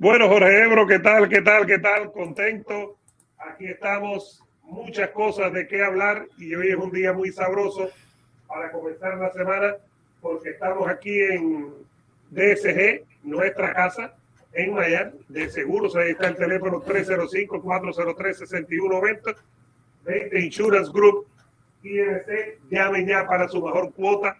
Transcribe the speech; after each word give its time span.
Bueno, 0.00 0.28
Jorge 0.30 0.62
Ebro, 0.62 0.86
¿qué 0.86 0.98
tal? 0.98 1.28
¿Qué 1.28 1.42
tal? 1.42 1.66
¿Qué 1.66 1.78
tal? 1.78 2.10
Contento. 2.10 2.96
Aquí 3.36 3.66
estamos, 3.66 4.42
muchas 4.62 5.10
cosas 5.10 5.52
de 5.52 5.68
qué 5.68 5.84
hablar 5.84 6.26
y 6.38 6.54
hoy 6.54 6.68
es 6.68 6.76
un 6.76 6.90
día 6.90 7.12
muy 7.12 7.30
sabroso 7.30 7.90
para 8.48 8.72
comenzar 8.72 9.18
la 9.18 9.30
semana 9.30 9.74
porque 10.22 10.52
estamos 10.52 10.88
aquí 10.88 11.20
en 11.20 11.74
DSG, 12.30 13.04
nuestra 13.24 13.74
casa, 13.74 14.14
en 14.54 14.72
Miami, 14.72 15.20
de 15.28 15.50
seguros. 15.50 15.94
Ahí 15.96 16.12
está 16.12 16.28
el 16.28 16.36
teléfono 16.36 16.82
305-403-6190 16.82 19.36
de 20.04 20.40
Insurance 20.40 20.90
Group. 20.94 21.26
INC, 21.82 22.58
llamen 22.70 23.06
ya 23.06 23.26
para 23.26 23.48
su 23.48 23.62
mejor 23.62 23.92
cuota. 23.92 24.38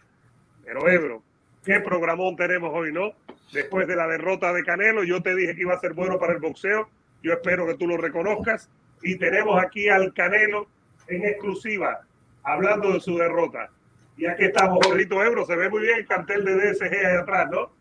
Pero 0.64 0.88
Ebro, 0.88 1.22
qué 1.66 1.80
programón 1.80 2.34
tenemos 2.34 2.70
hoy, 2.72 2.95
¿no? 2.95 3.12
Después 3.53 3.87
de 3.87 3.96
la 3.96 4.07
derrota 4.07 4.53
de 4.53 4.64
Canelo. 4.64 5.05
Yo 5.05 5.23
te 5.23 5.35
dije 5.35 5.55
que 5.55 5.62
iba 5.62 5.75
a 5.75 5.80
ser 5.80 5.95
bueno 5.95 6.19
para 6.19 6.33
el 6.33 6.41
boxeo. 6.41 6.88
Yo 7.23 7.33
espero 7.33 7.66
que 7.66 7.74
tú 7.74 7.87
lo 7.87 7.97
reconozcas. 7.97 8.69
Y 9.02 9.16
tenemos 9.16 9.62
aquí 9.62 9.88
al 9.88 10.12
Canelo 10.12 10.66
en 11.09 11.24
exclusiva, 11.24 12.01
hablando 12.43 12.93
de 12.93 13.01
su 13.01 13.16
derrota. 13.16 13.71
Y 14.16 14.27
aquí 14.27 14.45
estamos, 14.45 14.87
Jorrito 14.87 15.23
Ebro. 15.23 15.47
Se 15.47 15.57
ve 15.57 15.71
muy 15.71 15.80
bien 15.80 15.98
el 15.98 16.07
cartel 16.07 16.45
de 16.45 16.55
DSG 16.55 16.93
ahí 16.93 17.16
atrás, 17.16 17.48
¿no? 17.51 17.73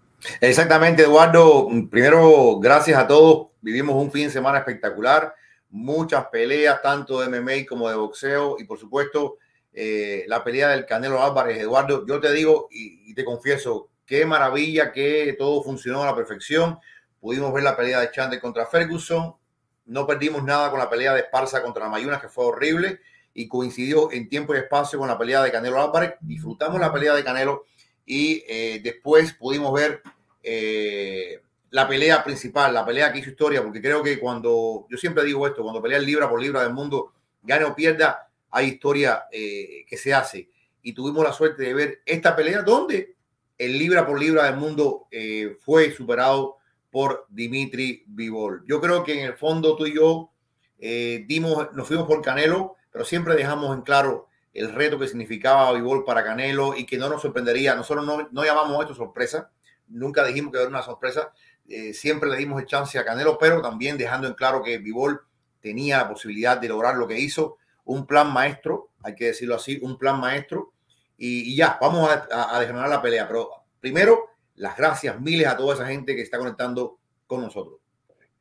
Exactamente, 0.41 1.03
Eduardo. 1.03 1.67
Primero, 1.89 2.59
gracias 2.59 2.97
a 2.97 3.07
todos. 3.07 3.47
Vivimos 3.61 3.95
un 3.95 4.11
fin 4.11 4.27
de 4.27 4.33
semana 4.33 4.59
espectacular. 4.59 5.33
Muchas 5.69 6.25
peleas, 6.27 6.81
tanto 6.81 7.19
de 7.19 7.27
MMA 7.27 7.65
como 7.67 7.89
de 7.89 7.95
boxeo. 7.95 8.55
Y 8.57 8.63
por 8.63 8.79
supuesto, 8.79 9.37
eh, 9.73 10.23
la 10.27 10.43
pelea 10.43 10.69
del 10.69 10.85
Canelo 10.85 11.21
Álvarez. 11.21 11.57
Eduardo, 11.57 12.05
yo 12.05 12.19
te 12.19 12.31
digo 12.33 12.67
y, 12.71 13.11
y 13.11 13.13
te 13.13 13.25
confieso, 13.25 13.89
Qué 14.09 14.25
maravilla 14.25 14.91
que 14.91 15.35
todo 15.37 15.61
funcionó 15.61 16.01
a 16.01 16.07
la 16.07 16.15
perfección. 16.15 16.79
Pudimos 17.19 17.53
ver 17.53 17.61
la 17.61 17.77
pelea 17.77 17.99
de 17.99 18.09
Chandler 18.09 18.41
contra 18.41 18.65
Ferguson. 18.65 19.35
No 19.85 20.07
perdimos 20.07 20.43
nada 20.43 20.71
con 20.71 20.79
la 20.79 20.89
pelea 20.89 21.13
de 21.13 21.19
Esparza 21.19 21.61
contra 21.61 21.87
Mayunas, 21.87 22.19
que 22.19 22.27
fue 22.27 22.45
horrible. 22.45 23.01
Y 23.35 23.47
coincidió 23.47 24.11
en 24.11 24.27
tiempo 24.27 24.55
y 24.55 24.57
espacio 24.57 24.97
con 24.97 25.07
la 25.07 25.15
pelea 25.15 25.43
de 25.43 25.51
Canelo 25.51 25.79
Álvarez. 25.79 26.15
Disfrutamos 26.21 26.79
la 26.79 26.91
pelea 26.91 27.13
de 27.13 27.23
Canelo 27.23 27.65
y 28.03 28.43
eh, 28.47 28.81
después 28.83 29.33
pudimos 29.33 29.71
ver 29.75 30.01
eh, 30.41 31.43
la 31.69 31.87
pelea 31.87 32.23
principal, 32.23 32.73
la 32.73 32.83
pelea 32.83 33.13
que 33.13 33.19
hizo 33.19 33.29
historia, 33.29 33.61
porque 33.61 33.79
creo 33.79 34.01
que 34.01 34.19
cuando, 34.19 34.87
yo 34.89 34.97
siempre 34.97 35.23
digo 35.23 35.45
esto, 35.45 35.61
cuando 35.61 35.83
pelea 35.83 35.99
el 35.99 36.05
libra 36.07 36.27
por 36.27 36.41
libra 36.41 36.63
del 36.63 36.73
mundo, 36.73 37.13
gane 37.43 37.65
o 37.65 37.75
pierda, 37.75 38.27
hay 38.49 38.69
historia 38.69 39.25
eh, 39.31 39.85
que 39.87 39.97
se 39.97 40.15
hace. 40.15 40.49
Y 40.81 40.93
tuvimos 40.93 41.23
la 41.23 41.31
suerte 41.31 41.61
de 41.61 41.75
ver 41.75 42.01
esta 42.07 42.35
pelea 42.35 42.63
donde 42.63 43.18
el 43.59 43.77
libra 43.77 44.07
por 44.07 44.19
libra 44.19 44.45
del 44.45 44.55
mundo 44.55 45.07
eh, 45.11 45.57
fue 45.63 45.91
superado 45.91 46.57
por 46.89 47.27
Dimitri 47.29 48.03
Vivol. 48.07 48.63
Yo 48.65 48.81
creo 48.81 49.03
que 49.03 49.19
en 49.19 49.25
el 49.25 49.33
fondo 49.33 49.75
tú 49.75 49.85
y 49.85 49.93
yo 49.93 50.31
eh, 50.79 51.25
dimos, 51.27 51.67
nos 51.73 51.87
fuimos 51.87 52.07
por 52.07 52.21
Canelo, 52.21 52.77
pero 52.89 53.03
siempre 53.05 53.35
dejamos 53.35 53.75
en 53.75 53.83
claro 53.83 54.27
el 54.53 54.73
reto 54.73 54.97
que 54.97 55.07
significaba 55.07 55.73
Vivol 55.73 56.05
para 56.05 56.23
Canelo 56.23 56.75
y 56.75 56.85
que 56.85 56.97
no 56.97 57.09
nos 57.09 57.21
sorprendería. 57.21 57.75
Nosotros 57.75 58.05
no, 58.05 58.29
no 58.31 58.43
llamamos 58.45 58.81
esto 58.81 58.95
sorpresa, 58.95 59.51
nunca 59.89 60.23
dijimos 60.23 60.53
que 60.53 60.59
era 60.59 60.69
una 60.69 60.81
sorpresa, 60.81 61.33
eh, 61.67 61.93
siempre 61.93 62.29
le 62.29 62.37
dimos 62.37 62.61
el 62.61 62.65
chance 62.65 62.97
a 62.97 63.05
Canelo, 63.05 63.37
pero 63.37 63.61
también 63.61 63.97
dejando 63.97 64.27
en 64.27 64.35
claro 64.35 64.63
que 64.63 64.77
Vivol 64.77 65.21
tenía 65.59 65.97
la 65.97 66.09
posibilidad 66.09 66.57
de 66.57 66.69
lograr 66.69 66.95
lo 66.95 67.07
que 67.07 67.19
hizo, 67.19 67.57
un 67.83 68.07
plan 68.07 68.31
maestro, 68.31 68.89
hay 69.03 69.15
que 69.15 69.25
decirlo 69.25 69.55
así, 69.55 69.79
un 69.81 69.97
plan 69.97 70.19
maestro 70.19 70.71
y, 71.19 71.55
ya, 71.55 71.77
vamos 71.81 72.09
a, 72.09 72.55
a, 72.55 72.87
la 72.87 73.01
pelea. 73.01 73.27
Pero 73.27 73.49
primero, 73.79 74.29
las 74.55 74.77
gracias 74.77 75.19
miles 75.19 75.47
a 75.47 75.57
toda 75.57 75.75
esa 75.75 75.85
gente 75.85 76.15
que 76.15 76.21
está 76.21 76.37
conectando 76.37 76.99
con 77.27 77.41
nosotros. 77.41 77.79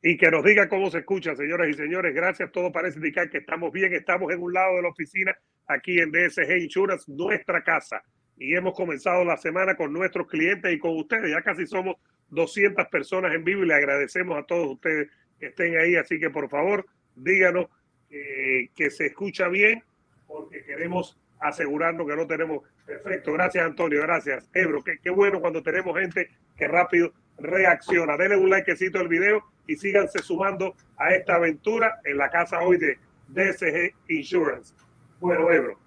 Y 0.01 0.17
que 0.17 0.31
nos 0.31 0.45
diga 0.45 0.69
cómo 0.69 0.89
se 0.89 0.99
escucha, 0.99 1.35
señoras 1.35 1.67
y 1.69 1.73
señores. 1.73 2.15
Gracias. 2.15 2.51
Todo 2.53 2.71
parece 2.71 2.97
indicar 2.97 3.29
que 3.29 3.39
estamos 3.39 3.73
bien. 3.73 3.93
Estamos 3.93 4.31
en 4.31 4.41
un 4.41 4.53
lado 4.53 4.77
de 4.77 4.83
la 4.83 4.89
oficina, 4.89 5.37
aquí 5.67 5.99
en 5.99 6.11
DSG 6.11 6.57
Insurance, 6.57 7.11
nuestra 7.11 7.61
casa. 7.63 8.01
Y 8.37 8.55
hemos 8.55 8.73
comenzado 8.73 9.25
la 9.25 9.35
semana 9.35 9.75
con 9.75 9.91
nuestros 9.91 10.27
clientes 10.27 10.71
y 10.71 10.79
con 10.79 10.97
ustedes. 10.97 11.29
Ya 11.29 11.41
casi 11.41 11.67
somos 11.67 11.97
200 12.29 12.87
personas 12.87 13.33
en 13.35 13.43
vivo 13.43 13.63
y 13.63 13.67
le 13.67 13.73
agradecemos 13.73 14.37
a 14.37 14.43
todos 14.43 14.67
ustedes 14.75 15.09
que 15.37 15.47
estén 15.47 15.77
ahí. 15.77 15.97
Así 15.97 16.17
que 16.17 16.29
por 16.29 16.49
favor, 16.49 16.85
díganos 17.13 17.65
eh, 18.09 18.69
que 18.73 18.89
se 18.89 19.07
escucha 19.07 19.49
bien 19.49 19.83
porque 20.25 20.63
queremos 20.63 21.19
asegurando 21.39 22.05
que 22.05 22.15
no 22.15 22.27
tenemos. 22.27 22.63
Perfecto, 22.85 23.33
gracias 23.33 23.65
Antonio, 23.65 24.01
gracias. 24.01 24.49
Ebro, 24.53 24.83
qué, 24.83 24.99
qué 25.01 25.09
bueno 25.09 25.39
cuando 25.39 25.63
tenemos 25.63 25.97
gente 25.97 26.29
que 26.57 26.67
rápido 26.67 27.11
reacciona. 27.37 28.17
Denle 28.17 28.37
un 28.37 28.49
likecito 28.49 28.99
al 28.99 29.07
video 29.07 29.43
y 29.67 29.75
síganse 29.75 30.19
sumando 30.19 30.75
a 30.97 31.13
esta 31.13 31.35
aventura 31.35 31.99
en 32.03 32.17
la 32.17 32.29
casa 32.29 32.59
hoy 32.59 32.77
de 32.77 32.97
DSG 33.29 33.93
Insurance. 34.09 34.73
Bueno, 35.19 35.51
Ebro, 35.51 35.77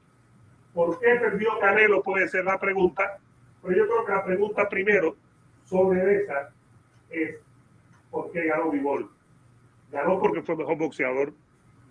¿por 0.74 0.98
qué 1.00 1.16
perdió 1.16 1.58
Canelo? 1.58 2.02
Puede 2.02 2.28
ser 2.28 2.44
la 2.44 2.58
pregunta, 2.58 3.18
pero 3.62 3.76
yo 3.76 3.86
creo 3.86 4.04
que 4.04 4.12
la 4.12 4.24
pregunta 4.24 4.68
primero 4.68 5.16
sobre 5.64 6.16
esa 6.16 6.50
es 7.10 7.36
¿por 8.10 8.30
qué 8.30 8.46
ganó 8.46 8.70
Vivol? 8.70 9.10
Ganó 9.90 10.18
porque 10.18 10.42
fue 10.42 10.56
mejor 10.56 10.76
boxeador, 10.76 11.32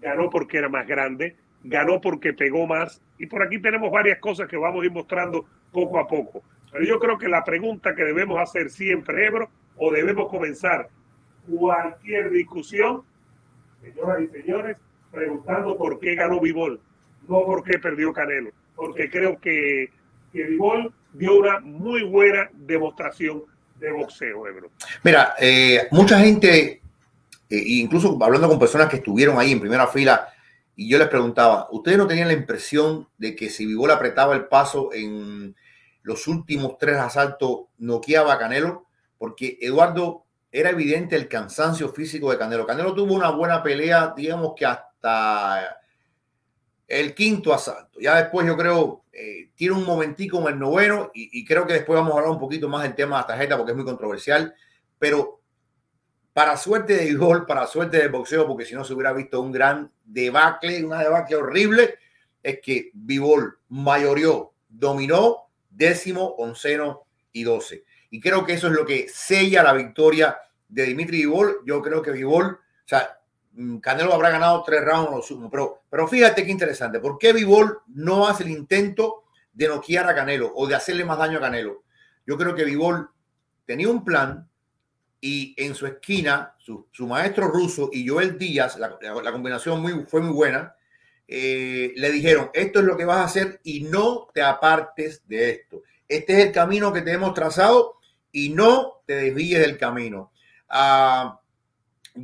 ganó 0.02 0.30
porque 0.30 0.58
era 0.58 0.70
más 0.70 0.88
grande, 0.88 1.36
ganó 1.64 2.02
porque 2.02 2.34
pegó 2.34 2.68
más. 2.68 3.02
Y 3.18 3.28
por 3.28 3.44
aquí 3.44 3.60
tenemos 3.62 3.92
varias 3.92 4.20
cosas 4.20 4.48
que 4.48 4.58
vamos 4.58 4.82
a 4.82 4.86
ir 4.86 4.92
mostrando 4.92 5.46
poco 5.72 6.00
a 6.00 6.08
poco. 6.08 6.44
Pero 6.72 6.86
yo 6.86 7.00
creo 7.00 7.18
que 7.18 7.28
la 7.28 7.44
pregunta 7.44 7.96
que 7.96 8.04
debemos 8.04 8.40
hacer 8.40 8.70
siempre, 8.70 9.26
Ebro, 9.26 9.50
o 9.76 9.92
debemos 9.92 10.30
comenzar 10.30 10.90
cualquier 11.48 12.30
discusión, 12.32 13.04
señoras 13.82 14.22
y 14.22 14.28
señores, 14.28 14.78
preguntando 15.12 15.78
por 15.78 16.00
qué 16.00 16.16
ganó 16.16 16.40
Vivol, 16.40 16.80
no 17.28 17.46
por 17.46 17.64
qué 17.64 17.78
perdió 17.80 18.14
Canelo, 18.14 18.52
porque 18.76 19.10
creo 19.10 19.40
que, 19.40 19.90
que 20.32 20.44
Vivol 20.44 20.94
dio 21.14 21.38
una 21.38 21.60
muy 21.60 22.04
buena 22.04 22.50
demostración 22.54 23.44
de 23.80 23.92
boxeo, 23.92 24.48
Ebro. 24.48 24.72
Mira, 25.04 25.34
eh, 25.40 25.88
mucha 25.92 26.20
gente, 26.20 26.82
eh, 27.50 27.64
incluso 27.66 28.18
hablando 28.22 28.48
con 28.48 28.60
personas 28.60 28.88
que 28.88 28.98
estuvieron 28.98 29.38
ahí 29.40 29.52
en 29.52 29.60
primera 29.60 29.88
fila, 29.88 30.30
y 30.76 30.90
yo 30.90 30.98
les 30.98 31.08
preguntaba, 31.08 31.68
¿ustedes 31.72 31.98
no 31.98 32.08
tenían 32.08 32.28
la 32.28 32.34
impresión 32.34 33.08
de 33.18 33.36
que 33.36 33.50
si 33.50 33.66
Vivol 33.66 33.92
apretaba 33.92 34.36
el 34.36 34.48
paso 34.48 34.94
en 34.94 35.56
los 36.02 36.28
últimos 36.28 36.78
tres 36.78 36.98
asaltos, 36.98 37.66
noqueaba 37.78 38.34
a 38.34 38.40
Canelo? 38.40 38.88
Porque 39.18 39.58
Eduardo, 39.62 40.26
era 40.52 40.72
evidente 40.72 41.16
el 41.16 41.28
cansancio 41.28 41.90
físico 41.90 42.32
de 42.32 42.38
Canelo. 42.38 42.66
Canelo 42.66 42.94
tuvo 42.94 43.14
una 43.14 43.30
buena 43.30 43.64
pelea, 43.64 44.14
digamos 44.16 44.54
que 44.56 44.66
hasta 44.66 45.78
el 46.88 47.14
quinto 47.14 47.54
asalto. 47.54 48.00
Ya 48.00 48.16
después 48.16 48.46
yo 48.46 48.58
creo, 48.58 49.04
eh, 49.14 49.52
tiene 49.56 49.76
un 49.76 49.86
momentico 49.86 50.40
en 50.42 50.48
el 50.48 50.60
noveno 50.60 51.12
y, 51.14 51.40
y, 51.40 51.46
creo 51.46 51.66
que 51.66 51.74
después 51.74 51.98
vamos 51.98 52.14
a 52.14 52.18
hablar 52.18 52.32
un 52.32 52.40
poquito 52.40 52.68
más 52.68 52.84
del 52.84 52.96
tema 52.96 53.18
de 53.18 53.22
la 53.22 53.28
tarjeta 53.28 53.58
porque 53.58 53.72
es 53.72 53.78
muy 53.78 53.86
controversial, 53.86 54.54
pero 55.00 55.41
para 56.34 56.56
suerte 56.58 56.94
de 56.94 57.06
béisbol, 57.06 57.46
para 57.46 57.68
suerte 57.68 57.98
del 57.98 58.10
boxeo, 58.10 58.48
porque 58.48 58.66
si 58.66 58.74
no 58.74 58.84
se 58.84 58.94
hubiera 58.94 59.14
visto 59.14 59.42
un 59.42 59.52
gran 59.52 59.92
debacle, 60.06 60.84
una 60.84 61.02
debacle 61.02 61.36
horrible, 61.36 61.96
es 62.42 62.60
que 62.62 62.92
Bivol 62.94 63.60
mayorió, 63.70 64.54
dominó 64.70 65.50
décimo, 65.70 66.36
onceno 66.38 67.06
y 67.32 67.44
doce. 67.44 67.84
Y 68.10 68.20
creo 68.20 68.46
que 68.46 68.54
eso 68.54 68.68
es 68.68 68.74
lo 68.74 68.86
que 68.86 69.08
sella 69.10 69.64
la 69.64 69.74
victoria 69.74 70.38
de 70.68 70.86
Dimitri 70.86 71.18
Bivol. 71.20 71.62
Yo 71.66 71.82
creo 71.82 72.02
que 72.02 72.12
Bivol, 72.12 72.46
o 72.46 72.60
sea, 72.88 73.20
mm, 73.54 73.78
Canelo 73.78 74.14
habrá 74.14 74.30
ganado 74.30 74.64
tres 74.64 74.84
rounds, 74.84 75.34
pero, 75.50 75.84
pero 75.90 76.08
fíjate 76.08 76.46
qué 76.46 76.52
interesante. 76.52 77.00
¿Por 77.00 77.18
qué 77.18 77.34
Bivol 77.34 77.80
no 77.88 78.28
hace 78.28 78.44
el 78.44 78.52
intento 78.52 79.24
de 79.54 79.68
noquear 79.68 80.08
a 80.10 80.16
Canelo 80.16 80.52
o 80.56 80.68
de 80.68 80.76
hacerle 80.76 81.06
más 81.06 81.18
daño 81.18 81.38
a 81.38 81.42
Canelo? 81.42 81.84
Yo 82.26 82.38
creo 82.38 82.54
que 82.54 82.66
Bivol 82.66 83.10
tenía 83.66 83.90
un 83.90 84.04
plan, 84.04 84.50
y 85.22 85.54
en 85.56 85.76
su 85.76 85.86
esquina, 85.86 86.56
su, 86.58 86.88
su 86.92 87.06
maestro 87.06 87.48
ruso 87.48 87.92
y 87.94 88.08
Joel 88.08 88.40
Díaz, 88.40 88.78
la, 88.78 88.98
la 89.00 89.32
combinación 89.32 89.80
muy, 89.80 90.06
fue 90.08 90.20
muy 90.20 90.34
buena, 90.34 90.76
eh, 91.28 91.94
le 91.96 92.12
dijeron, 92.12 92.50
esto 92.54 92.80
es 92.80 92.86
lo 92.86 92.98
que 92.98 93.06
vas 93.06 93.20
a 93.20 93.24
hacer 93.26 93.62
y 93.64 93.82
no 93.82 94.28
te 94.34 94.42
apartes 94.42 95.22
de 95.28 95.52
esto. 95.52 95.84
Este 96.08 96.34
es 96.34 96.48
el 96.48 96.52
camino 96.52 96.92
que 96.92 97.04
te 97.04 97.14
hemos 97.14 97.34
trazado 97.34 98.00
y 98.32 98.50
no 98.50 99.04
te 99.06 99.16
desvíes 99.16 99.62
del 99.62 99.78
camino. 99.78 100.34
Uh, 100.70 101.32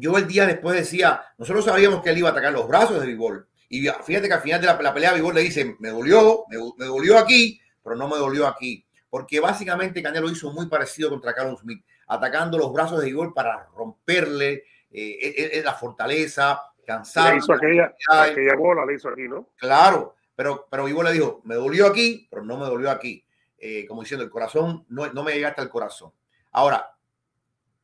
Joel 0.02 0.28
Díaz 0.28 0.48
después 0.48 0.76
decía, 0.76 1.22
nosotros 1.38 1.66
sabíamos 1.66 2.04
que 2.04 2.10
él 2.10 2.18
iba 2.18 2.30
a 2.30 2.32
atacar 2.32 2.52
los 2.52 2.68
brazos 2.68 3.00
de 3.00 3.08
Bivol. 3.08 3.48
Y 3.70 3.88
fíjate 3.88 4.28
que 4.28 4.34
al 4.34 4.42
final 4.42 4.60
de 4.60 4.68
la, 4.68 4.82
la 4.82 4.94
pelea 4.94 5.14
Bivol 5.14 5.36
le 5.36 5.42
dice, 5.42 5.76
me 5.80 5.90
dolió, 5.90 6.46
me, 6.50 6.58
me 6.78 6.86
dolió 6.86 7.18
aquí, 7.18 7.62
pero 7.84 7.96
no 7.96 8.10
me 8.10 8.18
dolió 8.18 8.48
aquí. 8.48 8.84
Porque 9.10 9.40
básicamente 9.40 10.02
Canelo 10.02 10.30
hizo 10.30 10.52
muy 10.52 10.68
parecido 10.68 11.10
contra 11.10 11.34
Carlos 11.34 11.62
Smith 11.62 11.82
atacando 12.08 12.58
los 12.58 12.72
brazos 12.74 13.02
de 13.02 13.10
Igor 13.10 13.34
para 13.34 13.68
romperle 13.76 14.64
eh, 14.92 15.18
eh, 15.22 15.50
eh 15.54 15.62
la 15.64 15.74
fortaleza, 15.74 16.62
cansar. 16.86 17.34
Le 17.34 17.40
hizo 17.40 17.54
aquella, 17.54 17.94
aquella, 18.10 18.56
bola, 18.56 18.86
le 18.86 18.96
hizo 18.96 19.10
aquí, 19.10 19.28
¿no? 19.28 19.50
Claro, 19.58 20.16
pero, 20.36 20.68
pero 20.70 20.88
Igor 20.88 21.06
le 21.06 21.14
dijo, 21.14 21.42
me 21.44 21.56
dolió 21.56 21.88
aquí, 21.88 22.28
pero 22.30 22.44
no 22.44 22.58
me 22.58 22.66
dolió 22.66 22.90
aquí. 22.90 23.24
Eh, 23.58 23.86
como 23.88 24.02
diciendo, 24.02 24.24
el 24.24 24.30
corazón, 24.30 24.86
no, 24.90 25.12
no 25.12 25.24
me 25.24 25.34
llega 25.34 25.50
hasta 25.50 25.64
el 25.64 25.70
corazón. 25.70 26.12
Ahora, 26.52 26.98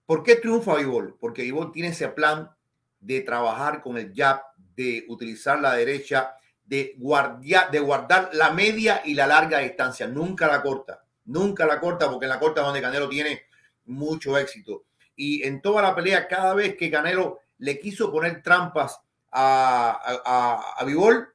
¿Por 0.05 0.23
qué 0.23 0.35
triunfa 0.35 0.75
Vivol? 0.75 1.15
Porque 1.19 1.43
Vivol 1.43 1.71
tiene 1.71 1.89
ese 1.89 2.09
plan 2.09 2.51
de 2.99 3.21
trabajar 3.21 3.81
con 3.81 3.97
el 3.97 4.13
jab, 4.13 4.41
de 4.75 5.05
utilizar 5.07 5.59
la 5.59 5.73
derecha, 5.73 6.35
de, 6.65 6.95
guardia, 6.97 7.69
de 7.71 7.79
guardar 7.79 8.29
la 8.33 8.51
media 8.51 9.01
y 9.05 9.13
la 9.13 9.27
larga 9.27 9.59
distancia. 9.59 10.07
Nunca 10.07 10.47
la 10.47 10.61
corta, 10.61 11.03
nunca 11.25 11.65
la 11.65 11.79
corta, 11.79 12.09
porque 12.09 12.25
en 12.25 12.29
la 12.29 12.39
corta 12.39 12.61
donde 12.61 12.81
Canelo 12.81 13.07
tiene 13.07 13.43
mucho 13.85 14.37
éxito. 14.37 14.83
Y 15.15 15.43
en 15.43 15.61
toda 15.61 15.81
la 15.81 15.95
pelea, 15.95 16.27
cada 16.27 16.53
vez 16.53 16.75
que 16.75 16.89
Canelo 16.89 17.39
le 17.59 17.79
quiso 17.79 18.11
poner 18.11 18.41
trampas 18.41 18.99
a, 19.31 19.99
a, 20.25 20.81
a 20.81 20.85
Vivol 20.85 21.33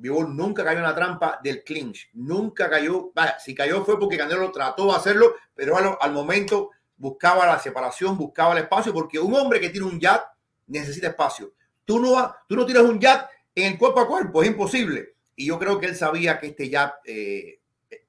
nunca 0.00 0.64
cayó 0.64 0.78
en 0.78 0.84
la 0.84 0.94
trampa 0.94 1.38
del 1.42 1.62
clinch, 1.62 2.10
nunca 2.14 2.70
cayó, 2.70 3.12
si 3.38 3.54
cayó 3.54 3.84
fue 3.84 3.98
porque 3.98 4.16
Canelo 4.16 4.50
trató 4.50 4.86
de 4.86 4.96
hacerlo, 4.96 5.34
pero 5.54 5.76
al, 5.76 5.96
al 6.00 6.12
momento 6.12 6.70
buscaba 6.96 7.46
la 7.46 7.58
separación, 7.58 8.16
buscaba 8.16 8.52
el 8.52 8.64
espacio, 8.64 8.92
porque 8.92 9.18
un 9.18 9.34
hombre 9.34 9.60
que 9.60 9.70
tiene 9.70 9.86
un 9.86 10.00
jab 10.00 10.22
necesita 10.66 11.08
espacio. 11.08 11.52
Tú 11.84 11.98
no, 11.98 12.34
tú 12.48 12.56
no 12.56 12.64
tienes 12.64 12.84
un 12.84 13.00
jab 13.00 13.28
en 13.54 13.72
el 13.72 13.78
cuerpo 13.78 14.00
a 14.00 14.08
cuerpo, 14.08 14.42
es 14.42 14.48
imposible. 14.48 15.14
Y 15.36 15.46
yo 15.46 15.58
creo 15.58 15.78
que 15.78 15.86
él 15.86 15.96
sabía 15.96 16.38
que 16.38 16.48
este 16.48 16.70
jab 16.70 16.94
eh, 17.04 17.60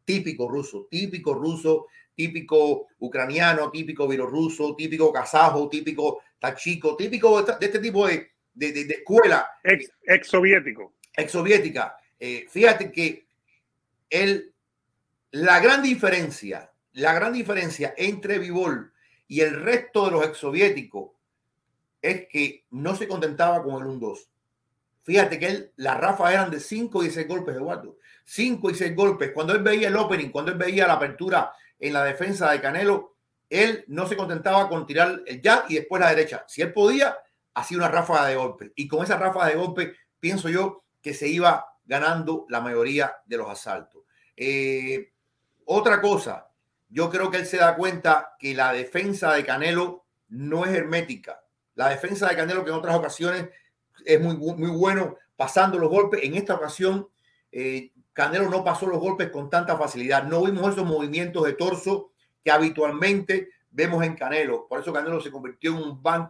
típico 0.05 0.47
ruso, 0.47 0.87
típico 0.89 1.33
ruso, 1.33 1.87
típico 2.21 2.87
ucraniano, 2.99 3.71
típico 3.71 4.07
bielorruso, 4.07 4.75
típico 4.75 5.11
kazajo, 5.11 5.67
típico 5.67 6.21
tachico, 6.37 6.95
típico 6.95 7.41
de 7.41 7.65
este 7.65 7.79
tipo 7.79 8.07
de, 8.07 8.31
de, 8.53 8.71
de, 8.71 8.85
de 8.85 8.93
escuela. 8.93 9.49
Ex, 9.63 9.91
ex 10.05 10.27
soviético 10.27 10.93
ex 11.15 11.31
soviética. 11.31 11.97
Eh, 12.19 12.45
fíjate 12.47 12.91
que 12.91 13.25
el, 14.09 14.53
la 15.31 15.59
gran 15.59 15.81
diferencia, 15.81 16.71
la 16.93 17.13
gran 17.13 17.33
diferencia 17.33 17.95
entre 17.97 18.37
Vivol 18.37 18.93
y 19.27 19.41
el 19.41 19.61
resto 19.61 20.05
de 20.05 20.11
los 20.11 20.25
ex 20.25 20.37
soviéticos 20.37 21.11
es 22.01 22.27
que 22.27 22.65
no 22.69 22.95
se 22.95 23.07
contentaba 23.07 23.63
con 23.63 23.81
el 23.81 23.99
1-2. 23.99 24.27
Fíjate 25.03 25.39
que 25.39 25.47
él, 25.47 25.71
las 25.77 25.99
rafas 25.99 26.33
eran 26.33 26.51
de 26.51 26.59
5 26.59 27.03
y 27.03 27.09
6 27.09 27.27
golpes, 27.27 27.55
Eduardo. 27.55 27.97
5 28.25 28.69
y 28.69 28.75
6 28.75 28.95
golpes. 28.95 29.31
Cuando 29.33 29.53
él 29.53 29.63
veía 29.63 29.87
el 29.87 29.97
opening, 29.97 30.29
cuando 30.29 30.51
él 30.51 30.57
veía 30.57 30.85
la 30.85 30.93
apertura 30.93 31.51
en 31.81 31.93
la 31.93 32.03
defensa 32.03 32.51
de 32.51 32.61
Canelo, 32.61 33.17
él 33.49 33.83
no 33.87 34.07
se 34.07 34.15
contentaba 34.15 34.69
con 34.69 34.85
tirar 34.85 35.23
el 35.25 35.41
jab 35.41 35.65
y 35.67 35.75
después 35.75 35.99
la 35.99 36.09
derecha. 36.09 36.45
Si 36.47 36.61
él 36.61 36.71
podía, 36.71 37.17
hacía 37.53 37.77
una 37.77 37.89
ráfaga 37.89 38.27
de 38.27 38.35
golpes. 38.35 38.71
Y 38.75 38.87
con 38.87 39.03
esa 39.03 39.17
ráfaga 39.17 39.47
de 39.47 39.55
golpes, 39.55 39.91
pienso 40.19 40.47
yo 40.47 40.85
que 41.01 41.13
se 41.13 41.27
iba 41.27 41.65
ganando 41.83 42.45
la 42.47 42.61
mayoría 42.61 43.17
de 43.25 43.37
los 43.37 43.49
asaltos. 43.49 44.03
Eh, 44.37 45.11
otra 45.65 45.99
cosa, 45.99 46.49
yo 46.87 47.09
creo 47.09 47.29
que 47.29 47.37
él 47.37 47.45
se 47.45 47.57
da 47.57 47.75
cuenta 47.75 48.35
que 48.39 48.53
la 48.53 48.71
defensa 48.71 49.33
de 49.33 49.43
Canelo 49.43 50.05
no 50.29 50.65
es 50.65 50.71
hermética. 50.71 51.43
La 51.75 51.89
defensa 51.89 52.29
de 52.29 52.35
Canelo, 52.35 52.63
que 52.63 52.69
en 52.69 52.77
otras 52.77 52.95
ocasiones 52.95 53.49
es 54.05 54.21
muy, 54.21 54.37
muy 54.37 54.69
bueno 54.69 55.17
pasando 55.35 55.77
los 55.77 55.89
golpes, 55.89 56.21
en 56.23 56.35
esta 56.35 56.55
ocasión 56.55 57.09
eh, 57.51 57.91
Canelo 58.21 58.51
no 58.51 58.63
pasó 58.63 58.85
los 58.85 58.99
golpes 58.99 59.31
con 59.31 59.49
tanta 59.49 59.75
facilidad. 59.75 60.25
No 60.25 60.43
vimos 60.43 60.71
esos 60.71 60.85
movimientos 60.85 61.43
de 61.43 61.53
torso 61.53 62.11
que 62.43 62.51
habitualmente 62.51 63.49
vemos 63.71 64.03
en 64.03 64.13
Canelo. 64.13 64.67
Por 64.67 64.79
eso 64.79 64.93
Canelo 64.93 65.19
se 65.19 65.31
convirtió 65.31 65.71
en 65.71 65.77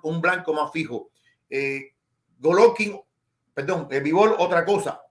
un, 0.01 0.21
blanco 0.21 0.53
más 0.53 0.71
fijo. 0.71 1.09
Eh, 1.49 1.93
Golovkin 2.39 2.97
perdón, 3.53 3.89
el 3.91 4.01
Vivol, 4.01 4.35
otra 4.37 4.63
cosa. 4.63 5.01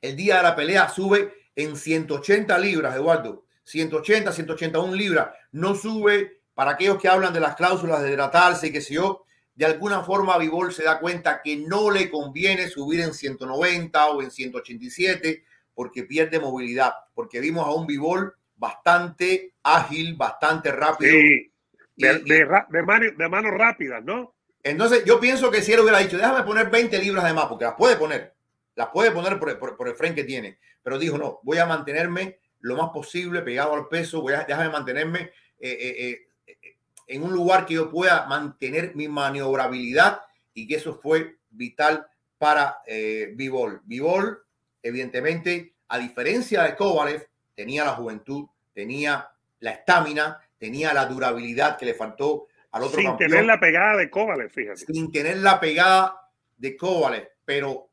El 0.00 0.14
día 0.14 0.36
de 0.36 0.44
la 0.44 0.54
pelea 0.54 0.88
sube 0.88 1.34
en 1.56 1.76
180 1.76 2.56
libras, 2.58 2.94
Eduardo. 2.94 3.44
180, 3.64 4.30
181 4.30 4.94
libras. 4.94 5.30
No 5.50 5.74
sube 5.74 6.40
para 6.54 6.70
aquellos 6.70 6.98
que 6.98 7.08
hablan 7.08 7.32
de 7.32 7.40
las 7.40 7.56
cláusulas 7.56 8.00
de 8.00 8.12
hidratarse 8.12 8.68
y 8.68 8.72
que 8.72 8.80
si 8.80 8.94
yo. 8.94 9.24
De 9.56 9.64
alguna 9.66 10.04
forma, 10.04 10.38
Vivol 10.38 10.72
se 10.72 10.84
da 10.84 11.00
cuenta 11.00 11.42
que 11.42 11.56
no 11.56 11.90
le 11.90 12.12
conviene 12.12 12.68
subir 12.68 13.00
en 13.00 13.12
190 13.12 14.06
o 14.06 14.22
en 14.22 14.30
187 14.30 15.44
porque 15.74 16.04
pierde 16.04 16.40
movilidad. 16.40 16.92
Porque 17.14 17.40
vimos 17.40 17.66
a 17.66 17.70
un 17.72 17.86
Vivol 17.86 18.34
bastante 18.56 19.54
ágil, 19.62 20.14
bastante 20.14 20.72
rápido. 20.72 21.12
Sí, 21.12 21.52
de, 21.96 22.18
de, 22.20 22.46
de, 22.70 22.82
mano, 22.82 23.06
de 23.16 23.28
manos 23.28 23.52
rápidas, 23.52 24.04
¿no? 24.04 24.34
Entonces, 24.62 25.04
yo 25.04 25.20
pienso 25.20 25.50
que 25.50 25.62
si 25.62 25.72
él 25.72 25.80
hubiera 25.80 25.98
dicho, 25.98 26.16
déjame 26.16 26.42
poner 26.42 26.70
20 26.70 26.98
libras 26.98 27.24
de 27.24 27.34
más, 27.34 27.46
porque 27.46 27.66
las 27.66 27.74
puede 27.74 27.96
poner, 27.96 28.34
las 28.74 28.88
puede 28.88 29.10
poner 29.10 29.38
por, 29.38 29.58
por, 29.58 29.76
por 29.76 29.88
el 29.88 29.94
frente 29.94 30.22
que 30.22 30.26
tiene, 30.26 30.58
pero 30.82 30.98
dijo, 30.98 31.18
no, 31.18 31.40
voy 31.42 31.58
a 31.58 31.66
mantenerme 31.66 32.38
lo 32.60 32.76
más 32.76 32.90
posible 32.90 33.42
pegado 33.42 33.74
al 33.74 33.88
peso, 33.88 34.22
voy 34.22 34.32
a 34.32 34.44
déjame 34.44 34.70
mantenerme 34.70 35.20
eh, 35.20 35.30
eh, 35.60 36.26
eh, 36.46 36.76
en 37.06 37.22
un 37.22 37.32
lugar 37.32 37.66
que 37.66 37.74
yo 37.74 37.90
pueda 37.90 38.26
mantener 38.26 38.96
mi 38.96 39.06
maniobrabilidad 39.06 40.22
y 40.54 40.66
que 40.66 40.76
eso 40.76 40.94
fue 40.94 41.36
vital 41.50 42.06
para 42.38 42.78
eh, 42.86 43.32
Bivol. 43.34 43.82
Bivol, 43.84 44.43
evidentemente, 44.84 45.74
a 45.88 45.98
diferencia 45.98 46.62
de 46.62 46.76
Kovalev, 46.76 47.26
tenía 47.54 47.84
la 47.84 47.92
juventud, 47.92 48.46
tenía 48.72 49.28
la 49.60 49.70
estamina, 49.70 50.40
tenía 50.58 50.92
la 50.94 51.06
durabilidad 51.06 51.76
que 51.76 51.86
le 51.86 51.94
faltó 51.94 52.46
al 52.70 52.82
otro 52.84 52.98
Sin 52.98 53.08
campeón, 53.08 53.30
tener 53.30 53.46
la 53.46 53.58
pegada 53.58 53.96
de 53.96 54.10
Kovalev, 54.10 54.50
fíjate. 54.50 54.86
Sin 54.86 55.10
tener 55.10 55.38
la 55.38 55.58
pegada 55.58 56.30
de 56.56 56.76
Kovalev, 56.76 57.28
pero 57.44 57.88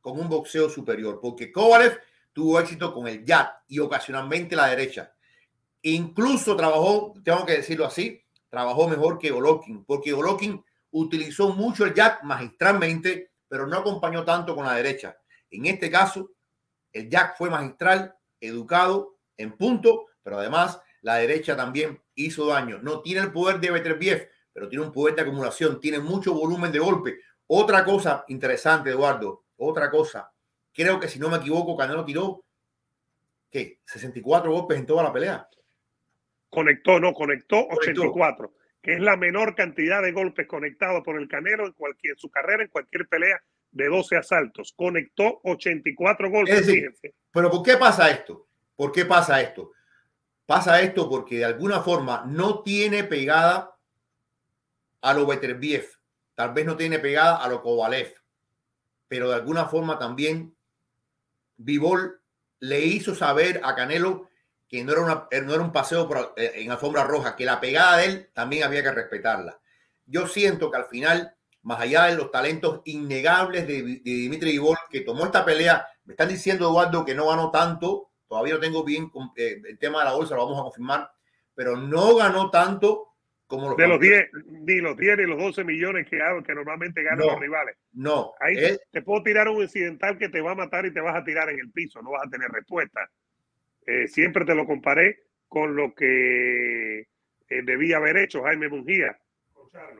con 0.00 0.20
un 0.20 0.28
boxeo 0.28 0.68
superior, 0.68 1.18
porque 1.20 1.50
Kovalev 1.50 1.98
tuvo 2.32 2.60
éxito 2.60 2.92
con 2.92 3.08
el 3.08 3.24
jab 3.24 3.48
y 3.68 3.78
ocasionalmente 3.78 4.54
la 4.54 4.68
derecha. 4.68 5.14
Incluso 5.82 6.56
trabajó, 6.56 7.14
tengo 7.24 7.46
que 7.46 7.54
decirlo 7.54 7.86
así, 7.86 8.22
trabajó 8.50 8.88
mejor 8.88 9.18
que 9.18 9.30
Golovkin, 9.30 9.84
porque 9.84 10.12
Golovkin 10.12 10.62
utilizó 10.90 11.54
mucho 11.54 11.84
el 11.84 11.94
jab 11.94 12.22
magistralmente, 12.22 13.30
pero 13.48 13.66
no 13.66 13.78
acompañó 13.78 14.24
tanto 14.24 14.54
con 14.54 14.66
la 14.66 14.74
derecha. 14.74 15.16
En 15.50 15.66
este 15.66 15.90
caso, 15.90 16.30
el 16.94 17.10
jab 17.10 17.36
fue 17.36 17.50
magistral, 17.50 18.16
educado, 18.40 19.16
en 19.36 19.56
punto, 19.56 20.06
pero 20.22 20.38
además 20.38 20.80
la 21.02 21.16
derecha 21.16 21.56
también 21.56 22.00
hizo 22.14 22.46
daño. 22.46 22.78
No 22.78 23.02
tiene 23.02 23.20
el 23.20 23.32
poder 23.32 23.60
de 23.60 23.70
Beterbiev, 23.70 24.30
pero 24.52 24.68
tiene 24.68 24.84
un 24.86 24.92
poder 24.92 25.16
de 25.16 25.22
acumulación, 25.22 25.80
tiene 25.80 25.98
mucho 25.98 26.32
volumen 26.32 26.72
de 26.72 26.78
golpe. 26.78 27.18
Otra 27.46 27.84
cosa 27.84 28.24
interesante, 28.28 28.90
Eduardo, 28.90 29.44
otra 29.56 29.90
cosa. 29.90 30.32
Creo 30.72 30.98
que 30.98 31.08
si 31.08 31.18
no 31.18 31.28
me 31.28 31.36
equivoco, 31.36 31.76
Canelo 31.76 32.04
tiró, 32.04 32.44
¿qué? 33.50 33.80
64 33.84 34.50
golpes 34.50 34.78
en 34.78 34.86
toda 34.86 35.02
la 35.02 35.12
pelea. 35.12 35.48
Conectó, 36.48 37.00
no, 37.00 37.12
conectó 37.12 37.66
84, 37.68 38.12
conectó. 38.12 38.58
que 38.80 38.94
es 38.94 39.00
la 39.00 39.16
menor 39.16 39.56
cantidad 39.56 40.00
de 40.00 40.12
golpes 40.12 40.46
conectados 40.46 41.02
por 41.04 41.20
el 41.20 41.28
Canelo 41.28 41.66
en 41.66 41.72
cualquier 41.72 42.16
su 42.16 42.30
carrera, 42.30 42.62
en 42.62 42.70
cualquier 42.70 43.08
pelea 43.08 43.42
de 43.74 43.88
12 43.88 44.16
asaltos. 44.16 44.72
Conectó 44.74 45.40
84 45.44 46.30
golpes. 46.30 46.60
Es 46.60 46.66
decir, 46.66 46.94
pero 47.30 47.50
¿por 47.50 47.62
qué 47.62 47.76
pasa 47.76 48.10
esto? 48.10 48.46
¿Por 48.76 48.92
qué 48.92 49.04
pasa 49.04 49.40
esto? 49.40 49.72
Pasa 50.46 50.80
esto 50.80 51.08
porque 51.08 51.38
de 51.38 51.44
alguna 51.44 51.80
forma 51.80 52.24
no 52.26 52.62
tiene 52.62 53.04
pegada 53.04 53.76
a 55.00 55.14
lo 55.14 55.26
Beterbiev, 55.26 55.86
tal 56.34 56.52
vez 56.52 56.64
no 56.64 56.76
tiene 56.76 56.98
pegada 56.98 57.36
a 57.36 57.48
lo 57.48 57.62
Kovalev, 57.62 58.14
pero 59.08 59.28
de 59.28 59.34
alguna 59.34 59.66
forma 59.66 59.98
también 59.98 60.54
Vivol 61.56 62.20
le 62.60 62.80
hizo 62.80 63.14
saber 63.14 63.60
a 63.64 63.74
Canelo 63.74 64.28
que 64.68 64.82
no 64.82 64.92
era, 64.92 65.02
una, 65.02 65.28
no 65.42 65.54
era 65.54 65.62
un 65.62 65.72
paseo 65.72 66.08
por, 66.08 66.34
eh, 66.36 66.52
en 66.56 66.70
alfombra 66.70 67.04
roja, 67.04 67.36
que 67.36 67.44
la 67.44 67.60
pegada 67.60 67.98
de 67.98 68.04
él 68.06 68.30
también 68.32 68.64
había 68.64 68.82
que 68.82 68.92
respetarla. 68.92 69.60
Yo 70.06 70.26
siento 70.26 70.70
que 70.70 70.78
al 70.78 70.86
final, 70.86 71.33
más 71.64 71.80
allá 71.80 72.04
de 72.04 72.16
los 72.16 72.30
talentos 72.30 72.82
innegables 72.84 73.66
de, 73.66 73.82
de 73.82 74.00
Dimitri 74.02 74.52
Vivol, 74.52 74.76
que 74.90 75.00
tomó 75.00 75.24
esta 75.24 75.44
pelea, 75.44 75.86
me 76.04 76.12
están 76.12 76.28
diciendo, 76.28 76.68
Eduardo, 76.68 77.04
que 77.04 77.14
no 77.14 77.28
ganó 77.28 77.50
tanto, 77.50 78.10
todavía 78.28 78.54
no 78.54 78.60
tengo 78.60 78.84
bien 78.84 79.10
eh, 79.36 79.60
el 79.66 79.78
tema 79.78 80.00
de 80.00 80.04
la 80.06 80.14
bolsa, 80.14 80.34
lo 80.34 80.44
vamos 80.44 80.60
a 80.60 80.64
confirmar, 80.64 81.10
pero 81.54 81.76
no 81.76 82.16
ganó 82.16 82.50
tanto 82.50 83.14
como 83.46 83.68
los 83.68 83.76
de 83.76 83.88
los 83.88 84.00
10, 84.00 84.30
ni 84.66 84.80
los 84.80 84.96
10 84.96 85.18
ni 85.18 85.26
los 85.26 85.38
12 85.38 85.64
millones 85.64 86.08
que, 86.08 86.18
que 86.46 86.54
normalmente 86.54 87.02
ganan 87.02 87.20
no, 87.20 87.32
los 87.32 87.40
rivales. 87.40 87.76
No. 87.92 88.32
Ahí 88.40 88.56
te, 88.90 89.02
puedo 89.02 89.22
tirar 89.22 89.48
un 89.48 89.62
incidental 89.62 90.18
que 90.18 90.28
te 90.28 90.40
va 90.40 90.52
a 90.52 90.56
matar 90.56 90.86
y 90.86 90.92
te 90.92 91.00
vas 91.00 91.16
a 91.16 91.24
tirar 91.24 91.50
en 91.50 91.60
el 91.60 91.70
piso, 91.70 92.02
no 92.02 92.10
vas 92.10 92.26
a 92.26 92.30
tener 92.30 92.50
respuesta. 92.50 93.08
Eh, 93.86 94.08
siempre 94.08 94.44
te 94.44 94.54
lo 94.54 94.66
comparé 94.66 95.24
con 95.46 95.76
lo 95.76 95.94
que 95.94 97.00
eh, 97.00 97.62
debía 97.64 97.98
haber 97.98 98.16
hecho 98.16 98.42
Jaime 98.42 98.68
Mungía. 98.68 99.18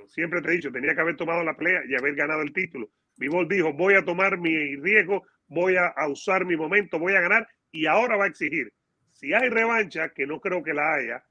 Siempre 0.08 0.40
te 0.40 0.48
he 0.48 0.52
dicho, 0.52 0.70
tenía 0.70 0.94
que 0.94 1.00
haber 1.00 1.16
tomado 1.16 1.42
la 1.42 1.56
pelea 1.56 1.82
y 1.88 1.94
haber 1.94 2.14
ganado 2.14 2.42
el 2.42 2.52
título. 2.52 2.90
Vivol 3.16 3.48
dijo, 3.48 3.72
voy 3.72 3.94
a 3.94 4.04
tomar 4.04 4.38
mi 4.38 4.76
riesgo, 4.76 5.24
voy 5.48 5.76
a, 5.76 5.86
a 5.88 6.08
usar 6.08 6.44
mi 6.44 6.56
momento, 6.56 6.98
voy 6.98 7.14
a 7.14 7.20
ganar 7.20 7.48
y 7.72 7.86
ahora 7.86 8.16
va 8.16 8.24
a 8.24 8.28
exigir. 8.28 8.72
Si 9.12 9.32
hay 9.32 9.48
revancha, 9.48 10.10
que 10.10 10.26
no 10.26 10.40
creo 10.40 10.62
que 10.62 10.74
la 10.74 10.94
haya, 10.94 11.24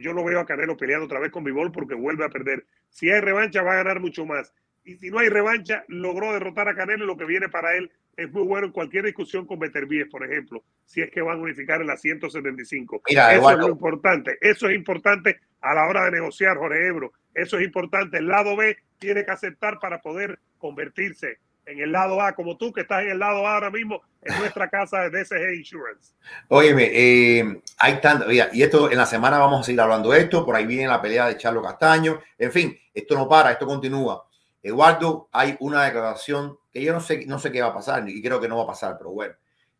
yo 0.00 0.14
no 0.14 0.24
veo 0.24 0.40
a 0.40 0.46
Canelo 0.46 0.76
peleando 0.76 1.06
otra 1.06 1.20
vez 1.20 1.30
con 1.30 1.44
Vivol 1.44 1.72
porque 1.72 1.94
vuelve 1.94 2.24
a 2.24 2.30
perder. 2.30 2.64
Si 2.88 3.10
hay 3.10 3.20
revancha, 3.20 3.62
va 3.62 3.72
a 3.72 3.82
ganar 3.82 4.00
mucho 4.00 4.24
más. 4.24 4.54
Y 4.84 4.96
si 4.96 5.10
no 5.10 5.18
hay 5.18 5.28
revancha, 5.28 5.84
logró 5.88 6.32
derrotar 6.32 6.68
a 6.68 6.74
Canelo 6.74 7.04
y 7.04 7.06
lo 7.06 7.16
que 7.16 7.26
viene 7.26 7.48
para 7.48 7.76
él 7.76 7.90
es 8.18 8.32
muy 8.32 8.42
bueno 8.42 8.66
en 8.66 8.72
cualquier 8.72 9.04
discusión 9.04 9.46
con 9.46 9.60
Beterbiev, 9.60 10.10
por 10.10 10.24
ejemplo, 10.24 10.64
si 10.84 11.00
es 11.00 11.10
que 11.10 11.22
van 11.22 11.38
a 11.38 11.42
unificar 11.42 11.80
en 11.80 11.86
la 11.86 11.96
175. 11.96 13.02
Mira, 13.08 13.32
eso 13.32 13.50
es 13.50 13.58
lo 13.58 13.68
importante. 13.68 14.36
Eso 14.40 14.68
es 14.68 14.74
importante 14.74 15.38
a 15.60 15.72
la 15.72 15.86
hora 15.86 16.04
de 16.04 16.10
negociar, 16.10 16.56
Jorge 16.56 16.88
Ebro. 16.88 17.12
Eso 17.32 17.58
es 17.58 17.64
importante. 17.64 18.18
El 18.18 18.26
lado 18.26 18.56
B 18.56 18.76
tiene 18.98 19.24
que 19.24 19.30
aceptar 19.30 19.78
para 19.78 20.00
poder 20.00 20.40
convertirse 20.58 21.38
en 21.64 21.78
el 21.78 21.92
lado 21.92 22.20
A, 22.20 22.34
como 22.34 22.56
tú 22.56 22.72
que 22.72 22.80
estás 22.80 23.04
en 23.04 23.10
el 23.10 23.20
lado 23.20 23.46
A 23.46 23.54
ahora 23.54 23.70
mismo 23.70 24.02
en 24.22 24.36
nuestra 24.40 24.68
casa 24.70 25.08
de 25.08 25.22
DSG 25.22 25.54
Insurance. 25.56 26.14
Óyeme, 26.48 26.90
eh, 26.92 27.62
hay 27.78 28.00
tanto, 28.00 28.32
y 28.32 28.62
esto 28.62 28.90
en 28.90 28.98
la 28.98 29.06
semana 29.06 29.38
vamos 29.38 29.60
a 29.60 29.62
seguir 29.62 29.80
hablando 29.80 30.10
de 30.10 30.22
esto, 30.22 30.44
por 30.44 30.56
ahí 30.56 30.66
viene 30.66 30.88
la 30.88 31.00
pelea 31.00 31.28
de 31.28 31.36
Charlo 31.36 31.62
Castaño, 31.62 32.20
en 32.36 32.50
fin, 32.50 32.76
esto 32.92 33.14
no 33.14 33.28
para, 33.28 33.52
esto 33.52 33.64
continúa. 33.64 34.24
Eduardo, 34.60 35.28
hay 35.30 35.56
una 35.60 35.84
declaración 35.84 36.58
yo 36.82 36.92
no 36.92 37.00
sé, 37.00 37.24
no 37.26 37.38
sé 37.38 37.52
qué 37.52 37.60
va 37.60 37.68
a 37.68 37.74
pasar 37.74 38.08
y 38.08 38.22
creo 38.22 38.40
que 38.40 38.48
no 38.48 38.56
va 38.56 38.64
a 38.64 38.68
pasar, 38.68 38.96
pero 38.98 39.10
bueno, 39.10 39.34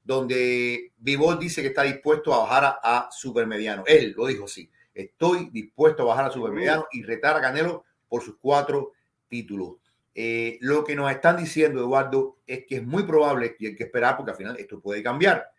donde 0.05 0.93
Vivol 0.99 1.39
dice 1.39 1.63
que 1.63 1.69
está 1.69 1.83
dispuesto 1.83 2.33
a 2.35 2.39
bajar 2.39 2.65
a, 2.65 2.79
a 2.83 3.11
supermediano. 3.11 3.85
Él 3.87 4.15
lo 4.17 4.27
dijo 4.27 4.45
así, 4.45 4.71
estoy 4.95 5.51
dispuesto 5.51 6.03
a 6.03 6.07
bajar 6.07 6.27
a 6.27 6.31
supermediano 6.31 6.87
y 6.93 7.03
retar 7.03 7.37
a 7.37 7.41
Canelo 7.41 7.85
por 8.09 8.23
sus 8.23 8.37
cuatro 8.41 8.93
títulos. 9.29 9.77
Eh, 10.15 10.59
lo 10.63 10.83
que 10.83 10.97
nos 10.97 11.11
están 11.11 11.37
diciendo, 11.37 11.81
Eduardo, 11.81 12.39
es 12.47 12.67
que 12.67 12.77
es 12.77 12.85
muy 12.85 13.05
probable, 13.05 13.55
y 13.61 13.67
hay 13.67 13.77
que 13.77 13.85
esperar 13.85 14.17
porque 14.17 14.33
al 14.33 14.37
final 14.37 14.57
esto 14.57 14.81
puede 14.81 15.03
cambiar, 15.03 15.53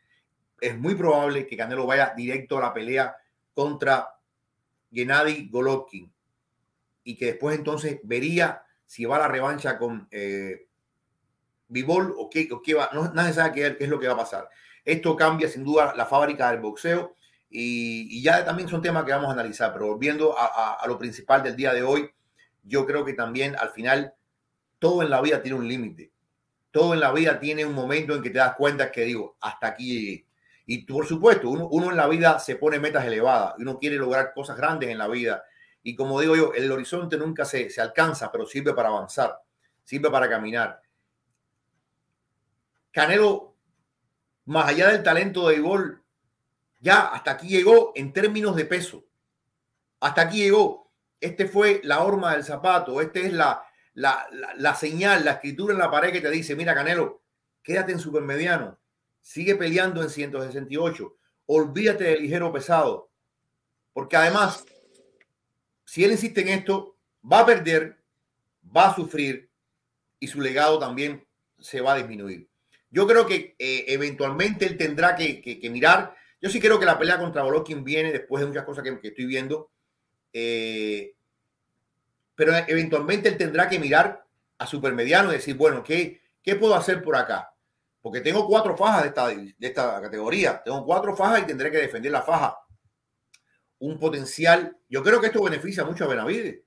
es 0.60 0.78
muy 0.78 0.96
probable 0.96 1.48
que 1.48 1.56
Canelo 1.56 1.86
vaya 1.86 2.14
directo 2.16 2.58
a 2.58 2.62
la 2.62 2.74
pelea 2.74 3.16
contra 3.54 4.16
Gennady 4.92 5.50
Golovkin 5.50 6.12
y 7.04 7.16
que 7.16 7.28
después 7.28 7.58
entonces 7.58 8.00
vería 8.04 8.64
si 8.86 9.06
va 9.06 9.16
a 9.18 9.20
la 9.20 9.28
revancha 9.28 9.78
con 9.78 10.08
eh, 10.12 10.68
Bivol 11.70 12.14
o 12.18 12.30
qué, 12.30 12.50
o 12.52 12.62
qué 12.62 12.74
va, 12.74 12.90
no, 12.94 13.14
nadie 13.14 13.34
sabe 13.34 13.54
qué, 13.54 13.78
es 13.80 13.90
lo 13.90 14.00
que 14.00 14.08
va 14.08 14.14
a 14.14 14.18
pasar. 14.18 14.50
Esto 14.84 15.16
cambia 15.16 15.48
sin 15.48 15.64
duda 15.64 15.94
la 15.96 16.06
fábrica 16.06 16.52
del 16.52 16.60
boxeo 16.60 17.16
y, 17.50 18.22
ya 18.22 18.44
también 18.44 18.68
son 18.68 18.82
temas 18.82 19.06
que 19.06 19.12
vamos 19.12 19.30
a 19.30 19.34
analizar, 19.34 19.72
pero 19.72 19.88
volviendo 19.88 20.36
a 20.38 20.84
lo 20.88 20.98
principal 20.98 21.42
del 21.42 21.56
día 21.56 21.74
de 21.74 21.84
hoy, 21.84 22.10
yo 22.64 22.86
creo 22.86 23.06
que 23.06 23.14
también 23.14 23.56
al 23.58 23.70
final 23.70 24.14
todo 24.78 25.04
en 25.04 25.10
la 25.10 25.22
vida 25.22 25.42
tiene 25.42 25.58
un 25.58 25.68
límite. 25.68 26.12
Todo 26.72 26.94
en 26.94 27.00
la 27.00 27.12
vida 27.12 27.40
tiene 27.40 27.66
un 27.66 27.74
momento 27.74 28.16
en 28.16 28.22
que 28.22 28.30
te 28.30 28.38
das 28.38 28.56
cuenta 28.56 28.92
que 28.92 29.04
digo, 29.04 29.38
hasta 29.42 29.68
aquí 29.68 29.88
llegué. 29.88 30.26
Y 30.66 30.86
por 30.86 31.08
supuesto, 31.08 31.50
uno, 31.50 31.90
en 31.90 31.98
la 31.98 32.08
vida 32.08 32.38
se 32.38 32.56
pone 32.56 32.80
metas 32.80 33.04
elevadas 33.06 33.56
y 33.58 33.64
uno 33.64 33.80
quiere 33.80 33.96
lograr 33.96 34.34
cosas 34.34 34.56
grandes 34.56 34.90
en 34.90 35.00
la 35.00 35.08
vida. 35.08 35.44
Y 35.82 35.96
como 35.96 36.22
digo 36.22 36.36
yo, 36.36 36.54
el 36.54 36.72
horizonte 36.72 37.18
nunca 37.18 37.44
se, 37.44 37.72
se 37.72 37.82
alcanza, 37.82 38.32
pero 38.32 38.46
sirve 38.46 38.74
para 38.74 38.90
avanzar, 38.90 39.42
sirve 39.84 40.12
para 40.12 40.30
caminar. 40.30 40.80
Canelo, 42.92 43.56
más 44.46 44.70
allá 44.70 44.90
del 44.90 45.04
talento 45.04 45.48
de 45.50 45.60
gol, 45.60 46.04
ya 46.80 47.08
hasta 47.08 47.32
aquí 47.32 47.48
llegó 47.48 47.92
en 47.96 48.14
términos 48.14 48.56
de 48.56 48.66
peso. 48.66 49.06
Hasta 50.00 50.22
aquí 50.22 50.38
llegó. 50.38 50.92
Este 51.20 51.48
fue 51.48 51.82
la 51.84 52.02
horma 52.02 52.34
del 52.34 52.44
zapato. 52.44 53.02
Este 53.02 53.28
es 53.28 53.34
la, 53.34 53.64
la, 54.00 54.76
señal, 54.76 55.26
la 55.26 55.34
escritura 55.34 55.74
en 55.74 55.80
la 55.80 55.92
pared 55.92 56.12
que 56.12 56.22
te 56.22 56.32
dice, 56.32 56.56
mira 56.56 56.74
Canelo, 56.74 57.22
quédate 57.62 57.92
en 57.92 58.00
supermediano, 58.00 58.80
sigue 59.22 59.56
peleando 59.56 60.02
en 60.02 60.10
168, 60.10 61.16
olvídate 61.48 62.06
del 62.06 62.22
ligero 62.22 62.52
pesado, 62.52 63.12
porque 63.94 64.16
además, 64.16 64.66
si 65.86 66.04
él 66.04 66.12
insiste 66.12 66.42
en 66.42 66.50
esto, 66.50 66.96
va 67.30 67.40
a 67.40 67.46
perder, 67.46 68.02
va 68.76 68.90
a 68.90 68.96
sufrir 68.96 69.50
y 70.20 70.28
su 70.28 70.40
legado 70.42 70.80
también 70.80 71.28
se 71.58 71.82
va 71.82 71.94
a 71.94 71.98
disminuir. 71.98 72.48
Yo 72.92 73.08
creo 73.08 73.26
que 73.28 73.56
eh, 73.60 73.86
eventualmente 73.88 74.66
él 74.66 74.78
tendrá 74.78 75.16
que, 75.16 75.60
mirar. 75.72 76.16
Yo 76.42 76.50
sí 76.50 76.60
creo 76.60 76.80
que 76.80 76.86
la 76.86 76.98
pelea 76.98 77.20
contra 77.20 77.44
Golovkin 77.44 77.84
viene 77.84 78.12
después 78.12 78.42
de 78.42 78.48
muchas 78.48 78.66
cosas 78.66 78.84
que, 78.84 79.08
estoy 79.08 79.26
viendo. 79.26 79.72
Eh, 80.34 81.14
pero 82.36 82.56
eventualmente 82.56 83.30
él 83.30 83.38
tendrá 83.38 83.68
que 83.68 83.80
mirar 83.80 84.26
a 84.58 84.66
supermediano 84.66 85.30
y 85.30 85.34
decir, 85.34 85.56
bueno, 85.56 85.84
¿qué, 85.84 86.22
qué 86.42 86.56
puedo 86.56 86.74
hacer 86.74 87.04
por 87.04 87.16
acá? 87.16 87.54
Porque 88.02 88.22
tengo 88.22 88.48
cuatro 88.48 88.78
fajas 88.78 89.04
de 89.04 89.08
esta, 89.10 89.28
de 89.28 89.56
esta 89.60 90.02
categoría, 90.02 90.62
tengo 90.64 90.86
cuatro 90.86 91.16
fajas 91.16 91.42
y 91.42 91.48
tendré 91.48 91.70
que 91.70 91.78
defender 91.78 92.12
la 92.12 92.22
faja. 92.22 92.58
Un 93.80 94.00
potencial, 94.00 94.78
yo 94.88 95.04
creo 95.04 95.20
que 95.20 95.28
esto 95.28 95.44
beneficia 95.44 95.84
mucho 95.84 96.06
a 96.06 96.08
Benavides, 96.08 96.62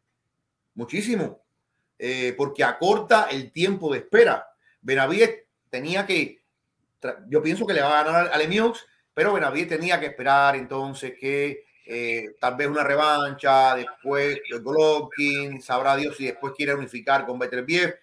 muchísimo, 0.75 1.43
eh, 1.99 2.35
porque 2.37 2.65
acorta 2.65 3.29
el 3.31 3.51
tiempo 3.51 3.93
de 3.93 4.01
espera. 4.01 4.47
Benavides 4.83 5.45
tenía 5.73 6.05
que, 6.05 6.45
yo 7.29 7.43
pienso 7.43 7.67
que 7.67 7.73
le 7.73 7.81
va 7.81 8.01
a 8.01 8.05
ganar 8.05 8.31
a 8.31 8.37
Lemieux, 8.37 8.79
pero 9.15 9.33
Benavides 9.33 9.71
tenía 9.71 9.99
que 9.99 10.07
esperar 10.07 10.55
entonces 10.55 11.15
que 11.19 11.65
eh, 11.87 12.37
tal 12.39 12.57
vez 12.57 12.69
una 12.69 12.85
revancha, 12.85 13.75
después 13.75 14.39
Golovkin, 14.61 15.63
sabrá 15.63 15.97
Dios 15.97 16.15
si 16.17 16.27
después 16.27 16.53
quiere 16.55 16.75
unificar 16.75 17.25
con 17.25 17.39
Beterbiev. 17.39 17.99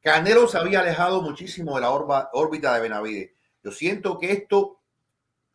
Canelo 0.00 0.46
se 0.46 0.58
había 0.58 0.78
alejado 0.78 1.20
muchísimo 1.20 1.74
de 1.74 1.80
la 1.80 1.90
órbita 1.90 2.72
de 2.72 2.80
Benavides. 2.80 3.30
Yo 3.64 3.72
siento 3.72 4.16
que 4.16 4.30
esto 4.30 4.78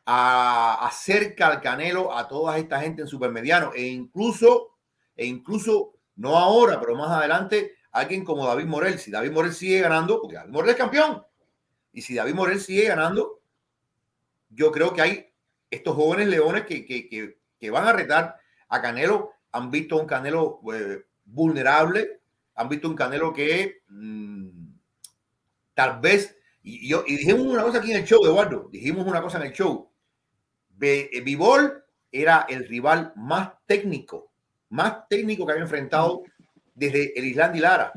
acerca 0.06 1.48
al 1.48 1.62
Canelo 1.62 2.16
a 2.16 2.28
toda 2.28 2.58
esta 2.58 2.82
gente 2.82 3.04
en 3.04 3.08
supermediano 3.08 3.72
e 3.74 3.84
incluso, 3.84 4.76
e 5.16 5.26
incluso 5.26 5.94
no 6.18 6.38
ahora, 6.38 6.78
pero 6.82 6.98
más 6.98 7.10
adelante, 7.10 7.76
alguien 7.94 8.26
como 8.26 8.46
David 8.46 8.66
Morel. 8.66 9.00
Si 9.00 9.10
David 9.10 9.32
Morel 9.32 9.54
sigue 9.54 9.80
ganando, 9.80 10.20
porque 10.20 10.36
David 10.36 10.52
Morel 10.52 10.72
es 10.72 10.76
campeón, 10.76 11.24
y 11.94 12.02
si 12.02 12.16
David 12.16 12.34
Morel 12.34 12.60
sigue 12.60 12.86
ganando, 12.86 13.40
yo 14.50 14.72
creo 14.72 14.94
que 14.94 15.02
hay 15.02 15.34
estos 15.72 15.96
jóvenes 15.96 16.28
leones 16.28 16.66
que, 16.66 16.86
que 16.86 17.38
que 17.64 17.72
van 17.72 17.88
a 17.88 17.94
retar 17.94 18.36
a 18.68 18.82
Canelo. 18.82 19.32
Han 19.54 19.72
visto 19.72 19.96
un 19.96 20.06
Canelo 20.06 20.60
eh, 20.74 21.06
vulnerable, 21.24 22.20
han 22.56 22.68
visto 22.68 22.90
un 22.90 22.96
Canelo 22.96 23.32
que 23.32 23.84
mm, 23.88 24.50
tal 25.74 26.02
vez, 26.02 26.38
y, 26.62 26.90
yo, 26.90 27.06
y 27.08 27.16
dijimos 27.16 27.48
una 27.48 27.64
cosa 27.64 27.78
aquí 27.78 27.92
en 27.92 28.00
el 28.00 28.06
show, 28.06 28.22
Eduardo, 28.26 28.68
dijimos 28.70 29.08
una 29.08 29.22
cosa 29.22 29.38
en 29.38 29.46
el 29.46 29.54
show, 29.54 29.90
Vivol 30.76 31.86
eh, 32.12 32.22
era 32.22 32.46
el 32.50 32.68
rival 32.68 33.14
más 33.16 33.52
técnico, 33.66 34.34
más 34.68 35.08
técnico 35.08 35.46
que 35.46 35.54
había 35.54 35.64
enfrentado 35.64 36.24
desde 36.76 37.18
el 37.18 37.24
Island 37.24 37.56
y 37.56 37.60
Lara. 37.60 37.94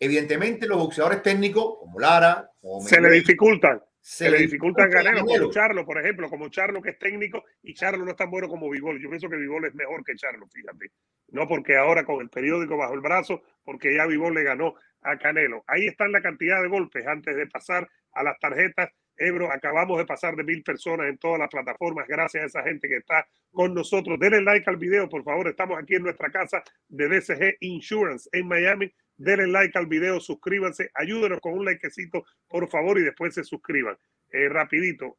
Evidentemente 0.00 0.66
los 0.66 0.78
boxeadores 0.78 1.22
técnicos, 1.22 1.78
como 1.80 1.98
Lara, 1.98 2.50
se 2.80 3.00
le 3.00 3.10
dificultan 3.10 3.82
se, 4.00 4.30
le 4.30 4.38
dificultan 4.38 4.88
ganar 4.88 5.18
como 5.18 5.50
Charlo, 5.50 5.84
por 5.84 5.98
ejemplo, 5.98 6.30
como 6.30 6.48
Charlo 6.48 6.80
que 6.80 6.90
es 6.90 6.98
técnico 6.98 7.44
y 7.62 7.74
Charlo 7.74 8.06
no 8.06 8.12
es 8.12 8.16
tan 8.16 8.30
bueno 8.30 8.48
como 8.48 8.70
Vivol. 8.70 8.98
Yo 9.00 9.10
pienso 9.10 9.28
que 9.28 9.36
Vivol 9.36 9.66
es 9.66 9.74
mejor 9.74 10.02
que 10.02 10.14
Charlo, 10.14 10.46
fíjate. 10.48 10.92
No 11.28 11.46
porque 11.46 11.76
ahora 11.76 12.04
con 12.04 12.22
el 12.22 12.30
periódico 12.30 12.78
bajo 12.78 12.94
el 12.94 13.00
brazo, 13.00 13.42
porque 13.64 13.94
ya 13.94 14.06
Vivol 14.06 14.34
le 14.34 14.44
ganó 14.44 14.74
a 15.02 15.18
Canelo. 15.18 15.62
Ahí 15.66 15.86
están 15.86 16.12
la 16.12 16.22
cantidad 16.22 16.62
de 16.62 16.68
golpes 16.68 17.06
antes 17.06 17.36
de 17.36 17.46
pasar 17.48 17.86
a 18.12 18.22
las 18.22 18.38
tarjetas. 18.38 18.90
Ebro, 19.18 19.52
acabamos 19.52 19.98
de 19.98 20.06
pasar 20.06 20.36
de 20.36 20.44
mil 20.44 20.62
personas 20.62 21.08
en 21.08 21.18
todas 21.18 21.38
las 21.38 21.48
plataformas. 21.48 22.06
Gracias 22.08 22.42
a 22.42 22.46
esa 22.46 22.62
gente 22.62 22.88
que 22.88 22.96
está 22.96 23.26
con 23.52 23.74
nosotros. 23.74 24.18
Denle 24.18 24.42
like 24.42 24.68
al 24.70 24.76
video, 24.76 25.08
por 25.08 25.24
favor. 25.24 25.48
Estamos 25.48 25.78
aquí 25.78 25.96
en 25.96 26.04
nuestra 26.04 26.30
casa 26.30 26.62
de 26.88 27.08
DCG 27.08 27.56
Insurance 27.60 28.28
en 28.32 28.46
Miami 28.48 28.92
denle 29.18 29.48
like 29.48 29.76
al 29.76 29.86
video, 29.86 30.20
suscríbanse, 30.20 30.90
ayúdenos 30.94 31.40
con 31.40 31.52
un 31.52 31.64
likecito, 31.64 32.24
por 32.48 32.68
favor, 32.68 32.98
y 32.98 33.02
después 33.02 33.34
se 33.34 33.44
suscriban. 33.44 33.96
Eh, 34.32 34.48
rapidito, 34.48 35.18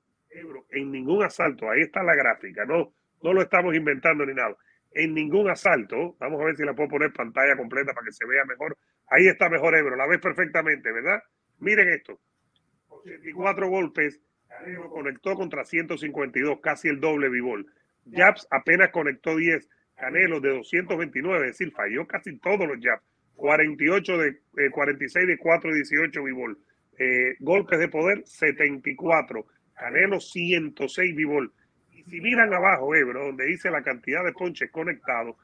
en 0.70 0.92
ningún 0.92 1.24
asalto, 1.24 1.70
ahí 1.70 1.82
está 1.82 2.02
la 2.02 2.16
gráfica, 2.16 2.66
no, 2.66 2.94
no 3.22 3.34
lo 3.34 3.42
estamos 3.42 3.76
inventando 3.76 4.26
ni 4.26 4.34
nada. 4.34 4.56
En 4.92 5.14
ningún 5.14 5.50
asalto, 5.50 6.16
vamos 6.20 6.42
a 6.42 6.46
ver 6.46 6.56
si 6.56 6.64
la 6.64 6.74
puedo 6.74 6.90
poner 6.90 7.14
pantalla 7.14 7.56
completa 7.56 7.94
para 7.94 8.06
que 8.06 8.12
se 8.12 8.26
vea 8.26 8.44
mejor. 8.46 8.76
Ahí 9.08 9.28
está 9.28 9.50
mejor 9.50 9.76
Ebro, 9.76 9.96
la 9.96 10.08
ves 10.08 10.20
perfectamente, 10.20 10.92
¿verdad? 10.92 11.22
Miren 11.60 11.90
esto. 11.90 12.20
84 13.04 13.68
golpes, 13.70 14.20
conectó 14.90 15.36
contra 15.36 15.64
152, 15.64 16.60
casi 16.62 16.88
el 16.88 17.00
doble 17.00 17.30
bivol. 17.30 17.66
Jabs 18.12 18.48
apenas 18.52 18.90
conectó 18.90 19.36
10, 19.36 19.68
Canelo 19.96 20.40
de 20.40 20.50
229, 20.50 21.48
es 21.48 21.58
decir, 21.58 21.74
falló 21.74 22.08
casi 22.08 22.38
todos 22.38 22.68
los 22.68 22.78
jabs. 22.82 23.04
48 23.40 24.18
de 24.18 24.70
46 24.72 25.24
eh, 25.24 25.28
de 25.28 25.38
4 25.38 25.74
18 25.74 26.24
Vivol. 26.24 26.60
Eh, 26.98 27.36
golpes 27.40 27.80
de 27.80 27.88
poder 27.88 28.24
74. 28.26 29.46
Canelo 29.76 30.20
106 30.20 31.16
Vivol. 31.16 31.52
Y 31.94 32.04
si 32.04 32.22
miran 32.22 32.54
abajo, 32.54 32.94
Ebro, 32.94 33.28
donde 33.28 33.46
dice 33.46 33.72
la 33.72 33.82
cantidad 33.82 34.24
de 34.26 34.34
ponches 34.34 34.70
conectados, 34.72 35.36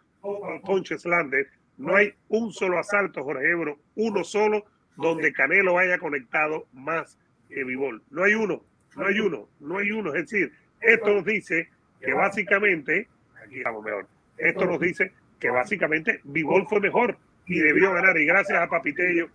ponches 0.64 1.06
Lander, 1.06 1.48
no 1.78 1.96
hay 1.96 2.14
un 2.28 2.52
solo 2.52 2.80
asalto, 2.80 3.24
Jorge 3.24 3.50
Ebro, 3.50 3.80
uno 3.96 4.24
solo 4.24 4.66
donde 4.98 5.34
Canelo 5.34 5.78
haya 5.78 5.98
conectado 5.98 6.68
más 6.74 7.18
que 7.56 7.64
Vivol. 7.64 8.04
No 8.12 8.26
hay 8.26 8.36
uno, 8.36 8.62
no 8.98 9.08
hay 9.08 9.20
uno, 9.20 9.48
no 9.62 9.78
hay 9.78 9.92
uno. 9.92 10.14
Es 10.14 10.30
decir, 10.30 10.52
esto 10.82 11.14
nos 11.14 11.26
dice 11.26 11.70
que 12.02 12.14
básicamente, 12.14 13.08
aquí 13.42 13.60
estamos 13.60 13.84
mejor, 13.84 14.08
esto 14.38 14.66
nos 14.66 14.80
dice 14.80 15.14
que 15.40 15.50
básicamente 15.50 16.20
Vivol 16.26 16.68
fue 16.68 16.82
mejor 16.82 17.18
y 17.46 17.60
debió 17.60 17.94
ganar. 17.94 18.18
Y 18.18 18.26
gracias 18.26 18.60
a 18.60 18.68
Papitello, 18.68 19.30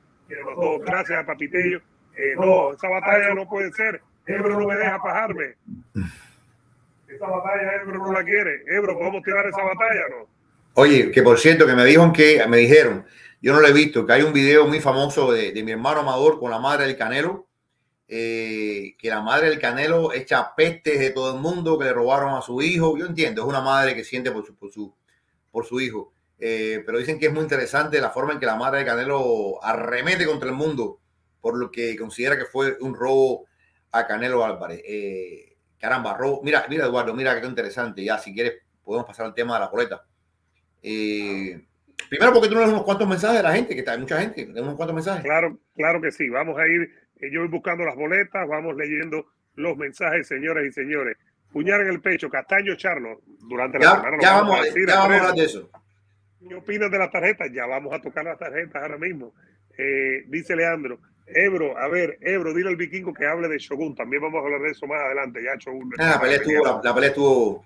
gracias 0.85 1.19
a 1.19 1.27
Papitello, 1.27 1.81
Eh, 2.17 2.35
no, 2.37 2.73
esa 2.75 2.89
batalla 2.89 3.33
no 3.35 3.49
puede 3.49 3.73
ser. 3.73 4.03
Ebro 4.27 4.61
no 4.61 4.67
me 4.67 4.77
deja 4.77 4.99
fajarme. 5.00 5.55
Esa 7.09 7.27
batalla 7.27 7.77
Ebro 7.83 7.99
no 7.99 8.12
la 8.12 8.23
quiere. 8.23 8.62
Ebro, 8.67 8.99
¿podemos 8.99 9.23
tirar 9.23 9.47
esa 9.47 9.62
batalla 9.62 10.03
no? 10.11 10.29
Oye, 10.75 11.11
que 11.11 11.23
por 11.23 11.39
cierto, 11.39 11.67
que 11.67 11.75
me 11.75 11.85
dijeron 11.85 12.12
que, 12.12 12.45
me 12.47 12.59
dijeron, 12.59 13.07
yo 13.41 13.55
no 13.55 13.61
lo 13.61 13.69
he 13.69 13.73
visto, 13.73 14.05
que 14.05 14.12
hay 14.12 14.23
un 14.23 14.35
video 14.35 14.67
muy 14.67 14.81
famoso 14.81 15.33
de, 15.33 15.53
de 15.53 15.62
mi 15.62 15.73
hermano 15.73 16.00
Amador 16.00 16.39
con 16.39 16.50
la 16.50 16.59
madre 16.59 16.87
del 16.87 16.97
Canelo, 16.97 17.50
eh, 18.12 18.97
que 18.99 19.09
la 19.09 19.21
madre 19.21 19.49
del 19.49 19.61
Canelo 19.61 20.12
echa 20.12 20.55
pestes 20.57 20.99
de 20.99 21.11
todo 21.11 21.37
el 21.37 21.40
mundo, 21.40 21.79
que 21.79 21.85
le 21.85 21.93
robaron 21.93 22.35
a 22.35 22.43
su 22.43 22.61
hijo. 22.61 22.99
Yo 22.99 23.07
entiendo, 23.07 23.43
es 23.43 23.49
una 23.49 23.61
madre 23.61 23.95
que 23.95 24.02
siente 24.02 24.33
por 24.33 24.45
su, 24.45 24.57
por 24.57 24.73
su, 24.73 24.93
por 25.52 25.64
su 25.64 25.81
hijo. 25.81 26.12
Eh, 26.40 26.83
pero 26.85 26.99
dicen 26.99 27.19
que 27.21 27.26
es 27.26 27.33
muy 27.33 27.43
interesante 27.43 28.00
la 28.00 28.11
forma 28.11 28.33
en 28.33 28.40
que 28.40 28.47
la 28.47 28.57
madre 28.57 28.79
del 28.79 28.87
Canelo 28.87 29.62
arremete 29.62 30.26
contra 30.26 30.49
el 30.49 30.57
mundo 30.57 30.99
por 31.40 31.57
lo 31.57 31.71
que 31.71 31.97
considera 31.97 32.37
que 32.37 32.45
fue 32.45 32.76
un 32.81 32.95
robo 32.95 33.47
a 33.93 34.07
Canelo 34.07 34.45
Álvarez. 34.45 34.83
Eh, 34.85 35.57
caramba, 35.79 36.17
robo. 36.17 36.43
Mira, 36.43 36.67
mira, 36.69 36.87
Eduardo, 36.87 37.14
mira 37.14 37.40
qué 37.40 37.47
interesante. 37.47 38.05
Ya, 38.05 38.19
si 38.19 38.35
quieres, 38.35 38.55
podemos 38.85 39.07
pasar 39.07 39.26
al 39.26 39.35
tema 39.35 39.55
de 39.55 39.61
la 39.61 39.69
boleta. 39.69 40.05
Eh, 40.83 41.61
primero, 42.09 42.33
porque 42.33 42.49
tú 42.49 42.55
no 42.55 42.61
lees 42.61 42.73
unos 42.73 42.85
cuantos 42.85 43.09
mensajes 43.09 43.38
de 43.38 43.43
la 43.43 43.52
gente, 43.52 43.75
que 43.75 43.81
está, 43.81 43.93
hay 43.93 43.99
mucha 43.99 44.21
gente, 44.21 44.45
unos 44.61 44.75
cuantos 44.75 44.95
mensajes. 44.95 45.23
Claro, 45.23 45.59
claro 45.75 46.00
que 46.00 46.12
sí. 46.12 46.29
Vamos 46.29 46.59
a 46.59 46.67
ir, 46.67 46.90
yo 47.31 47.41
voy 47.41 47.49
buscando 47.49 47.85
las 47.85 47.97
boletas, 47.97 48.49
vamos 48.49 48.77
leyendo 48.77 49.27
los 49.57 49.77
mensajes, 49.77 50.27
señoras 50.27 50.65
y 50.65 50.73
señores. 50.73 51.17
Puñar 51.53 51.81
en 51.81 51.89
el 51.89 52.00
pecho, 52.00 52.31
Castaño 52.31 52.77
Charlo, 52.77 53.21
durante 53.49 53.79
la 53.79 53.85
ya, 53.85 53.91
semana. 53.97 54.17
Ya, 54.21 54.33
vamos, 54.35 54.61
a, 54.61 54.62
decir, 54.62 54.87
ya 54.87 54.95
vamos 54.95 55.11
a 55.11 55.19
hablar 55.19 55.35
de 55.35 55.45
eso. 55.45 55.71
¿Qué 56.49 56.55
opinas 56.55 56.91
de 56.91 56.99
las 56.99 57.11
tarjetas? 57.11 57.50
Ya 57.53 57.67
vamos 57.67 57.93
a 57.93 58.00
tocar 58.00 58.25
las 58.25 58.39
tarjetas 58.39 58.83
ahora 58.83 58.99
mismo. 58.99 59.35
Eh, 59.77 60.25
dice 60.29 60.55
Leandro, 60.55 61.00
Ebro, 61.27 61.77
a 61.77 61.89
ver, 61.89 62.19
Ebro, 62.21 62.55
dile 62.55 62.71
al 62.71 62.77
vikingo 62.77 63.12
que 63.12 63.27
hable 63.27 63.49
de 63.49 63.59
Shogun. 63.59 63.95
También 63.95 64.23
vamos 64.23 64.41
a 64.41 64.45
hablar 64.45 64.61
de 64.62 64.71
eso 64.71 64.87
más 64.87 65.00
adelante. 65.00 65.43
Ya 65.43 65.57
Shogun. 65.59 65.91
Ah, 65.99 66.12
la, 66.15 66.21
pelea 66.21 66.37
estuvo, 66.37 66.65
la, 66.65 66.81
la, 66.83 66.95
pelea 66.95 67.11
estuvo. 67.11 67.65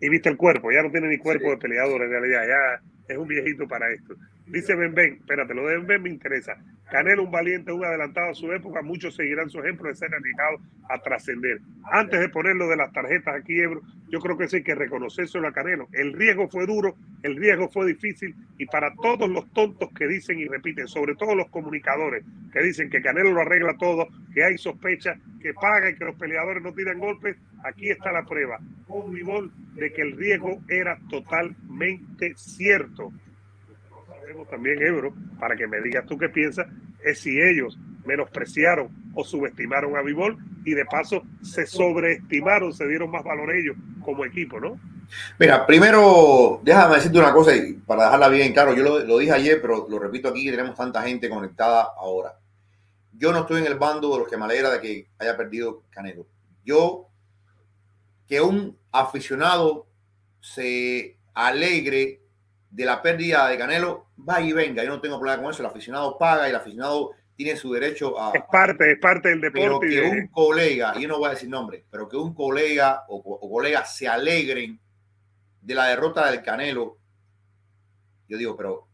Y 0.00 0.08
viste 0.08 0.28
el 0.28 0.36
cuerpo, 0.36 0.70
ya 0.70 0.82
no 0.82 0.90
tiene 0.90 1.08
ni 1.08 1.18
cuerpo 1.18 1.46
sí. 1.46 1.50
de 1.50 1.56
peleador 1.56 2.02
en 2.02 2.10
realidad, 2.10 2.42
ya 2.46 2.82
es 3.08 3.16
un 3.16 3.26
viejito 3.26 3.66
para 3.66 3.90
esto. 3.90 4.14
Dice 4.46 4.74
Ben 4.74 4.94
Ben, 4.94 5.14
espérate, 5.14 5.54
lo 5.54 5.66
de 5.66 5.78
Ben 5.78 5.86
Ben 5.86 6.02
me 6.02 6.10
interesa. 6.10 6.56
Canelo, 6.90 7.22
un 7.22 7.30
valiente, 7.30 7.72
un 7.72 7.82
adelantado 7.82 8.30
a 8.30 8.34
su 8.34 8.52
época, 8.52 8.82
muchos 8.82 9.16
seguirán 9.16 9.48
su 9.48 9.58
ejemplo 9.60 9.88
de 9.88 9.94
ser 9.94 10.10
dedicado 10.10 10.58
a 10.90 10.98
trascender. 10.98 11.60
Antes 11.90 12.20
de 12.20 12.28
ponerlo 12.28 12.68
de 12.68 12.76
las 12.76 12.92
tarjetas 12.92 13.34
aquí, 13.34 13.58
Ebro, 13.58 13.80
yo 14.10 14.20
creo 14.20 14.36
que 14.36 14.46
sí 14.46 14.56
hay 14.56 14.62
que 14.62 14.74
reconocérselo 14.74 15.48
a 15.48 15.52
Canelo. 15.52 15.88
El 15.92 16.12
riesgo 16.12 16.46
fue 16.48 16.66
duro, 16.66 16.94
el 17.22 17.36
riesgo 17.36 17.70
fue 17.70 17.86
difícil, 17.86 18.34
y 18.58 18.66
para 18.66 18.94
todos 18.96 19.30
los 19.30 19.50
tontos 19.54 19.90
que 19.96 20.06
dicen 20.06 20.38
y 20.38 20.46
repiten, 20.46 20.86
sobre 20.86 21.14
todo 21.14 21.34
los 21.34 21.48
comunicadores 21.48 22.22
que 22.52 22.62
dicen 22.62 22.90
que 22.90 23.00
Canelo 23.00 23.32
lo 23.32 23.40
arregla 23.40 23.78
todo, 23.78 24.06
que 24.34 24.44
hay 24.44 24.58
sospecha, 24.58 25.18
que 25.40 25.54
paga 25.54 25.88
y 25.90 25.96
que 25.96 26.04
los 26.04 26.16
peleadores 26.16 26.62
no 26.62 26.74
tiran 26.74 26.98
golpes, 26.98 27.36
aquí 27.64 27.88
está 27.88 28.12
la 28.12 28.24
prueba. 28.24 28.60
Un 28.88 29.14
nivel 29.14 29.50
de 29.74 29.90
que 29.90 30.02
el 30.02 30.16
riesgo 30.18 30.60
era 30.68 30.98
totalmente 31.08 32.34
cierto 32.36 33.10
también, 34.50 34.82
Ebro, 34.82 35.14
para 35.38 35.56
que 35.56 35.66
me 35.66 35.80
digas 35.80 36.06
tú 36.06 36.18
qué 36.18 36.28
piensas, 36.28 36.66
es 37.04 37.20
si 37.20 37.40
ellos 37.40 37.78
menospreciaron 38.04 38.88
o 39.14 39.24
subestimaron 39.24 39.96
a 39.96 40.02
Vivol 40.02 40.36
y 40.64 40.74
de 40.74 40.84
paso 40.84 41.22
se 41.42 41.66
sobreestimaron, 41.66 42.72
se 42.72 42.86
dieron 42.86 43.10
más 43.10 43.24
valor 43.24 43.54
ellos 43.54 43.76
como 44.04 44.24
equipo, 44.24 44.60
¿no? 44.60 44.78
Mira, 45.38 45.66
primero, 45.66 46.60
déjame 46.62 46.96
decirte 46.96 47.18
una 47.18 47.32
cosa 47.32 47.54
y 47.54 47.74
para 47.74 48.04
dejarla 48.04 48.28
bien 48.28 48.52
claro, 48.52 48.74
yo 48.74 48.82
lo, 48.82 48.98
lo 49.00 49.18
dije 49.18 49.32
ayer, 49.32 49.60
pero 49.60 49.86
lo 49.88 49.98
repito 49.98 50.28
aquí, 50.28 50.50
tenemos 50.50 50.74
tanta 50.74 51.02
gente 51.02 51.28
conectada 51.28 51.92
ahora. 51.96 52.38
Yo 53.12 53.32
no 53.32 53.40
estoy 53.40 53.60
en 53.60 53.66
el 53.66 53.78
bando 53.78 54.12
de 54.12 54.18
los 54.18 54.28
que 54.28 54.36
me 54.36 54.44
alegra 54.44 54.70
de 54.70 54.80
que 54.80 55.08
haya 55.18 55.36
perdido 55.36 55.82
Canelo. 55.90 56.26
Yo, 56.64 57.08
que 58.26 58.40
un 58.40 58.76
aficionado 58.90 59.86
se 60.40 61.18
alegre 61.34 62.20
de 62.70 62.84
la 62.84 63.02
pérdida 63.02 63.48
de 63.48 63.58
Canelo, 63.58 64.03
va 64.16 64.40
y 64.40 64.52
venga, 64.52 64.84
yo 64.84 64.90
no 64.90 65.00
tengo 65.00 65.18
problema 65.18 65.42
con 65.42 65.50
eso, 65.50 65.62
el 65.62 65.68
aficionado 65.68 66.16
paga 66.18 66.46
y 66.46 66.50
el 66.50 66.56
aficionado 66.56 67.12
tiene 67.36 67.56
su 67.56 67.72
derecho 67.72 68.20
a... 68.20 68.32
Es 68.32 68.42
parte, 68.50 68.92
es 68.92 68.98
parte 69.00 69.30
del 69.30 69.40
deporte. 69.40 69.60
Pero 69.62 69.80
que 69.80 70.02
un 70.02 70.28
colega, 70.28 70.94
yo 70.98 71.08
no 71.08 71.18
voy 71.18 71.28
a 71.28 71.32
decir 71.32 71.48
nombre, 71.48 71.84
pero 71.90 72.08
que 72.08 72.16
un 72.16 72.34
colega 72.34 73.04
o, 73.08 73.16
o 73.16 73.50
colegas 73.50 73.96
se 73.96 74.06
alegren 74.06 74.78
de 75.60 75.74
la 75.74 75.86
derrota 75.86 76.30
del 76.30 76.42
Canelo, 76.42 76.98
yo 78.28 78.38
digo, 78.38 78.56
pero 78.56 78.86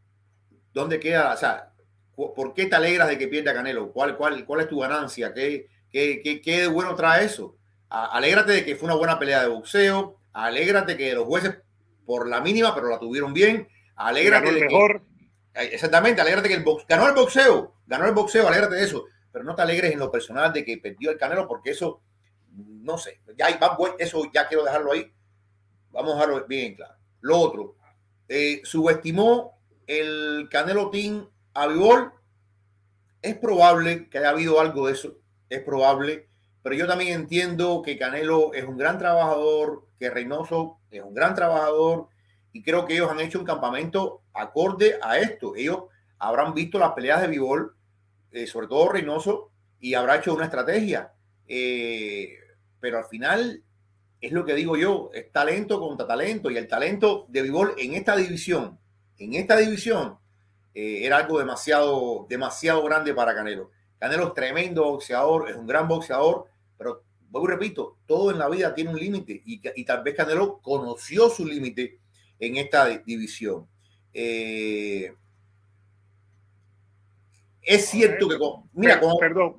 ¿dónde 0.72 0.98
queda? 0.98 1.34
O 1.34 1.36
sea, 1.36 1.72
¿por 2.14 2.54
qué 2.54 2.66
te 2.66 2.76
alegras 2.76 3.08
de 3.08 3.18
que 3.18 3.28
pierda 3.28 3.54
Canelo? 3.54 3.92
¿Cuál, 3.92 4.16
cuál, 4.16 4.44
cuál 4.44 4.60
es 4.60 4.68
tu 4.68 4.78
ganancia? 4.78 5.34
¿Qué, 5.34 5.68
qué, 5.90 6.20
qué, 6.22 6.40
qué 6.40 6.62
de 6.62 6.66
bueno 6.68 6.94
trae 6.94 7.24
eso? 7.24 7.56
Alégrate 7.88 8.52
de 8.52 8.64
que 8.64 8.76
fue 8.76 8.86
una 8.86 8.94
buena 8.94 9.18
pelea 9.18 9.42
de 9.42 9.48
boxeo, 9.48 10.18
alégrate 10.32 10.96
que 10.96 11.12
los 11.12 11.24
jueces 11.24 11.58
por 12.06 12.28
la 12.28 12.40
mínima, 12.40 12.74
pero 12.74 12.88
la 12.88 12.98
tuvieron 12.98 13.34
bien. 13.34 13.68
Alégrate 13.96 14.52
de 14.52 14.60
mejor. 14.62 15.00
Que, 15.00 15.09
exactamente, 15.54 16.20
alégrate 16.20 16.48
que 16.48 16.54
el 16.54 16.64
box, 16.64 16.84
ganó 16.88 17.08
el 17.08 17.14
boxeo, 17.14 17.74
ganó 17.86 18.06
el 18.06 18.14
boxeo, 18.14 18.46
alégrate 18.46 18.76
de 18.76 18.84
eso, 18.84 19.04
pero 19.32 19.44
no 19.44 19.54
te 19.54 19.62
alegres 19.62 19.92
en 19.92 19.98
lo 19.98 20.10
personal 20.10 20.52
de 20.52 20.64
que 20.64 20.78
perdió 20.78 21.10
el 21.10 21.18
Canelo, 21.18 21.46
porque 21.46 21.70
eso, 21.70 22.02
no 22.54 22.98
sé, 22.98 23.20
ya 23.36 23.58
eso 23.98 24.30
ya 24.32 24.48
quiero 24.48 24.64
dejarlo 24.64 24.92
ahí. 24.92 25.12
Vamos 25.90 26.12
a 26.12 26.14
dejarlo 26.14 26.46
bien 26.46 26.74
claro. 26.74 26.94
Lo 27.20 27.38
otro, 27.38 27.76
eh, 28.28 28.60
subestimó 28.64 29.58
el 29.86 30.48
Canelo 30.50 30.90
Team 30.90 31.28
a 31.54 31.66
Vivol. 31.66 32.12
Es 33.22 33.36
probable 33.36 34.08
que 34.08 34.18
haya 34.18 34.30
habido 34.30 34.60
algo 34.60 34.86
de 34.86 34.94
eso, 34.94 35.18
es 35.48 35.62
probable, 35.62 36.28
pero 36.62 36.74
yo 36.74 36.86
también 36.86 37.12
entiendo 37.12 37.82
que 37.82 37.98
Canelo 37.98 38.54
es 38.54 38.64
un 38.64 38.76
gran 38.76 38.98
trabajador, 38.98 39.86
que 39.98 40.10
Reynoso 40.10 40.78
es 40.90 41.02
un 41.02 41.14
gran 41.14 41.34
trabajador 41.34 42.08
y 42.52 42.62
creo 42.62 42.86
que 42.86 42.94
ellos 42.94 43.10
han 43.10 43.20
hecho 43.20 43.38
un 43.38 43.44
campamento 43.44 44.22
acorde 44.34 44.98
a 45.02 45.18
esto. 45.18 45.54
Ellos 45.56 45.84
habrán 46.18 46.54
visto 46.54 46.78
las 46.78 46.92
peleas 46.92 47.20
de 47.22 47.28
Vivol, 47.28 47.74
eh, 48.30 48.46
sobre 48.46 48.66
todo 48.66 48.90
Reynoso, 48.90 49.50
y 49.80 49.94
habrá 49.94 50.16
hecho 50.16 50.34
una 50.34 50.44
estrategia. 50.44 51.12
Eh, 51.46 52.36
pero 52.78 52.98
al 52.98 53.06
final 53.06 53.62
es 54.20 54.32
lo 54.32 54.44
que 54.44 54.54
digo 54.54 54.76
yo, 54.76 55.10
es 55.14 55.32
talento 55.32 55.80
contra 55.80 56.06
talento 56.06 56.50
y 56.50 56.56
el 56.56 56.68
talento 56.68 57.26
de 57.28 57.42
Vivol 57.42 57.74
en 57.78 57.94
esta 57.94 58.14
división, 58.16 58.78
en 59.18 59.34
esta 59.34 59.56
división, 59.56 60.18
eh, 60.74 61.04
era 61.04 61.16
algo 61.18 61.38
demasiado, 61.38 62.26
demasiado 62.28 62.82
grande 62.84 63.14
para 63.14 63.34
Canelo. 63.34 63.70
Canelo 63.98 64.28
es 64.28 64.34
tremendo 64.34 64.84
boxeador, 64.84 65.50
es 65.50 65.56
un 65.56 65.66
gran 65.66 65.88
boxeador, 65.88 66.46
pero 66.76 67.02
vuelvo 67.30 67.48
y 67.48 67.52
repito, 67.52 67.98
todo 68.06 68.30
en 68.30 68.38
la 68.38 68.48
vida 68.48 68.74
tiene 68.74 68.90
un 68.90 68.98
límite 68.98 69.42
y, 69.44 69.60
y, 69.74 69.84
tal 69.84 70.02
vez 70.02 70.14
Canelo 70.14 70.60
conoció 70.60 71.28
su 71.30 71.46
límite 71.46 71.98
en 72.38 72.56
esta 72.56 72.86
división. 72.88 73.66
Eh, 74.12 75.12
es 77.62 77.86
cierto 77.86 78.28
que, 78.28 78.36
mira, 78.72 79.00
perdón, 79.20 79.56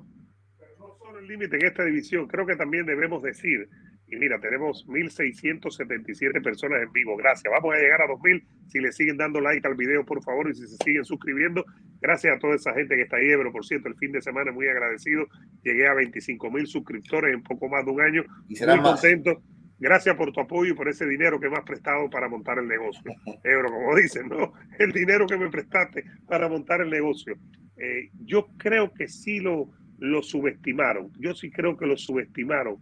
no 0.78 0.96
solo 0.98 1.18
el 1.18 1.26
límite 1.26 1.56
en 1.56 1.66
esta 1.66 1.84
división, 1.84 2.26
creo 2.26 2.46
que 2.46 2.56
también 2.56 2.84
debemos 2.84 3.22
decir, 3.22 3.68
y 4.06 4.16
mira, 4.16 4.38
tenemos 4.40 4.86
1.677 4.86 6.42
personas 6.42 6.82
en 6.82 6.92
vivo, 6.92 7.16
gracias, 7.16 7.50
vamos 7.50 7.74
a 7.74 7.78
llegar 7.78 8.02
a 8.02 8.06
2.000, 8.06 8.44
si 8.68 8.80
le 8.80 8.92
siguen 8.92 9.16
dando 9.16 9.40
like 9.40 9.66
al 9.66 9.74
video, 9.74 10.04
por 10.04 10.22
favor, 10.22 10.50
y 10.50 10.54
si 10.54 10.66
se 10.66 10.76
siguen 10.84 11.04
suscribiendo, 11.04 11.64
gracias 12.00 12.36
a 12.36 12.38
toda 12.38 12.56
esa 12.56 12.74
gente 12.74 12.96
que 12.96 13.02
está 13.02 13.16
ahí, 13.16 13.28
pero 13.28 13.50
por 13.52 13.64
cierto, 13.64 13.88
el 13.88 13.96
fin 13.96 14.12
de 14.12 14.20
semana 14.20 14.52
muy 14.52 14.68
agradecido, 14.68 15.26
llegué 15.62 15.86
a 15.86 15.94
25 15.94 16.50
mil 16.50 16.66
suscriptores 16.66 17.32
en 17.32 17.42
poco 17.42 17.68
más 17.68 17.86
de 17.86 17.90
un 17.92 18.00
año, 18.02 18.24
y 18.48 18.56
será 18.56 18.76
muy 18.76 18.84
contento. 18.84 19.42
Gracias 19.82 20.14
por 20.14 20.30
tu 20.30 20.38
apoyo 20.38 20.70
y 20.70 20.76
por 20.76 20.88
ese 20.88 21.04
dinero 21.08 21.40
que 21.40 21.50
me 21.50 21.56
has 21.56 21.64
prestado 21.64 22.08
para 22.08 22.28
montar 22.28 22.56
el 22.56 22.68
negocio. 22.68 23.02
Euro, 23.42 23.68
como 23.68 23.96
dicen, 23.96 24.28
¿no? 24.28 24.52
El 24.78 24.92
dinero 24.92 25.26
que 25.26 25.36
me 25.36 25.50
prestaste 25.50 26.04
para 26.28 26.48
montar 26.48 26.82
el 26.82 26.88
negocio. 26.88 27.34
Eh, 27.76 28.10
yo 28.24 28.46
creo 28.58 28.92
que 28.92 29.08
sí 29.08 29.40
lo, 29.40 29.72
lo 29.98 30.22
subestimaron. 30.22 31.10
Yo 31.18 31.34
sí 31.34 31.50
creo 31.50 31.76
que 31.76 31.86
lo 31.86 31.96
subestimaron. 31.96 32.76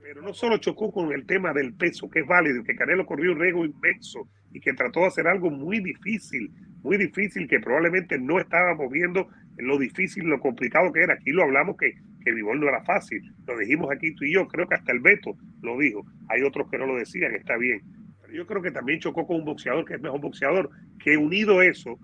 Pero 0.00 0.22
no 0.22 0.32
solo 0.32 0.58
chocó 0.58 0.92
con 0.92 1.12
el 1.12 1.26
tema 1.26 1.52
del 1.52 1.74
peso, 1.74 2.08
que 2.08 2.20
es 2.20 2.26
válido, 2.28 2.62
que 2.62 2.76
Canelo 2.76 3.04
corrió 3.04 3.32
un 3.32 3.40
riesgo 3.40 3.64
inmenso 3.64 4.28
y 4.52 4.60
que 4.60 4.74
trató 4.74 5.00
de 5.00 5.06
hacer 5.06 5.26
algo 5.26 5.50
muy 5.50 5.80
difícil, 5.80 6.52
muy 6.84 6.98
difícil, 6.98 7.48
que 7.48 7.58
probablemente 7.58 8.16
no 8.16 8.38
estábamos 8.38 8.92
viendo 8.92 9.26
lo 9.56 9.76
difícil, 9.76 10.26
lo 10.26 10.38
complicado 10.38 10.92
que 10.92 11.02
era. 11.02 11.14
Aquí 11.14 11.32
lo 11.32 11.42
hablamos 11.42 11.76
que, 11.76 11.94
que 12.24 12.32
Vivol 12.32 12.60
no 12.60 12.68
era 12.68 12.82
fácil. 12.84 13.22
Lo 13.46 13.58
dijimos 13.58 13.90
aquí 13.92 14.14
tú 14.14 14.24
y 14.24 14.34
yo, 14.34 14.46
creo 14.48 14.66
que 14.66 14.74
hasta 14.74 14.92
el 14.92 15.00
Beto 15.00 15.36
lo 15.62 15.78
dijo. 15.78 16.04
Hay 16.28 16.42
otros 16.42 16.70
que 16.70 16.78
no 16.78 16.86
lo 16.86 16.96
decían, 16.96 17.34
está 17.34 17.56
bien. 17.56 17.82
Pero 18.20 18.34
yo 18.34 18.46
creo 18.46 18.62
que 18.62 18.70
también 18.70 19.00
chocó 19.00 19.26
con 19.26 19.36
un 19.36 19.44
boxeador 19.44 19.84
que 19.84 19.94
es 19.94 20.00
mejor 20.00 20.20
boxeador, 20.20 20.70
que 20.98 21.16
unido 21.16 21.62
eso 21.62 21.98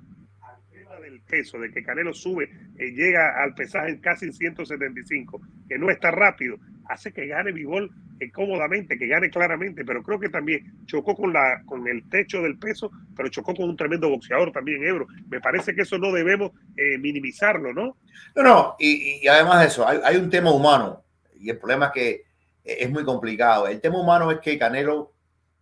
al 0.91 1.03
del 1.03 1.21
peso, 1.23 1.59
de 1.59 1.71
que 1.71 1.83
Canelo 1.83 2.13
sube, 2.13 2.51
eh, 2.77 2.91
llega 2.93 3.43
al 3.43 3.55
pesaje 3.55 4.01
casi 4.01 4.27
en 4.27 4.33
175, 4.33 5.41
que 5.69 5.79
no 5.79 5.91
está 5.91 6.11
rápido, 6.11 6.59
hace 6.89 7.13
que 7.13 7.27
gane 7.27 7.53
Vivol 7.53 7.91
cómodamente, 8.29 8.99
que 8.99 9.07
gane 9.07 9.31
claramente, 9.31 9.85
pero 9.85 10.03
creo 10.03 10.21
que 10.21 10.29
también 10.29 10.85
chocó 10.85 11.17
con, 11.17 11.33
la, 11.33 11.63
con 11.65 11.87
el 11.89 12.09
techo 12.09 12.43
del 12.43 12.59
peso, 12.59 12.91
pero 13.17 13.29
chocó 13.31 13.55
con 13.55 13.71
un 13.71 13.77
tremendo 13.77 14.11
boxeador 14.11 14.53
también, 14.53 14.85
Ebro. 14.85 15.07
Me 15.29 15.41
parece 15.41 15.75
que 15.75 15.83
eso 15.83 15.97
no 15.97 16.13
debemos 16.13 16.53
eh, 16.77 16.99
minimizarlo, 16.99 17.73
¿no? 17.73 17.97
No, 18.37 18.43
no, 18.43 18.77
y, 18.79 19.27
además 19.27 19.61
de 19.61 19.67
eso, 19.67 19.87
hay, 19.89 20.17
un 20.17 20.29
tema 20.29 20.53
humano, 20.53 21.03
y 21.39 21.49
el 21.49 21.59
problema 21.59 21.87
es 21.87 21.93
que 21.93 22.25
es 22.63 22.91
muy 22.91 23.05
complicado. 23.05 23.67
El 23.67 23.81
tema 23.81 24.01
humano 24.01 24.31
es 24.31 24.39
que 24.41 24.59
Canelo 24.59 25.15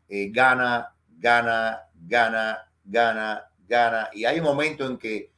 eh, 0.08 0.30
gana, 0.32 0.92
gana, 1.16 1.82
gana, 1.94 2.58
gana, 2.84 3.44
gana, 3.68 4.08
y 4.12 4.24
hay 4.24 4.38
un 4.40 4.44
momento 4.44 4.84
en 4.86 4.98
que 4.98 5.30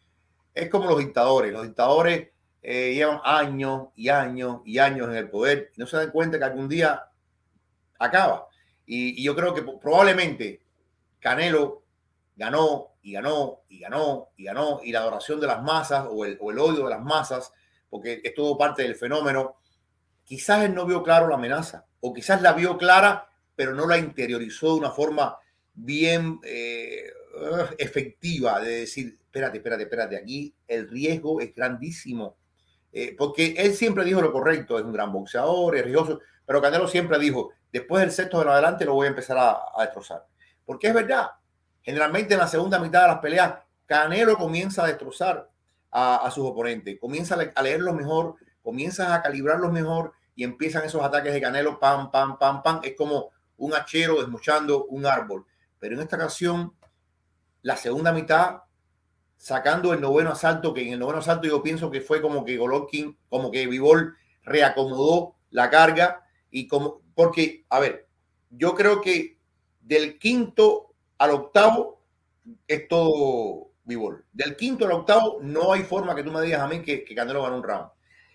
es 0.54 0.68
como 0.68 0.88
los 0.88 0.98
dictadores, 0.98 1.52
los 1.52 1.64
dictadores 1.64 2.28
eh, 2.62 2.92
llevan 2.94 3.20
años 3.24 3.88
y 3.96 4.10
años 4.10 4.60
y 4.66 4.78
años 4.78 5.08
en 5.08 5.14
el 5.14 5.30
poder 5.30 5.72
no 5.76 5.86
se 5.86 5.96
dan 5.96 6.10
cuenta 6.10 6.38
que 6.38 6.44
algún 6.44 6.68
día 6.68 7.04
acaba. 8.00 8.48
Y, 8.84 9.22
yo 9.22 9.36
creo 9.36 9.54
que 9.54 9.62
probablemente 9.62 10.60
Canelo 11.20 11.84
ganó 12.34 12.94
y 13.02 13.12
ganó 13.12 13.60
y 13.68 13.78
ganó 13.78 14.30
y 14.36 14.44
ganó 14.44 14.80
y 14.82 14.90
la 14.90 15.00
adoración 15.00 15.40
de 15.40 15.46
las 15.46 15.62
masas 15.62 16.06
o 16.10 16.24
el, 16.24 16.38
odio 16.40 16.84
de 16.84 16.90
las 16.90 17.02
masas, 17.02 17.52
porque 17.88 18.20
es 18.24 18.34
todo 18.34 18.58
parte 18.58 18.82
del 18.82 18.96
fenómeno, 18.96 19.56
quizás 20.24 20.64
él 20.64 20.74
no 20.74 20.86
vio 20.86 21.02
claro 21.02 21.28
la 21.28 21.36
amenaza 21.36 21.86
o 22.00 22.12
quizás 22.12 22.42
la 22.42 22.52
vio 22.52 22.76
clara 22.76 23.28
pero 23.54 23.74
no 23.74 23.86
la 23.86 23.98
interiorizó 23.98 24.72
de 24.72 24.80
una 24.80 24.90
forma 24.90 25.36
bien 25.74 26.40
eh, 26.44 27.12
efectiva 27.76 28.58
de 28.58 28.80
decir, 28.80 29.18
espérate, 29.22 29.58
espérate, 29.58 29.82
espérate, 29.82 30.16
aquí 30.16 30.54
el 30.66 30.88
riesgo 30.88 31.40
es 31.42 31.54
grandísimo 31.54 32.38
eh, 32.92 33.14
porque 33.16 33.54
él 33.56 33.74
siempre 33.74 34.04
dijo 34.04 34.20
lo 34.20 34.32
correcto, 34.32 34.78
es 34.78 34.84
un 34.84 34.92
gran 34.92 35.12
boxeador, 35.12 35.76
es 35.76 35.84
riesgoso, 35.84 36.20
pero 36.44 36.60
Canelo 36.60 36.88
siempre 36.88 37.18
dijo, 37.18 37.52
después 37.72 38.02
del 38.02 38.12
sexto 38.12 38.42
en 38.42 38.48
adelante 38.48 38.84
lo 38.84 38.94
voy 38.94 39.06
a 39.06 39.10
empezar 39.10 39.38
a, 39.38 39.82
destrozar. 39.82 40.26
Porque 40.64 40.88
es 40.88 40.94
verdad, 40.94 41.30
generalmente 41.82 42.34
en 42.34 42.40
la 42.40 42.48
segunda 42.48 42.78
mitad 42.78 43.02
de 43.02 43.08
las 43.08 43.18
peleas, 43.18 43.54
Canelo 43.86 44.36
comienza 44.36 44.84
a 44.84 44.86
destrozar 44.86 45.50
a, 45.90 46.30
sus 46.32 46.46
oponentes, 46.46 46.98
comienza 47.00 47.36
a 47.54 47.62
leerlos 47.62 47.94
mejor, 47.94 48.36
comienza 48.62 49.14
a 49.14 49.22
calibrarlos 49.22 49.72
mejor 49.72 50.12
y 50.36 50.44
empiezan 50.44 50.84
esos 50.84 51.02
ataques 51.02 51.32
de 51.32 51.40
Canelo, 51.40 51.80
pam, 51.80 52.10
pam, 52.10 52.38
pam, 52.38 52.62
pam, 52.62 52.80
es 52.84 52.94
como 52.96 53.30
un 53.56 53.74
hachero 53.74 54.20
desmochando 54.20 54.84
un 54.84 55.06
árbol. 55.06 55.44
Pero 55.78 55.96
en 55.96 56.02
esta 56.02 56.16
ocasión, 56.16 56.74
la 57.62 57.76
segunda 57.76 58.12
mitad 58.12 58.62
sacando 59.40 59.94
el 59.94 60.02
noveno 60.02 60.32
asalto, 60.32 60.74
que 60.74 60.86
en 60.86 60.92
el 60.92 60.98
noveno 60.98 61.20
asalto 61.20 61.48
yo 61.48 61.62
pienso 61.62 61.90
que 61.90 62.02
fue 62.02 62.20
como 62.20 62.44
que 62.44 62.58
Golovkin, 62.58 63.16
como 63.30 63.50
que 63.50 63.66
Vivol 63.66 64.14
reacomodó 64.42 65.36
la 65.48 65.70
carga 65.70 66.26
y 66.50 66.68
como, 66.68 67.00
porque, 67.20 67.66
a 67.68 67.80
ver, 67.80 68.06
yo 68.48 68.74
creo 68.74 69.02
que 69.02 69.36
del 69.82 70.18
quinto 70.18 70.94
al 71.18 71.32
octavo 71.32 72.00
es 72.66 72.88
todo 72.88 73.72
Vivol. 73.84 74.24
Del 74.32 74.56
quinto 74.56 74.86
al 74.86 74.92
octavo 74.92 75.38
no 75.42 75.74
hay 75.74 75.82
forma 75.82 76.14
que 76.14 76.22
tú 76.22 76.32
me 76.32 76.40
digas 76.40 76.62
a 76.62 76.66
mí 76.66 76.80
que, 76.80 77.04
Canelo 77.14 77.42
gane 77.42 77.56
un 77.56 77.62
round. 77.62 77.90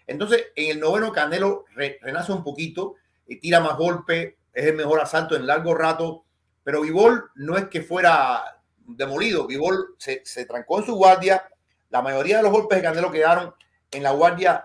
Entonces, 0.06 0.50
en 0.56 0.70
el 0.70 0.80
noveno 0.80 1.12
Canelo 1.12 1.66
renace 1.74 2.32
un 2.32 2.44
poquito, 2.44 2.94
y 3.26 3.38
tira 3.38 3.60
más 3.60 3.76
golpe, 3.76 4.38
es 4.54 4.68
el 4.68 4.76
mejor 4.76 5.02
asalto 5.02 5.36
en 5.36 5.48
largo 5.48 5.74
rato, 5.74 6.24
pero 6.64 6.82
Vivol 6.82 7.32
no 7.34 7.58
es 7.58 7.66
que 7.70 7.82
fuera 7.82 8.62
demolido. 8.78 9.48
Vivol 9.48 9.96
se, 9.98 10.22
se, 10.24 10.46
trancó 10.46 10.78
en 10.78 10.86
su 10.86 10.94
guardia. 10.94 11.42
La 11.90 12.04
mayoría 12.04 12.38
de 12.38 12.44
los 12.44 12.52
golpes 12.52 12.78
de 12.78 12.84
Canelo 12.84 13.12
quedaron 13.12 13.52
en 13.90 14.04
la 14.04 14.12
guardia. 14.12 14.64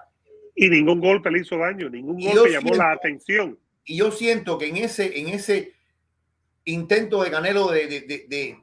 Y 0.54 0.68
ningún 0.68 1.00
golpe 1.00 1.30
le 1.30 1.40
hizo 1.40 1.56
daño, 1.56 1.88
ningún 1.88 2.20
golpe 2.20 2.52
llamó 2.52 2.74
la 2.74 2.92
atención. 2.92 3.58
Y 3.84 3.96
yo 3.96 4.10
siento 4.12 4.58
que 4.58 4.68
en 4.68 4.76
ese, 4.78 5.18
en 5.18 5.28
ese 5.28 5.74
intento 6.64 7.22
de 7.22 7.30
Canelo 7.30 7.70
de, 7.70 7.86
de, 7.86 8.58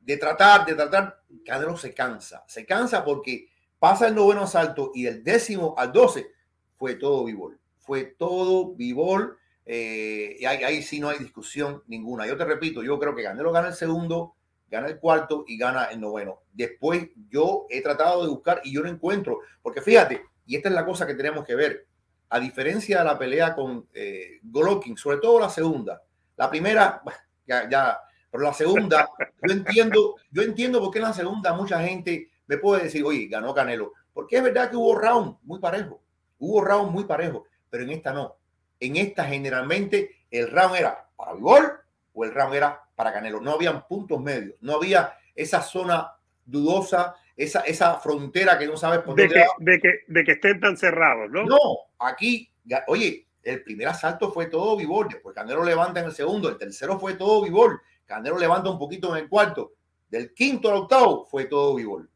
de, 0.00 0.16
tratar, 0.16 0.66
de 0.66 0.74
tratar, 0.74 1.22
Canelo 1.44 1.76
se 1.76 1.94
cansa. 1.94 2.44
Se 2.46 2.64
cansa 2.64 3.04
porque 3.04 3.48
pasa 3.78 4.08
el 4.08 4.14
noveno 4.14 4.42
asalto 4.42 4.92
y 4.94 5.04
del 5.04 5.22
décimo 5.22 5.74
al 5.76 5.92
doce 5.92 6.30
fue 6.76 6.94
todo 6.94 7.24
Vivol. 7.24 7.58
Fue 7.78 8.04
todo 8.04 8.74
Vivol. 8.74 9.38
Eh, 9.66 10.36
y 10.40 10.44
ahí, 10.44 10.62
ahí 10.62 10.82
sí 10.82 11.00
no 11.00 11.08
hay 11.08 11.18
discusión 11.18 11.82
ninguna. 11.86 12.26
Yo 12.26 12.36
te 12.36 12.44
repito, 12.44 12.82
yo 12.82 12.98
creo 12.98 13.14
que 13.14 13.22
Canelo 13.22 13.52
gana 13.52 13.68
el 13.68 13.74
segundo, 13.74 14.34
gana 14.68 14.88
el 14.88 14.98
cuarto 14.98 15.44
y 15.46 15.56
gana 15.56 15.84
el 15.86 16.00
noveno. 16.00 16.40
Después 16.52 17.08
yo 17.30 17.66
he 17.70 17.80
tratado 17.80 18.22
de 18.22 18.28
buscar 18.28 18.60
y 18.64 18.74
yo 18.74 18.82
no 18.82 18.88
encuentro, 18.88 19.40
porque 19.62 19.80
fíjate, 19.80 20.22
y 20.46 20.56
esta 20.56 20.68
es 20.68 20.74
la 20.74 20.84
cosa 20.84 21.06
que 21.06 21.14
tenemos 21.14 21.44
que 21.44 21.54
ver, 21.54 21.86
a 22.34 22.40
diferencia 22.40 22.98
de 22.98 23.04
la 23.04 23.16
pelea 23.16 23.54
con 23.54 23.86
eh, 23.94 24.40
Golovkin, 24.42 24.96
sobre 24.96 25.18
todo 25.18 25.38
la 25.38 25.48
segunda, 25.48 26.02
la 26.36 26.50
primera, 26.50 27.00
ya, 27.46 27.70
ya, 27.70 28.00
pero 28.28 28.42
la 28.42 28.52
segunda, 28.52 29.08
yo 29.40 29.52
entiendo, 29.52 30.16
yo 30.32 30.42
entiendo 30.42 30.80
por 30.80 30.90
qué 30.90 30.98
en 30.98 31.04
la 31.04 31.12
segunda 31.12 31.52
mucha 31.52 31.78
gente 31.78 32.32
me 32.48 32.58
puede 32.58 32.82
decir, 32.84 33.04
oye, 33.04 33.28
ganó 33.28 33.54
Canelo, 33.54 33.92
porque 34.12 34.38
es 34.38 34.42
verdad 34.42 34.68
que 34.68 34.74
hubo 34.74 34.96
round 34.96 35.36
muy 35.44 35.60
parejo, 35.60 36.02
hubo 36.40 36.60
round 36.60 36.90
muy 36.90 37.04
parejo, 37.04 37.44
pero 37.70 37.84
en 37.84 37.90
esta 37.90 38.12
no. 38.12 38.34
En 38.80 38.96
esta 38.96 39.24
generalmente 39.26 40.26
el 40.28 40.50
round 40.50 40.74
era 40.74 41.06
para 41.14 41.34
Vivol 41.34 41.72
o 42.14 42.24
el 42.24 42.34
round 42.34 42.54
era 42.56 42.82
para 42.96 43.12
Canelo. 43.12 43.40
No 43.40 43.52
habían 43.52 43.86
puntos 43.86 44.20
medios, 44.20 44.56
no 44.60 44.74
había 44.74 45.14
esa 45.36 45.62
zona 45.62 46.16
dudosa, 46.44 47.14
esa, 47.36 47.60
esa 47.60 47.98
frontera 47.98 48.58
que 48.58 48.66
no 48.66 48.76
sabes 48.76 49.00
por 49.00 49.16
de 49.16 49.28
que, 49.28 49.44
de 49.58 49.80
que, 49.80 50.00
de 50.06 50.24
que 50.24 50.32
estén 50.32 50.60
tan 50.60 50.76
cerrados, 50.76 51.30
¿no? 51.30 51.44
No, 51.44 51.58
aquí, 51.98 52.50
oye, 52.86 53.26
el 53.42 53.62
primer 53.62 53.88
asalto 53.88 54.32
fue 54.32 54.46
todo 54.46 54.76
Vivol, 54.76 55.08
después 55.08 55.34
Canelo 55.34 55.64
levanta 55.64 56.00
en 56.00 56.06
el 56.06 56.12
segundo, 56.12 56.48
el 56.48 56.56
tercero 56.56 56.98
fue 56.98 57.14
todo 57.14 57.42
Vivol, 57.42 57.80
Canelo 58.06 58.38
levanta 58.38 58.70
un 58.70 58.78
poquito 58.78 59.14
en 59.16 59.24
el 59.24 59.28
cuarto, 59.28 59.72
del 60.08 60.32
quinto 60.32 60.70
al 60.70 60.76
octavo 60.76 61.26
fue 61.26 61.46
todo 61.46 61.74
Vivol. 61.74 62.08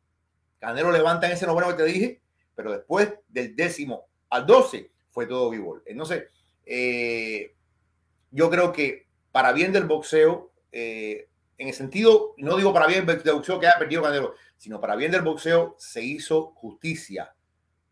Canelo 0.61 0.91
levanta 0.91 1.27
en 1.27 1.33
ese 1.33 1.47
noveno 1.47 1.69
que 1.69 1.83
te 1.83 1.85
dije, 1.85 2.21
pero 2.55 2.73
después 2.73 3.13
del 3.29 3.55
décimo 3.55 4.07
al 4.31 4.47
doce 4.47 4.91
fue 5.11 5.27
todo 5.27 5.51
Vivol. 5.51 5.83
Entonces, 5.87 6.25
eh, 6.65 7.55
yo 8.31 8.51
creo 8.51 8.73
que 8.73 9.07
para 9.33 9.53
bien 9.53 9.73
del 9.73 9.85
boxeo, 9.85 10.53
eh, 10.71 11.29
en 11.57 11.69
el 11.69 11.75
sentido, 11.75 12.35
no 12.37 12.57
digo 12.57 12.73
para 12.73 12.87
bien 12.87 13.05
del 13.05 13.19
boxeo 13.19 13.59
que 13.59 13.67
haya 13.67 13.79
perdido 13.79 14.03
Canelo, 14.03 14.35
sino 14.59 14.81
para 14.81 14.97
bien 14.97 15.11
del 15.11 15.23
boxeo, 15.23 15.77
se 15.79 16.03
hizo 16.03 16.53
justicia. 16.57 17.33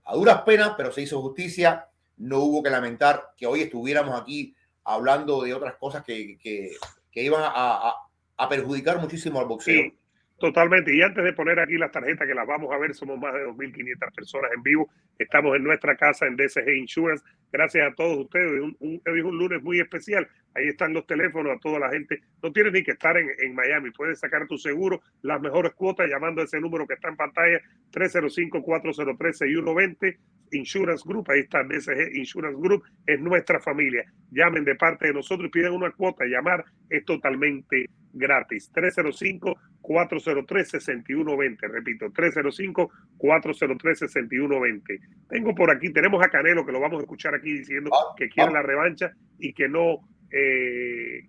A 0.04 0.14
duras 0.14 0.42
penas, 0.42 0.74
pero 0.76 0.92
se 0.92 1.02
hizo 1.02 1.22
justicia. 1.22 1.88
No 2.18 2.40
hubo 2.40 2.62
que 2.62 2.70
lamentar 2.70 3.30
que 3.36 3.46
hoy 3.46 3.62
estuviéramos 3.62 4.20
aquí 4.20 4.54
hablando 4.84 5.42
de 5.42 5.54
otras 5.54 5.74
cosas 5.76 6.04
que, 6.04 6.36
que, 6.38 6.76
iban 7.22 7.42
a, 7.42 7.92
a, 8.36 8.48
perjudicar 8.48 9.00
muchísimo 9.00 9.40
al 9.40 9.46
boxeo. 9.46 9.92
Totalmente. 10.38 10.94
Y 10.94 11.00
antes 11.00 11.24
de 11.24 11.32
poner 11.32 11.58
aquí 11.58 11.78
las 11.78 11.90
tarjetas 11.90 12.26
que 12.26 12.34
las 12.34 12.46
vamos 12.46 12.72
a 12.72 12.78
ver, 12.78 12.94
somos 12.94 13.18
más 13.18 13.32
de 13.32 13.46
2.500 13.46 14.14
personas 14.14 14.50
en 14.54 14.62
vivo. 14.62 14.88
Estamos 15.18 15.56
en 15.56 15.64
nuestra 15.64 15.96
casa 15.96 16.26
en 16.26 16.36
DSG 16.36 16.68
Insurance. 16.76 17.24
Gracias 17.50 17.90
a 17.90 17.94
todos 17.94 18.18
ustedes. 18.18 18.60
Un, 18.60 18.76
un, 18.80 19.02
es 19.04 19.24
un 19.24 19.38
lunes 19.38 19.62
muy 19.62 19.80
especial. 19.80 20.28
Ahí 20.56 20.68
están 20.68 20.92
los 20.92 21.06
teléfonos 21.06 21.56
a 21.56 21.60
toda 21.60 21.78
la 21.78 21.90
gente. 21.90 22.20
No 22.42 22.52
tienes 22.52 22.72
ni 22.72 22.82
que 22.82 22.92
estar 22.92 23.14
en, 23.16 23.28
en 23.38 23.54
Miami. 23.54 23.90
Puedes 23.90 24.18
sacar 24.18 24.46
tu 24.46 24.56
seguro, 24.56 25.02
las 25.22 25.40
mejores 25.40 25.74
cuotas 25.74 26.08
llamando 26.08 26.40
a 26.40 26.44
ese 26.44 26.60
número 26.60 26.86
que 26.86 26.94
está 26.94 27.08
en 27.08 27.16
pantalla, 27.16 27.60
305-403-6120. 27.92 30.16
Insurance 30.52 31.02
Group, 31.06 31.30
ahí 31.30 31.40
está 31.40 31.62
DSG 31.64 32.14
Insurance 32.14 32.58
Group, 32.60 32.84
es 33.06 33.20
nuestra 33.20 33.60
familia. 33.60 34.04
Llamen 34.30 34.64
de 34.64 34.76
parte 34.76 35.08
de 35.08 35.14
nosotros 35.14 35.48
y 35.48 35.50
piden 35.50 35.72
una 35.72 35.90
cuota. 35.90 36.24
Llamar 36.24 36.64
es 36.88 37.04
totalmente 37.04 37.86
gratis. 38.12 38.70
305-403-6120. 38.74 41.58
Repito, 41.68 42.06
305-403-6120. 42.06 45.00
Tengo 45.28 45.54
por 45.54 45.70
aquí, 45.70 45.92
tenemos 45.92 46.24
a 46.24 46.28
Canelo 46.28 46.66
que 46.66 46.72
lo 46.72 46.80
vamos 46.80 46.98
a 46.98 47.02
escuchar 47.02 47.34
aquí 47.34 47.58
diciendo 47.58 47.90
ah, 47.92 48.14
que 48.16 48.28
quiere 48.28 48.50
ah. 48.50 48.54
la 48.54 48.62
revancha 48.62 49.12
y 49.38 49.52
que 49.52 49.68
no, 49.68 50.00
eh, 50.30 51.28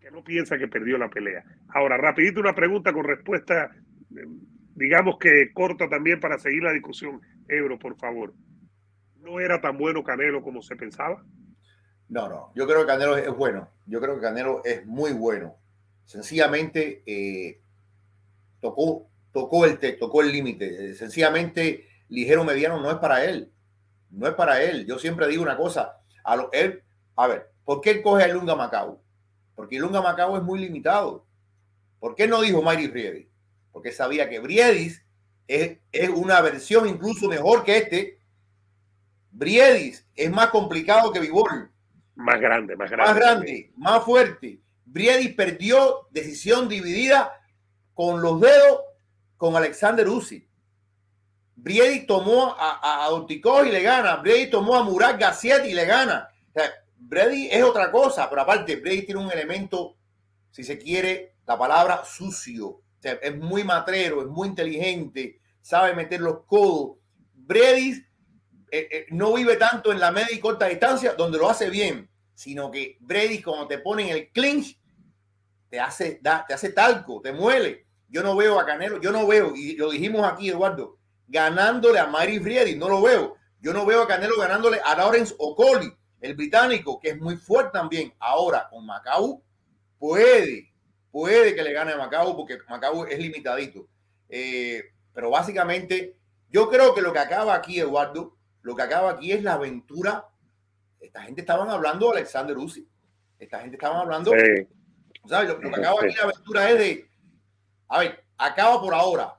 que 0.00 0.10
no 0.10 0.24
piensa 0.24 0.58
que 0.58 0.68
perdió 0.68 0.98
la 0.98 1.08
pelea. 1.08 1.44
Ahora, 1.68 1.96
rapidito 1.96 2.40
una 2.40 2.54
pregunta 2.54 2.92
con 2.92 3.04
respuesta, 3.04 3.70
digamos 4.74 5.16
que 5.18 5.52
corta 5.52 5.88
también 5.88 6.20
para 6.20 6.38
seguir 6.38 6.62
la 6.62 6.72
discusión. 6.72 7.20
Ebro, 7.48 7.78
por 7.78 7.96
favor. 7.96 8.34
¿No 9.20 9.38
era 9.38 9.60
tan 9.60 9.78
bueno 9.78 10.02
Canelo 10.02 10.42
como 10.42 10.62
se 10.62 10.76
pensaba? 10.76 11.24
No, 12.08 12.28
no, 12.28 12.52
yo 12.54 12.66
creo 12.66 12.80
que 12.80 12.86
Canelo 12.86 13.16
es 13.16 13.30
bueno. 13.34 13.70
Yo 13.86 14.00
creo 14.00 14.16
que 14.16 14.22
Canelo 14.22 14.62
es 14.64 14.84
muy 14.84 15.12
bueno. 15.12 15.56
Sencillamente 16.04 17.02
eh, 17.06 17.60
tocó, 18.60 19.08
tocó 19.32 19.64
el 19.64 19.78
tocó 19.98 20.22
el 20.22 20.32
límite. 20.32 20.94
Sencillamente 20.94 21.86
ligero 22.08 22.44
mediano 22.44 22.80
no 22.80 22.90
es 22.90 22.96
para 22.96 23.24
él. 23.24 23.52
No 24.10 24.26
es 24.26 24.34
para 24.34 24.62
él. 24.62 24.84
Yo 24.86 24.98
siempre 24.98 25.28
digo 25.28 25.42
una 25.42 25.56
cosa. 25.56 26.00
A 26.24 26.36
lo, 26.36 26.52
él, 26.52 26.82
a 27.16 27.28
ver, 27.28 27.51
¿por 27.64 27.80
qué 27.80 27.90
él 27.90 28.02
coge 28.02 28.24
a 28.24 28.28
Lunga 28.28 28.54
Macao? 28.54 29.00
Porque 29.54 29.78
Lunga 29.78 30.00
Macao 30.00 30.36
es 30.36 30.42
muy 30.42 30.58
limitado. 30.58 31.24
¿Por 32.00 32.14
qué 32.14 32.26
no 32.26 32.40
dijo 32.40 32.62
Mayri 32.62 32.88
Briedis? 32.88 33.28
Porque 33.70 33.92
sabía 33.92 34.28
que 34.28 34.40
Briedis 34.40 35.04
es, 35.46 35.78
es 35.92 36.08
una 36.08 36.40
versión 36.40 36.88
incluso 36.88 37.28
mejor 37.28 37.64
que 37.64 37.78
este. 37.78 38.18
Briedis 39.30 40.06
es 40.14 40.30
más 40.30 40.48
complicado 40.48 41.12
que 41.12 41.20
Vivol. 41.20 41.70
Más 42.14 42.40
grande, 42.40 42.76
más 42.76 42.90
grande. 42.90 43.12
Más 43.12 43.20
grande, 43.20 43.72
más 43.76 44.04
fuerte. 44.04 44.60
Briedis 44.84 45.34
perdió 45.34 46.08
decisión 46.10 46.68
dividida 46.68 47.32
con 47.94 48.20
los 48.20 48.40
dedos 48.40 48.80
con 49.36 49.56
Alexander 49.56 50.08
Uzi. 50.08 50.46
Briedis 51.56 52.06
tomó 52.06 52.56
a, 52.58 53.06
a, 53.06 53.64
y 53.64 53.70
le 53.70 53.82
gana. 53.82 54.16
Briedis 54.16 54.50
tomó 54.50 54.74
a 54.76 54.82
Murat 54.82 55.18
Gassiet 55.18 55.64
y 55.66 55.74
le 55.74 55.84
gana. 55.84 56.28
O 56.50 56.52
sea, 56.52 56.70
Brady 57.08 57.48
es 57.50 57.62
otra 57.62 57.90
cosa, 57.90 58.28
pero 58.30 58.42
aparte, 58.42 58.76
Brady 58.76 59.02
tiene 59.02 59.20
un 59.20 59.30
elemento, 59.30 59.96
si 60.50 60.64
se 60.64 60.78
quiere, 60.78 61.36
la 61.46 61.58
palabra 61.58 62.04
sucio. 62.04 62.82
Es 63.02 63.36
muy 63.36 63.64
matrero, 63.64 64.22
es 64.22 64.28
muy 64.28 64.48
inteligente, 64.48 65.40
sabe 65.60 65.94
meter 65.94 66.20
los 66.20 66.44
codos. 66.44 66.98
Brady 67.34 67.92
eh, 68.70 68.88
eh, 68.90 69.06
no 69.10 69.34
vive 69.34 69.56
tanto 69.56 69.92
en 69.92 69.98
la 69.98 70.12
media 70.12 70.32
y 70.32 70.38
corta 70.38 70.66
distancia, 70.66 71.14
donde 71.14 71.38
lo 71.38 71.50
hace 71.50 71.68
bien, 71.68 72.08
sino 72.34 72.70
que 72.70 72.96
Brady, 73.00 73.42
cuando 73.42 73.66
te 73.66 73.78
pone 73.78 74.10
el 74.10 74.30
clinch, 74.30 74.78
te 75.68 75.80
hace, 75.80 76.20
da, 76.22 76.44
te 76.46 76.54
hace 76.54 76.70
talco, 76.70 77.20
te 77.20 77.32
muele. 77.32 77.86
Yo 78.08 78.22
no 78.22 78.36
veo 78.36 78.60
a 78.60 78.66
Canelo, 78.66 79.00
yo 79.00 79.10
no 79.10 79.26
veo, 79.26 79.54
y 79.56 79.76
lo 79.76 79.90
dijimos 79.90 80.30
aquí, 80.30 80.50
Eduardo, 80.50 80.98
ganándole 81.26 81.98
a 81.98 82.06
Mary 82.06 82.38
Brady, 82.38 82.76
no 82.76 82.88
lo 82.88 83.02
veo. 83.02 83.36
Yo 83.60 83.72
no 83.72 83.84
veo 83.84 84.02
a 84.02 84.08
Canelo 84.08 84.36
ganándole 84.38 84.80
a 84.84 84.94
Lawrence 84.94 85.34
O'Colly 85.38 85.92
el 86.22 86.34
británico, 86.34 87.00
que 87.00 87.10
es 87.10 87.20
muy 87.20 87.36
fuerte 87.36 87.72
también, 87.72 88.14
ahora 88.20 88.68
con 88.70 88.86
Macau, 88.86 89.42
puede, 89.98 90.72
puede 91.10 91.54
que 91.54 91.62
le 91.62 91.72
gane 91.72 91.92
a 91.92 91.96
Macau 91.96 92.36
porque 92.36 92.58
Macau 92.68 93.04
es 93.04 93.18
limitadito. 93.18 93.88
Eh, 94.28 94.84
pero 95.12 95.30
básicamente, 95.30 96.16
yo 96.48 96.70
creo 96.70 96.94
que 96.94 97.02
lo 97.02 97.12
que 97.12 97.18
acaba 97.18 97.54
aquí, 97.54 97.80
Eduardo, 97.80 98.36
lo 98.62 98.76
que 98.76 98.82
acaba 98.82 99.10
aquí 99.10 99.32
es 99.32 99.42
la 99.42 99.54
aventura. 99.54 100.28
Esta 101.00 101.22
gente 101.22 101.40
estaban 101.40 101.68
hablando 101.68 102.06
de 102.06 102.18
Alexander 102.18 102.56
Uzi. 102.56 102.88
Esta 103.38 103.58
gente 103.58 103.76
estaban 103.76 103.98
hablando. 103.98 104.30
¿sabes? 105.26 105.48
Lo, 105.48 105.58
que 105.58 105.68
acaba 105.68 106.02
aquí 106.02 106.14
la 106.14 106.22
aventura 106.22 106.70
es 106.70 106.78
de. 106.78 107.10
A 107.88 107.98
ver, 107.98 108.24
acaba 108.38 108.80
por 108.80 108.94
ahora. 108.94 109.36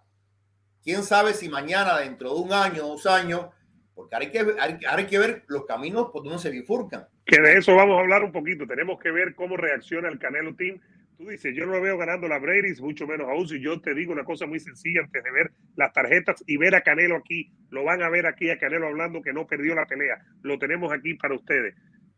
Quién 0.83 1.01
sabe 1.03 1.33
si 1.33 1.47
mañana, 1.47 1.99
dentro 1.99 2.33
de 2.33 2.41
un 2.41 2.51
año, 2.51 2.87
dos 2.87 3.05
años, 3.05 3.45
porque 3.95 4.15
ahora 4.15 4.25
hay 4.25 4.31
que, 4.31 4.87
hay, 4.87 5.05
que 5.05 5.19
ver 5.19 5.43
los 5.47 5.65
caminos 5.65 6.09
por 6.11 6.23
donde 6.23 6.39
se 6.39 6.49
bifurcan. 6.49 7.05
Que 7.25 7.41
de 7.41 7.57
eso 7.57 7.75
vamos 7.75 7.97
a 7.97 8.01
hablar 8.01 8.23
un 8.23 8.31
poquito. 8.31 8.65
Tenemos 8.65 8.99
que 8.99 9.11
ver 9.11 9.35
cómo 9.35 9.57
reacciona 9.57 10.09
el 10.09 10.19
Canelo 10.19 10.55
Team. 10.55 10.79
Tú 11.17 11.29
dices, 11.29 11.55
yo 11.55 11.65
no 11.65 11.73
lo 11.73 11.81
veo 11.81 11.97
ganando 11.97 12.27
la 12.27 12.39
Brady's, 12.39 12.81
mucho 12.81 13.05
menos 13.05 13.29
a 13.29 13.35
Uzi. 13.35 13.59
Yo 13.59 13.79
te 13.79 13.93
digo 13.93 14.11
una 14.11 14.23
cosa 14.23 14.47
muy 14.47 14.59
sencilla 14.59 15.01
antes 15.01 15.23
de 15.23 15.31
ver 15.31 15.51
las 15.75 15.93
tarjetas 15.93 16.43
y 16.47 16.57
ver 16.57 16.75
a 16.75 16.81
Canelo 16.81 17.17
aquí. 17.17 17.51
Lo 17.69 17.83
van 17.83 18.01
a 18.01 18.09
ver 18.09 18.25
aquí 18.25 18.49
a 18.49 18.57
Canelo 18.57 18.87
hablando 18.87 19.21
que 19.21 19.31
no 19.31 19.45
perdió 19.45 19.75
la 19.75 19.85
pelea. 19.85 20.25
Lo 20.41 20.57
tenemos 20.57 20.91
aquí 20.91 21.13
para 21.13 21.35
ustedes. 21.35 21.75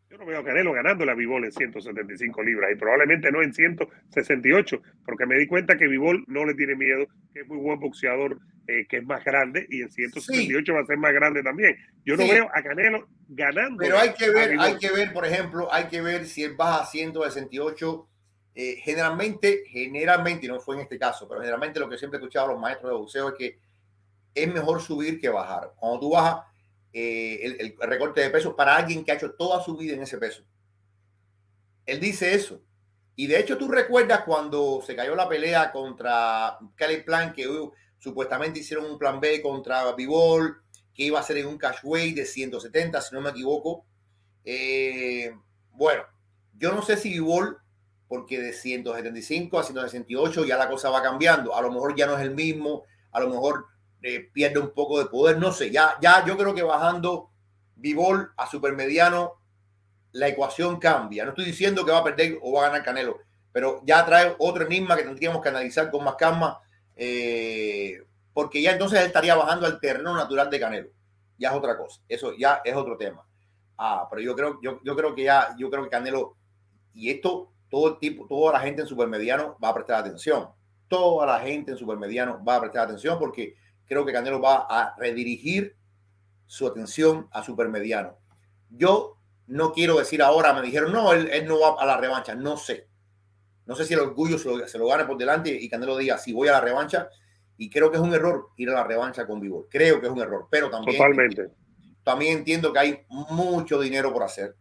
Yo 0.10 0.18
no 0.20 0.26
veo 0.26 0.40
a 0.40 0.44
Canelo 0.44 0.72
ganando 0.72 1.04
la 1.04 1.16
Vivol 1.16 1.46
en 1.46 1.52
175 1.52 2.44
libras 2.44 2.72
y 2.72 2.76
probablemente 2.76 3.32
no 3.32 3.42
en 3.42 3.54
168, 3.54 4.82
porque 5.04 5.26
me 5.26 5.36
di 5.38 5.48
cuenta 5.48 5.78
que 5.78 5.88
Vivol 5.88 6.24
no 6.28 6.46
le 6.46 6.54
tiene 6.54 6.76
miedo, 6.76 7.08
que 7.34 7.42
es 7.42 7.48
muy 7.48 7.58
buen 7.58 7.80
boxeador, 7.80 8.40
eh, 8.68 8.86
que 8.88 8.98
es 8.98 9.04
más 9.04 9.24
grande 9.24 9.66
y 9.70 9.82
en 9.82 9.92
168 9.92 10.74
va 10.74 10.82
a 10.82 10.86
ser 10.86 10.98
más 10.98 11.12
grande 11.12 11.42
también. 11.42 11.76
Yo 12.06 12.16
no 12.16 12.28
veo 12.28 12.50
a 12.54 12.62
Canelo 12.62 13.08
ganando. 13.28 13.78
Pero 13.78 13.98
hay 13.98 14.14
que 14.14 14.30
ver, 14.30 14.60
hay 14.60 14.78
que 14.78 14.92
ver, 14.92 15.12
por 15.12 15.26
ejemplo, 15.26 15.74
hay 15.74 15.86
que 15.86 16.02
ver 16.02 16.26
si 16.26 16.44
él 16.44 16.56
baja 16.56 16.84
a 16.84 16.86
168. 16.86 18.10
Eh, 18.58 18.78
generalmente, 18.82 19.64
generalmente, 19.68 20.46
y 20.46 20.50
no 20.50 20.62
fue 20.62 20.76
en 20.76 20.84
este 20.84 20.98
caso, 20.98 21.28
pero 21.28 21.42
generalmente 21.42 21.80
lo 21.80 21.90
que 21.90 21.98
siempre 21.98 22.18
he 22.18 22.22
escuchado 22.22 22.46
a 22.46 22.52
los 22.54 22.62
maestros 22.62 22.92
de 22.92 22.98
boxeo 22.98 23.30
es 23.30 23.36
que 23.36 23.60
es 24.34 24.54
mejor 24.54 24.82
subir 24.82 25.20
que 25.20 25.30
bajar. 25.30 25.74
Cuando 25.78 26.00
tú 26.00 26.12
bajas, 26.12 26.46
eh, 26.98 27.58
el, 27.60 27.76
recorte 27.78 28.22
de 28.22 28.30
peso 28.30 28.56
para 28.56 28.78
alguien 28.78 29.04
que 29.04 29.12
ha 29.12 29.16
hecho 29.16 29.34
toda 29.34 29.62
su 29.62 29.76
vida 29.76 29.96
en 29.96 30.04
ese 30.04 30.18
peso. 30.18 30.46
Él 31.86 32.00
dice 32.00 32.34
eso. 32.34 32.62
Y 33.18 33.28
de 33.28 33.38
hecho, 33.38 33.58
tú 33.58 33.68
recuerdas 33.68 34.22
cuando 34.22 34.82
se 34.82 34.96
cayó 34.96 35.14
la 35.14 35.28
pelea 35.28 35.74
contra 35.74 36.58
Kelly 36.78 37.04
Plan, 37.04 37.34
que 37.34 37.50
uh, 37.50 37.70
supuestamente 37.98 38.62
hicieron 38.62 38.86
un 38.86 38.98
plan 38.98 39.20
B 39.20 39.42
contra 39.42 39.92
Bivol, 39.92 40.62
que 40.94 41.04
iba 41.04 41.20
a 41.20 41.24
ser 41.24 41.40
en 41.40 41.48
un 41.48 41.58
cash 41.58 41.80
weight 41.84 42.16
de 42.16 42.24
170, 42.24 43.02
si 43.02 43.14
no 43.14 43.20
me 43.20 43.32
equivoco. 43.32 43.86
Eh, 44.46 45.36
bueno, 45.72 46.04
yo 46.54 46.72
no 46.72 46.82
sé 46.82 46.96
si 46.96 47.10
Bivol, 47.10 47.60
porque 48.08 48.40
de 48.40 48.54
175 48.54 49.60
a 49.60 49.64
168 49.64 50.46
ya 50.46 50.56
la 50.56 50.70
cosa 50.70 50.90
va 50.90 51.04
cambiando. 51.04 51.58
A 51.58 51.62
lo 51.62 51.74
mejor 51.74 51.94
ya 51.94 52.08
no 52.08 52.16
es 52.16 52.22
el 52.22 52.34
mismo, 52.34 52.84
a 53.12 53.20
lo 53.20 53.30
mejor 53.30 53.66
eh, 54.08 54.30
pierde 54.32 54.60
un 54.60 54.70
poco 54.70 55.00
de 55.00 55.08
poder, 55.08 55.40
no 55.40 55.52
sé, 55.52 55.72
ya, 55.72 55.98
ya 56.00 56.24
yo 56.28 56.38
creo 56.38 56.54
que 56.54 56.62
bajando 56.62 57.32
Vivol 57.76 58.32
a 58.38 58.46
supermediano, 58.46 59.42
la 60.12 60.28
ecuación 60.28 60.78
cambia. 60.78 61.24
No 61.24 61.32
estoy 61.32 61.46
diciendo 61.46 61.84
que 61.84 61.92
va 61.92 61.98
a 61.98 62.04
perder 62.04 62.38
o 62.44 62.52
va 62.52 62.60
a 62.60 62.70
ganar 62.70 62.84
Canelo, 62.84 63.18
pero 63.52 63.82
ya 63.84 64.06
trae 64.06 64.36
otro 64.38 64.64
enigma 64.64 64.96
que 64.96 65.02
tendríamos 65.02 65.42
que 65.42 65.50
analizar 65.50 65.90
con 65.90 66.04
más 66.04 66.18
calma, 66.18 66.60
eh, 66.96 68.04
porque 68.32 68.62
ya 68.62 68.74
entonces 68.74 69.04
estaría 69.04 69.34
bajando 69.34 69.66
al 69.66 69.80
terreno 69.80 70.14
natural 70.14 70.52
de 70.52 70.60
Canelo. 70.60 70.90
Ya 71.40 71.50
es 71.50 71.56
otra 71.56 71.76
cosa, 71.76 72.00
eso 72.08 72.32
ya 72.38 72.62
es 72.64 72.76
otro 72.76 72.98
tema. 72.98 73.26
Ah, 73.76 74.06
pero 74.08 74.22
yo 74.22 74.36
creo, 74.36 74.60
yo, 74.62 74.82
yo 74.84 74.96
creo 74.96 75.16
que 75.16 75.24
ya, 75.24 75.56
yo 75.58 75.72
creo 75.72 75.84
que 75.84 75.90
Canelo, 75.90 76.36
y 76.94 77.10
esto, 77.10 77.52
todo 77.72 77.88
el 77.88 77.98
tipo, 77.98 78.28
toda 78.28 78.54
la 78.54 78.60
gente 78.60 78.84
en 78.84 78.88
supermediano 78.88 79.58
va 79.64 79.70
a 79.70 79.74
prestar 79.74 80.02
atención. 80.02 80.48
Toda 80.88 81.26
la 81.26 81.40
gente 81.40 81.72
en 81.72 81.78
supermediano 81.78 82.40
va 82.48 82.58
a 82.58 82.62
prestar 82.62 82.84
atención 82.84 83.18
porque 83.18 83.56
creo 83.88 84.06
que 84.06 84.14
Canelo 84.14 84.42
va 84.42 84.66
a 84.70 84.96
redirigir 84.98 85.76
su 86.46 86.68
atención 86.68 87.28
a 87.32 87.44
supermediano. 87.44 88.18
Yo 88.70 89.18
no 89.48 89.74
quiero 89.74 89.98
decir 89.98 90.22
ahora, 90.22 90.54
me 90.54 90.62
dijeron, 90.62 90.92
no, 90.92 91.14
él, 91.14 91.46
no 91.48 91.60
va 91.60 91.76
a 91.82 91.86
la 91.86 91.98
revancha, 91.98 92.36
no 92.36 92.58
sé. 92.58 92.88
No 93.66 93.76
sé 93.76 93.86
si 93.86 93.94
el 93.94 94.00
orgullo 94.00 94.38
se 94.38 94.48
lo, 94.50 94.68
se 94.68 94.78
lo 94.78 94.88
gane 94.88 95.06
por 95.06 95.18
delante 95.18 95.50
y 95.50 95.70
Canelo 95.70 95.98
diga, 95.98 96.18
si 96.18 96.34
voy 96.34 96.48
a 96.48 96.54
la 96.54 96.62
revancha. 96.62 97.10
Y 97.58 97.70
creo 97.70 97.90
que 97.90 97.98
es 97.98 98.04
un 98.04 98.14
error 98.14 98.50
ir 98.58 98.70
a 98.70 98.74
la 98.74 98.84
revancha 98.84 99.26
con 99.26 99.40
Vivol. 99.40 99.68
Creo 99.70 100.00
que 100.00 100.08
es 100.08 100.12
un 100.12 100.20
error, 100.20 100.48
pero 100.52 100.70
también, 100.70 100.98
Totalmente. 100.98 101.52
también 102.04 102.40
entiendo 102.40 102.74
que 102.74 102.80
hay 102.80 103.06
mucho 103.10 103.80
dinero 103.80 104.12
por 104.12 104.24
hacer. 104.24 104.56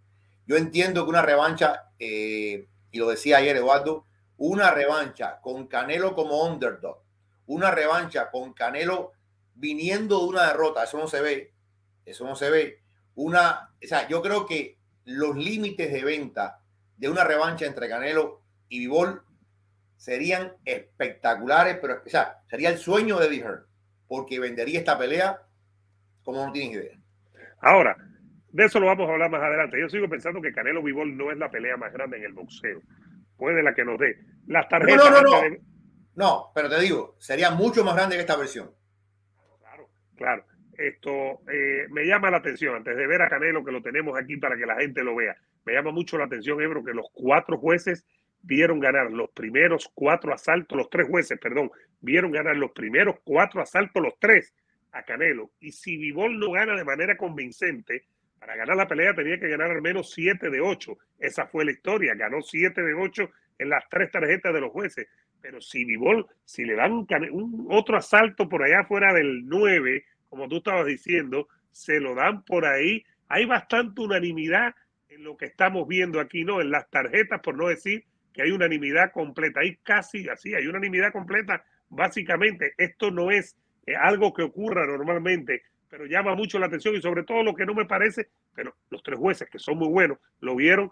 Yo 0.46 0.56
entiendo 0.56 1.04
que 1.04 1.10
una 1.10 1.22
revancha, 1.22 1.90
eh, 1.98 2.68
y 2.90 2.98
lo 2.98 3.08
decía 3.08 3.38
ayer 3.38 3.56
Eduardo, 3.56 4.06
una 4.36 4.70
revancha 4.70 5.40
con 5.40 5.66
Canelo 5.66 6.14
como 6.14 6.44
underdog, 6.44 7.03
una 7.46 7.70
revancha 7.70 8.30
con 8.30 8.52
Canelo 8.52 9.12
viniendo 9.54 10.20
de 10.20 10.26
una 10.26 10.46
derrota, 10.48 10.84
eso 10.84 10.98
no 10.98 11.06
se 11.06 11.20
ve, 11.20 11.52
eso 12.04 12.24
no 12.24 12.36
se 12.36 12.50
ve. 12.50 12.80
Una, 13.14 13.70
o 13.82 13.86
sea, 13.86 14.08
yo 14.08 14.22
creo 14.22 14.46
que 14.46 14.78
los 15.04 15.36
límites 15.36 15.92
de 15.92 16.04
venta 16.04 16.60
de 16.96 17.08
una 17.08 17.24
revancha 17.24 17.66
entre 17.66 17.88
Canelo 17.88 18.40
y 18.68 18.80
Vivol 18.80 19.22
serían 19.96 20.52
espectaculares, 20.64 21.78
pero 21.80 22.02
o 22.04 22.08
sea, 22.08 22.38
sería 22.48 22.70
el 22.70 22.78
sueño 22.78 23.18
de 23.18 23.26
Eddie 23.26 23.44
porque 24.06 24.40
vendería 24.40 24.78
esta 24.78 24.98
pelea 24.98 25.40
como 26.22 26.44
no 26.44 26.52
tienes 26.52 26.76
idea. 26.76 26.98
Ahora, 27.60 27.96
de 28.50 28.64
eso 28.64 28.80
lo 28.80 28.86
vamos 28.86 29.08
a 29.08 29.12
hablar 29.12 29.30
más 29.30 29.42
adelante. 29.42 29.80
Yo 29.80 29.88
sigo 29.88 30.08
pensando 30.08 30.40
que 30.40 30.52
Canelo 30.52 30.82
Vivol 30.82 31.16
no 31.16 31.30
es 31.30 31.38
la 31.38 31.50
pelea 31.50 31.76
más 31.76 31.92
grande 31.92 32.18
en 32.18 32.24
el 32.24 32.32
boxeo. 32.32 32.80
Puede 33.36 33.62
la 33.62 33.74
que 33.74 33.84
nos 33.84 33.98
dé. 33.98 34.18
Las 34.46 34.68
tarjetas. 34.68 35.10
No, 35.10 35.22
no, 35.22 35.22
no. 35.22 35.48
No, 35.48 35.56
no 36.16 36.50
pero 36.54 36.68
te 36.68 36.80
digo, 36.80 37.16
sería 37.18 37.50
mucho 37.50 37.84
más 37.84 37.94
grande 37.94 38.16
que 38.16 38.22
esta 38.22 38.36
versión. 38.36 38.70
Claro, 40.16 40.44
esto 40.78 41.40
eh, 41.50 41.86
me 41.90 42.06
llama 42.06 42.30
la 42.30 42.36
atención, 42.36 42.76
antes 42.76 42.96
de 42.96 43.06
ver 43.06 43.22
a 43.22 43.28
Canelo, 43.28 43.64
que 43.64 43.72
lo 43.72 43.82
tenemos 43.82 44.16
aquí 44.16 44.36
para 44.36 44.56
que 44.56 44.64
la 44.64 44.76
gente 44.76 45.02
lo 45.02 45.16
vea, 45.16 45.36
me 45.64 45.72
llama 45.72 45.90
mucho 45.90 46.18
la 46.18 46.24
atención, 46.24 46.60
Ebro, 46.60 46.84
que 46.84 46.92
los 46.92 47.06
cuatro 47.12 47.58
jueces 47.58 48.04
vieron 48.42 48.78
ganar 48.78 49.10
los 49.10 49.30
primeros 49.30 49.90
cuatro 49.94 50.32
asaltos, 50.32 50.76
los 50.76 50.90
tres 50.90 51.08
jueces, 51.08 51.38
perdón, 51.40 51.70
vieron 52.00 52.30
ganar 52.30 52.56
los 52.56 52.72
primeros 52.72 53.16
cuatro 53.24 53.62
asaltos, 53.62 54.02
los 54.02 54.18
tres, 54.18 54.54
a 54.92 55.02
Canelo. 55.02 55.50
Y 55.60 55.72
si 55.72 55.96
Vivol 55.96 56.38
no 56.38 56.52
gana 56.52 56.76
de 56.76 56.84
manera 56.84 57.16
convincente, 57.16 58.04
para 58.38 58.56
ganar 58.56 58.76
la 58.76 58.86
pelea 58.86 59.14
tenía 59.14 59.40
que 59.40 59.48
ganar 59.48 59.70
al 59.70 59.80
menos 59.80 60.12
siete 60.12 60.50
de 60.50 60.60
ocho. 60.60 60.98
Esa 61.18 61.46
fue 61.46 61.64
la 61.64 61.72
historia, 61.72 62.14
ganó 62.14 62.42
siete 62.42 62.82
de 62.82 62.92
ocho 62.92 63.30
en 63.58 63.70
las 63.70 63.88
tres 63.88 64.10
tarjetas 64.10 64.52
de 64.52 64.60
los 64.60 64.70
jueces. 64.70 65.08
Pero 65.44 65.60
si 65.60 65.84
Vivol, 65.84 66.26
si 66.46 66.64
le 66.64 66.74
dan 66.74 67.06
un, 67.30 67.66
otro 67.68 67.98
asalto 67.98 68.48
por 68.48 68.62
allá 68.62 68.84
fuera 68.84 69.12
del 69.12 69.46
9, 69.46 70.02
como 70.30 70.48
tú 70.48 70.56
estabas 70.56 70.86
diciendo, 70.86 71.48
se 71.70 72.00
lo 72.00 72.14
dan 72.14 72.42
por 72.46 72.64
ahí. 72.64 73.04
Hay 73.28 73.44
bastante 73.44 74.00
unanimidad 74.00 74.74
en 75.10 75.22
lo 75.22 75.36
que 75.36 75.44
estamos 75.44 75.86
viendo 75.86 76.18
aquí, 76.18 76.44
¿no? 76.44 76.62
En 76.62 76.70
las 76.70 76.88
tarjetas, 76.88 77.42
por 77.42 77.58
no 77.58 77.68
decir 77.68 78.06
que 78.32 78.40
hay 78.40 78.52
unanimidad 78.52 79.12
completa. 79.12 79.60
Hay 79.60 79.76
casi 79.82 80.26
así, 80.30 80.54
hay 80.54 80.66
unanimidad 80.66 81.12
completa. 81.12 81.62
Básicamente, 81.90 82.72
esto 82.78 83.10
no 83.10 83.30
es 83.30 83.54
eh, 83.84 83.94
algo 83.96 84.32
que 84.32 84.44
ocurra 84.44 84.86
normalmente, 84.86 85.60
pero 85.90 86.06
llama 86.06 86.34
mucho 86.34 86.58
la 86.58 86.68
atención 86.68 86.96
y 86.96 87.02
sobre 87.02 87.22
todo 87.22 87.42
lo 87.42 87.54
que 87.54 87.66
no 87.66 87.74
me 87.74 87.84
parece, 87.84 88.30
pero 88.54 88.74
los 88.88 89.02
tres 89.02 89.18
jueces 89.18 89.50
que 89.50 89.58
son 89.58 89.76
muy 89.76 89.88
buenos, 89.88 90.16
lo 90.40 90.56
vieron 90.56 90.90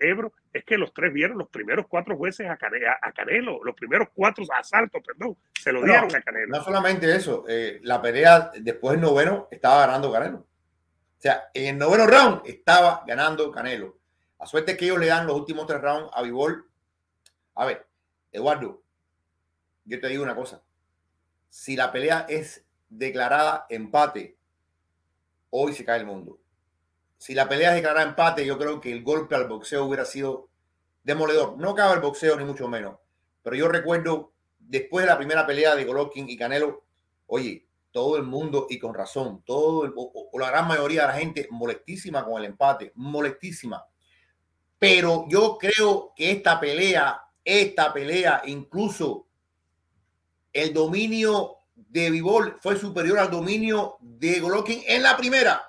Ebro, 0.00 0.32
es 0.52 0.64
que 0.64 0.78
los 0.78 0.92
tres 0.92 1.12
vieron 1.12 1.38
los 1.38 1.48
primeros 1.48 1.86
cuatro 1.88 2.16
jueces 2.16 2.48
a, 2.48 2.56
Canelo, 2.56 3.62
los 3.64 3.74
primeros 3.74 4.08
cuatro 4.14 4.44
asaltos, 4.56 5.02
perdón, 5.04 5.36
se 5.58 5.72
lo 5.72 5.82
dieron 5.82 6.14
a 6.14 6.22
Canelo. 6.22 6.48
No 6.48 6.62
solamente 6.62 7.14
eso, 7.14 7.44
eh, 7.48 7.80
la 7.82 8.00
pelea 8.00 8.50
después 8.60 8.92
del 8.92 9.02
noveno 9.02 9.48
estaba 9.50 9.86
ganando 9.86 10.12
Canelo. 10.12 10.38
O 10.38 11.20
sea, 11.20 11.50
en 11.54 11.66
el 11.66 11.78
noveno 11.78 12.06
round 12.06 12.42
estaba 12.44 13.02
ganando 13.06 13.50
Canelo. 13.50 13.98
La 14.38 14.46
suerte 14.46 14.72
es 14.72 14.78
que 14.78 14.84
ellos 14.84 14.98
le 14.98 15.06
dan 15.06 15.26
los 15.26 15.36
últimos 15.36 15.66
tres 15.66 15.80
rounds 15.80 16.10
a 16.12 16.22
Vivol. 16.22 16.68
A 17.54 17.64
ver, 17.66 17.86
Eduardo, 18.30 18.82
yo 19.84 20.00
te 20.00 20.08
digo 20.08 20.22
una 20.22 20.34
cosa. 20.34 20.62
Si 21.48 21.76
la 21.76 21.92
pelea 21.92 22.26
es 22.28 22.64
declarada 22.88 23.66
empate, 23.68 24.36
hoy 25.50 25.72
se 25.72 25.84
cae 25.84 26.00
el 26.00 26.06
mundo. 26.06 26.38
Si 27.18 27.34
la 27.34 27.48
pelea 27.48 27.70
es 27.70 27.76
declarada 27.76 28.06
empate, 28.06 28.44
yo 28.44 28.58
creo 28.58 28.80
que 28.80 28.92
el 28.92 29.02
golpe 29.02 29.34
al 29.34 29.48
boxeo 29.48 29.84
hubiera 29.84 30.04
sido 30.04 30.50
demoledor. 31.02 31.56
No 31.58 31.74
cabe 31.74 31.94
el 31.94 32.00
boxeo, 32.00 32.36
ni 32.36 32.44
mucho 32.44 32.68
menos. 32.68 32.98
Pero 33.42 33.56
yo 33.56 33.68
recuerdo, 33.68 34.32
después 34.58 35.04
de 35.04 35.10
la 35.10 35.18
primera 35.18 35.46
pelea 35.46 35.74
de 35.74 35.84
Golovkin 35.84 36.28
y 36.28 36.36
Canelo, 36.36 36.84
oye, 37.26 37.66
todo 37.92 38.16
el 38.16 38.24
mundo, 38.24 38.66
y 38.68 38.78
con 38.78 38.92
razón, 38.92 39.42
todo 39.44 39.92
o, 39.94 40.38
la 40.38 40.50
gran 40.50 40.66
mayoría 40.66 41.02
de 41.02 41.08
la 41.08 41.14
gente 41.14 41.48
molestísima 41.50 42.24
con 42.24 42.38
el 42.38 42.46
empate, 42.46 42.90
molestísima. 42.96 43.86
Pero 44.78 45.26
yo 45.28 45.56
creo 45.58 46.12
que 46.16 46.32
esta 46.32 46.58
pelea, 46.58 47.20
esta 47.44 47.92
pelea, 47.92 48.42
incluso 48.46 49.28
el 50.52 50.74
dominio 50.74 51.58
de 51.74 52.10
Vivol 52.10 52.56
fue 52.60 52.76
superior 52.76 53.18
al 53.18 53.30
dominio 53.30 53.96
de 54.00 54.40
Golovkin 54.40 54.82
en 54.86 55.02
la 55.02 55.16
primera. 55.16 55.62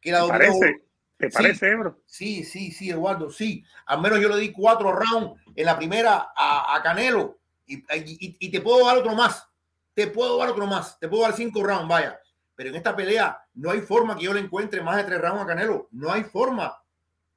Que 0.00 0.12
la 0.12 0.22
¿Te 0.22 0.28
parece, 0.28 0.82
¿Te 1.20 1.28
parece, 1.28 1.68
Ebro? 1.68 2.00
Sí, 2.06 2.44
sí, 2.44 2.72
sí, 2.72 2.88
Eduardo, 2.88 3.30
sí. 3.30 3.62
Al 3.84 4.00
menos 4.00 4.20
yo 4.20 4.30
le 4.30 4.38
di 4.38 4.52
cuatro 4.52 4.90
rounds 4.90 5.38
en 5.54 5.66
la 5.66 5.76
primera 5.76 6.32
a, 6.34 6.80
Canelo 6.82 7.38
y, 7.66 7.84
y, 7.90 8.50
te 8.50 8.62
puedo 8.62 8.86
dar 8.86 8.96
otro 8.96 9.14
más. 9.14 9.46
Te 9.92 10.06
puedo 10.06 10.38
dar 10.38 10.48
otro 10.48 10.66
más. 10.66 10.98
Te 10.98 11.08
puedo 11.08 11.24
dar 11.24 11.34
cinco 11.34 11.62
rounds, 11.62 11.86
vaya. 11.86 12.18
Pero 12.56 12.70
en 12.70 12.76
esta 12.76 12.96
pelea 12.96 13.38
no 13.52 13.70
hay 13.70 13.82
forma 13.82 14.16
que 14.16 14.24
yo 14.24 14.32
le 14.32 14.40
encuentre 14.40 14.80
más 14.80 14.96
de 14.96 15.04
tres 15.04 15.20
rounds 15.20 15.42
a 15.42 15.46
Canelo. 15.46 15.88
No 15.90 16.10
hay 16.10 16.24
forma. 16.24 16.82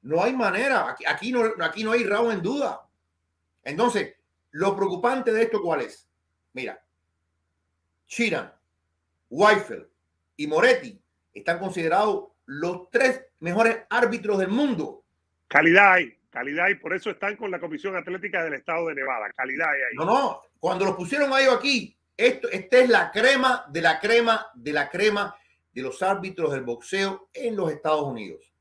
No 0.00 0.22
hay 0.22 0.32
manera. 0.32 0.88
Aquí, 0.88 1.04
aquí, 1.06 1.30
no, 1.30 1.42
aquí 1.60 1.84
no 1.84 1.92
hay 1.92 2.04
round 2.04 2.32
en 2.32 2.42
duda. 2.42 2.88
Entonces, 3.64 4.14
lo 4.52 4.74
preocupante 4.74 5.30
de 5.30 5.42
esto, 5.42 5.60
¿cuál 5.60 5.82
es? 5.82 6.08
Mira, 6.54 6.82
Chiran, 8.06 8.50
Weifel 9.28 9.86
y 10.38 10.46
Moretti 10.46 10.98
están 11.34 11.58
considerados 11.58 12.28
los 12.46 12.88
tres 12.90 13.26
mejores 13.44 13.78
árbitros 13.90 14.38
del 14.38 14.48
mundo. 14.48 15.04
Calidad 15.46 15.92
hay, 15.92 16.18
calidad 16.30 16.68
y 16.68 16.74
por 16.74 16.94
eso 16.94 17.10
están 17.10 17.36
con 17.36 17.50
la 17.50 17.60
Comisión 17.60 17.94
Atlética 17.96 18.42
del 18.42 18.54
Estado 18.54 18.88
de 18.88 18.96
Nevada. 18.96 19.30
Calidad 19.36 19.70
hay 19.70 19.80
ahí. 19.82 19.96
No, 19.96 20.04
no, 20.04 20.40
cuando 20.58 20.84
los 20.84 20.96
pusieron 20.96 21.32
a 21.32 21.40
ellos 21.40 21.54
aquí, 21.54 21.96
esto, 22.16 22.48
esta 22.50 22.78
es 22.78 22.88
la 22.88 23.10
crema 23.10 23.64
de 23.68 23.82
la 23.82 24.00
crema 24.00 24.46
de 24.54 24.72
la 24.72 24.88
crema 24.88 25.36
de 25.72 25.82
los 25.82 26.02
árbitros 26.02 26.52
del 26.52 26.62
boxeo 26.62 27.28
en 27.32 27.54
los 27.54 27.70
Estados 27.70 28.02
Unidos. 28.02 28.52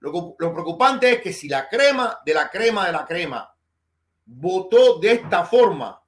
Lo, 0.00 0.34
lo 0.38 0.52
preocupante 0.52 1.12
es 1.12 1.20
que 1.20 1.32
si 1.32 1.48
la 1.48 1.68
crema 1.68 2.18
de 2.24 2.34
la 2.34 2.50
crema 2.50 2.86
de 2.86 2.92
la 2.92 3.06
crema 3.06 3.54
votó 4.24 4.98
de 4.98 5.12
esta 5.12 5.44
forma, 5.44 6.02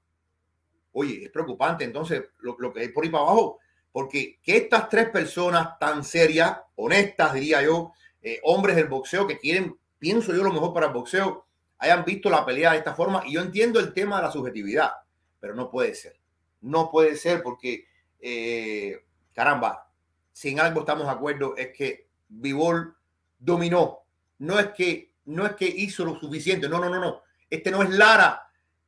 Oye, 0.96 1.24
es 1.24 1.30
preocupante 1.30 1.84
entonces 1.84 2.22
lo, 2.38 2.72
que 2.72 2.80
hay 2.80 2.88
por 2.88 3.04
ahí 3.04 3.10
para 3.10 3.24
abajo, 3.24 3.58
porque 3.90 4.38
que 4.40 4.56
estas 4.56 4.88
tres 4.88 5.10
personas 5.10 5.76
tan 5.78 6.04
serias, 6.04 6.56
honestas, 6.76 7.34
diría 7.34 7.62
yo, 7.62 7.92
eh, 8.24 8.40
hombres 8.42 8.74
del 8.74 8.88
boxeo 8.88 9.26
que 9.26 9.38
quieren, 9.38 9.78
pienso 9.98 10.34
yo, 10.34 10.42
lo 10.42 10.52
mejor 10.52 10.72
para 10.72 10.86
el 10.86 10.92
boxeo, 10.94 11.44
hayan 11.78 12.04
visto 12.06 12.30
la 12.30 12.44
pelea 12.44 12.72
de 12.72 12.78
esta 12.78 12.94
forma. 12.94 13.22
Y 13.26 13.34
yo 13.34 13.42
entiendo 13.42 13.78
el 13.78 13.92
tema 13.92 14.16
de 14.16 14.22
la 14.22 14.32
subjetividad, 14.32 14.92
pero 15.38 15.54
no 15.54 15.70
puede 15.70 15.94
ser. 15.94 16.16
No 16.62 16.90
puede 16.90 17.16
ser 17.16 17.42
porque, 17.42 17.86
eh, 18.18 19.04
caramba, 19.34 19.90
si 20.32 20.48
en 20.48 20.60
algo 20.60 20.80
estamos 20.80 21.04
de 21.04 21.12
acuerdo 21.12 21.54
es 21.56 21.68
que 21.76 22.08
Vivol 22.28 22.96
dominó. 23.38 24.00
No 24.38 24.58
es 24.58 24.68
que, 24.68 25.12
no 25.26 25.44
es 25.44 25.52
que 25.52 25.66
hizo 25.66 26.06
lo 26.06 26.18
suficiente. 26.18 26.66
No, 26.66 26.78
no, 26.78 26.88
no, 26.88 26.98
no. 26.98 27.22
Este 27.50 27.70
no 27.70 27.82
es 27.82 27.90
Lara 27.90 28.40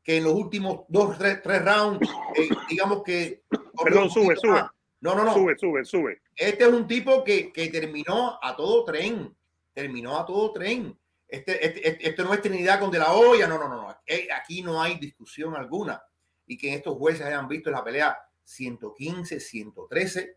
que 0.03 0.17
en 0.17 0.25
los 0.25 0.33
últimos 0.33 0.87
dos, 0.89 1.19
tres, 1.19 1.43
rounds, 1.63 2.09
eh, 2.37 2.49
digamos 2.71 3.03
que... 3.03 3.43
Perdón, 3.85 4.09
sube, 4.09 4.37
sube. 4.37 4.65
No, 5.01 5.15
no, 5.15 5.25
no. 5.25 5.35
Sube, 5.35 5.57
sube, 5.59 5.85
sube. 5.85 6.23
Este 6.35 6.65
es 6.65 6.71
un 6.71 6.87
tipo 6.87 7.23
que, 7.23 7.53
que 7.53 7.69
terminó 7.69 8.39
a 8.43 8.57
todo 8.57 8.85
tren. 8.85 9.35
Terminó 9.73 10.19
a 10.19 10.27
todo 10.27 10.53
tren. 10.53 10.97
Este, 11.29 11.65
este, 11.65 11.89
este, 11.89 12.09
este 12.09 12.23
no 12.23 12.33
es 12.33 12.41
Trinidad 12.41 12.81
con 12.81 12.91
De 12.91 12.99
La 12.99 13.13
Hoya. 13.13 13.47
No, 13.47 13.59
no, 13.59 13.69
no, 13.69 13.83
no. 13.83 13.99
Eh, 14.07 14.29
aquí 14.35 14.63
no 14.63 14.81
hay 14.81 14.99
discusión 14.99 15.55
alguna. 15.55 16.03
Y 16.47 16.57
que 16.57 16.75
estos 16.75 16.97
jueces 16.97 17.27
hayan 17.27 17.49
visto 17.49 17.71
la 17.71 17.83
pelea 17.83 18.17
115, 18.45 19.41
113 19.41 20.37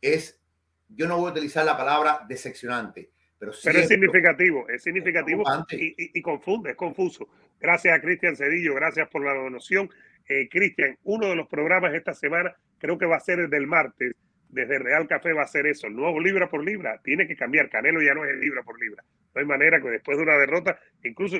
es, 0.00 0.40
yo 0.88 1.08
no 1.08 1.16
voy 1.18 1.28
a 1.28 1.32
utilizar 1.32 1.64
la 1.64 1.76
palabra 1.76 2.24
decepcionante, 2.28 3.10
pero, 3.38 3.52
pero 3.64 3.78
es 3.78 3.88
significativo, 3.88 4.68
es 4.68 4.82
significativo 4.82 5.42
y, 5.70 6.18
y, 6.18 6.22
confunde, 6.22 6.70
es 6.70 6.76
confuso. 6.76 7.28
Gracias 7.58 7.96
a 7.96 8.00
Cristian 8.00 8.36
Cedillo, 8.36 8.74
gracias 8.74 9.08
por 9.08 9.24
la 9.24 9.34
donación. 9.34 9.90
Eh, 10.28 10.48
Cristian, 10.48 10.96
uno 11.04 11.28
de 11.28 11.36
los 11.36 11.48
programas 11.48 11.94
esta 11.94 12.12
semana, 12.12 12.54
creo 12.78 12.98
que 12.98 13.06
va 13.06 13.16
a 13.16 13.20
ser 13.20 13.40
el 13.40 13.50
del 13.50 13.66
martes, 13.66 14.14
desde 14.48 14.78
Real 14.78 15.06
Café 15.06 15.32
va 15.32 15.42
a 15.42 15.46
ser 15.46 15.66
eso, 15.66 15.88
nuevo 15.88 16.20
libra 16.20 16.48
por 16.48 16.64
libra, 16.64 17.00
tiene 17.02 17.26
que 17.26 17.36
cambiar, 17.36 17.68
Canelo 17.68 18.02
ya 18.02 18.14
no 18.14 18.24
es 18.24 18.36
libra 18.38 18.62
por 18.62 18.80
libra. 18.80 19.02
No 19.34 19.40
hay 19.40 19.46
manera 19.46 19.80
que 19.80 19.88
después 19.88 20.16
de 20.16 20.24
una 20.24 20.36
derrota, 20.36 20.78
incluso 21.02 21.38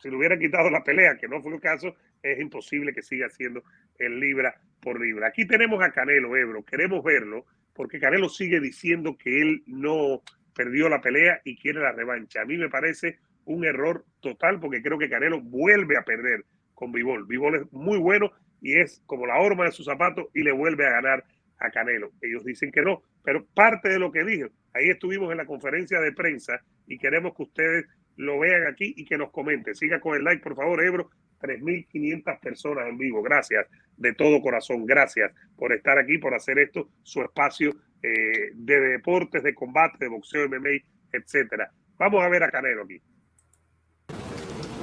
si 0.00 0.08
le 0.08 0.16
hubiera 0.16 0.38
quitado 0.38 0.70
la 0.70 0.82
pelea, 0.82 1.16
que 1.18 1.28
no 1.28 1.42
fue 1.42 1.54
el 1.54 1.60
caso, 1.60 1.94
es 2.22 2.38
imposible 2.40 2.94
que 2.94 3.02
siga 3.02 3.28
siendo 3.28 3.62
el 3.98 4.18
libra 4.18 4.54
por 4.80 5.00
libra. 5.00 5.28
Aquí 5.28 5.46
tenemos 5.46 5.82
a 5.82 5.90
Canelo, 5.90 6.36
Ebro, 6.36 6.64
queremos 6.64 7.04
verlo, 7.04 7.44
porque 7.74 7.98
Canelo 7.98 8.28
sigue 8.28 8.60
diciendo 8.60 9.16
que 9.18 9.40
él 9.40 9.62
no 9.66 10.22
perdió 10.54 10.88
la 10.88 11.00
pelea 11.00 11.40
y 11.44 11.56
quiere 11.56 11.80
la 11.80 11.92
revancha. 11.92 12.42
A 12.42 12.44
mí 12.46 12.56
me 12.56 12.68
parece 12.68 13.18
un 13.44 13.64
error 13.64 14.04
total 14.20 14.60
porque 14.60 14.82
creo 14.82 14.98
que 14.98 15.10
Canelo 15.10 15.40
vuelve 15.40 15.96
a 15.98 16.04
perder 16.04 16.44
con 16.80 16.90
Vivol. 16.90 17.26
Vivol 17.26 17.56
es 17.56 17.72
muy 17.72 17.98
bueno 17.98 18.32
y 18.62 18.78
es 18.78 19.02
como 19.06 19.26
la 19.26 19.38
horma 19.38 19.66
de 19.66 19.72
su 19.72 19.84
zapato 19.84 20.30
y 20.34 20.42
le 20.42 20.50
vuelve 20.50 20.86
a 20.86 20.90
ganar 20.90 21.24
a 21.58 21.70
Canelo. 21.70 22.10
Ellos 22.22 22.42
dicen 22.42 22.72
que 22.72 22.80
no, 22.80 23.02
pero 23.22 23.44
parte 23.54 23.90
de 23.90 23.98
lo 23.98 24.10
que 24.10 24.24
dijo, 24.24 24.48
ahí 24.72 24.88
estuvimos 24.88 25.30
en 25.30 25.36
la 25.36 25.44
conferencia 25.44 26.00
de 26.00 26.12
prensa 26.12 26.60
y 26.86 26.98
queremos 26.98 27.36
que 27.36 27.42
ustedes 27.42 27.84
lo 28.16 28.38
vean 28.38 28.66
aquí 28.66 28.94
y 28.96 29.04
que 29.04 29.18
nos 29.18 29.30
comenten. 29.30 29.74
Siga 29.74 30.00
con 30.00 30.16
el 30.16 30.24
like, 30.24 30.42
por 30.42 30.56
favor, 30.56 30.82
Ebro. 30.82 31.10
3.500 31.40 32.38
personas 32.40 32.86
en 32.86 32.98
vivo. 32.98 33.22
Gracias 33.22 33.66
de 33.96 34.12
todo 34.14 34.42
corazón. 34.42 34.84
Gracias 34.84 35.32
por 35.56 35.72
estar 35.72 35.98
aquí, 35.98 36.18
por 36.18 36.34
hacer 36.34 36.58
esto 36.58 36.90
su 37.02 37.22
espacio 37.22 37.70
eh, 38.02 38.50
de 38.54 38.80
deportes, 38.80 39.42
de 39.42 39.54
combate, 39.54 39.96
de 40.00 40.08
boxeo, 40.08 40.48
MMA, 40.48 40.82
etcétera. 41.12 41.70
Vamos 41.98 42.22
a 42.22 42.28
ver 42.28 42.42
a 42.42 42.50
Canelo 42.50 42.82
aquí. 42.82 43.00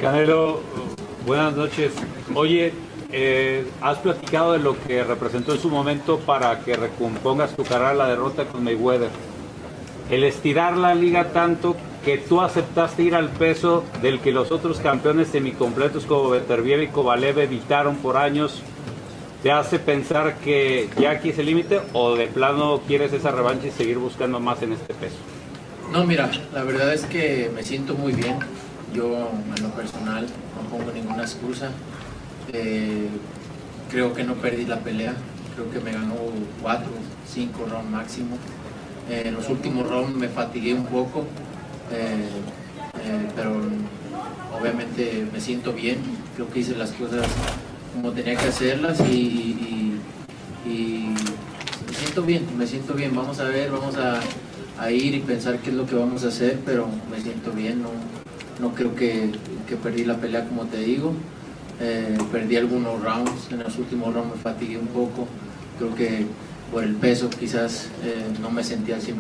Canelo, 0.02 0.62
buenas 1.28 1.56
noches. 1.56 1.92
Oye, 2.34 2.74
eh, 3.12 3.68
has 3.82 4.00
platicado 4.00 4.54
de 4.54 4.60
lo 4.60 4.76
que 4.88 5.04
representó 5.04 5.54
en 5.54 5.60
su 5.60 5.70
momento 5.70 6.20
para 6.20 6.62
que 6.62 6.76
recompongas 6.76 7.56
tu 7.56 7.64
carrera 7.64 7.94
la 7.94 8.08
derrota 8.08 8.46
con 8.46 8.64
Mayweather. 8.64 9.10
El 10.10 10.24
estirar 10.24 10.78
la 10.78 10.96
liga 10.96 11.26
tanto 11.34 11.76
que 12.04 12.18
tú 12.18 12.42
aceptaste 12.42 13.04
ir 13.04 13.14
al 13.14 13.30
peso 13.30 13.84
del 14.02 14.22
que 14.22 14.32
los 14.32 14.52
otros 14.52 14.80
campeones 14.80 15.28
semicompletos 15.28 16.06
como 16.06 16.30
Beterbiev 16.30 16.82
y 16.82 16.88
Kovalev 16.88 17.40
evitaron 17.40 17.98
por 17.98 18.18
años 18.18 18.64
¿Te 19.44 19.52
hace 19.52 19.78
pensar 19.78 20.38
que 20.40 20.90
ya 21.00 21.12
aquí 21.12 21.30
es 21.30 21.38
el 21.38 21.46
límite 21.46 21.80
o 21.94 22.16
de 22.16 22.26
plano 22.26 22.82
quieres 22.88 23.14
esa 23.14 23.32
revancha 23.32 23.68
y 23.68 23.72
seguir 23.72 24.00
buscando 24.00 24.40
más 24.40 24.64
en 24.64 24.74
este 24.74 24.96
peso? 24.96 25.16
No, 25.92 26.04
mira, 26.06 26.30
la 26.54 26.64
verdad 26.64 26.92
es 26.92 27.06
que 27.06 27.52
me 27.54 27.62
siento 27.62 27.94
muy 27.94 28.14
bien. 28.14 28.40
Yo 28.94 29.30
en 29.56 29.64
lo 29.64 29.70
personal 29.72 30.26
no 30.26 30.70
pongo 30.70 30.92
ninguna 30.92 31.24
excusa. 31.24 31.72
Eh, 32.54 33.08
creo 33.90 34.14
que 34.14 34.24
no 34.24 34.36
perdí 34.36 34.66
la 34.66 34.80
pelea. 34.80 35.14
Creo 35.56 35.70
que 35.72 35.80
me 35.80 35.92
ganó 35.92 36.16
cuatro, 36.62 36.92
cinco 37.28 37.66
rounds 37.70 37.90
máximo. 37.90 38.38
Eh, 39.10 39.24
en 39.26 39.36
los 39.36 39.50
últimos 39.50 39.88
rounds 39.88 40.16
me 40.16 40.28
fatigué 40.28 40.74
un 40.74 40.86
poco, 40.86 41.26
eh, 41.92 42.30
pero 43.36 43.62
obviamente 44.60 45.28
me 45.32 45.40
siento 45.40 45.74
bien. 45.74 45.98
Creo 46.36 46.50
que 46.50 46.60
hice 46.60 46.76
las 46.76 46.92
cosas 46.92 47.26
como 47.94 48.12
tenía 48.12 48.36
que 48.36 48.48
hacerlas 48.48 49.00
y, 49.02 50.00
me 50.66 51.94
siento 51.94 52.22
bien, 52.24 52.46
me 52.58 52.68
siento 52.68 52.94
bien. 52.94 53.16
Vamos 53.16 53.40
a 53.40 53.46
ver, 53.46 53.72
vamos 53.72 53.96
a, 53.98 54.22
ir 54.92 55.16
y 55.16 55.20
pensar 55.22 55.58
qué 55.58 55.72
es 55.72 55.76
lo 55.76 55.88
que 55.88 55.96
vamos 55.96 56.24
a 56.24 56.28
hacer, 56.28 56.60
pero 56.64 56.88
me 57.10 57.20
siento 57.20 57.52
bien, 57.52 57.84
no 58.60 58.74
creo 58.74 58.96
que, 58.96 59.32
perdí 59.82 60.06
la 60.06 60.18
pelea 60.18 60.46
como 60.46 60.66
te 60.66 60.78
digo. 60.78 61.14
Eh, 61.80 62.18
perdí 62.32 62.56
algunos 62.56 63.04
rounds, 63.04 63.52
en 63.52 63.60
los 63.64 63.78
últimos 63.78 64.14
rounds 64.14 64.36
me 64.36 64.42
fatigué 64.42 64.80
un 64.80 64.88
poco, 64.88 65.28
creo 65.78 65.94
que 65.94 66.26
por 66.72 66.84
el 66.84 66.96
peso 66.96 67.30
quizás 67.30 67.90
eh, 68.04 68.26
no 68.42 68.50
me 68.50 68.64
sentía 68.64 68.96
al 68.96 69.02
100%. 69.02 69.14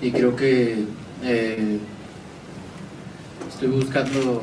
Y 0.00 0.10
creo 0.10 0.34
que 0.34 0.84
eh, 1.22 1.78
estoy 3.46 3.68
buscando 3.68 4.42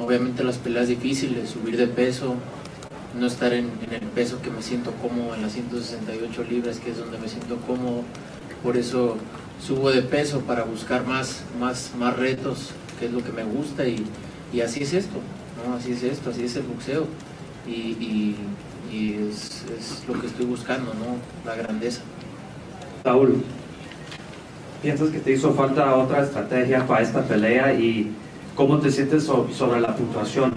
obviamente 0.00 0.42
las 0.42 0.58
peleas 0.58 0.88
difíciles, 0.88 1.50
subir 1.50 1.76
de 1.76 1.86
peso, 1.86 2.34
no 3.18 3.26
estar 3.26 3.52
en, 3.52 3.70
el 3.90 4.08
peso 4.08 4.40
que 4.42 4.50
me 4.50 4.62
siento 4.62 4.92
cómodo, 4.94 5.34
en 5.34 5.42
las 5.42 5.52
168 5.52 6.44
libras, 6.50 6.80
que 6.80 6.90
es 6.90 6.98
donde 6.98 7.18
me 7.18 7.28
siento 7.28 7.56
cómodo. 7.58 8.02
Por 8.62 8.76
eso 8.76 9.16
subo 9.60 9.90
de 9.90 10.02
peso 10.02 10.40
para 10.40 10.64
buscar 10.64 11.06
más, 11.06 11.42
más, 11.58 11.92
más 11.98 12.16
retos, 12.16 12.70
que 12.98 13.06
es 13.06 13.12
lo 13.12 13.22
que 13.22 13.32
me 13.32 13.44
gusta 13.44 13.86
y, 13.86 14.04
y 14.52 14.60
así 14.60 14.82
es 14.82 14.94
esto, 14.94 15.18
¿no? 15.66 15.74
así 15.74 15.92
es 15.92 16.02
esto, 16.02 16.30
así 16.30 16.44
es 16.44 16.56
el 16.56 16.62
boxeo 16.62 17.06
y, 17.66 17.70
y, 17.70 18.36
y 18.92 19.28
es, 19.28 19.64
es, 19.78 20.04
lo 20.08 20.20
que 20.20 20.26
estoy 20.26 20.46
buscando, 20.46 20.92
¿no? 20.94 21.16
la 21.48 21.56
grandeza. 21.56 22.02
Saúl, 23.04 23.42
¿piensas 24.82 25.10
que 25.10 25.18
te 25.20 25.32
hizo 25.32 25.52
falta 25.52 25.94
otra 25.94 26.22
estrategia 26.22 26.86
para 26.86 27.02
esta 27.02 27.22
pelea 27.22 27.74
y 27.74 28.10
cómo 28.54 28.78
te 28.78 28.90
sientes 28.90 29.24
sobre 29.24 29.80
la 29.80 29.94
puntuación? 29.94 30.54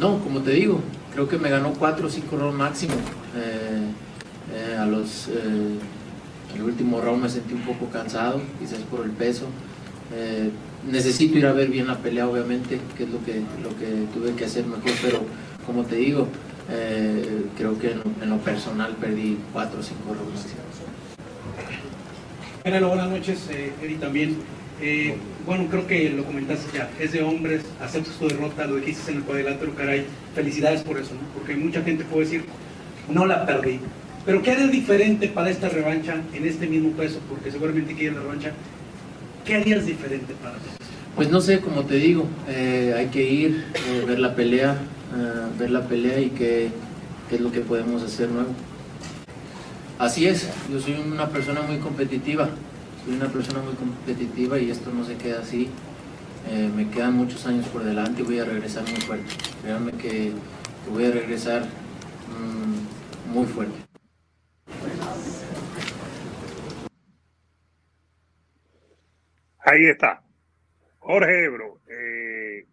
No, 0.00 0.18
como 0.20 0.40
te 0.40 0.52
digo, 0.52 0.80
creo 1.12 1.28
que 1.28 1.38
me 1.38 1.50
ganó 1.50 1.72
4 1.72 2.06
o 2.06 2.10
5 2.10 2.36
rounds 2.36 2.56
máximo. 2.56 2.94
Eh, 3.36 3.90
eh, 4.54 4.76
a 4.78 4.86
los, 4.86 5.28
eh, 5.28 5.78
el 6.54 6.62
último 6.62 7.00
round 7.00 7.22
me 7.22 7.28
sentí 7.28 7.54
un 7.54 7.62
poco 7.62 7.88
cansado, 7.90 8.40
quizás 8.58 8.80
por 8.90 9.04
el 9.04 9.10
peso. 9.10 9.46
Eh, 10.14 10.50
necesito 10.90 11.38
ir 11.38 11.46
a 11.46 11.52
ver 11.52 11.68
bien 11.68 11.86
la 11.86 11.98
pelea, 11.98 12.28
obviamente, 12.28 12.80
que 12.96 13.04
es 13.04 13.10
lo 13.10 13.22
que, 13.24 13.42
lo 13.62 13.70
que 13.78 14.06
tuve 14.12 14.34
que 14.34 14.44
hacer 14.44 14.64
mejor, 14.66 14.92
pero 15.02 15.20
como 15.66 15.84
te 15.84 15.96
digo, 15.96 16.28
eh, 16.70 17.46
creo 17.56 17.78
que 17.78 17.92
en 17.92 18.30
lo, 18.30 18.38
personal 18.38 18.96
perdí 19.00 19.38
4 19.52 19.80
o 19.80 19.82
5 19.82 20.14
rounds. 20.14 20.46
Canelo, 22.62 22.88
buenas 22.88 23.10
noches, 23.10 23.48
eh, 23.50 23.72
también. 24.00 24.36
Eh, 24.80 25.16
bueno, 25.44 25.66
creo 25.68 25.86
que 25.86 26.10
lo 26.10 26.24
comentaste 26.24 26.76
ya, 26.76 26.90
es 27.00 27.12
de 27.12 27.22
hombres, 27.22 27.62
aceptas 27.80 28.14
tu 28.14 28.28
derrota, 28.28 28.66
lo 28.66 28.76
dijiste 28.76 29.10
en 29.10 29.18
el 29.18 29.24
cuadrilátero, 29.24 29.74
caray, 29.74 30.04
felicidades 30.34 30.82
por 30.82 30.98
eso, 30.98 31.12
porque 31.34 31.56
mucha 31.56 31.82
gente 31.82 32.04
puede 32.04 32.24
decir, 32.24 32.44
no 33.10 33.26
la 33.26 33.44
perdí. 33.44 33.80
Pero 34.24 34.42
¿qué 34.42 34.52
harías 34.52 34.70
diferente 34.70 35.28
para 35.28 35.50
esta 35.50 35.68
revancha 35.68 36.20
en 36.34 36.46
este 36.46 36.66
mismo 36.66 36.90
peso? 36.90 37.18
Porque 37.28 37.50
seguramente 37.50 37.94
quieres 37.94 38.16
la 38.16 38.22
revancha. 38.22 38.52
¿Qué 39.44 39.54
harías 39.54 39.86
diferente 39.86 40.34
para 40.42 40.56
eso? 40.56 40.78
Pues 41.18 41.30
no 41.30 41.40
sé, 41.40 41.60
como 41.60 41.84
te 41.84 41.96
digo, 41.96 42.26
eh, 42.48 42.94
hay 42.96 43.06
que 43.06 43.28
ir, 43.28 43.64
eh, 43.88 44.04
ver 44.06 44.20
la 44.20 44.36
pelea, 44.36 44.76
uh, 45.12 45.58
ver 45.58 45.70
la 45.70 45.82
pelea 45.82 46.20
y 46.20 46.30
qué, 46.30 46.70
es 47.30 47.40
lo 47.40 47.50
que 47.50 47.58
podemos 47.60 48.04
hacer 48.04 48.28
nuevo. 48.28 48.50
Así 49.98 50.28
es, 50.28 50.48
yo 50.70 50.78
soy 50.78 50.94
una 50.94 51.28
persona 51.28 51.62
muy 51.62 51.78
competitiva, 51.78 52.48
soy 53.04 53.16
una 53.16 53.26
persona 53.26 53.60
muy 53.60 53.74
competitiva 53.74 54.60
y 54.60 54.70
esto 54.70 54.92
no 54.92 55.04
se 55.04 55.16
queda 55.16 55.40
así. 55.40 55.68
Eh, 56.50 56.70
me 56.76 56.88
quedan 56.88 57.14
muchos 57.14 57.44
años 57.46 57.66
por 57.66 57.82
delante 57.82 58.22
y 58.22 58.24
voy 58.24 58.38
a 58.38 58.44
regresar 58.44 58.84
muy 58.84 59.00
fuerte. 59.00 59.34
Créanme 59.62 59.92
que, 59.92 60.30
voy 60.92 61.04
a 61.06 61.10
regresar 61.10 61.62
mmm, 61.62 63.34
muy 63.34 63.46
fuerte. 63.46 63.87
Ahí 69.60 69.86
está. 69.86 70.22
Jorge 70.98 71.44
Ebro, 71.44 71.80
eh, 71.88 72.66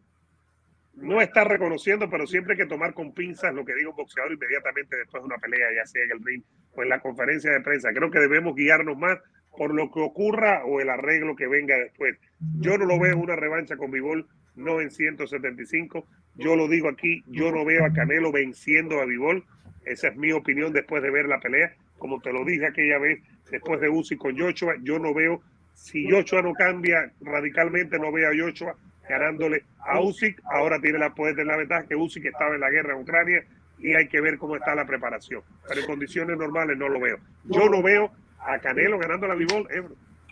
no 0.93 1.21
está 1.21 1.43
reconociendo, 1.43 2.09
pero 2.09 2.25
siempre 2.25 2.53
hay 2.53 2.59
que 2.59 2.65
tomar 2.65 2.93
con 2.93 3.13
pinzas 3.13 3.53
lo 3.53 3.65
que 3.65 3.75
diga 3.75 3.89
un 3.89 3.95
boxeador 3.95 4.31
inmediatamente 4.31 4.95
después 4.95 5.21
de 5.21 5.27
una 5.27 5.37
pelea, 5.37 5.67
ya 5.75 5.85
sea 5.85 6.03
en 6.03 6.11
el 6.11 6.23
ring 6.23 6.43
o 6.73 6.83
en 6.83 6.89
la 6.89 6.99
conferencia 6.99 7.51
de 7.51 7.61
prensa. 7.61 7.91
Creo 7.93 8.09
que 8.11 8.19
debemos 8.19 8.55
guiarnos 8.55 8.97
más 8.97 9.19
por 9.57 9.73
lo 9.73 9.91
que 9.91 9.99
ocurra 9.99 10.63
o 10.65 10.79
el 10.79 10.89
arreglo 10.89 11.35
que 11.35 11.47
venga 11.47 11.77
después. 11.77 12.17
Yo 12.59 12.77
no 12.77 12.85
lo 12.85 12.99
veo 12.99 13.17
una 13.17 13.35
revancha 13.35 13.77
con 13.77 13.91
Vivol, 13.91 14.27
no 14.55 14.79
en 14.79 14.91
175. 14.91 16.07
Yo 16.35 16.55
lo 16.55 16.67
digo 16.67 16.89
aquí, 16.89 17.23
yo 17.27 17.51
no 17.51 17.65
veo 17.65 17.85
a 17.85 17.93
Canelo 17.93 18.31
venciendo 18.31 19.01
a 19.01 19.05
Vivol. 19.05 19.45
Esa 19.85 20.09
es 20.09 20.15
mi 20.15 20.31
opinión 20.31 20.73
después 20.73 21.03
de 21.03 21.11
ver 21.11 21.25
la 21.25 21.39
pelea. 21.39 21.75
Como 21.97 22.19
te 22.21 22.31
lo 22.31 22.43
dije 22.45 22.67
aquella 22.67 22.99
vez, 22.99 23.19
después 23.49 23.79
de 23.81 23.89
Uzi 23.89 24.17
con 24.17 24.37
Joshua, 24.37 24.75
yo 24.81 24.99
no 24.99 25.13
veo, 25.13 25.41
si 25.73 26.09
Joshua 26.09 26.41
no 26.41 26.53
cambia 26.53 27.11
radicalmente, 27.21 27.99
no 27.99 28.11
veo 28.11 28.29
a 28.29 28.33
Joshua 28.37 28.75
ganándole 29.07 29.63
a 29.79 30.01
Usyk. 30.01 30.41
Ahora 30.45 30.79
tiene 30.79 30.99
la, 30.99 31.13
puede 31.13 31.33
tener 31.33 31.47
la 31.47 31.57
ventaja 31.57 31.85
que 31.87 31.95
Usyk 31.95 32.25
estaba 32.25 32.55
en 32.55 32.61
la 32.61 32.69
guerra 32.69 32.93
en 32.93 33.01
Ucrania 33.01 33.43
y 33.79 33.93
hay 33.93 34.07
que 34.07 34.21
ver 34.21 34.37
cómo 34.37 34.55
está 34.55 34.75
la 34.75 34.85
preparación. 34.85 35.41
Pero 35.67 35.81
en 35.81 35.87
condiciones 35.87 36.37
normales 36.37 36.77
no 36.77 36.89
lo 36.89 36.99
veo. 36.99 37.17
Yo 37.45 37.69
no 37.69 37.81
veo 37.81 38.11
a 38.39 38.59
Canelo 38.59 38.97
ganando 38.97 39.27
la 39.27 39.35
Bivol. 39.35 39.67
Eh, 39.71 39.83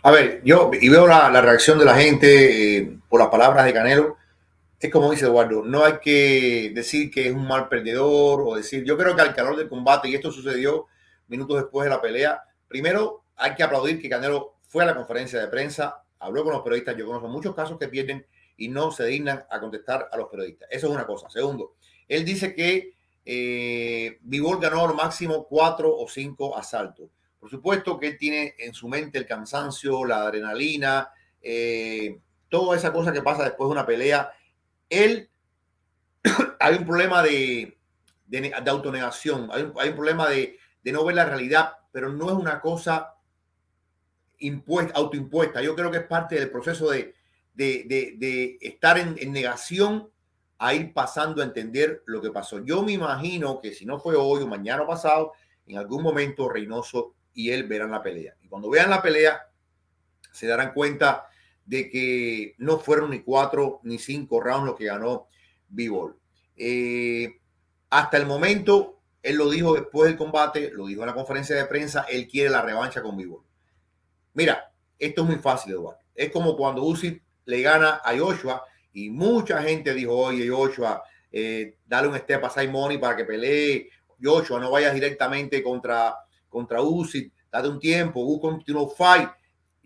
a 0.02 0.10
ver, 0.10 0.42
yo 0.44 0.70
y 0.78 0.88
veo 0.88 1.06
la, 1.06 1.30
la 1.30 1.40
reacción 1.40 1.78
de 1.78 1.84
la 1.84 1.94
gente 1.94 2.78
eh, 2.78 2.96
por 3.08 3.20
las 3.20 3.28
palabras 3.28 3.64
de 3.64 3.72
Canelo. 3.72 4.16
Es 4.80 4.90
como 4.90 5.10
dice 5.10 5.24
Eduardo, 5.24 5.64
no 5.64 5.82
hay 5.82 5.94
que 6.02 6.72
decir 6.74 7.10
que 7.10 7.28
es 7.28 7.34
un 7.34 7.48
mal 7.48 7.68
perdedor 7.68 8.42
o 8.44 8.54
decir, 8.54 8.84
yo 8.84 8.98
creo 8.98 9.16
que 9.16 9.22
al 9.22 9.34
calor 9.34 9.56
del 9.56 9.68
combate, 9.68 10.08
y 10.08 10.14
esto 10.14 10.30
sucedió 10.30 10.88
minutos 11.28 11.56
después 11.56 11.84
de 11.84 11.90
la 11.90 12.00
pelea, 12.00 12.42
primero 12.68 13.24
hay 13.36 13.54
que 13.54 13.62
aplaudir 13.62 14.00
que 14.00 14.08
Canelo 14.08 14.56
fue 14.66 14.82
a 14.82 14.86
la 14.86 14.94
conferencia 14.94 15.40
de 15.40 15.48
prensa, 15.48 16.02
habló 16.18 16.44
con 16.44 16.52
los 16.52 16.62
periodistas, 16.62 16.96
yo 16.96 17.06
conozco 17.06 17.28
muchos 17.28 17.54
casos 17.54 17.78
que 17.78 17.88
pierden 17.88 18.26
y 18.56 18.68
no 18.68 18.90
se 18.90 19.04
dignan 19.06 19.44
a 19.50 19.60
contestar 19.60 20.08
a 20.10 20.16
los 20.16 20.28
periodistas. 20.28 20.68
Eso 20.70 20.86
es 20.88 20.92
una 20.92 21.06
cosa. 21.06 21.28
Segundo, 21.28 21.74
él 22.08 22.24
dice 22.24 22.54
que 22.54 22.94
eh, 23.24 24.18
ganó 24.60 24.84
al 24.84 24.94
máximo 24.94 25.46
cuatro 25.46 25.96
o 25.96 26.08
cinco 26.08 26.56
asaltos. 26.56 27.10
Por 27.38 27.50
supuesto 27.50 27.98
que 27.98 28.08
él 28.08 28.18
tiene 28.18 28.54
en 28.58 28.72
su 28.74 28.88
mente 28.88 29.18
el 29.18 29.26
cansancio, 29.26 30.04
la 30.04 30.22
adrenalina, 30.22 31.10
eh, 31.42 32.18
toda 32.48 32.76
esa 32.76 32.92
cosa 32.92 33.12
que 33.12 33.22
pasa 33.22 33.44
después 33.44 33.68
de 33.68 33.72
una 33.72 33.86
pelea. 33.86 34.32
Él, 34.88 35.28
hay 36.60 36.76
un 36.76 36.84
problema 36.86 37.22
de, 37.22 37.76
de, 38.26 38.40
de 38.40 38.70
autonegación, 38.70 39.48
hay 39.52 39.62
un, 39.62 39.74
hay 39.78 39.90
un 39.90 39.94
problema 39.94 40.28
de, 40.28 40.58
de, 40.84 40.92
no 40.92 41.04
ver 41.04 41.16
la 41.16 41.24
realidad, 41.24 41.72
pero 41.90 42.12
no 42.12 42.28
es 42.28 42.36
una 42.36 42.60
cosa 42.60 43.14
impuesta, 44.38 44.94
autoimpuesta. 44.94 45.62
Yo 45.62 45.74
creo 45.74 45.90
que 45.90 45.98
es 45.98 46.06
parte 46.06 46.36
del 46.36 46.50
proceso 46.50 46.90
de, 46.90 47.14
de, 47.54 47.84
de, 48.18 48.58
estar 48.60 48.98
en, 48.98 49.16
en, 49.18 49.32
negación 49.32 50.10
a 50.58 50.74
ir 50.74 50.92
pasando 50.92 51.42
a 51.42 51.44
entender 51.44 52.02
lo 52.06 52.20
que 52.22 52.30
pasó. 52.30 52.64
Yo 52.64 52.82
me 52.82 52.92
imagino 52.92 53.60
que 53.60 53.72
si 53.72 53.84
no 53.84 53.98
fue 53.98 54.14
hoy 54.16 54.42
o 54.42 54.46
mañana 54.46 54.82
o 54.82 54.86
pasado, 54.86 55.32
en 55.66 55.78
algún 55.78 56.02
momento 56.02 56.48
Reynoso 56.48 57.14
y 57.32 57.50
él 57.50 57.64
verán 57.64 57.90
la 57.90 58.02
pelea. 58.02 58.36
Y 58.42 58.48
cuando 58.48 58.70
vean 58.70 58.90
la 58.90 59.02
pelea, 59.02 59.48
se 60.32 60.46
darán 60.46 60.72
cuenta 60.72 61.26
de 61.64 61.88
que 61.88 62.54
no 62.58 62.78
fueron 62.78 63.10
ni 63.10 63.20
cuatro 63.20 63.80
ni 63.82 63.98
cinco 63.98 64.40
rounds 64.40 64.66
lo 64.66 64.76
que 64.76 64.86
ganó 64.86 65.28
Bivol. 65.68 66.18
Eh, 66.56 67.40
hasta 67.90 68.16
el 68.16 68.26
momento, 68.26 69.00
él 69.24 69.36
lo 69.36 69.48
dijo 69.48 69.74
después 69.74 70.10
del 70.10 70.18
combate, 70.18 70.70
lo 70.70 70.86
dijo 70.86 71.00
en 71.00 71.06
la 71.06 71.14
conferencia 71.14 71.56
de 71.56 71.64
prensa, 71.64 72.02
él 72.10 72.28
quiere 72.28 72.50
la 72.50 72.60
revancha 72.60 73.00
con 73.00 73.16
Bivol. 73.16 73.42
Mira, 74.34 74.70
esto 74.98 75.22
es 75.22 75.26
muy 75.26 75.38
fácil, 75.38 75.72
Eduardo. 75.72 75.98
Es 76.14 76.30
como 76.30 76.54
cuando 76.54 76.82
Usyk 76.82 77.22
le 77.46 77.62
gana 77.62 78.02
a 78.04 78.16
Joshua 78.16 78.62
y 78.92 79.08
mucha 79.08 79.62
gente 79.62 79.94
dijo, 79.94 80.14
oye, 80.14 80.46
Joshua, 80.50 81.02
eh, 81.32 81.78
dale 81.86 82.08
un 82.08 82.18
step 82.18 82.44
a 82.44 82.50
Simoni 82.50 82.98
para 82.98 83.16
que 83.16 83.24
pelee. 83.24 83.88
Joshua, 84.22 84.60
no 84.60 84.70
vayas 84.70 84.92
directamente 84.92 85.62
contra, 85.62 86.14
contra 86.50 86.82
Usyk, 86.82 87.32
date 87.50 87.68
un 87.68 87.80
tiempo, 87.80 88.22
busca 88.22 88.48
un 88.48 88.90
fight. 88.90 89.30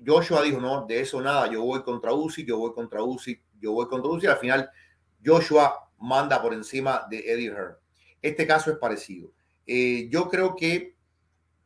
Joshua 0.04 0.42
dijo, 0.42 0.60
no, 0.60 0.84
de 0.84 1.00
eso 1.00 1.20
nada, 1.20 1.48
yo 1.48 1.62
voy 1.62 1.84
contra 1.84 2.12
Usyk, 2.12 2.44
yo 2.44 2.58
voy 2.58 2.72
contra 2.72 3.04
Usyk, 3.04 3.40
yo 3.60 3.70
voy 3.70 3.86
contra 3.86 4.10
Usyk. 4.10 4.30
Al 4.30 4.38
final, 4.38 4.70
Joshua 5.24 5.90
manda 5.98 6.42
por 6.42 6.54
encima 6.54 7.06
de 7.08 7.18
Eddie 7.20 7.52
Hearn. 7.52 7.76
Este 8.22 8.46
caso 8.46 8.70
es 8.70 8.78
parecido. 8.78 9.30
Eh, 9.66 10.08
yo 10.10 10.28
creo 10.28 10.56
que 10.56 10.94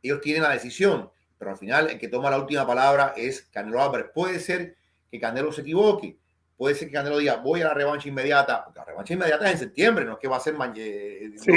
ellos 0.01 0.21
tienen 0.21 0.43
la 0.43 0.51
decisión, 0.51 1.09
pero 1.37 1.51
al 1.51 1.57
final 1.57 1.89
el 1.89 1.99
que 1.99 2.07
toma 2.07 2.29
la 2.29 2.39
última 2.39 2.67
palabra 2.67 3.13
es 3.15 3.43
Canelo 3.51 3.81
Álvarez. 3.81 4.07
Puede 4.13 4.39
ser 4.39 4.75
que 5.09 5.19
Canelo 5.19 5.51
se 5.51 5.61
equivoque. 5.61 6.17
Puede 6.57 6.75
ser 6.75 6.87
que 6.87 6.93
Canelo 6.93 7.17
diga, 7.17 7.37
voy 7.37 7.61
a 7.61 7.65
la 7.65 7.73
revancha 7.73 8.09
inmediata. 8.09 8.63
Porque 8.63 8.79
la 8.79 8.85
revancha 8.85 9.13
inmediata 9.13 9.45
es 9.45 9.51
en 9.53 9.59
septiembre, 9.59 10.05
no 10.05 10.13
es 10.13 10.19
que 10.19 10.27
va 10.27 10.37
a 10.37 10.39
ser 10.39 10.55
eh, 10.75 11.31
sí. 11.37 11.51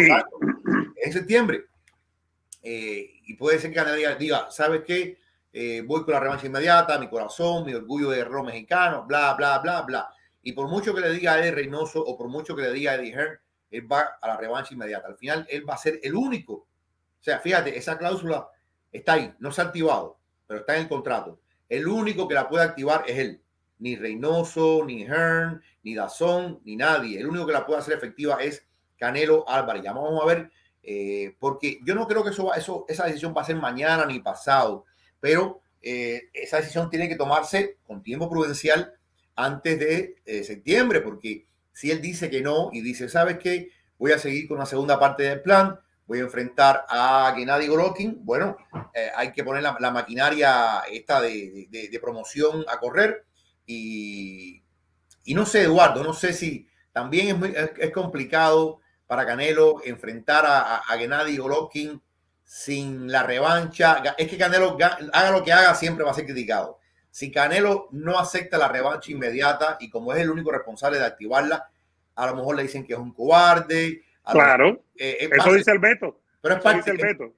en 0.97 1.13
septiembre. 1.13 1.65
Eh, 2.63 3.21
y 3.25 3.35
puede 3.35 3.59
ser 3.59 3.71
que 3.71 3.77
Canelo 3.77 3.97
diga, 3.97 4.15
diga 4.15 4.51
¿sabes 4.51 4.83
qué? 4.85 5.19
Eh, 5.53 5.83
voy 5.87 6.05
con 6.05 6.13
la 6.13 6.21
revancha 6.21 6.47
inmediata, 6.47 6.99
mi 6.99 7.09
corazón, 7.09 7.65
mi 7.65 7.73
orgullo 7.73 8.11
de 8.11 8.21
error 8.21 8.45
mexicano, 8.45 9.07
bla, 9.07 9.33
bla, 9.35 9.59
bla, 9.61 9.83
bla. 9.83 10.11
Y 10.43 10.53
por 10.53 10.69
mucho 10.69 10.95
que 10.95 11.01
le 11.01 11.11
diga 11.13 11.33
a 11.33 11.39
Eddie 11.39 11.53
Reynoso 11.53 12.05
o 12.05 12.19
por 12.19 12.29
mucho 12.29 12.55
que 12.55 12.61
le 12.61 12.73
diga 12.73 12.93
a 12.93 12.95
Eddie 12.97 13.15
Hearn, 13.15 13.39
él 13.71 13.91
va 13.91 14.19
a 14.21 14.27
la 14.29 14.37
revancha 14.37 14.75
inmediata. 14.75 15.09
Al 15.09 15.17
final, 15.17 15.47
él 15.51 15.69
va 15.69 15.75
a 15.75 15.79
ser 15.79 16.01
el 16.03 16.15
único. 16.15 16.53
O 16.55 16.67
sea, 17.21 17.41
fíjate, 17.41 17.77
esa 17.77 17.99
cláusula 17.99 18.49
está 18.93 19.15
ahí, 19.15 19.35
no 19.39 19.51
se 19.51 19.61
ha 19.61 19.65
activado, 19.65 20.19
pero 20.47 20.61
está 20.61 20.77
en 20.77 20.83
el 20.83 20.89
contrato. 20.89 21.41
El 21.69 21.87
único 21.87 22.29
que 22.29 22.35
la 22.35 22.49
puede 22.49 22.65
activar 22.65 23.05
es 23.07 23.19
él 23.19 23.43
ni 23.79 23.97
Reynoso, 23.97 24.85
ni 24.87 25.05
Hearn, 25.05 25.63
ni 25.83 25.95
Dazón, 25.95 26.61
ni 26.65 26.77
nadie. 26.77 27.21
El 27.21 27.27
único 27.27 27.47
que 27.47 27.53
la 27.53 27.67
puede 27.67 27.81
hacer 27.81 27.95
efectiva 27.95 28.37
es 28.43 28.67
Canelo 28.99 29.49
Álvarez. 29.49 29.83
Ya 29.83 29.93
vamos 29.93 30.23
a 30.23 30.27
ver, 30.27 30.51
eh, 30.83 31.37
porque 31.39 31.81
yo 31.85 31.95
no 31.95 32.07
creo 32.07 32.25
que 32.25 32.31
eso, 32.31 32.55
eso, 32.55 32.85
esa 32.89 33.07
decisión 33.07 33.35
va 33.37 33.43
a 33.43 33.47
ser 33.47 33.57
mañana 33.57 34.07
ni 34.07 34.21
pasado, 34.21 34.85
pero 35.21 35.61
eh, 35.83 36.31
esa 36.33 36.59
decisión 36.59 36.89
tiene 36.91 37.09
que 37.09 37.17
tomarse 37.17 37.77
con 37.87 38.03
tiempo 38.03 38.31
prudencial 38.31 38.95
antes 39.35 39.79
de 39.79 40.17
eh, 40.25 40.45
septiembre, 40.45 41.01
porque 41.01 41.47
si 41.77 41.91
él 41.91 42.01
dice 42.01 42.31
que 42.31 42.41
no 42.41 42.71
y 42.73 42.81
dice, 42.81 43.07
¿sabes 43.07 43.37
qué? 43.39 43.69
Voy 43.99 44.11
a 44.13 44.19
seguir 44.19 44.49
con 44.49 44.57
la 44.57 44.65
segunda 44.65 44.99
parte 44.99 45.25
del 45.25 45.43
plan, 45.43 45.79
voy 46.07 46.21
a 46.21 46.23
enfrentar 46.23 46.87
a 46.89 47.35
Gennady 47.37 47.67
Golovkin. 47.67 48.25
Bueno, 48.25 48.57
eh, 48.95 49.11
hay 49.15 49.31
que 49.31 49.45
poner 49.45 49.63
la, 49.63 49.91
maquinaria 49.91 50.85
esta 50.91 51.21
de, 51.21 51.99
promoción 52.01 52.65
a 52.67 52.81
correr. 52.81 53.27
Y, 53.67 54.63
no 55.27 55.45
sé, 55.45 55.65
Eduardo, 55.65 56.03
no 56.03 56.15
sé 56.15 56.33
si 56.33 56.67
también 56.93 57.55
es, 57.79 57.91
complicado 57.91 58.81
para 59.07 59.27
Canelo 59.27 59.83
enfrentar 59.85 60.47
a, 60.47 60.77
a, 60.77 60.97
Gennady 60.97 61.37
Golovkin 61.37 62.01
sin 62.43 63.13
la 63.13 63.23
revancha. 63.23 64.03
Es 64.17 64.29
que 64.29 64.39
Canelo 64.39 64.79
haga 65.13 65.31
lo 65.31 65.45
que 65.45 65.53
haga, 65.53 65.75
siempre 65.75 66.07
va 66.07 66.13
a 66.13 66.15
ser 66.15 66.25
criticado. 66.25 66.79
Si 67.17 67.31
Canelo 67.31 67.89
no 67.93 68.19
acepta 68.19 68.59
la 68.59 68.69
revancha 68.69 69.11
inmediata 69.11 69.79
y 69.81 69.89
como 69.89 70.13
es 70.13 70.21
el 70.21 70.29
único 70.29 70.53
responsable 70.53 70.99
de 70.99 71.07
activarla, 71.07 71.67
a 72.15 72.27
lo 72.27 72.37
mejor 72.37 72.57
le 72.57 72.65
dicen 72.65 72.85
que 72.85 72.93
es 72.93 72.99
un 72.99 73.15
cobarde, 73.15 74.03
Claro, 74.31 74.85
eh, 74.95 75.31
eso 75.33 75.55
dice 75.55 75.71
el 75.71 75.79
veto. 75.79 76.21
Pero 76.43 76.57
es, 76.57 76.61
parte, 76.61 76.93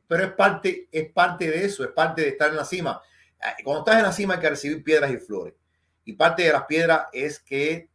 pero 0.09 0.25
es 0.25 0.33
parte, 0.33 0.89
es 0.91 1.13
parte 1.13 1.49
de 1.49 1.65
eso, 1.65 1.85
es 1.85 1.91
parte 1.91 2.23
de 2.23 2.29
estar 2.31 2.51
en 2.51 2.57
la 2.57 2.65
cima. 2.65 3.01
Eh, 3.41 3.63
cuando 3.63 3.83
estás 3.83 3.99
en 3.99 4.03
la 4.03 4.11
cima 4.11 4.35
hay 4.35 4.41
que 4.41 4.51
recibir 4.51 4.83
piedras 4.83 5.13
y 5.13 5.19
flores. 5.19 5.55
Y 6.05 6.15
parte 6.15 6.43
de 6.43 6.53
las 6.53 6.65
piedras 6.65 7.07
es 7.13 7.39
que 7.39 7.89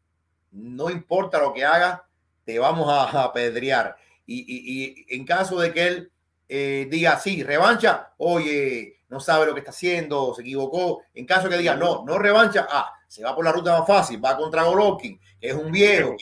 no 0.54 0.90
importa 0.90 1.42
lo 1.42 1.54
que 1.54 1.66
hagas, 1.66 2.00
te 2.46 2.60
vamos 2.60 2.88
a 2.88 3.24
apedrear. 3.26 3.98
Y, 4.26 5.06
en 5.10 5.26
caso 5.26 5.60
de 5.60 5.74
que 5.74 5.86
él 5.86 6.12
eh, 6.48 6.88
diga, 6.90 7.20
sí, 7.20 7.44
revancha, 7.44 8.14
oye, 8.16 9.00
no 9.14 9.20
sabe 9.22 9.46
lo 9.46 9.54
que 9.54 9.60
está 9.60 9.72
haciendo, 9.72 10.34
se 10.34 10.42
equivocó. 10.42 11.04
En 11.14 11.26
caso 11.26 11.48
que 11.48 11.58
diga, 11.58 11.76
no, 11.76 12.04
no 12.06 12.20
revancha, 12.20 12.68
ah, 12.70 12.92
se 13.08 13.24
va 13.24 13.34
por 13.34 13.46
la 13.46 13.52
ruta 13.52 13.80
más 13.80 13.88
fácil, 13.88 14.24
va 14.24 14.36
contra 14.36 14.64
Golovkin, 14.64 15.18
que 15.40 15.48
es 15.48 15.54
un 15.54 15.72
viejo. 15.72 16.16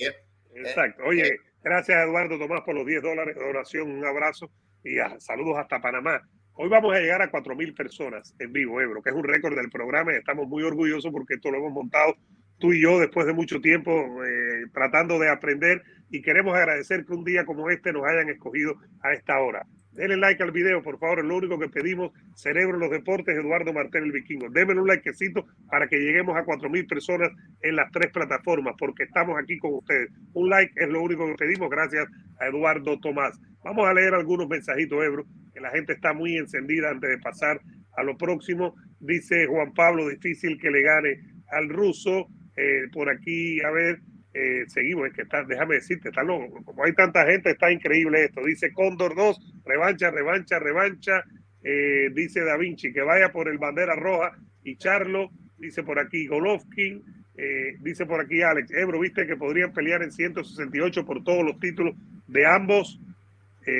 Exacto. 0.53 1.03
Oye, 1.05 1.31
Gracias, 1.63 2.03
Eduardo 2.03 2.39
Tomás, 2.39 2.61
por 2.61 2.73
los 2.73 2.87
10 2.87 3.03
dólares 3.03 3.35
de 3.35 3.43
oración. 3.43 3.91
Un 3.91 4.03
abrazo 4.03 4.51
y 4.83 4.95
saludos 5.19 5.59
hasta 5.59 5.79
Panamá. 5.79 6.19
Hoy 6.53 6.69
vamos 6.69 6.95
a 6.95 6.99
llegar 6.99 7.21
a 7.21 7.31
4.000 7.31 7.75
personas 7.75 8.33
en 8.39 8.51
vivo, 8.51 8.81
Ebro, 8.81 9.01
que 9.03 9.11
es 9.11 9.15
un 9.15 9.23
récord 9.23 9.55
del 9.55 9.69
programa 9.69 10.11
y 10.11 10.17
estamos 10.17 10.47
muy 10.47 10.63
orgullosos 10.63 11.11
porque 11.11 11.35
esto 11.35 11.51
lo 11.51 11.59
hemos 11.59 11.71
montado 11.71 12.15
tú 12.57 12.73
y 12.73 12.81
yo 12.81 12.99
después 12.99 13.27
de 13.27 13.33
mucho 13.33 13.61
tiempo 13.61 13.91
eh, 13.91 14.65
tratando 14.73 15.19
de 15.19 15.29
aprender 15.29 15.83
y 16.09 16.21
queremos 16.23 16.55
agradecer 16.55 17.05
que 17.05 17.13
un 17.13 17.23
día 17.23 17.45
como 17.45 17.69
este 17.69 17.93
nos 17.93 18.05
hayan 18.05 18.29
escogido 18.29 18.75
a 19.01 19.13
esta 19.13 19.39
hora. 19.39 19.65
Denle 19.93 20.15
like 20.17 20.41
al 20.41 20.51
video, 20.51 20.81
por 20.81 20.97
favor, 20.99 21.19
es 21.19 21.25
lo 21.25 21.35
único 21.35 21.59
que 21.59 21.67
pedimos. 21.67 22.11
Cerebro 22.33 22.77
los 22.77 22.89
Deportes, 22.89 23.35
Eduardo 23.35 23.73
Martel, 23.73 24.03
el 24.03 24.11
Vikingo. 24.13 24.49
Denme 24.49 24.79
un 24.79 24.87
likecito 24.87 25.45
para 25.69 25.87
que 25.87 25.99
lleguemos 25.99 26.37
a 26.37 26.45
4.000 26.45 26.87
personas 26.87 27.29
en 27.61 27.75
las 27.75 27.91
tres 27.91 28.11
plataformas, 28.11 28.75
porque 28.77 29.03
estamos 29.03 29.37
aquí 29.37 29.57
con 29.57 29.73
ustedes. 29.73 30.09
Un 30.33 30.49
like 30.49 30.73
es 30.77 30.89
lo 30.89 31.01
único 31.01 31.27
que 31.27 31.35
pedimos, 31.35 31.69
gracias 31.69 32.07
a 32.39 32.47
Eduardo 32.47 32.99
Tomás. 32.99 33.37
Vamos 33.63 33.85
a 33.85 33.93
leer 33.93 34.13
algunos 34.13 34.47
mensajitos, 34.47 35.03
Ebro, 35.03 35.25
que 35.53 35.59
la 35.59 35.69
gente 35.71 35.93
está 35.93 36.13
muy 36.13 36.37
encendida 36.37 36.89
antes 36.89 37.09
de 37.09 37.17
pasar 37.17 37.59
a 37.97 38.03
lo 38.03 38.17
próximo. 38.17 38.75
Dice 38.99 39.45
Juan 39.47 39.73
Pablo, 39.73 40.07
difícil 40.07 40.57
que 40.57 40.71
le 40.71 40.81
gane 40.81 41.19
al 41.51 41.69
ruso. 41.69 42.27
Eh, 42.55 42.87
por 42.93 43.09
aquí, 43.09 43.61
a 43.61 43.71
ver, 43.71 43.99
eh, 44.34 44.63
seguimos, 44.67 45.07
es 45.07 45.13
que 45.13 45.23
está, 45.23 45.43
déjame 45.43 45.75
decirte, 45.75 46.09
está 46.09 46.23
loco, 46.23 46.63
como 46.63 46.86
hay 46.86 46.93
tanta 46.93 47.25
gente, 47.25 47.51
está 47.51 47.71
increíble 47.71 48.25
esto. 48.25 48.41
Dice 48.45 48.71
Cóndor 48.71 49.15
2, 49.15 49.61
revancha, 49.65 50.09
revancha, 50.09 50.59
revancha. 50.59 51.23
Eh, 51.63 52.09
dice 52.13 52.41
Da 52.41 52.57
Vinci 52.57 52.91
que 52.91 53.01
vaya 53.01 53.32
por 53.32 53.47
el 53.47 53.59
bandera 53.59 53.95
roja 53.95 54.36
y 54.63 54.77
Charlo, 54.77 55.29
dice 55.59 55.84
por 55.84 55.99
aquí 55.99 56.25
Golovkin, 56.25 57.03
eh, 57.38 57.75
dice 57.82 58.05
por 58.07 58.19
aquí 58.19 58.41
Alex, 58.41 58.71
Ebro, 58.71 58.99
viste 58.99 59.27
que 59.27 59.36
podrían 59.36 59.71
pelear 59.71 60.01
en 60.01 60.11
168 60.11 61.05
por 61.05 61.23
todos 61.23 61.45
los 61.45 61.59
títulos 61.59 61.95
de 62.27 62.45
ambos. 62.45 62.99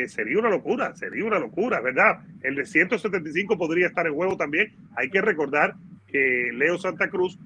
sería 0.08 0.38
una 0.38 0.50
locura, 0.50 0.94
sería 0.96 1.26
una 1.26 1.40
locura, 1.40 1.82
¿verdad? 1.82 2.20
El 2.44 2.56
de 2.56 2.66
175 2.66 3.58
podría 3.58 3.88
estar 3.88 4.06
en 4.06 4.14
juego 4.14 4.38
también. 4.38 4.72
Hay 4.96 5.10
que 5.10 5.22
recordar 5.22 5.74
que 6.08 6.52
Leo 6.54 6.78
Santa 6.78 7.10
Cruz 7.10 7.40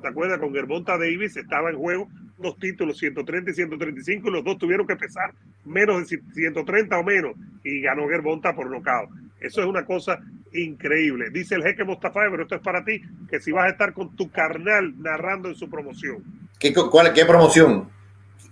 ¿te 0.00 0.08
acuerdas? 0.08 0.38
Con 0.38 0.52
Germonta 0.52 0.98
Davis 0.98 1.36
estaba 1.36 1.70
en 1.70 1.76
juego 1.76 2.08
dos 2.38 2.58
títulos, 2.58 2.98
130 2.98 3.50
y 3.50 3.54
135, 3.54 4.28
y 4.28 4.32
los 4.32 4.44
dos 4.44 4.58
tuvieron 4.58 4.86
que 4.86 4.96
pesar 4.96 5.32
menos 5.64 6.08
de 6.08 6.20
130 6.34 6.98
o 6.98 7.04
menos, 7.04 7.36
y 7.64 7.80
ganó 7.80 8.08
Germonta 8.08 8.54
por 8.54 8.68
nocaut. 8.68 9.08
Eso 9.40 9.60
es 9.60 9.66
una 9.66 9.84
cosa 9.84 10.20
increíble. 10.52 11.30
Dice 11.30 11.54
el 11.54 11.62
jeque 11.62 11.84
Mostafa, 11.84 12.20
pero 12.30 12.42
esto 12.42 12.56
es 12.56 12.60
para 12.60 12.84
ti, 12.84 13.00
que 13.28 13.40
si 13.40 13.52
vas 13.52 13.66
a 13.66 13.70
estar 13.70 13.92
con 13.92 14.14
tu 14.16 14.30
carnal 14.30 14.94
narrando 15.00 15.48
en 15.48 15.54
su 15.54 15.68
promoción. 15.70 16.22
¿Qué, 16.58 16.72
cuál, 16.72 17.12
qué 17.12 17.24
promoción? 17.24 17.88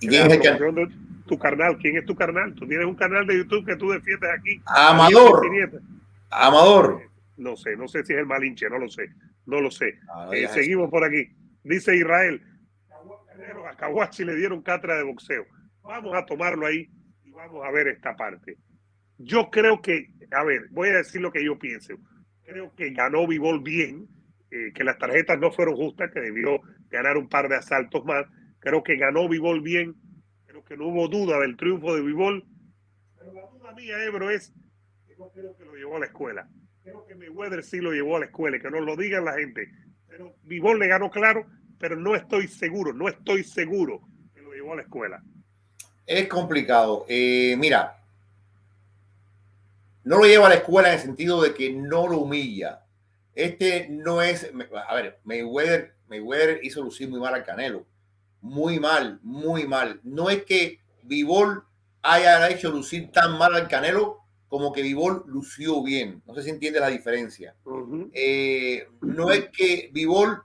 quién 0.00 0.30
es 0.30 0.40
tu 1.26 1.38
carnal, 1.38 1.78
¿quién 1.78 1.96
es 1.96 2.04
tu 2.04 2.14
carnal? 2.14 2.54
Tú 2.54 2.66
tienes 2.66 2.86
un 2.86 2.94
canal 2.94 3.26
de 3.26 3.38
YouTube 3.38 3.64
que 3.64 3.76
tú 3.76 3.90
defiendes 3.90 4.30
aquí. 4.36 4.60
Amador. 4.64 5.48
Amador. 6.30 7.02
No 7.36 7.56
sé, 7.56 7.76
no 7.76 7.86
sé 7.86 8.04
si 8.04 8.12
es 8.12 8.18
el 8.18 8.26
Malinche, 8.26 8.68
no 8.68 8.78
lo 8.78 8.88
sé. 8.88 9.10
No 9.50 9.60
lo 9.60 9.70
sé. 9.70 9.98
Eh, 10.32 10.46
seguimos 10.48 10.88
por 10.90 11.04
aquí. 11.04 11.26
Dice 11.64 11.96
Israel, 11.96 12.40
a 13.68 13.76
Kawachi 13.76 14.24
le 14.24 14.36
dieron 14.36 14.62
catra 14.62 14.96
de 14.96 15.02
boxeo. 15.02 15.44
Vamos 15.82 16.16
a 16.16 16.24
tomarlo 16.24 16.66
ahí 16.66 16.88
y 17.24 17.32
vamos 17.32 17.64
a 17.66 17.70
ver 17.72 17.88
esta 17.88 18.14
parte. 18.14 18.56
Yo 19.18 19.50
creo 19.50 19.82
que, 19.82 20.12
a 20.30 20.44
ver, 20.44 20.68
voy 20.70 20.90
a 20.90 20.98
decir 20.98 21.20
lo 21.20 21.32
que 21.32 21.44
yo 21.44 21.58
pienso. 21.58 21.94
Creo 22.44 22.72
que 22.76 22.90
ganó 22.90 23.26
Vivol 23.26 23.60
bien, 23.60 24.06
eh, 24.50 24.72
que 24.72 24.84
las 24.84 24.98
tarjetas 24.98 25.38
no 25.38 25.50
fueron 25.50 25.74
justas, 25.74 26.10
que 26.12 26.20
debió 26.20 26.60
ganar 26.88 27.16
un 27.16 27.28
par 27.28 27.48
de 27.48 27.56
asaltos 27.56 28.04
más. 28.04 28.26
Creo 28.60 28.82
que 28.82 28.96
ganó 28.96 29.28
Vivol 29.28 29.62
bien. 29.62 29.96
Creo 30.46 30.64
que 30.64 30.76
no 30.76 30.86
hubo 30.88 31.08
duda 31.08 31.40
del 31.40 31.56
triunfo 31.56 31.94
de 31.94 32.02
Vivol. 32.02 32.44
Pero 33.18 33.32
la 33.32 33.46
duda 33.46 33.72
mía, 33.74 34.04
Ebro, 34.04 34.30
es 34.30 34.54
que 35.06 35.16
no 35.16 35.28
creo 35.30 35.56
que 35.56 35.64
lo 35.64 35.74
llevó 35.74 35.96
a 35.96 36.00
la 36.00 36.06
escuela. 36.06 36.48
Creo 36.90 37.06
que 37.06 37.14
Mayweather 37.14 37.62
sí 37.62 37.78
lo 37.78 37.92
llevó 37.92 38.16
a 38.16 38.20
la 38.20 38.26
escuela 38.26 38.58
que 38.58 38.68
nos 38.68 38.80
lo 38.80 38.96
digan 38.96 39.24
la 39.24 39.34
gente. 39.34 39.70
Pero 40.08 40.34
Vivol 40.42 40.80
le 40.80 40.88
ganó 40.88 41.08
claro, 41.08 41.46
pero 41.78 41.94
no 41.94 42.16
estoy 42.16 42.48
seguro, 42.48 42.92
no 42.92 43.08
estoy 43.08 43.44
seguro 43.44 44.00
que 44.34 44.42
lo 44.42 44.52
llevó 44.52 44.72
a 44.72 44.76
la 44.76 44.82
escuela. 44.82 45.22
Es 46.04 46.26
complicado. 46.26 47.06
Eh, 47.08 47.54
mira, 47.58 48.02
no 50.02 50.18
lo 50.18 50.24
lleva 50.24 50.46
a 50.46 50.48
la 50.48 50.56
escuela 50.56 50.88
en 50.88 50.94
el 50.94 51.00
sentido 51.00 51.40
de 51.42 51.54
que 51.54 51.72
no 51.72 52.08
lo 52.08 52.18
humilla. 52.18 52.82
Este 53.36 53.86
no 53.88 54.20
es, 54.20 54.50
a 54.88 54.94
ver, 54.96 55.20
Mayweather, 55.22 55.94
Mayweather 56.08 56.58
hizo 56.64 56.82
lucir 56.82 57.08
muy 57.08 57.20
mal 57.20 57.34
al 57.34 57.44
Canelo. 57.44 57.86
Muy 58.40 58.80
mal, 58.80 59.20
muy 59.22 59.68
mal. 59.68 60.00
No 60.02 60.28
es 60.28 60.44
que 60.44 60.80
Vivol 61.04 61.62
haya 62.02 62.48
hecho 62.48 62.70
lucir 62.70 63.12
tan 63.12 63.38
mal 63.38 63.54
al 63.54 63.68
Canelo, 63.68 64.19
como 64.50 64.72
que 64.72 64.82
Vivol 64.82 65.22
lució 65.28 65.80
bien. 65.80 66.22
No 66.26 66.34
sé 66.34 66.42
si 66.42 66.50
entiende 66.50 66.80
la 66.80 66.88
diferencia. 66.88 67.54
Eh, 68.12 68.84
no 69.00 69.30
es 69.30 69.48
que 69.50 69.90
Vivol 69.92 70.42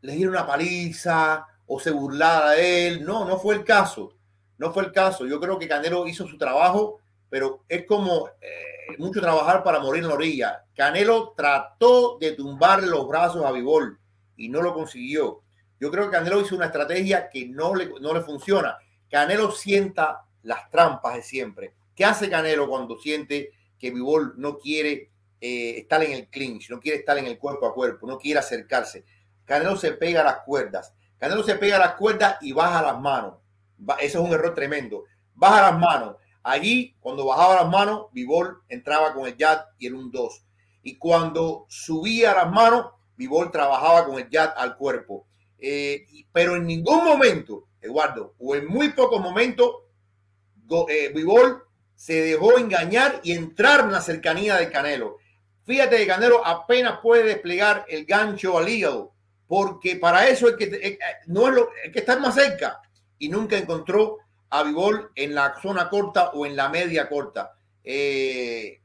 le 0.00 0.12
diera 0.14 0.32
una 0.32 0.44
paliza 0.44 1.46
o 1.64 1.78
se 1.78 1.92
burlara 1.92 2.50
de 2.50 2.88
él. 2.88 3.04
No, 3.04 3.24
no 3.24 3.38
fue 3.38 3.54
el 3.54 3.64
caso. 3.64 4.16
No 4.58 4.72
fue 4.72 4.82
el 4.82 4.90
caso. 4.90 5.26
Yo 5.26 5.38
creo 5.38 5.60
que 5.60 5.68
Canelo 5.68 6.08
hizo 6.08 6.26
su 6.26 6.36
trabajo, 6.36 6.98
pero 7.30 7.62
es 7.68 7.86
como 7.86 8.28
eh, 8.40 8.96
mucho 8.98 9.20
trabajar 9.20 9.62
para 9.62 9.78
morir 9.78 10.02
en 10.02 10.08
la 10.08 10.16
orilla. 10.16 10.64
Canelo 10.74 11.34
trató 11.36 12.18
de 12.18 12.32
tumbarle 12.32 12.88
los 12.88 13.06
brazos 13.06 13.44
a 13.44 13.52
Vivol 13.52 13.96
y 14.36 14.48
no 14.48 14.60
lo 14.60 14.74
consiguió. 14.74 15.42
Yo 15.78 15.88
creo 15.92 16.06
que 16.06 16.16
Canelo 16.16 16.40
hizo 16.40 16.56
una 16.56 16.66
estrategia 16.66 17.30
que 17.30 17.46
no 17.46 17.76
le, 17.76 17.92
no 18.00 18.12
le 18.12 18.22
funciona. 18.22 18.76
Canelo 19.08 19.52
sienta 19.52 20.24
las 20.42 20.68
trampas 20.68 21.14
de 21.14 21.22
siempre 21.22 21.74
¿Qué 21.94 22.04
hace 22.04 22.30
Canelo 22.30 22.68
cuando 22.68 22.98
siente 22.98 23.52
que 23.78 23.90
Vivol 23.90 24.34
no 24.36 24.58
quiere 24.58 25.10
eh, 25.40 25.78
estar 25.78 26.02
en 26.02 26.12
el 26.12 26.28
clinch, 26.28 26.70
no 26.70 26.80
quiere 26.80 26.98
estar 26.98 27.18
en 27.18 27.26
el 27.26 27.38
cuerpo 27.38 27.66
a 27.66 27.74
cuerpo, 27.74 28.06
no 28.06 28.18
quiere 28.18 28.40
acercarse? 28.40 29.04
Canelo 29.44 29.76
se 29.76 29.92
pega 29.92 30.22
las 30.22 30.38
cuerdas. 30.44 30.94
Canelo 31.18 31.42
se 31.42 31.56
pega 31.56 31.78
las 31.78 31.94
cuerdas 31.94 32.36
y 32.40 32.52
baja 32.52 32.82
las 32.82 33.00
manos. 33.00 33.34
Eso 34.00 34.20
es 34.20 34.24
un 34.24 34.32
error 34.32 34.54
tremendo. 34.54 35.04
Baja 35.34 35.70
las 35.70 35.78
manos. 35.78 36.16
Allí, 36.42 36.96
cuando 37.00 37.26
bajaba 37.26 37.56
las 37.56 37.68
manos, 37.68 38.06
Vivol 38.12 38.62
entraba 38.68 39.14
con 39.14 39.26
el 39.26 39.36
jab 39.36 39.66
y 39.78 39.86
el 39.86 39.94
1-2. 39.94 40.42
Y 40.82 40.96
cuando 40.96 41.66
subía 41.68 42.34
las 42.34 42.50
manos, 42.50 42.86
Vivol 43.16 43.50
trabajaba 43.50 44.04
con 44.04 44.18
el 44.18 44.28
jab 44.30 44.52
al 44.56 44.76
cuerpo. 44.76 45.26
Eh, 45.58 46.06
pero 46.32 46.56
en 46.56 46.66
ningún 46.66 47.04
momento, 47.04 47.68
Eduardo, 47.80 48.34
o 48.38 48.56
en 48.56 48.66
muy 48.66 48.88
pocos 48.90 49.20
momentos, 49.20 49.76
eh, 50.88 51.12
Vivol 51.14 51.62
se 52.02 52.20
dejó 52.20 52.58
engañar 52.58 53.20
y 53.22 53.30
entrar 53.30 53.82
en 53.82 53.92
la 53.92 54.00
cercanía 54.00 54.56
del 54.56 54.72
Canelo. 54.72 55.18
Fíjate 55.64 55.98
que 55.98 56.06
Canelo 56.08 56.44
apenas 56.44 56.98
puede 57.00 57.22
desplegar 57.22 57.86
el 57.88 58.06
gancho 58.06 58.58
al 58.58 58.68
hígado, 58.68 59.12
porque 59.46 59.94
para 59.94 60.26
eso 60.26 60.48
es 60.48 60.56
que 60.56 60.64
eh, 60.64 60.80
eh, 60.82 60.98
no 61.26 61.46
es 61.46 61.54
lo 61.54 61.68
que 61.92 62.00
estar 62.00 62.18
más 62.18 62.34
cerca 62.34 62.80
y 63.20 63.28
nunca 63.28 63.56
encontró 63.56 64.18
a 64.50 64.64
Vivol 64.64 65.12
en 65.14 65.32
la 65.32 65.54
zona 65.62 65.88
corta 65.88 66.30
o 66.30 66.44
en 66.44 66.56
la 66.56 66.68
media 66.68 67.08
corta. 67.08 67.52
Eh, 67.84 68.80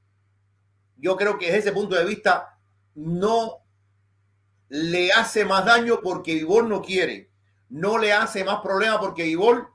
yo 0.98 1.18
creo 1.18 1.40
que 1.40 1.48
desde 1.48 1.58
ese 1.58 1.72
punto 1.72 1.96
de 1.96 2.06
vista 2.06 2.56
no 2.94 3.64
le 4.70 5.12
hace 5.12 5.44
más 5.44 5.66
daño 5.66 6.02
porque 6.04 6.36
Vivol 6.36 6.70
no 6.70 6.84
quiere, 6.84 7.32
no 7.70 7.98
le 7.98 8.14
hace 8.14 8.44
más 8.44 8.62
problema 8.62 9.00
porque 9.00 9.24
Vivol 9.24 9.68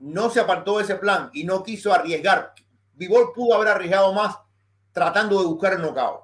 no 0.00 0.30
se 0.30 0.40
apartó 0.40 0.78
de 0.78 0.84
ese 0.84 0.96
plan 0.96 1.30
y 1.32 1.44
no 1.44 1.62
quiso 1.62 1.92
arriesgar. 1.92 2.52
Vivol 2.94 3.32
pudo 3.34 3.54
haber 3.54 3.68
arriesgado 3.68 4.12
más 4.12 4.36
tratando 4.92 5.40
de 5.40 5.46
buscar 5.46 5.74
el 5.74 5.82
knockout. 5.82 6.22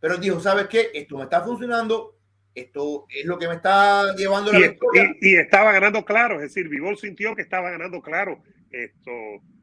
Pero 0.00 0.14
él 0.14 0.20
dijo, 0.20 0.40
¿sabes 0.40 0.66
qué? 0.68 0.90
Esto 0.94 1.16
me 1.16 1.24
está 1.24 1.40
funcionando, 1.42 2.16
esto 2.54 3.06
es 3.08 3.24
lo 3.24 3.38
que 3.38 3.48
me 3.48 3.54
está 3.54 4.14
llevando 4.16 4.50
a 4.50 4.54
la 4.54 4.58
Y, 4.60 4.68
victoria. 4.70 5.14
y- 5.20 5.30
y 5.30 5.36
estaba 5.36 5.72
ganando 5.72 6.04
claro, 6.04 6.36
es 6.36 6.42
decir, 6.42 6.68
Vivol 6.68 6.96
sintió 6.98 7.34
que 7.34 7.42
estaba 7.42 7.70
ganando 7.70 8.00
claro. 8.02 8.42
Esto, 8.70 9.10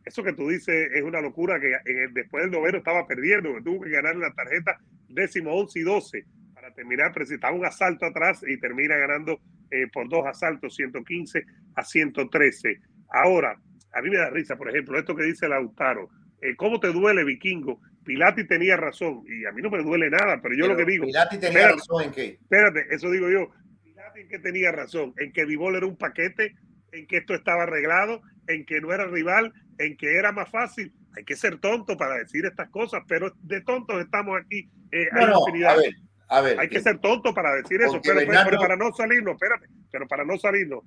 eso 0.05 0.24
que 0.24 0.34
tú 0.34 0.47
dices 0.49 0.91
es 0.93 1.03
una 1.03 1.20
locura 1.22 1.60
que 1.60 1.74
en 1.86 1.97
el- 1.99 2.14
después 2.14 2.43
del 2.43 2.51
noveno 2.51 2.78
estaba 2.78 3.05
perdiendo, 3.07 3.53
que 3.55 3.62
tuvo 3.62 3.82
que 3.82 3.89
ganar 3.89 4.16
la 4.16 4.34
tarjeta 4.34 4.80
décimo, 5.07 5.53
once 5.53 5.80
y 5.80 5.84
doce 5.84 6.26
para 6.53 6.74
terminar, 6.74 7.12
presentaba 7.14 7.55
un 7.55 7.66
asalto 7.66 8.05
atrás 8.05 8.41
y 8.47 8.57
termina 8.60 8.95
ganando 8.97 9.39
eh, 9.72 9.88
por 9.93 10.10
dos 10.10 10.26
asaltos, 10.26 10.76
115 10.76 11.45
a 11.76 11.84
113. 11.84 12.80
Ahora, 13.12 13.57
a 13.93 14.01
mí 14.01 14.10
me 14.10 14.18
da 14.18 14.30
risa, 14.30 14.55
por 14.55 14.70
ejemplo, 14.70 14.97
esto 14.97 15.16
que 15.16 15.24
dice 15.24 15.47
Lautaro. 15.47 16.10
Eh, 16.41 16.55
¿Cómo 16.55 16.80
te 16.80 16.88
duele, 16.91 17.24
vikingo? 17.24 17.82
Pilati 18.05 18.47
tenía 18.47 18.78
razón 18.78 19.24
y 19.28 19.45
a 19.45 19.51
mí 19.51 19.62
no 19.62 19.70
me 19.70 19.84
duele 19.84 20.10
nada, 20.10 20.39
pero 20.41 20.55
yo 20.55 20.68
lo 20.68 20.76
que 20.78 20.86
digo, 20.86 21.05
Pilati 21.05 21.38
tenía 21.38 21.49
Espérate. 21.60 21.76
razón 21.80 22.03
en 22.03 22.12
que 22.12 22.26
espérate, 22.41 22.86
eso 22.91 23.12
digo 23.12 23.30
yo. 23.30 23.49
Pilati 23.84 24.22
en 24.22 24.28
que 24.30 24.39
tenía 24.39 24.72
razón, 24.72 25.14
en 25.18 25.32
que 25.34 25.45
Vivol 25.45 25.76
era 25.76 25.86
un 25.86 25.97
paquete, 25.97 26.55
en 26.91 27.05
que 27.07 27.18
esto 27.18 27.36
estaba 27.36 27.64
arreglado, 27.64 28.22
en 28.47 28.66
que 28.66 28.80
no 28.82 28.91
era 28.93 29.05
rival, 29.05 29.53
en 29.78 29.95
que 29.97 30.18
era 30.18 30.32
más 30.32 30.49
fácil. 30.49 30.93
Hay 31.18 31.24
que 31.26 31.36
ser 31.36 31.57
tonto 31.60 31.97
para 31.97 32.16
decir 32.16 32.45
estas 32.45 32.70
cosas, 32.70 33.03
pero 33.07 33.32
de 33.41 33.62
tontos 33.62 33.99
estamos 34.01 34.39
aquí. 34.39 34.70
eh, 34.91 35.07
hay 35.12 35.26
No, 35.28 35.39
infinidad. 35.45 35.74
a 35.74 35.78
ver, 35.78 35.93
a 36.30 36.41
ver. 36.41 36.60
Hay 36.60 36.70
que 36.70 36.80
ser 36.80 36.97
tonto 36.99 37.34
para 37.34 37.53
decir 37.55 37.80
eso, 37.82 37.99
pero, 38.01 38.16
pero- 38.16 38.20
Bernardo- 38.32 38.49
pero 38.49 38.62
para 38.62 38.76
no 38.76 38.91
salirnos, 38.93 39.34
espérate, 39.34 39.68
pero 39.91 40.07
para 40.07 40.24
no 40.26 40.38
salirnos, 40.38 40.84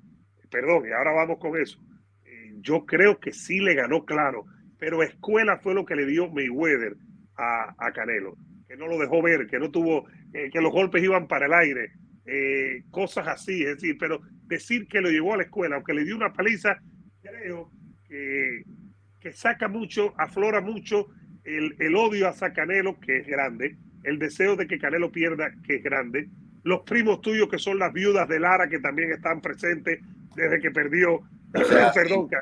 perdón, 0.50 0.88
y 0.88 0.92
ahora 0.92 1.12
vamos 1.12 1.38
con 1.38 1.56
eso. 1.60 1.78
Yo 2.62 2.86
creo 2.86 3.18
que 3.18 3.32
sí 3.32 3.60
le 3.60 3.74
ganó 3.74 4.04
claro, 4.04 4.46
pero 4.78 5.02
escuela 5.02 5.58
fue 5.58 5.74
lo 5.74 5.84
que 5.84 5.96
le 5.96 6.06
dio 6.06 6.30
Mayweather 6.30 6.96
a, 7.36 7.74
a 7.78 7.92
Canelo, 7.92 8.36
que 8.68 8.76
no 8.76 8.86
lo 8.86 8.98
dejó 8.98 9.22
ver, 9.22 9.46
que 9.46 9.58
no 9.58 9.70
tuvo, 9.70 10.06
eh, 10.32 10.50
que 10.50 10.60
los 10.60 10.72
golpes 10.72 11.02
iban 11.02 11.26
para 11.28 11.46
el 11.46 11.52
aire, 11.52 11.92
eh, 12.24 12.84
cosas 12.90 13.26
así, 13.28 13.62
es 13.62 13.76
decir, 13.76 13.96
pero 13.98 14.20
decir 14.46 14.86
que 14.86 15.00
lo 15.00 15.10
llevó 15.10 15.34
a 15.34 15.38
la 15.38 15.42
escuela, 15.44 15.76
aunque 15.76 15.94
le 15.94 16.04
dio 16.04 16.16
una 16.16 16.32
paliza, 16.32 16.80
creo 17.20 17.70
que, 18.08 18.62
que 19.20 19.32
saca 19.32 19.68
mucho, 19.68 20.14
aflora 20.18 20.60
mucho 20.60 21.08
el, 21.44 21.74
el 21.78 21.96
odio 21.96 22.28
hacia 22.28 22.52
Canelo, 22.52 22.98
que 23.00 23.18
es 23.18 23.26
grande, 23.26 23.76
el 24.04 24.18
deseo 24.18 24.56
de 24.56 24.66
que 24.66 24.78
Canelo 24.78 25.10
pierda, 25.10 25.52
que 25.66 25.76
es 25.76 25.82
grande, 25.82 26.28
los 26.64 26.82
primos 26.82 27.20
tuyos 27.20 27.48
que 27.48 27.58
son 27.58 27.78
las 27.78 27.92
viudas 27.92 28.28
de 28.28 28.38
Lara, 28.38 28.68
que 28.68 28.78
también 28.78 29.10
están 29.12 29.40
presentes 29.40 30.00
desde 30.36 30.60
que 30.60 30.70
perdió, 30.70 31.22
O 31.54 31.64
sea, 31.64 31.92
perdón, 31.94 32.28
que- 32.28 32.36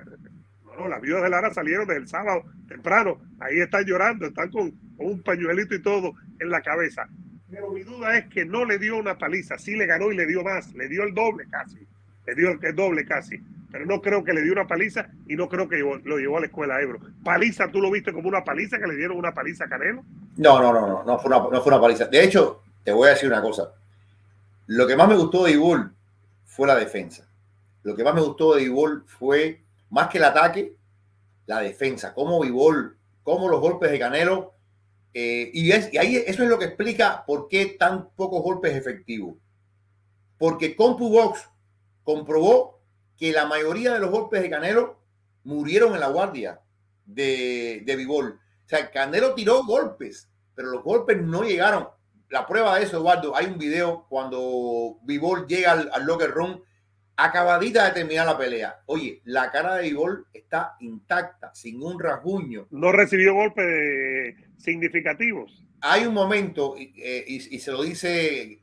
no, 0.64 0.76
no, 0.84 0.88
las 0.88 1.00
viudas 1.00 1.22
de 1.22 1.30
Lara 1.30 1.52
salieron 1.52 1.86
desde 1.86 2.00
el 2.02 2.08
sábado 2.08 2.44
temprano, 2.68 3.18
ahí 3.40 3.60
están 3.60 3.84
llorando, 3.84 4.26
están 4.26 4.50
con, 4.50 4.70
con 4.96 5.06
un 5.06 5.22
pañuelito 5.22 5.74
y 5.74 5.82
todo 5.82 6.12
en 6.38 6.50
la 6.50 6.62
cabeza. 6.62 7.08
Pero 7.50 7.70
mi 7.72 7.82
duda 7.82 8.16
es 8.16 8.26
que 8.28 8.44
no 8.44 8.64
le 8.64 8.78
dio 8.78 8.96
una 8.96 9.18
paliza, 9.18 9.58
sí 9.58 9.74
le 9.76 9.86
ganó 9.86 10.12
y 10.12 10.16
le 10.16 10.26
dio 10.26 10.42
más, 10.44 10.72
le 10.74 10.88
dio 10.88 11.02
el 11.02 11.12
doble 11.14 11.46
casi, 11.50 11.84
le 12.26 12.34
dio 12.36 12.50
el 12.50 12.76
doble 12.76 13.04
casi, 13.04 13.40
pero 13.72 13.84
no 13.86 14.00
creo 14.00 14.22
que 14.22 14.32
le 14.32 14.42
dio 14.42 14.52
una 14.52 14.66
paliza 14.68 15.08
y 15.26 15.34
no 15.34 15.48
creo 15.48 15.68
que 15.68 15.76
llevó- 15.76 16.00
lo 16.04 16.18
llevó 16.18 16.36
a 16.38 16.40
la 16.40 16.46
escuela 16.46 16.80
Ebro. 16.80 17.00
Paliza, 17.24 17.68
¿tú 17.68 17.80
lo 17.80 17.90
viste 17.90 18.12
como 18.12 18.28
una 18.28 18.44
paliza 18.44 18.78
que 18.78 18.86
le 18.86 18.94
dieron 18.94 19.16
una 19.18 19.34
paliza 19.34 19.64
a 19.64 19.68
Canelo? 19.68 20.04
No, 20.36 20.60
no, 20.62 20.72
no, 20.72 20.86
no, 20.86 21.04
no 21.04 21.18
fue 21.18 21.28
una, 21.34 21.38
no 21.50 21.60
fue 21.60 21.72
una 21.72 21.80
paliza. 21.80 22.06
De 22.06 22.22
hecho, 22.22 22.62
te 22.84 22.92
voy 22.92 23.08
a 23.08 23.10
decir 23.10 23.28
una 23.28 23.42
cosa. 23.42 23.72
Lo 24.68 24.86
que 24.86 24.96
más 24.96 25.08
me 25.08 25.16
gustó 25.16 25.44
de 25.44 25.50
Ibol 25.52 25.92
fue 26.46 26.68
la 26.68 26.76
defensa. 26.76 27.26
Lo 27.82 27.94
que 27.96 28.04
más 28.04 28.14
me 28.14 28.20
gustó 28.22 28.54
de 28.54 28.62
Ibol 28.64 29.04
fue, 29.06 29.62
más 29.90 30.08
que 30.08 30.18
el 30.18 30.24
ataque, 30.24 30.76
la 31.46 31.60
defensa. 31.60 32.14
Cómo 32.14 32.44
Ibol, 32.44 32.96
cómo 33.22 33.48
los 33.48 33.60
golpes 33.60 33.90
de 33.90 33.98
Canelo. 33.98 34.54
eh, 35.14 35.50
y, 35.52 35.72
es- 35.72 35.92
y 35.92 35.98
ahí 35.98 36.16
eso 36.16 36.42
es 36.44 36.48
lo 36.48 36.58
que 36.58 36.66
explica 36.66 37.24
por 37.26 37.48
qué 37.48 37.66
tan 37.78 38.10
pocos 38.10 38.42
golpes 38.42 38.74
efectivos. 38.76 39.34
Porque 40.38 40.74
CompuBox 40.76 41.48
comprobó 42.04 42.78
que 43.18 43.32
la 43.32 43.46
mayoría 43.46 43.92
de 43.92 43.98
los 44.00 44.10
golpes 44.10 44.40
de 44.42 44.50
Canelo 44.50 44.98
murieron 45.44 45.94
en 45.94 46.00
la 46.00 46.08
guardia 46.08 46.60
de, 47.04 47.82
de. 47.84 48.06
O 48.06 48.32
sea, 48.66 48.90
Canelo 48.90 49.34
tiró 49.34 49.64
golpes, 49.64 50.28
pero 50.54 50.68
los 50.70 50.82
golpes 50.84 51.20
no 51.20 51.42
llegaron. 51.42 51.88
La 52.28 52.46
prueba 52.46 52.78
de 52.78 52.84
eso, 52.84 52.98
Eduardo, 52.98 53.34
hay 53.36 53.46
un 53.46 53.58
video 53.58 54.06
cuando 54.08 54.98
Bivol 55.02 55.46
llega 55.48 55.72
al, 55.72 55.90
al 55.92 56.04
locker 56.06 56.30
room, 56.30 56.62
acabadita 57.24 57.84
de 57.86 57.92
terminar 57.92 58.26
la 58.26 58.38
pelea. 58.38 58.80
Oye, 58.86 59.20
la 59.24 59.50
cara 59.50 59.74
de 59.76 59.82
Bivol 59.82 60.26
está 60.32 60.76
intacta, 60.80 61.54
sin 61.54 61.82
un 61.82 61.98
rasguño. 62.00 62.66
No 62.70 62.92
recibió 62.92 63.34
golpes 63.34 64.34
significativos. 64.58 65.64
Hay 65.82 66.04
un 66.06 66.14
momento, 66.14 66.74
y, 66.78 66.92
eh, 67.02 67.24
y- 67.26 67.56
y 67.56 67.58
se 67.58 67.70
lo 67.72 67.82
dice, 67.82 68.60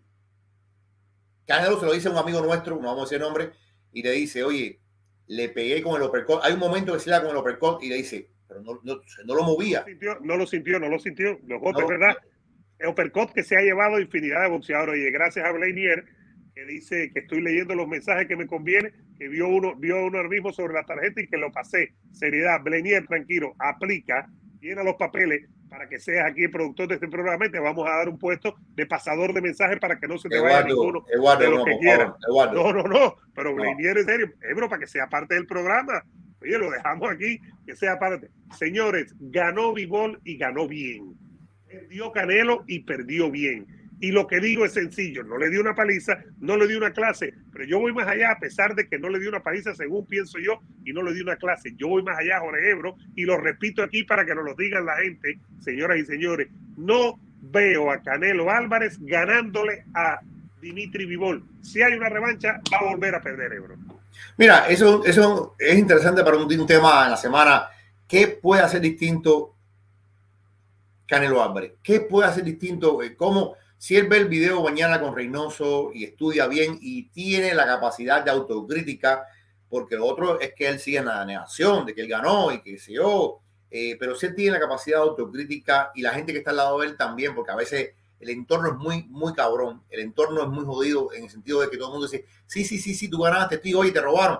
Canelo 1.46 1.80
se 1.80 1.86
lo 1.86 1.94
dice 1.94 2.08
a 2.10 2.12
un 2.12 2.18
amigo 2.18 2.42
nuestro, 2.42 2.76
no 2.76 2.82
vamos 2.88 3.02
a 3.02 3.06
decir 3.06 3.20
nombre, 3.20 3.52
y 3.94 4.04
le 4.04 4.12
dice, 4.12 4.44
oye, 4.44 4.80
le 5.28 5.50
pegué 5.50 5.82
con 5.82 5.96
el 5.96 6.08
uppercut. 6.08 6.40
Hay 6.44 6.54
un 6.54 6.60
momento 6.60 6.94
que 6.94 7.00
se 7.00 7.10
le 7.10 7.16
da 7.16 7.22
con 7.22 7.32
el 7.32 7.38
uppercut 7.38 7.82
y 7.84 7.90
le 7.90 7.96
dice, 7.96 8.30
pero 8.48 8.62
no, 8.62 8.80
no, 8.84 9.02
no 9.26 9.36
lo 9.36 9.44
movía. 9.44 9.84
sintió, 9.86 10.18
no 10.22 10.36
lo 10.38 10.46
sintió, 10.46 10.80
no 10.80 10.90
lo 10.90 11.00
sintió. 11.00 11.40
Los 11.48 11.60
golpes, 11.62 11.84
No. 11.84 11.88
¿verdad? 11.90 12.18
El 12.80 12.90
uppercut 12.90 13.32
que 13.34 13.44
se 13.44 13.56
ha 13.58 13.62
llevado 13.62 14.00
infinidad 14.00 14.44
de 14.44 14.50
boxeadores. 14.50 15.02
Y 15.06 15.12
gracias 15.12 15.46
a 15.46 15.52
Blainier, 15.52 16.06
que 16.58 16.66
dice 16.66 17.12
que 17.14 17.20
estoy 17.20 17.42
leyendo 17.42 17.76
los 17.76 17.88
mensajes 17.88 18.28
que 18.28 18.36
me 18.36 18.48
conviene, 18.48 18.92
que 19.20 19.28
vio 19.28 19.48
uno, 19.48 19.76
vio 19.76 20.08
uno 20.08 20.18
ahora 20.18 20.30
mismo 20.30 20.52
sobre 20.52 20.74
la 20.74 20.84
tarjeta 20.84 21.22
y 21.22 21.28
que 21.28 21.38
lo 21.38 21.52
pasé. 21.52 21.94
Seriedad, 22.12 22.64
Blainier, 22.64 23.06
tranquilo, 23.06 23.54
aplica, 23.60 24.28
llena 24.60 24.82
los 24.82 24.96
papeles 24.96 25.48
para 25.70 25.88
que 25.88 26.00
seas 26.00 26.26
aquí 26.32 26.46
el 26.46 26.50
productor 26.50 26.88
de 26.88 26.96
este 26.96 27.10
programa 27.10 27.46
y 27.46 27.52
te 27.52 27.60
vamos 27.60 27.88
a 27.88 27.98
dar 27.98 28.10
un 28.10 28.18
puesto 28.18 28.56
de 28.74 28.88
pasador 28.88 29.34
de 29.34 29.42
mensajes 29.42 29.78
para 29.80 30.00
que 30.00 30.08
no 30.08 30.18
se 30.18 30.30
te 30.30 30.40
vaya 30.40 30.64
ninguno. 30.64 31.06
Eduardo, 31.14 31.44
de 31.44 31.50
lo 31.52 31.58
no, 31.60 31.66
que 31.66 31.72
por 31.74 31.80
quiera. 31.80 31.98
favor, 32.06 32.18
Eduardo. 32.28 32.64
No, 32.64 32.74
no, 32.74 32.84
no, 32.88 33.16
pero 33.36 33.50
No. 33.52 33.56
Blainier, 33.58 34.00
en 34.00 34.06
serio, 34.06 34.34
Ebro, 34.50 34.68
para 34.68 34.80
que 34.80 34.88
sea 34.88 35.08
parte 35.08 35.36
del 35.36 35.46
programa. 35.46 36.04
Oye, 36.42 36.58
lo 36.58 36.72
dejamos 36.72 37.12
aquí, 37.12 37.40
que 37.68 37.76
sea 37.76 38.00
parte. 38.00 38.30
Señores, 38.58 39.14
ganó 39.20 39.74
Vivol 39.74 40.20
y 40.24 40.38
ganó 40.38 40.68
bien. 40.68 41.14
Perdió 41.68 42.12
Canelo 42.12 42.64
y 42.66 42.80
perdió 42.80 43.30
bien. 43.30 43.77
Y 44.00 44.12
lo 44.12 44.28
que 44.28 44.40
digo 44.40 44.64
es 44.64 44.74
sencillo, 44.74 45.24
no 45.24 45.38
le 45.38 45.50
dio 45.50 45.60
una 45.60 45.74
paliza, 45.74 46.20
no 46.40 46.56
le 46.56 46.68
dio 46.68 46.78
una 46.78 46.94
clase, 46.94 47.34
pero 47.52 47.66
yo 47.66 47.80
voy 47.80 47.94
más 47.94 48.08
allá, 48.08 48.32
a 48.32 48.40
pesar 48.40 48.76
de 48.76 48.88
que 48.88 49.00
no 49.00 49.10
le 49.10 49.20
dio 49.20 49.30
una 49.30 49.42
paliza 49.42 49.74
según 49.74 50.06
pienso 50.06 50.38
yo, 50.38 50.62
y 50.86 50.94
no 50.94 51.02
le 51.02 51.14
dio 51.14 51.24
una 51.24 51.38
clase. 51.38 51.74
Yo 51.78 51.88
voy 51.88 52.04
más 52.04 52.20
allá, 52.20 52.40
Jorge 52.40 52.70
Ebro, 52.70 52.96
y 53.16 53.26
lo 53.26 53.38
repito 53.38 53.82
aquí 53.82 54.04
para 54.04 54.24
que 54.24 54.36
nos 54.36 54.46
lo 54.46 54.54
digan 54.54 54.86
la 54.86 54.98
gente, 54.98 55.40
señoras 55.60 55.98
y 55.98 56.06
señores, 56.06 56.48
no 56.78 57.20
veo 57.42 57.92
a 57.92 58.02
Canelo 58.04 58.52
Álvarez 58.52 58.98
ganándole 59.00 59.86
a 59.96 60.20
Dimitri 60.62 61.06
Vivol. 61.06 61.44
Si 61.62 61.82
hay 61.82 61.94
una 61.94 62.10
revancha, 62.10 62.62
va 62.72 62.78
a 62.78 62.92
volver 62.92 63.16
a 63.16 63.22
perder 63.22 63.54
Ebro. 63.54 63.78
Mira, 64.38 64.68
eso, 64.68 65.04
eso 65.06 65.56
es 65.58 65.78
interesante 65.78 66.24
para 66.24 66.38
un, 66.38 66.44
un 66.44 66.68
tema 66.68 67.06
en 67.06 67.12
la 67.12 67.18
semana. 67.18 67.68
¿Qué 68.08 68.28
puede 68.28 68.62
hacer 68.62 68.82
distinto 68.82 69.56
Canelo 71.08 71.44
Álvarez? 71.44 71.74
¿Qué 71.82 72.02
puede 72.02 72.28
hacer 72.28 72.44
distinto? 72.44 73.02
Eh, 73.02 73.16
¿Cómo? 73.16 73.56
Si 73.78 73.96
él 73.96 74.08
ve 74.08 74.18
el 74.18 74.28
video 74.28 74.62
mañana 74.64 75.00
con 75.00 75.16
Reynoso 75.16 75.92
y 75.94 76.04
estudia 76.06 76.48
bien 76.48 76.78
y 76.82 77.10
tiene 77.10 77.54
la 77.54 77.66
capacidad 77.66 78.24
de 78.24 78.32
autocrítica, 78.32 79.26
porque 79.70 79.96
lo 79.96 80.06
otro 80.06 80.40
es 80.40 80.54
que 80.54 80.68
él 80.68 80.80
sigue 80.80 80.98
en 80.98 81.06
la 81.06 81.24
negación 81.26 81.86
de 81.86 81.94
que 81.94 82.02
él 82.02 82.08
ganó 82.08 82.52
y 82.52 82.62
que 82.62 82.78
se 82.80 82.94
yo, 82.94 83.40
eh, 83.70 83.96
pero 84.00 84.16
si 84.16 84.26
él 84.28 84.36
tiene 84.36 84.52
la 84.54 84.60
capacidad 84.60 84.98
de 84.98 85.04
autocrítica 85.04 85.92
y 85.94 86.02
la 86.02 86.14
gente 86.14 86.32
que 86.32 86.40
está 86.40 86.52
al 86.52 86.58
lado 86.58 86.80
de 86.80 86.88
él 86.88 86.98
también, 86.98 87.36
porque 87.36 87.52
a 87.52 87.56
veces 87.56 87.92
el 88.20 88.30
entorno 88.30 88.70
es 88.70 88.76
muy, 88.76 89.04
muy 89.10 89.34
cabrón, 89.34 89.84
el 89.90 90.00
entorno 90.00 90.42
es 90.42 90.48
muy 90.48 90.66
jodido 90.66 91.14
en 91.14 91.26
el 91.26 91.30
sentido 91.30 91.62
de 91.62 91.70
que 91.70 91.78
todo 91.78 91.88
el 91.90 91.94
mundo 91.94 92.08
dice, 92.08 92.26
sí, 92.48 92.64
sí, 92.64 92.80
sí, 92.80 92.96
sí, 92.96 93.10
tú 93.10 93.22
ganaste, 93.22 93.58
tío, 93.60 93.80
oye, 93.80 93.92
te 93.92 94.02
robaron. 94.02 94.40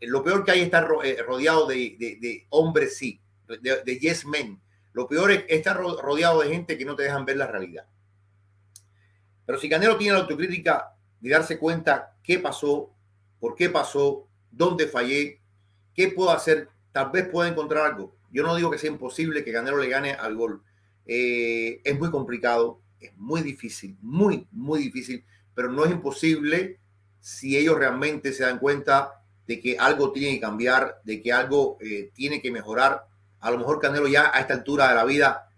Eh, 0.00 0.06
Lo 0.08 0.22
peor 0.24 0.44
que 0.44 0.50
hay 0.52 0.60
es 0.60 0.64
estar 0.66 0.88
eh, 1.04 1.18
rodeado 1.26 1.66
de, 1.66 1.96
de- 1.98 2.46
hombres 2.50 2.96
sí, 2.96 3.20
de, 3.46 3.82
de 3.84 3.98
yes 3.98 4.26
men. 4.26 4.60
Lo 4.92 5.06
peor 5.06 5.30
es 5.32 5.44
estar 5.48 5.76
ro- 5.76 6.00
rodeado 6.00 6.40
de 6.40 6.48
gente 6.48 6.76
que 6.78 6.84
no 6.84 6.96
te 6.96 7.04
dejan 7.04 7.24
ver 7.24 7.36
la 7.36 7.46
realidad. 7.46 7.86
Pero 9.46 9.58
si 9.58 9.68
Canelo 9.68 9.96
tiene 9.96 10.14
la 10.14 10.20
autocrítica 10.20 10.94
de 11.20 11.30
darse 11.30 11.58
cuenta 11.58 12.16
qué 12.22 12.38
pasó, 12.38 12.90
por 13.40 13.54
qué 13.54 13.70
pasó, 13.70 14.26
dónde 14.50 14.86
fallé, 14.86 15.40
qué 15.94 16.08
puedo 16.08 16.30
hacer, 16.30 16.68
tal 16.92 17.10
vez 17.10 17.28
pueda 17.28 17.48
encontrar 17.48 17.86
algo. 17.86 18.14
Yo 18.30 18.42
no 18.42 18.54
digo 18.56 18.70
que 18.70 18.78
sea 18.78 18.90
imposible 18.90 19.44
que 19.44 19.52
Canelo 19.52 19.78
le 19.78 19.88
gane 19.88 20.12
al 20.12 20.34
gol. 20.34 20.62
Eh, 21.06 21.80
es 21.84 21.98
muy 21.98 22.10
complicado, 22.10 22.80
es 22.98 23.16
muy 23.16 23.42
difícil, 23.42 23.96
muy, 24.00 24.46
muy 24.50 24.80
difícil, 24.80 25.24
pero 25.54 25.70
no 25.70 25.84
es 25.84 25.90
imposible 25.90 26.80
si 27.20 27.56
ellos 27.56 27.78
realmente 27.78 28.32
se 28.32 28.44
dan 28.44 28.58
cuenta 28.58 29.22
de 29.46 29.60
que 29.60 29.78
algo 29.78 30.12
tiene 30.12 30.34
que 30.34 30.40
cambiar, 30.40 31.00
de 31.04 31.22
que 31.22 31.32
algo 31.32 31.78
eh, 31.80 32.10
tiene 32.14 32.40
que 32.40 32.50
mejorar. 32.50 33.06
A 33.40 33.50
lo 33.50 33.58
mejor 33.58 33.78
Canelo 33.78 34.08
ya 34.08 34.30
a 34.32 34.40
esta 34.40 34.54
altura 34.54 34.88
de 34.88 34.94
la 34.94 35.04
vida 35.04 35.48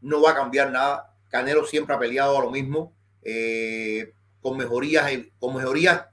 no 0.00 0.22
va 0.22 0.32
a 0.32 0.36
cambiar 0.36 0.70
nada. 0.70 1.14
Canelo 1.28 1.66
siempre 1.66 1.94
ha 1.94 1.98
peleado 1.98 2.38
a 2.38 2.42
lo 2.42 2.50
mismo, 2.50 2.94
eh, 3.30 4.14
con 4.40 4.56
mejorías, 4.56 5.10
con 5.38 5.54
mejorías 5.54 6.06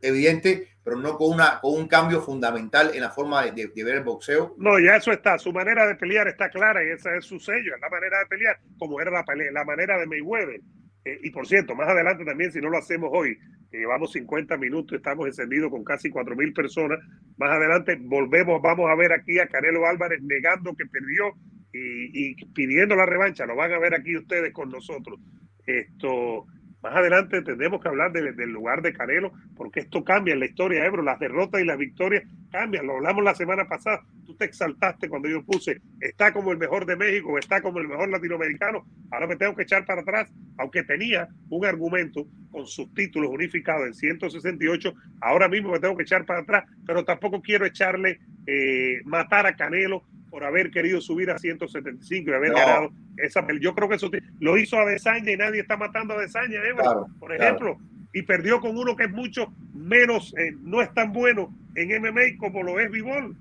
evidentes, 0.00 0.68
pero 0.82 0.96
no 0.96 1.16
con, 1.16 1.34
una, 1.34 1.60
con 1.60 1.74
un 1.74 1.86
cambio 1.86 2.20
fundamental 2.20 2.90
en 2.92 3.02
la 3.02 3.10
forma 3.10 3.44
de, 3.44 3.70
ver 3.84 3.96
el 3.96 4.02
boxeo. 4.02 4.56
No, 4.58 4.78
ya 4.80 4.96
eso 4.96 5.12
está. 5.12 5.38
Su 5.38 5.52
manera 5.52 5.86
de 5.86 5.94
pelear 5.94 6.26
está 6.26 6.50
clara 6.50 6.82
y 6.84 6.88
ese 6.88 7.16
es 7.18 7.24
su 7.24 7.38
sello, 7.38 7.74
es 7.74 7.80
la 7.80 7.88
manera 7.88 8.18
de 8.18 8.26
pelear, 8.26 8.58
como 8.78 9.00
era 9.00 9.12
la, 9.12 9.24
pelea, 9.24 9.52
la 9.52 9.64
manera 9.64 9.96
de 9.96 10.06
Mayweather. 10.06 10.60
Eh, 11.04 11.20
y 11.22 11.30
por 11.30 11.46
cierto, 11.46 11.76
más 11.76 11.88
adelante 11.88 12.24
también, 12.24 12.50
si 12.50 12.60
no 12.60 12.68
lo 12.68 12.78
hacemos 12.78 13.10
hoy, 13.12 13.38
que 13.70 13.78
llevamos 13.78 14.10
50 14.10 14.56
minutos, 14.56 14.96
estamos 14.96 15.26
encendidos 15.26 15.70
con 15.70 15.84
casi 15.84 16.10
4.000 16.10 16.52
personas, 16.52 16.98
más 17.36 17.50
adelante 17.50 17.96
volvemos, 18.00 18.60
vamos 18.60 18.90
a 18.90 18.96
ver 18.96 19.12
aquí 19.12 19.38
a 19.38 19.46
Canelo 19.46 19.86
Álvarez 19.86 20.20
negando 20.22 20.74
que 20.74 20.86
perdió 20.86 21.32
y, 21.72 22.30
y 22.30 22.34
pidiendo 22.46 22.96
la 22.96 23.06
revancha. 23.06 23.46
Lo 23.46 23.54
van 23.54 23.72
a 23.72 23.78
ver 23.78 23.94
aquí 23.94 24.16
ustedes 24.16 24.52
con 24.52 24.68
nosotros. 24.70 25.20
Esto, 25.64 26.46
más 26.86 26.94
adelante 26.94 27.42
tendremos 27.42 27.82
que 27.82 27.88
hablar 27.88 28.12
del 28.12 28.50
lugar 28.50 28.80
de 28.80 28.92
Canelo, 28.92 29.32
porque 29.56 29.80
esto 29.80 30.04
cambia 30.04 30.34
en 30.34 30.40
la 30.40 30.46
historia, 30.46 30.84
Ebro. 30.84 31.02
Las 31.02 31.18
derrotas 31.18 31.60
y 31.60 31.64
las 31.64 31.78
victorias 31.78 32.22
cambian. 32.52 32.86
Lo 32.86 32.94
hablamos 32.94 33.24
la 33.24 33.34
semana 33.34 33.66
pasada. 33.66 34.04
Tú 34.24 34.36
te 34.36 34.44
exaltaste 34.44 35.08
cuando 35.08 35.28
yo 35.28 35.44
puse, 35.44 35.80
está 36.00 36.32
como 36.32 36.52
el 36.52 36.58
mejor 36.58 36.86
de 36.86 36.94
México, 36.94 37.38
está 37.38 37.60
como 37.60 37.80
el 37.80 37.88
mejor 37.88 38.08
latinoamericano. 38.08 38.86
Ahora 39.10 39.26
me 39.26 39.34
tengo 39.34 39.56
que 39.56 39.64
echar 39.64 39.84
para 39.84 40.02
atrás, 40.02 40.32
aunque 40.58 40.84
tenía 40.84 41.28
un 41.50 41.66
argumento 41.66 42.24
con 42.52 42.66
sus 42.66 42.94
títulos 42.94 43.30
unificados 43.30 43.86
en 43.86 43.94
168. 43.94 44.94
Ahora 45.20 45.48
mismo 45.48 45.72
me 45.72 45.80
tengo 45.80 45.96
que 45.96 46.04
echar 46.04 46.24
para 46.24 46.40
atrás, 46.40 46.66
pero 46.86 47.04
tampoco 47.04 47.42
quiero 47.42 47.66
echarle, 47.66 48.20
eh, 48.46 49.00
matar 49.04 49.46
a 49.46 49.56
Canelo 49.56 50.04
por 50.36 50.44
haber 50.44 50.70
querido 50.70 51.00
subir 51.00 51.30
a 51.30 51.38
175 51.38 52.30
y 52.30 52.34
haber 52.34 52.52
ganado 52.52 52.90
esa 53.16 53.42
Yo 53.58 53.74
creo 53.74 53.88
que 53.88 53.94
eso 53.94 54.10
lo 54.38 54.58
hizo 54.58 54.78
a 54.78 54.84
Desaña 54.84 55.32
y 55.32 55.36
nadie 55.38 55.62
está 55.62 55.78
matando 55.78 56.12
a 56.12 56.20
Desaña, 56.20 56.58
¿eh? 56.58 56.74
por 57.18 57.34
ejemplo, 57.34 57.78
y 58.12 58.20
perdió 58.20 58.60
con 58.60 58.76
uno 58.76 58.94
que 58.94 59.04
es 59.04 59.10
mucho 59.10 59.50
menos, 59.72 60.34
eh, 60.36 60.52
no 60.60 60.82
es 60.82 60.92
tan 60.92 61.14
bueno 61.14 61.56
en 61.74 62.02
MMA 62.02 62.36
como 62.38 62.62
lo 62.62 62.78
es 62.78 62.90
Vivol. 62.90 63.34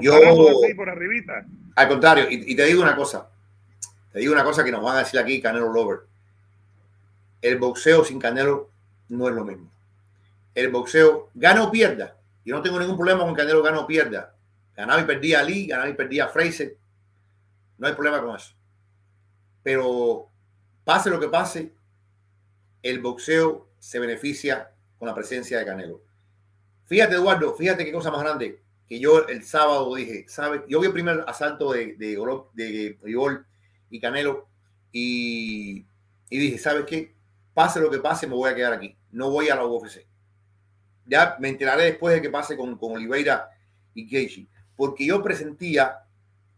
Yo, 0.00 0.18
por 0.74 0.88
arribita. 0.88 1.44
Al 1.76 1.88
contrario, 1.88 2.24
y, 2.30 2.56
te 2.56 2.64
digo 2.64 2.80
una 2.80 2.96
cosa, 2.96 3.28
te 4.10 4.20
digo 4.20 4.32
una 4.32 4.44
cosa 4.44 4.64
que 4.64 4.72
nos 4.72 4.82
van 4.82 4.96
a 4.96 5.00
decir 5.00 5.20
aquí 5.20 5.42
Canelo 5.42 5.70
Lover. 5.70 5.98
El 7.42 7.58
boxeo 7.58 8.02
sin 8.02 8.18
Canelo 8.18 8.70
no 9.10 9.28
es 9.28 9.34
lo 9.34 9.44
mismo. 9.44 9.70
El 10.54 10.70
boxeo 10.70 11.28
gana 11.34 11.64
o 11.64 11.70
pierda. 11.70 12.16
Yo 12.46 12.56
no 12.56 12.62
tengo 12.62 12.80
ningún 12.80 12.96
problema 12.96 13.26
con 13.26 13.34
Canelo 13.34 13.62
gana 13.62 13.80
o 13.80 13.86
pierda 13.86 14.32
Ganaba 14.78 15.00
y 15.00 15.06
perdía 15.06 15.40
a 15.40 15.42
Lee, 15.42 15.66
ganaba 15.66 15.88
y 15.88 15.94
perdía 15.94 16.26
a 16.26 16.28
Fraser. 16.28 16.78
No 17.78 17.88
hay 17.88 17.94
problema 17.94 18.22
con 18.22 18.36
eso. 18.36 18.54
Pero 19.64 20.30
pase 20.84 21.10
lo 21.10 21.18
que 21.18 21.26
pase, 21.26 21.74
el 22.80 23.00
boxeo 23.00 23.70
se 23.80 23.98
beneficia 23.98 24.70
con 24.96 25.08
la 25.08 25.16
presencia 25.16 25.58
de 25.58 25.64
Canelo. 25.64 26.04
Fíjate, 26.86 27.16
Eduardo, 27.16 27.56
fíjate 27.56 27.84
qué 27.84 27.90
cosa 27.90 28.12
más 28.12 28.20
grande. 28.20 28.62
Que 28.86 29.00
yo 29.00 29.26
el 29.26 29.42
sábado 29.42 29.92
dije, 29.96 30.26
¿sabes? 30.28 30.62
Yo 30.68 30.78
vi 30.78 30.86
el 30.86 30.92
primer 30.92 31.24
asalto 31.26 31.72
de, 31.72 31.96
de, 31.96 33.44
y 33.90 34.00
Canelo 34.00 34.48
y, 34.92 35.86
dije, 36.30 36.56
¿sabes 36.56 36.84
qué? 36.84 37.16
Pase 37.52 37.80
lo 37.80 37.90
que 37.90 37.98
pase, 37.98 38.28
me 38.28 38.34
voy 38.34 38.48
a 38.48 38.54
quedar 38.54 38.74
aquí. 38.74 38.96
No 39.10 39.28
voy 39.32 39.48
a 39.48 39.56
la 39.56 39.66
UFC. 39.66 40.06
Ya 41.04 41.36
me 41.40 41.48
enteraré 41.48 41.82
después 41.82 42.14
de 42.14 42.22
que 42.22 42.30
pase 42.30 42.56
con, 42.56 42.78
Oliveira 42.80 43.50
y 43.92 44.08
Gaethje 44.08 44.46
porque 44.78 45.04
yo 45.04 45.20
presentía, 45.24 46.04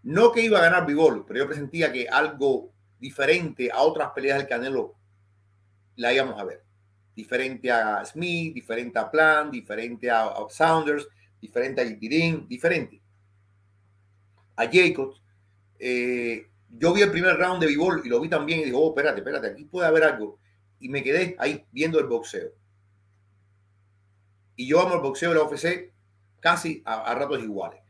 no 0.03 0.31
que 0.31 0.43
iba 0.43 0.59
a 0.59 0.63
ganar 0.63 0.87
Bivol, 0.87 1.25
pero 1.27 1.39
yo 1.39 1.47
presentía 1.47 1.91
que 1.91 2.07
algo 2.07 2.71
diferente 2.99 3.71
a 3.73 3.81
otras 3.81 4.11
peleas 4.11 4.37
del 4.37 4.47
Canelo 4.47 4.95
la 5.97 6.13
íbamos 6.13 6.39
a 6.39 6.45
ver. 6.45 6.63
Diferente 7.17 7.71
a 7.73 8.05
Smith, 8.05 8.53
diferente 8.53 8.99
a 8.99 9.11
Plan, 9.11 9.51
diferente 9.51 10.11
a, 10.11 10.35
Saunders, 10.51 11.09
diferente 11.41 11.81
a 11.81 11.85
Yipirin, 11.85 12.47
diferente. 12.47 13.01
A 14.57 14.67
Jacobs. 14.71 15.23
Eh, 15.79 16.47
yo 16.69 16.93
vi 16.93 17.01
el 17.01 17.11
primer 17.11 17.39
round 17.39 17.63
de 17.63 17.69
Bivol 17.69 18.03
y 18.05 18.11
lo 18.11 18.21
vi 18.21 18.29
también 18.29 18.61
y 18.61 18.65
digo, 18.65 18.85
oh, 18.85 18.91
espérate, 18.91 19.21
espérate, 19.21 19.47
aquí 19.47 19.65
puede 19.65 19.89
haber 19.89 20.05
algo. 20.05 20.39
Y 20.79 20.91
me 20.91 21.03
quedé 21.03 21.37
ahí 21.39 21.65
viendo 21.73 21.99
el 21.99 22.07
boxeo. 22.07 22.51
Y 24.57 24.69
yo 24.69 24.79
amo 24.79 24.97
el 24.97 25.01
boxeo 25.01 25.31
de 25.31 25.37
la 25.37 25.45
UFC 25.45 25.95
casi 26.41 26.83
a 26.85 27.15
ratos 27.15 27.43
iguales 27.43 27.81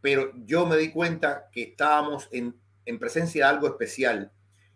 pero 0.00 0.32
yo 0.44 0.66
me 0.66 0.76
di 0.76 0.90
cuenta 0.90 1.48
que 1.52 1.62
estábamos 1.62 2.28
en, 2.32 2.54
presencia 2.98 3.44
de 3.44 3.50
algo 3.50 3.66
especial. 3.66 4.32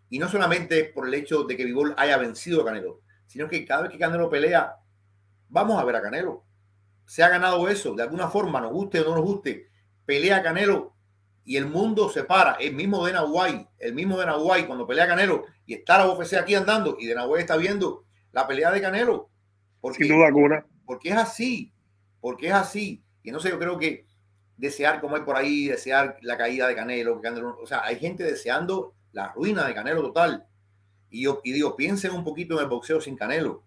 Y 0.09 0.19
no 0.19 0.29
solamente 0.29 0.85
por 0.85 1.07
el 1.07 1.13
hecho 1.15 1.43
de 1.43 1.57
que 1.57 1.65
Vivol 1.65 1.95
haya 1.97 2.17
vencido 2.17 2.61
a 2.61 2.65
Canelo, 2.65 3.01
sino 3.25 3.47
que 3.47 3.65
cada 3.65 3.83
vez 3.83 3.91
que 3.91 3.97
Canelo 3.97 4.29
pelea, 4.29 4.75
vamos 5.49 5.81
a 5.81 5.85
ver 5.85 5.95
a 5.95 6.01
Canelo. 6.01 6.45
Se 7.05 7.23
ha 7.23 7.29
ganado 7.29 7.67
eso, 7.67 7.95
de 7.95 8.03
alguna 8.03 8.29
forma, 8.29 8.61
nos 8.61 8.71
guste 8.71 8.99
o 9.01 9.09
no 9.09 9.15
nos 9.15 9.25
guste, 9.25 9.69
pelea 10.05 10.43
Canelo 10.43 10.93
y 11.45 11.57
el 11.57 11.65
mundo 11.65 12.09
se 12.09 12.23
para. 12.23 12.53
El 12.53 12.75
mismo 12.75 13.05
de 13.05 13.13
Nahuay, 13.13 13.67
el 13.79 13.93
mismo 13.93 14.17
de 14.17 14.25
Nahuay, 14.25 14.65
cuando 14.65 14.87
pelea 14.87 15.07
Canelo 15.07 15.45
y 15.65 15.73
está 15.73 15.97
la 15.97 16.09
UFC 16.09 16.35
aquí 16.35 16.55
andando 16.55 16.97
y 16.99 17.07
de 17.07 17.15
Nahuay 17.15 17.41
está 17.41 17.57
viendo 17.57 18.05
la 18.31 18.47
pelea 18.47 18.71
de 18.71 18.81
Canelo. 18.81 19.29
Porque, 19.81 20.05
Sin 20.05 20.15
duda 20.15 20.27
alguna. 20.27 20.65
Porque 20.85 21.09
es 21.09 21.15
así, 21.15 21.73
porque 22.21 22.47
es 22.47 22.53
así. 22.53 23.03
Y 23.23 23.31
no 23.31 23.39
sé, 23.39 23.49
yo 23.49 23.59
creo 23.59 23.77
que 23.77 24.05
desear, 24.57 25.01
como 25.01 25.15
hay 25.15 25.23
por 25.23 25.35
ahí, 25.35 25.67
desear 25.67 26.17
la 26.21 26.37
caída 26.37 26.67
de 26.67 26.75
Canelo, 26.75 27.19
o 27.61 27.67
sea, 27.67 27.83
hay 27.83 27.97
gente 27.97 28.23
deseando 28.23 28.93
la 29.11 29.31
ruina 29.33 29.65
de 29.67 29.73
Canelo 29.73 30.01
total. 30.01 30.45
Y 31.09 31.23
yo 31.23 31.41
y 31.43 31.51
digo, 31.51 31.75
piensen 31.75 32.11
un 32.11 32.23
poquito 32.23 32.55
en 32.55 32.61
el 32.61 32.69
boxeo 32.69 32.99
sin 32.99 33.15
Canelo. 33.15 33.63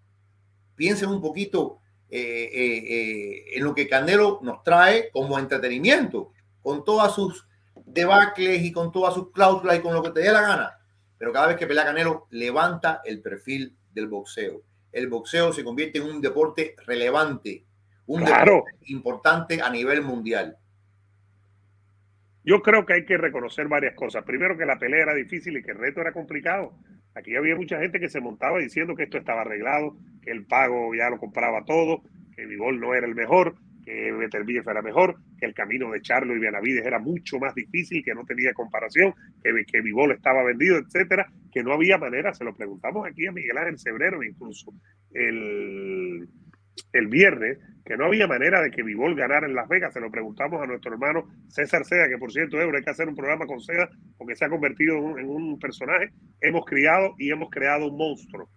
Piensen 0.74 1.08
un 1.08 1.20
poquito 1.20 1.80
eh, 2.08 2.50
eh, 2.52 2.84
eh, 2.88 3.44
en 3.56 3.64
lo 3.64 3.74
que 3.74 3.88
Canelo 3.88 4.40
nos 4.42 4.62
trae 4.62 5.10
como 5.10 5.38
entretenimiento, 5.38 6.32
con 6.62 6.84
todas 6.84 7.14
sus 7.14 7.46
debacles 7.84 8.62
y 8.62 8.72
con 8.72 8.92
todas 8.92 9.14
sus 9.14 9.30
cláusulas 9.32 9.78
y 9.78 9.80
con 9.80 9.94
lo 9.94 10.02
que 10.02 10.10
te 10.10 10.20
dé 10.20 10.32
la 10.32 10.42
gana. 10.42 10.78
Pero 11.18 11.32
cada 11.32 11.48
vez 11.48 11.56
que 11.56 11.66
pelea 11.66 11.84
Canelo, 11.84 12.26
levanta 12.30 13.00
el 13.04 13.22
perfil 13.22 13.76
del 13.92 14.08
boxeo. 14.08 14.62
El 14.92 15.08
boxeo 15.08 15.52
se 15.52 15.64
convierte 15.64 15.98
en 15.98 16.04
un 16.04 16.20
deporte 16.20 16.74
relevante, 16.86 17.64
un 18.06 18.24
deporte 18.24 18.76
importante 18.86 19.60
a 19.60 19.70
nivel 19.70 20.02
mundial. 20.02 20.58
Yo 22.46 22.62
creo 22.62 22.86
que 22.86 22.94
hay 22.94 23.04
que 23.04 23.18
reconocer 23.18 23.66
varias 23.66 23.96
cosas. 23.96 24.24
Primero, 24.24 24.56
que 24.56 24.64
la 24.64 24.78
pelea 24.78 25.02
era 25.02 25.14
difícil 25.14 25.56
y 25.56 25.62
que 25.64 25.72
el 25.72 25.78
reto 25.78 26.00
era 26.00 26.12
complicado. 26.12 26.78
Aquí 27.16 27.34
había 27.34 27.56
mucha 27.56 27.80
gente 27.80 27.98
que 27.98 28.08
se 28.08 28.20
montaba 28.20 28.60
diciendo 28.60 28.94
que 28.94 29.02
esto 29.02 29.18
estaba 29.18 29.40
arreglado, 29.40 29.96
que 30.22 30.30
el 30.30 30.46
pago 30.46 30.94
ya 30.94 31.10
lo 31.10 31.18
compraba 31.18 31.64
todo, 31.64 32.02
que 32.36 32.46
Vivol 32.46 32.78
no 32.78 32.94
era 32.94 33.04
el 33.04 33.16
mejor, 33.16 33.56
que 33.84 34.12
Beterbiev 34.12 34.68
era 34.68 34.80
mejor, 34.80 35.16
que 35.40 35.46
el 35.46 35.54
camino 35.54 35.90
de 35.90 36.00
Charlo 36.02 36.36
y 36.36 36.38
Benavides 36.38 36.86
era 36.86 37.00
mucho 37.00 37.40
más 37.40 37.52
difícil, 37.52 38.04
que 38.04 38.14
no 38.14 38.24
tenía 38.24 38.52
comparación, 38.52 39.12
que, 39.42 39.50
que 39.66 39.80
Vivol 39.80 40.12
estaba 40.12 40.44
vendido, 40.44 40.78
etcétera, 40.78 41.26
que 41.50 41.64
no 41.64 41.72
había 41.72 41.98
manera. 41.98 42.32
Se 42.32 42.44
lo 42.44 42.54
preguntamos 42.54 43.08
aquí 43.08 43.26
a 43.26 43.32
Miguel 43.32 43.58
Ángel 43.58 43.78
Cebrero, 43.80 44.22
incluso 44.22 44.72
el, 45.12 46.28
el 46.92 47.08
viernes, 47.08 47.58
que 47.84 47.96
no 47.96 48.06
había 48.06 48.26
manera 48.26 48.60
de 48.60 48.70
que 48.70 48.82
Vivol 48.82 49.14
ganara 49.14 49.46
en 49.46 49.54
Las 49.54 49.68
Vegas. 49.68 49.92
Se 49.92 50.00
lo 50.00 50.10
preguntamos 50.10 50.60
a 50.60 50.66
nuestro 50.66 50.92
hermano 50.92 51.28
César 51.48 51.84
Seda, 51.84 52.08
que 52.08 52.18
por 52.18 52.32
cierto, 52.32 52.60
Euro, 52.60 52.76
hay 52.76 52.84
que 52.84 52.90
hacer 52.90 53.08
un 53.08 53.14
programa 53.14 53.46
con 53.46 53.60
Seda 53.60 53.88
porque 54.18 54.34
se 54.34 54.44
ha 54.44 54.48
convertido 54.48 54.96
en 55.18 55.28
un, 55.28 55.58
personaje. 55.58 56.10
Hemos 56.40 56.64
criado 56.64 57.14
y 57.18 57.30
hemos 57.30 57.48
creado 57.50 57.86
un 57.88 57.96
monstruo. 57.96 58.48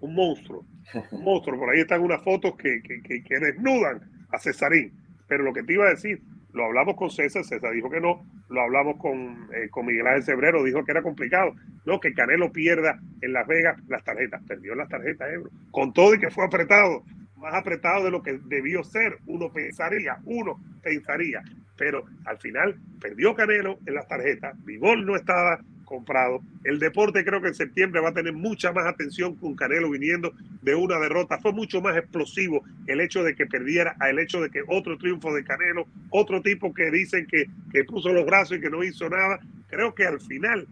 Un 0.00 0.14
monstruo. 0.14 0.66
Un 1.10 1.24
monstruo. 1.24 1.58
Por 1.58 1.70
ahí 1.70 1.80
están 1.80 2.02
unas 2.02 2.22
fotos 2.22 2.54
que, 2.56 2.82
que, 2.82 3.40
desnudan 3.40 4.00
a 4.30 4.38
Cesarín. 4.38 4.92
Pero 5.26 5.42
lo 5.42 5.52
que 5.52 5.62
te 5.62 5.72
iba 5.72 5.86
a 5.86 5.90
decir, 5.90 6.20
lo 6.52 6.66
hablamos 6.66 6.96
con 6.96 7.10
César, 7.10 7.44
César 7.44 7.72
dijo 7.72 7.90
que 7.90 8.00
no, 8.00 8.24
lo 8.48 8.60
hablamos 8.60 8.96
con, 8.98 9.48
eh, 9.54 9.68
con 9.70 9.86
Miguel 9.86 10.06
Ángel 10.06 10.22
Cebrero, 10.22 10.62
dijo 10.62 10.84
que 10.84 10.92
era 10.92 11.02
complicado, 11.02 11.54
no, 11.84 11.98
que 11.98 12.14
Canelo 12.14 12.52
pierda 12.52 13.00
en 13.22 13.32
Las 13.32 13.46
Vegas 13.46 13.78
las 13.88 14.04
tarjetas, 14.04 14.42
perdió 14.46 14.74
las 14.74 14.88
tarjetas, 14.88 15.28
Ebro, 15.32 15.50
con 15.70 15.92
todo 15.92 16.14
y 16.14 16.20
que 16.20 16.30
fue 16.30 16.44
apretado, 16.44 17.02
más 17.36 17.54
apretado 17.54 18.04
de 18.04 18.10
lo 18.10 18.22
que 18.22 18.38
debió 18.44 18.82
ser, 18.84 19.18
uno 19.26 19.52
pensaría, 19.52 20.18
uno 20.24 20.60
pensaría, 20.82 21.42
pero 21.76 22.04
al 22.24 22.38
final 22.38 22.76
perdió 23.00 23.34
Canelo 23.34 23.78
en 23.86 23.94
las 23.94 24.08
tarjetas, 24.08 24.54
Vivol 24.64 25.04
no 25.04 25.16
estaba 25.16 25.60
comprado, 25.84 26.40
el 26.64 26.78
deporte 26.80 27.24
creo 27.24 27.40
que 27.40 27.48
en 27.48 27.54
septiembre 27.54 28.00
va 28.00 28.08
a 28.08 28.14
tener 28.14 28.32
mucha 28.32 28.72
más 28.72 28.86
atención 28.86 29.36
con 29.36 29.54
Canelo 29.54 29.90
viniendo 29.90 30.32
de 30.62 30.74
una 30.74 30.98
derrota, 30.98 31.38
fue 31.38 31.52
mucho 31.52 31.80
más 31.80 31.96
explosivo 31.96 32.64
el 32.86 33.00
hecho 33.00 33.22
de 33.22 33.36
que 33.36 33.46
perdiera, 33.46 33.96
el 34.08 34.18
hecho 34.18 34.40
de 34.40 34.50
que 34.50 34.62
otro 34.66 34.98
triunfo 34.98 35.32
de 35.32 35.44
Canelo, 35.44 35.86
otro 36.10 36.42
tipo 36.42 36.74
que 36.74 36.90
dicen 36.90 37.26
que, 37.26 37.46
que 37.70 37.84
puso 37.84 38.12
los 38.12 38.26
brazos 38.26 38.58
y 38.58 38.60
que 38.60 38.70
no 38.70 38.82
hizo 38.82 39.08
nada, 39.08 39.38
creo 39.68 39.94
que 39.94 40.06
al 40.06 40.20
final 40.20 40.66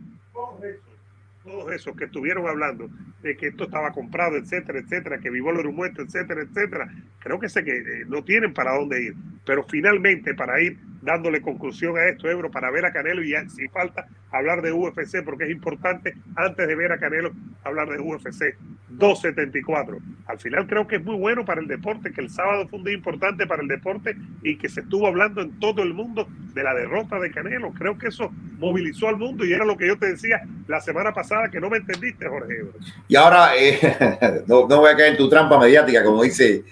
todos 1.44 1.72
esos 1.72 1.94
que 1.96 2.06
estuvieron 2.06 2.46
hablando 2.48 2.88
de 3.22 3.36
que 3.36 3.48
esto 3.48 3.64
estaba 3.64 3.92
comprado, 3.92 4.36
etcétera, 4.36 4.78
etcétera, 4.80 5.18
que 5.18 5.30
vivo 5.30 5.50
era 5.50 5.68
un 5.68 5.76
muerto, 5.76 6.02
etcétera, 6.02 6.42
etcétera, 6.42 6.90
creo 7.20 7.38
que 7.38 7.48
sé 7.48 7.62
que 7.62 7.76
eh, 7.76 8.04
no 8.08 8.24
tienen 8.24 8.52
para 8.52 8.74
dónde 8.74 9.02
ir. 9.02 9.14
Pero 9.44 9.64
finalmente, 9.64 10.34
para 10.34 10.60
ir 10.60 10.78
dándole 11.04 11.42
conclusión 11.42 11.96
a 11.96 12.08
esto, 12.08 12.28
Ebro, 12.28 12.50
para 12.50 12.70
ver 12.70 12.86
a 12.86 12.92
Canelo, 12.92 13.22
y 13.22 13.34
si 13.50 13.68
falta 13.68 14.06
hablar 14.32 14.62
de 14.62 14.72
UFC, 14.72 15.22
porque 15.24 15.44
es 15.44 15.50
importante, 15.50 16.14
antes 16.34 16.66
de 16.66 16.74
ver 16.74 16.92
a 16.92 16.98
Canelo, 16.98 17.32
hablar 17.62 17.88
de 17.88 18.00
UFC. 18.00 18.56
274. 18.98 19.98
Al 20.26 20.38
final 20.38 20.66
creo 20.66 20.86
que 20.86 20.96
es 20.96 21.04
muy 21.04 21.16
bueno 21.16 21.44
para 21.44 21.60
el 21.60 21.66
deporte, 21.66 22.12
que 22.12 22.20
el 22.20 22.30
sábado 22.30 22.66
fue 22.68 22.78
un 22.78 22.84
día 22.84 22.94
importante 22.94 23.46
para 23.46 23.62
el 23.62 23.68
deporte 23.68 24.16
y 24.42 24.56
que 24.56 24.68
se 24.68 24.80
estuvo 24.80 25.06
hablando 25.06 25.42
en 25.42 25.58
todo 25.58 25.82
el 25.82 25.94
mundo 25.94 26.28
de 26.54 26.62
la 26.62 26.74
derrota 26.74 27.18
de 27.18 27.30
Canelo. 27.30 27.72
Creo 27.72 27.98
que 27.98 28.08
eso 28.08 28.30
movilizó 28.58 29.08
al 29.08 29.16
mundo 29.16 29.44
y 29.44 29.52
era 29.52 29.64
lo 29.64 29.76
que 29.76 29.88
yo 29.88 29.98
te 29.98 30.06
decía 30.06 30.42
la 30.68 30.80
semana 30.80 31.12
pasada 31.12 31.50
que 31.50 31.60
no 31.60 31.70
me 31.70 31.78
entendiste, 31.78 32.28
Jorge. 32.28 32.64
Y 33.08 33.16
ahora 33.16 33.56
eh, 33.56 34.44
no, 34.46 34.66
voy 34.66 34.90
a 34.90 34.96
caer 34.96 35.12
en 35.12 35.18
tu 35.18 35.28
trampa 35.28 35.58
mediática, 35.58 36.04
como 36.04 36.22
dice 36.22 36.64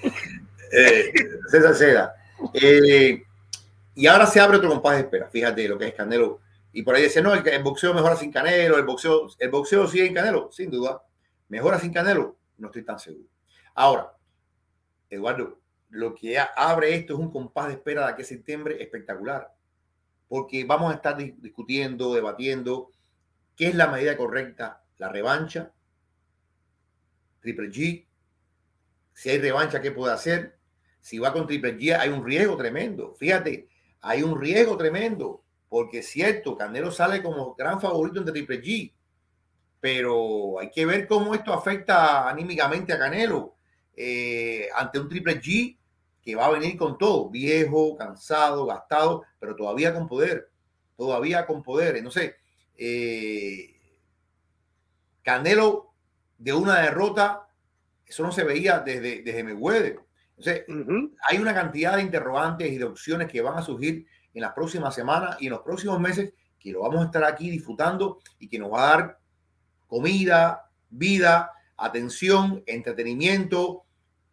eh, 0.72 1.12
César 1.50 1.74
Seda. 1.74 2.14
Y 3.94 4.06
ahora 4.06 4.26
se 4.26 4.40
abre 4.40 4.56
otro 4.56 4.70
compás 4.70 4.96
de 4.96 5.02
espera. 5.02 5.28
Fíjate 5.28 5.68
lo 5.68 5.78
que 5.78 5.88
es 5.88 5.94
Canelo. 5.94 6.40
Y 6.72 6.82
por 6.82 6.94
ahí 6.94 7.02
dice, 7.02 7.20
no, 7.20 7.34
el, 7.34 7.46
el 7.46 7.62
boxeo 7.62 7.92
mejora 7.92 8.16
sin 8.16 8.32
Canelo, 8.32 8.78
el 8.78 8.84
boxeo, 8.84 9.28
el 9.38 9.50
boxeo 9.50 9.86
sigue 9.86 10.06
en 10.06 10.14
Canelo, 10.14 10.50
sin 10.50 10.70
duda 10.70 11.02
¿Mejora 11.52 11.78
sin 11.78 11.92
Canelo? 11.92 12.38
No 12.56 12.68
estoy 12.68 12.82
tan 12.82 12.98
seguro. 12.98 13.28
Ahora, 13.74 14.16
Eduardo, 15.10 15.60
lo 15.90 16.14
que 16.14 16.38
abre 16.38 16.94
esto 16.94 17.12
es 17.12 17.18
un 17.18 17.30
compás 17.30 17.66
de 17.66 17.74
espera 17.74 18.06
de 18.06 18.12
aquí 18.12 18.22
a 18.22 18.24
septiembre 18.24 18.82
espectacular, 18.82 19.54
porque 20.28 20.64
vamos 20.64 20.90
a 20.90 20.94
estar 20.94 21.14
discutiendo, 21.14 22.14
debatiendo 22.14 22.90
qué 23.54 23.66
es 23.66 23.74
la 23.74 23.88
medida 23.88 24.16
correcta, 24.16 24.82
la 24.96 25.10
revancha, 25.10 25.74
Triple 27.40 27.68
G, 27.68 28.06
si 29.12 29.28
hay 29.28 29.38
revancha, 29.38 29.82
¿qué 29.82 29.90
puede 29.90 30.14
hacer? 30.14 30.56
Si 31.02 31.18
va 31.18 31.34
con 31.34 31.46
Triple 31.46 31.76
G, 31.76 31.94
hay 31.98 32.08
un 32.08 32.24
riesgo 32.24 32.56
tremendo. 32.56 33.14
Fíjate, 33.16 33.68
hay 34.02 34.22
un 34.22 34.38
riesgo 34.38 34.76
tremendo, 34.76 35.42
porque 35.68 36.00
es 36.00 36.08
cierto, 36.08 36.56
Canelo 36.56 36.90
sale 36.90 37.22
como 37.22 37.54
gran 37.54 37.80
favorito 37.80 38.18
entre 38.18 38.34
Triple 38.34 38.60
G, 38.60 38.92
pero 39.80 40.58
hay 40.58 40.70
que 40.70 40.84
ver 40.84 41.06
cómo 41.06 41.34
esto 41.34 41.52
afecta 41.52 42.28
anímicamente 42.28 42.92
a 42.92 42.98
Canelo 42.98 43.54
eh, 43.96 44.68
ante 44.76 44.98
un 44.98 45.08
Triple 45.08 45.40
G 45.40 45.76
que 46.22 46.34
va 46.34 46.46
a 46.46 46.50
venir 46.50 46.76
con 46.76 46.98
todo, 46.98 47.30
viejo, 47.30 47.96
cansado, 47.96 48.66
gastado, 48.66 49.24
pero 49.40 49.56
todavía 49.56 49.94
con 49.94 50.06
poder, 50.06 50.50
todavía 50.96 51.46
con 51.46 51.62
poder. 51.62 51.96
Entonces, 51.96 52.34
eh, 52.76 53.74
Canelo 55.22 55.92
de 56.38 56.52
una 56.52 56.80
derrota, 56.80 57.48
eso 58.06 58.22
no 58.22 58.32
se 58.32 58.44
veía 58.44 58.80
desde, 58.80 59.22
desde 59.22 59.44
Mayweather. 59.44 60.00
Entonces, 60.36 60.64
hay 61.28 61.38
una 61.38 61.54
cantidad 61.54 61.96
de 61.96 62.02
interrogantes 62.02 62.70
y 62.70 62.78
de 62.78 62.84
opciones 62.84 63.28
que 63.28 63.42
van 63.42 63.58
a 63.58 63.62
surgir 63.62 64.06
en 64.34 64.42
las 64.42 64.52
próximas 64.52 64.94
semanas 64.94 65.36
y 65.40 65.46
en 65.46 65.52
los 65.52 65.60
próximos 65.60 66.00
meses 66.00 66.32
que 66.58 66.72
lo 66.72 66.80
vamos 66.80 67.02
a 67.02 67.06
estar 67.06 67.24
aquí 67.24 67.50
disfrutando 67.50 68.20
y 68.38 68.48
que 68.48 68.58
nos 68.58 68.72
va 68.72 68.84
a 68.84 68.96
dar 68.96 69.18
comida, 69.86 70.70
vida, 70.88 71.50
atención, 71.76 72.62
entretenimiento, 72.66 73.84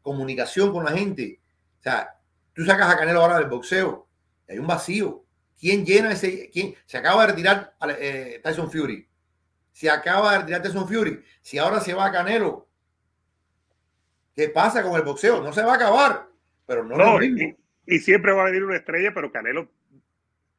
comunicación 0.01 0.71
con 0.71 0.85
la 0.85 0.91
gente. 0.91 1.41
O 1.79 1.83
sea, 1.83 2.15
tú 2.53 2.63
sacas 2.63 2.93
a 2.93 2.97
Canelo 2.97 3.21
ahora 3.21 3.39
del 3.39 3.49
boxeo, 3.49 4.07
hay 4.47 4.57
un 4.57 4.67
vacío. 4.67 5.25
¿Quién 5.59 5.85
llena 5.85 6.13
ese? 6.13 6.49
¿Quién? 6.49 6.73
Se 6.85 6.97
acaba 6.97 7.21
de 7.21 7.33
retirar 7.33 7.75
eh, 7.99 8.39
Tyson 8.41 8.71
Fury. 8.71 9.05
Se 9.73 9.89
acaba 9.89 10.31
de 10.31 10.39
retirar 10.39 10.61
Tyson 10.61 10.87
Fury. 10.87 11.21
Si 11.41 11.57
ahora 11.57 11.81
se 11.81 11.93
va 11.93 12.05
a 12.05 12.11
Canelo, 12.11 12.68
¿qué 14.45 14.49
pasa 14.49 14.83
con 14.83 14.95
el 14.95 15.03
boxeo? 15.03 15.41
No 15.41 15.51
se 15.51 15.63
va 15.63 15.73
a 15.73 15.75
acabar. 15.75 16.27
Pero 16.65 16.83
no, 16.83 16.95
no 16.95 17.23
y, 17.23 17.55
y, 17.85 17.99
siempre 17.99 18.31
va 18.31 18.43
a 18.43 18.45
venir 18.45 18.63
una 18.63 18.77
estrella, 18.77 19.11
pero 19.13 19.31
Canelo, 19.31 19.69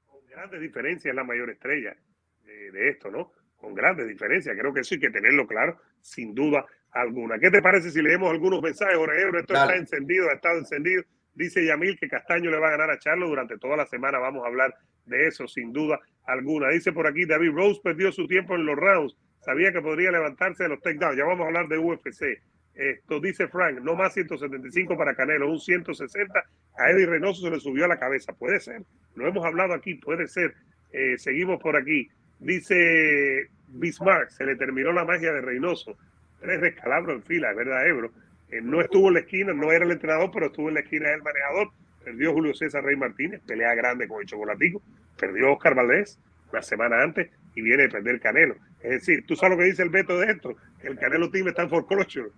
con 0.06 0.26
grandes 0.26 0.60
diferencias, 0.60 1.12
es 1.12 1.14
la 1.14 1.24
mayor 1.24 1.50
estrella 1.50 1.96
de 2.44 2.88
esto, 2.88 3.10
¿no? 3.10 3.32
con 3.60 3.74
grandes 3.74 4.08
diferencias. 4.08 4.56
Creo 4.58 4.72
que 4.72 4.80
eso 4.80 4.94
hay 4.94 5.00
que 5.00 5.10
tenerlo 5.10 5.46
claro, 5.46 5.78
sin 6.00 6.34
duda 6.34 6.66
alguna. 6.92 7.38
¿Qué 7.38 7.50
te 7.50 7.62
parece 7.62 7.90
si 7.90 8.02
leemos 8.02 8.30
algunos 8.30 8.62
mensajes, 8.62 8.96
Jorge 8.96 9.22
Esto 9.38 9.54
está 9.54 9.76
encendido, 9.76 10.28
ha 10.30 10.34
estado 10.34 10.58
encendido. 10.58 11.02
Dice 11.34 11.64
Yamil 11.64 11.98
que 11.98 12.08
Castaño 12.08 12.50
le 12.50 12.58
va 12.58 12.68
a 12.68 12.72
ganar 12.72 12.90
a 12.90 12.98
Charlo 12.98 13.28
durante 13.28 13.58
toda 13.58 13.76
la 13.76 13.86
semana. 13.86 14.18
Vamos 14.18 14.44
a 14.44 14.48
hablar 14.48 14.74
de 15.06 15.28
eso, 15.28 15.46
sin 15.46 15.72
duda 15.72 16.00
alguna. 16.24 16.70
Dice 16.70 16.92
por 16.92 17.06
aquí, 17.06 17.24
David 17.24 17.52
Rose 17.52 17.80
perdió 17.82 18.10
su 18.10 18.26
tiempo 18.26 18.56
en 18.56 18.66
los 18.66 18.76
rounds. 18.76 19.16
Sabía 19.40 19.72
que 19.72 19.80
podría 19.80 20.10
levantarse 20.10 20.64
de 20.64 20.70
los 20.70 20.80
takedowns. 20.80 21.16
Ya 21.16 21.24
vamos 21.24 21.44
a 21.44 21.46
hablar 21.46 21.68
de 21.68 21.78
UFC. 21.78 22.42
Esto 22.80 23.20
dice 23.20 23.46
Frank, 23.46 23.78
no 23.82 23.94
más 23.94 24.14
175 24.14 24.96
para 24.96 25.14
Canelo, 25.14 25.50
un 25.50 25.60
160 25.60 26.32
a 26.78 26.90
Eddie 26.90 27.04
Reynoso 27.04 27.42
se 27.42 27.50
le 27.50 27.60
subió 27.60 27.84
a 27.84 27.88
la 27.88 27.98
cabeza. 27.98 28.32
Puede 28.32 28.58
ser, 28.58 28.80
lo 29.16 29.28
hemos 29.28 29.44
hablado 29.44 29.74
aquí, 29.74 29.96
puede 29.96 30.26
ser. 30.26 30.54
Eh, 30.90 31.18
seguimos 31.18 31.60
por 31.60 31.76
aquí. 31.76 32.08
Dice 32.38 33.50
Bismarck, 33.68 34.30
se 34.30 34.46
le 34.46 34.56
terminó 34.56 34.92
la 34.92 35.04
magia 35.04 35.30
de 35.30 35.42
Reynoso. 35.42 35.98
Tres 36.40 36.62
descalabros 36.62 37.16
en 37.16 37.22
fila, 37.22 37.50
es 37.50 37.56
verdad, 37.58 37.86
Ebro. 37.86 38.12
Eh, 38.50 38.62
no 38.62 38.80
estuvo 38.80 39.08
en 39.08 39.14
la 39.14 39.20
esquina, 39.20 39.52
no 39.52 39.70
era 39.70 39.84
el 39.84 39.90
entrenador, 39.90 40.30
pero 40.32 40.46
estuvo 40.46 40.68
en 40.68 40.76
la 40.76 40.80
esquina 40.80 41.10
del 41.10 41.22
manejador. 41.22 41.68
Perdió 42.02 42.32
Julio 42.32 42.54
César 42.54 42.82
Rey 42.82 42.96
Martínez, 42.96 43.42
pelea 43.46 43.74
grande 43.74 44.08
con 44.08 44.22
el 44.22 44.26
chocolatico. 44.26 44.80
Perdió 45.18 45.52
Oscar 45.52 45.74
Valdés 45.74 46.18
una 46.50 46.62
semana 46.62 47.02
antes 47.02 47.30
y 47.54 47.60
viene 47.60 47.84
a 47.84 47.88
perder 47.90 48.20
Canelo. 48.20 48.56
Es 48.82 48.90
decir, 48.92 49.26
tú 49.26 49.36
sabes 49.36 49.58
lo 49.58 49.62
que 49.62 49.68
dice 49.68 49.82
el 49.82 49.90
veto 49.90 50.18
de 50.18 50.32
esto, 50.32 50.56
el 50.82 50.98
Canelo 50.98 51.30
Team 51.30 51.48
está 51.48 51.60
en 51.60 51.68
foreclosure. 51.68 52.30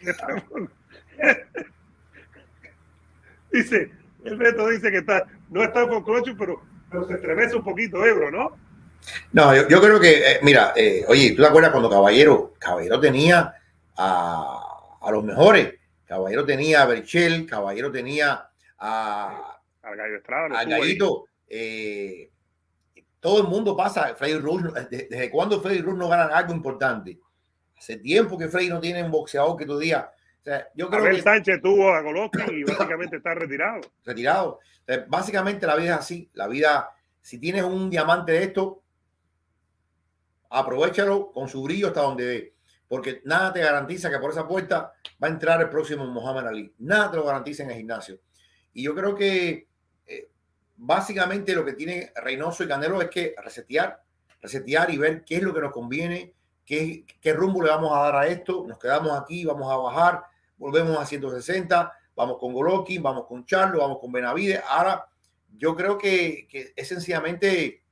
dice, 3.52 3.90
el 4.24 4.36
veto 4.36 4.68
dice 4.68 4.90
que 4.90 4.98
está, 4.98 5.26
no 5.50 5.62
está 5.62 5.82
en 5.82 5.88
foreclosure, 5.88 6.36
pero, 6.38 6.62
pero 6.90 7.06
se 7.06 7.14
estremece 7.14 7.56
un 7.56 7.64
poquito, 7.64 8.04
Ebro, 8.04 8.30
¿no? 8.30 8.56
No, 9.32 9.54
yo, 9.54 9.80
creo 9.80 10.00
que, 10.00 10.32
eh, 10.32 10.40
mira, 10.42 10.72
eh, 10.76 11.04
oye, 11.08 11.30
¿tú 11.32 11.42
te 11.42 11.48
acuerdas 11.48 11.70
cuando 11.70 11.90
Caballero, 11.90 12.54
Caballero 12.58 12.98
tenía 12.98 13.54
a, 13.96 15.10
los 15.10 15.24
mejores? 15.24 15.74
Caballero 16.04 16.44
tenía 16.44 16.82
a 16.82 16.86
Berchel, 16.86 17.46
Caballero 17.46 17.90
tenía 17.92 18.48
a, 18.78 19.58
al 19.82 19.96
Gallo 19.96 20.16
Estrada, 20.16 20.58
al 20.58 20.68
Gallito. 20.68 21.26
Eh, 21.48 22.30
todo 23.20 23.40
el 23.40 23.48
mundo 23.48 23.76
pasa, 23.76 24.14
Freddy 24.16 24.38
Rush, 24.38 24.64
¿desde 24.90 25.30
cuándo 25.30 25.60
Freddy 25.60 25.80
Rush 25.80 25.96
no 25.96 26.08
gana 26.08 26.26
algo 26.26 26.52
importante? 26.52 27.18
Hace 27.76 27.98
tiempo 27.98 28.38
que 28.38 28.48
Freddy 28.48 28.68
no 28.68 28.80
tiene 28.80 29.02
un 29.02 29.10
boxeador 29.10 29.56
que 29.56 29.66
tú 29.66 29.78
digas. 29.78 30.06
O 30.40 30.44
sea, 30.44 30.68
yo 30.74 30.88
creo 30.88 31.02
Abel 31.02 31.22
Sánchez 31.22 31.60
tuvo 31.60 31.92
a 31.92 32.00
Golovkin 32.00 32.58
y 32.58 32.64
básicamente 32.64 33.16
está 33.16 33.34
retirado. 33.34 33.80
Retirado. 34.04 34.60
básicamente 35.08 35.66
la 35.66 35.76
vida 35.76 35.94
es 35.94 36.00
así. 36.00 36.30
La 36.34 36.46
vida, 36.46 36.90
si 37.20 37.38
tienes 37.38 37.64
un 37.64 37.90
diamante 37.90 38.32
de 38.32 38.44
esto, 38.44 38.82
aprovechalo 40.50 41.32
con 41.32 41.48
su 41.48 41.62
brillo 41.62 41.88
hasta 41.88 42.02
donde 42.02 42.56
porque 42.88 43.20
nada 43.24 43.52
te 43.52 43.60
garantiza 43.60 44.10
que 44.10 44.18
por 44.18 44.30
esa 44.30 44.46
puerta 44.46 44.92
va 45.22 45.28
a 45.28 45.30
entrar 45.30 45.60
el 45.60 45.68
próximo 45.68 46.06
Muhammad 46.06 46.48
Ali. 46.48 46.72
Nada 46.78 47.10
te 47.10 47.16
lo 47.16 47.24
garantiza 47.24 47.64
en 47.64 47.70
el 47.70 47.76
gimnasio. 47.76 48.20
Y 48.72 48.84
yo 48.84 48.94
creo 48.94 49.14
que 49.14 49.68
eh, 50.06 50.30
básicamente 50.76 51.54
lo 51.54 51.64
que 51.64 51.72
tiene 51.72 52.12
Reynoso 52.14 52.62
y 52.62 52.68
Canelo 52.68 53.02
es 53.02 53.10
que 53.10 53.34
resetear, 53.42 54.02
resetear 54.40 54.90
y 54.90 54.98
ver 54.98 55.24
qué 55.24 55.36
es 55.36 55.42
lo 55.42 55.52
que 55.52 55.60
nos 55.60 55.72
conviene, 55.72 56.34
qué, 56.66 57.06
qué 57.20 57.32
rumbo 57.32 57.62
le 57.62 57.70
vamos 57.70 57.96
a 57.96 58.02
dar 58.02 58.16
a 58.16 58.26
esto. 58.26 58.64
Nos 58.66 58.78
quedamos 58.78 59.18
aquí, 59.18 59.44
vamos 59.44 59.72
a 59.72 59.76
bajar, 59.76 60.24
volvemos 60.58 60.98
a 60.98 61.06
160, 61.06 61.92
vamos 62.14 62.36
con 62.38 62.52
Golokin, 62.52 63.02
vamos 63.02 63.26
con 63.26 63.46
Charlo, 63.46 63.78
vamos 63.78 63.98
con 64.00 64.12
Benavides. 64.12 64.60
Ahora, 64.68 65.06
yo 65.56 65.74
creo 65.74 65.96
que, 65.96 66.46
que 66.50 66.72
es 66.76 66.88
sencillamente 66.88 67.82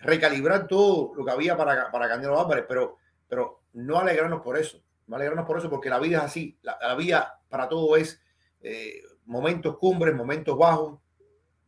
recalibrar 0.00 0.66
todo 0.66 1.12
lo 1.14 1.24
que 1.24 1.30
había 1.30 1.56
para, 1.56 1.90
para 1.90 2.08
Canelo 2.08 2.38
Álvarez, 2.38 2.64
pero, 2.68 2.98
pero 3.28 3.62
no 3.72 3.98
alegrarnos 3.98 4.42
por 4.42 4.56
eso, 4.56 4.82
no 5.06 5.16
alegrarnos 5.16 5.46
por 5.46 5.58
eso, 5.58 5.70
porque 5.70 5.90
la 5.90 5.98
vida 5.98 6.18
es 6.18 6.24
así, 6.24 6.58
la, 6.62 6.94
vida 6.94 7.40
para 7.48 7.68
todo 7.68 7.96
es 7.96 8.20
eh, 8.60 9.02
momentos 9.26 9.76
cumbres, 9.78 10.14
momentos 10.14 10.56
bajos. 10.56 10.98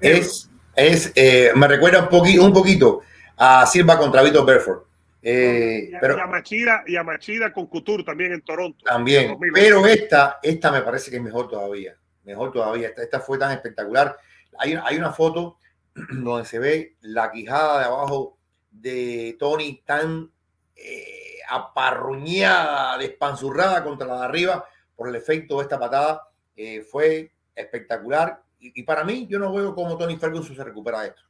Es, 0.00 0.50
es 0.74 1.12
eh, 1.14 1.52
me 1.54 1.68
recuerda 1.68 2.08
un, 2.10 2.40
un 2.40 2.52
poquito 2.52 3.02
a 3.36 3.66
Silva 3.66 3.98
contra 3.98 4.22
Vito 4.22 4.44
Berford. 4.44 4.91
Eh, 5.24 5.88
y, 5.90 5.94
a, 5.94 6.00
pero, 6.00 6.16
y, 6.16 6.20
a 6.20 6.26
Machida, 6.26 6.84
y 6.84 6.96
a 6.96 7.04
Machida 7.04 7.52
con 7.52 7.66
Couture 7.66 8.02
también 8.02 8.32
en 8.32 8.42
Toronto. 8.42 8.84
También, 8.84 9.38
pero 9.54 9.86
esta, 9.86 10.40
esta 10.42 10.72
me 10.72 10.82
parece 10.82 11.10
que 11.10 11.18
es 11.18 11.22
mejor 11.22 11.48
todavía, 11.48 11.96
mejor 12.24 12.50
todavía, 12.50 12.88
esta, 12.88 13.02
esta 13.02 13.20
fue 13.20 13.38
tan 13.38 13.52
espectacular. 13.52 14.16
Hay, 14.58 14.76
hay 14.82 14.96
una 14.96 15.12
foto 15.12 15.58
donde 15.94 16.44
se 16.44 16.58
ve 16.58 16.96
la 17.02 17.30
quijada 17.30 17.78
de 17.78 17.84
abajo 17.84 18.36
de 18.72 19.36
Tony 19.38 19.82
tan 19.84 20.28
eh, 20.74 21.38
aparruñada, 21.48 22.98
despanzurrada 22.98 23.84
contra 23.84 24.08
la 24.08 24.18
de 24.20 24.24
arriba 24.24 24.64
por 24.96 25.08
el 25.08 25.14
efecto 25.14 25.58
de 25.58 25.62
esta 25.62 25.78
patada. 25.78 26.28
Eh, 26.56 26.82
fue 26.82 27.30
espectacular. 27.54 28.42
Y, 28.58 28.80
y, 28.80 28.82
para 28.82 29.04
mí, 29.04 29.26
yo 29.28 29.38
no 29.38 29.52
veo 29.52 29.74
cómo 29.74 29.96
Tony 29.96 30.16
Ferguson 30.16 30.56
se 30.56 30.64
recupera 30.64 31.02
de 31.02 31.08
esto. 31.08 31.22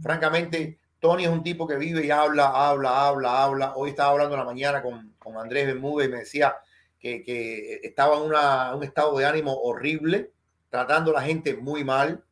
Francamente, 0.00 0.78
Tony 0.98 1.24
es 1.24 1.30
un 1.30 1.42
tipo 1.42 1.66
que 1.66 1.76
vive 1.76 2.06
y 2.06 2.10
habla, 2.10 2.48
habla, 2.48 3.06
habla, 3.06 3.42
habla. 3.42 3.72
Hoy 3.76 3.90
estaba 3.90 4.12
hablando 4.12 4.34
en 4.34 4.40
la 4.40 4.46
mañana 4.46 4.82
con, 4.82 5.14
con 5.18 5.36
Andrés 5.36 5.66
Bermúdez 5.66 6.08
y 6.08 6.12
me 6.12 6.18
decía 6.18 6.56
que, 6.98 7.22
que 7.22 7.80
estaba 7.82 8.16
en 8.16 8.22
una, 8.22 8.74
un 8.74 8.82
estado 8.82 9.16
de 9.18 9.26
ánimo 9.26 9.54
horrible, 9.54 10.32
tratando 10.70 11.10
a 11.10 11.20
la 11.20 11.22
gente 11.22 11.54
muy 11.54 11.84
mal, 11.84 12.24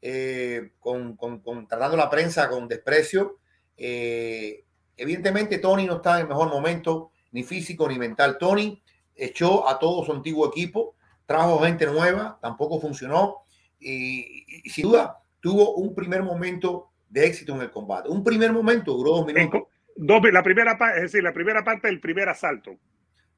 eh, 0.00 0.72
con, 0.78 1.16
con, 1.16 1.40
con, 1.40 1.66
tratando 1.66 1.96
la 1.96 2.08
prensa 2.08 2.48
con 2.48 2.68
desprecio. 2.68 3.38
Eh, 3.76 4.64
evidentemente, 4.96 5.58
Tony 5.58 5.86
no 5.86 5.96
está 5.96 6.14
en 6.16 6.22
el 6.22 6.28
mejor 6.28 6.48
momento, 6.48 7.10
ni 7.32 7.42
físico 7.42 7.88
ni 7.88 7.98
mental. 7.98 8.38
Tony 8.38 8.80
echó 9.16 9.68
a 9.68 9.78
todo 9.78 10.04
su 10.04 10.12
antiguo 10.12 10.46
equipo, 10.46 10.94
trajo 11.26 11.58
gente 11.60 11.86
nueva, 11.86 12.38
tampoco 12.40 12.80
funcionó. 12.80 13.38
Y, 13.80 14.44
y 14.64 14.70
sin 14.70 14.84
duda, 14.84 15.18
tuvo 15.40 15.74
un 15.74 15.92
primer 15.92 16.22
momento 16.22 16.91
de 17.12 17.26
éxito 17.26 17.54
en 17.54 17.60
el 17.60 17.70
combate. 17.70 18.08
Un 18.08 18.24
primer 18.24 18.52
momento 18.52 18.94
duró 18.94 19.16
dos 19.16 19.26
minutos. 19.26 19.64
Dos, 19.94 20.22
la 20.32 20.42
primera 20.42 20.78
es 20.96 21.02
decir, 21.02 21.22
la 21.22 21.34
primera 21.34 21.62
parte 21.62 21.88
del 21.88 22.00
primer 22.00 22.28
asalto. 22.30 22.78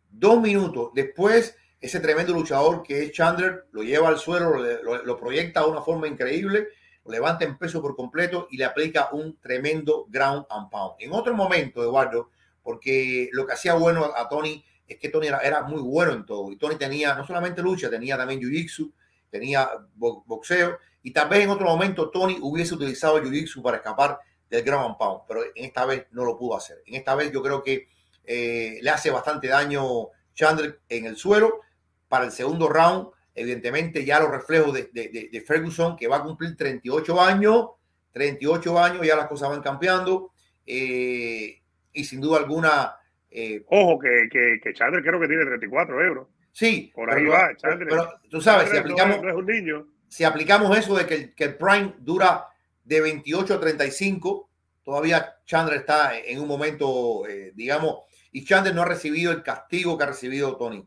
Dos 0.09 0.41
minutos. 0.41 0.93
Después, 0.95 1.57
ese 1.81 1.99
tremendo 1.99 2.33
luchador 2.33 2.85
que 2.85 3.03
es 3.03 3.11
Chandler 3.11 3.67
lo 3.73 3.83
lleva 3.83 4.09
al 4.09 4.19
suelo, 4.19 4.57
lo, 4.57 5.05
lo, 5.05 5.17
proyecta 5.19 5.61
de 5.61 5.71
una 5.71 5.83
forma 5.83 6.07
increíble, 6.07 6.69
lo 7.05 7.11
levanta 7.11 7.45
en 7.45 7.59
peso 7.59 7.83
por 7.83 7.97
completo 7.97 8.47
y 8.49 8.59
le 8.59 8.65
aplica 8.65 9.09
un 9.11 9.41
tremendo 9.41 10.07
ground 10.09 10.47
and 10.51 10.71
pound. 10.71 10.95
En 11.01 11.13
otro 11.13 11.35
momento, 11.35 11.83
Eduardo, 11.83 12.31
porque 12.63 13.29
lo 13.33 13.45
que 13.45 13.55
hacía 13.55 13.75
bueno 13.75 14.13
a 14.17 14.29
Tony 14.29 14.65
es 14.87 14.99
que 14.99 15.09
Tony 15.09 15.27
era, 15.27 15.39
era 15.39 15.65
muy 15.65 15.83
bueno 15.83 16.13
en 16.13 16.25
todo. 16.25 16.53
Y 16.53 16.57
Tony 16.57 16.77
tenía 16.77 17.17
no 17.17 17.27
solamente 17.27 17.61
lucha, 17.61 17.91
tenía 17.91 18.17
también 18.17 18.41
jiu-jitsu, 18.41 18.93
tenía 19.31 19.69
boxeo 19.97 20.79
y 21.05 21.13
tal 21.13 21.29
vez 21.29 21.45
en 21.45 21.51
otro 21.51 21.67
momento 21.67 22.11
Tony 22.11 22.39
hubiese 22.41 22.75
utilizado 22.75 23.21
Jiu-Jitsu 23.23 23.63
para 23.63 23.77
escapar 23.77 24.19
del 24.49 24.65
ground 24.65 24.87
and 24.87 24.97
pound, 24.97 25.21
pero 25.29 25.43
en 25.55 25.65
esta 25.65 25.85
vez 25.85 26.07
no 26.13 26.25
lo 26.25 26.37
pudo 26.37 26.57
hacer. 26.57 26.79
En 26.87 26.95
esta 26.95 27.15
vez 27.15 27.31
yo 27.31 27.43
creo 27.43 27.63
que 27.63 27.89
eh, 28.25 28.79
le 28.81 28.91
hace 28.91 29.11
bastante 29.11 29.49
daño 29.49 30.09
Chandler 30.33 30.81
en 30.89 31.05
el 31.05 31.17
suelo. 31.17 31.61
Para 32.09 32.25
el 32.25 32.33
segundo 32.33 32.71
round, 32.71 33.09
evidentemente 33.35 34.03
ya 34.03 34.19
los 34.19 34.31
reflejos 34.31 34.73
de, 34.73 34.89
de, 34.95 35.29
de, 35.31 35.41
Ferguson, 35.43 35.95
que 35.95 36.09
va 36.09 36.17
a 36.17 36.23
cumplir 36.23 36.57
38 36.57 37.21
años, 37.21 37.69
38 38.13 38.79
años, 38.79 39.07
ya 39.07 39.17
las 39.17 39.29
cosas 39.29 39.51
van 39.51 39.61
cambiando. 39.61 40.33
Eh, 40.67 41.61
y 41.93 42.05
sin 42.05 42.21
duda 42.21 42.39
alguna... 42.39 42.97
Eh, 43.31 43.63
Ojo, 43.69 43.99
que, 43.99 44.29
que, 44.31 44.59
que, 44.63 44.73
Chandler 44.73 45.03
creo 45.03 45.21
que 45.21 45.29
tiene 45.29 45.45
34 45.45 46.03
euros. 46.03 46.29
Sí, 46.53 46.91
por 46.95 47.11
ahí 47.11 47.25
pero, 47.25 47.33
va, 47.33 47.57
Chandler. 47.57 47.89
Pero, 47.89 48.09
tú 48.31 48.41
sabes, 48.41 48.71
Chandler 48.71 48.73
si 48.73 48.79
aplicamos... 48.79 49.17
No, 49.17 49.23
no 49.25 49.29
es 49.29 49.37
un 49.37 49.47
niño 49.47 49.94
si 50.15 50.23
aplicamos 50.23 50.79
eso 50.79 50.97
de 50.97 51.07
que 51.07 51.15
el, 51.15 51.35
que 51.35 51.43
el 51.43 51.57
Prime 51.57 51.93
dura 51.99 52.47
de 52.85 53.01
28 53.01 53.55
a 53.55 53.59
35, 53.61 54.49
todavía 54.85 55.39
Chandler 55.45 55.81
está 55.81 56.17
en 56.17 56.39
un 56.39 56.47
momento, 56.47 57.27
eh, 57.27 57.51
digamos, 57.57 58.05
y 58.31 58.45
Chandler 58.45 58.77
no 58.77 58.83
ha 58.83 58.85
recibido 58.85 59.33
el 59.33 59.43
castigo 59.43 59.99
que 59.99 60.05
ha 60.05 60.07
recibido 60.07 60.57
Tony. 60.57 60.87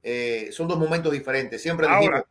Eh, 0.00 0.50
son 0.52 0.68
dos 0.68 0.78
momentos 0.78 1.12
diferentes. 1.12 1.60
Siempre 1.60 1.88
Ahora, 1.88 1.98
dijimos. 1.98 2.22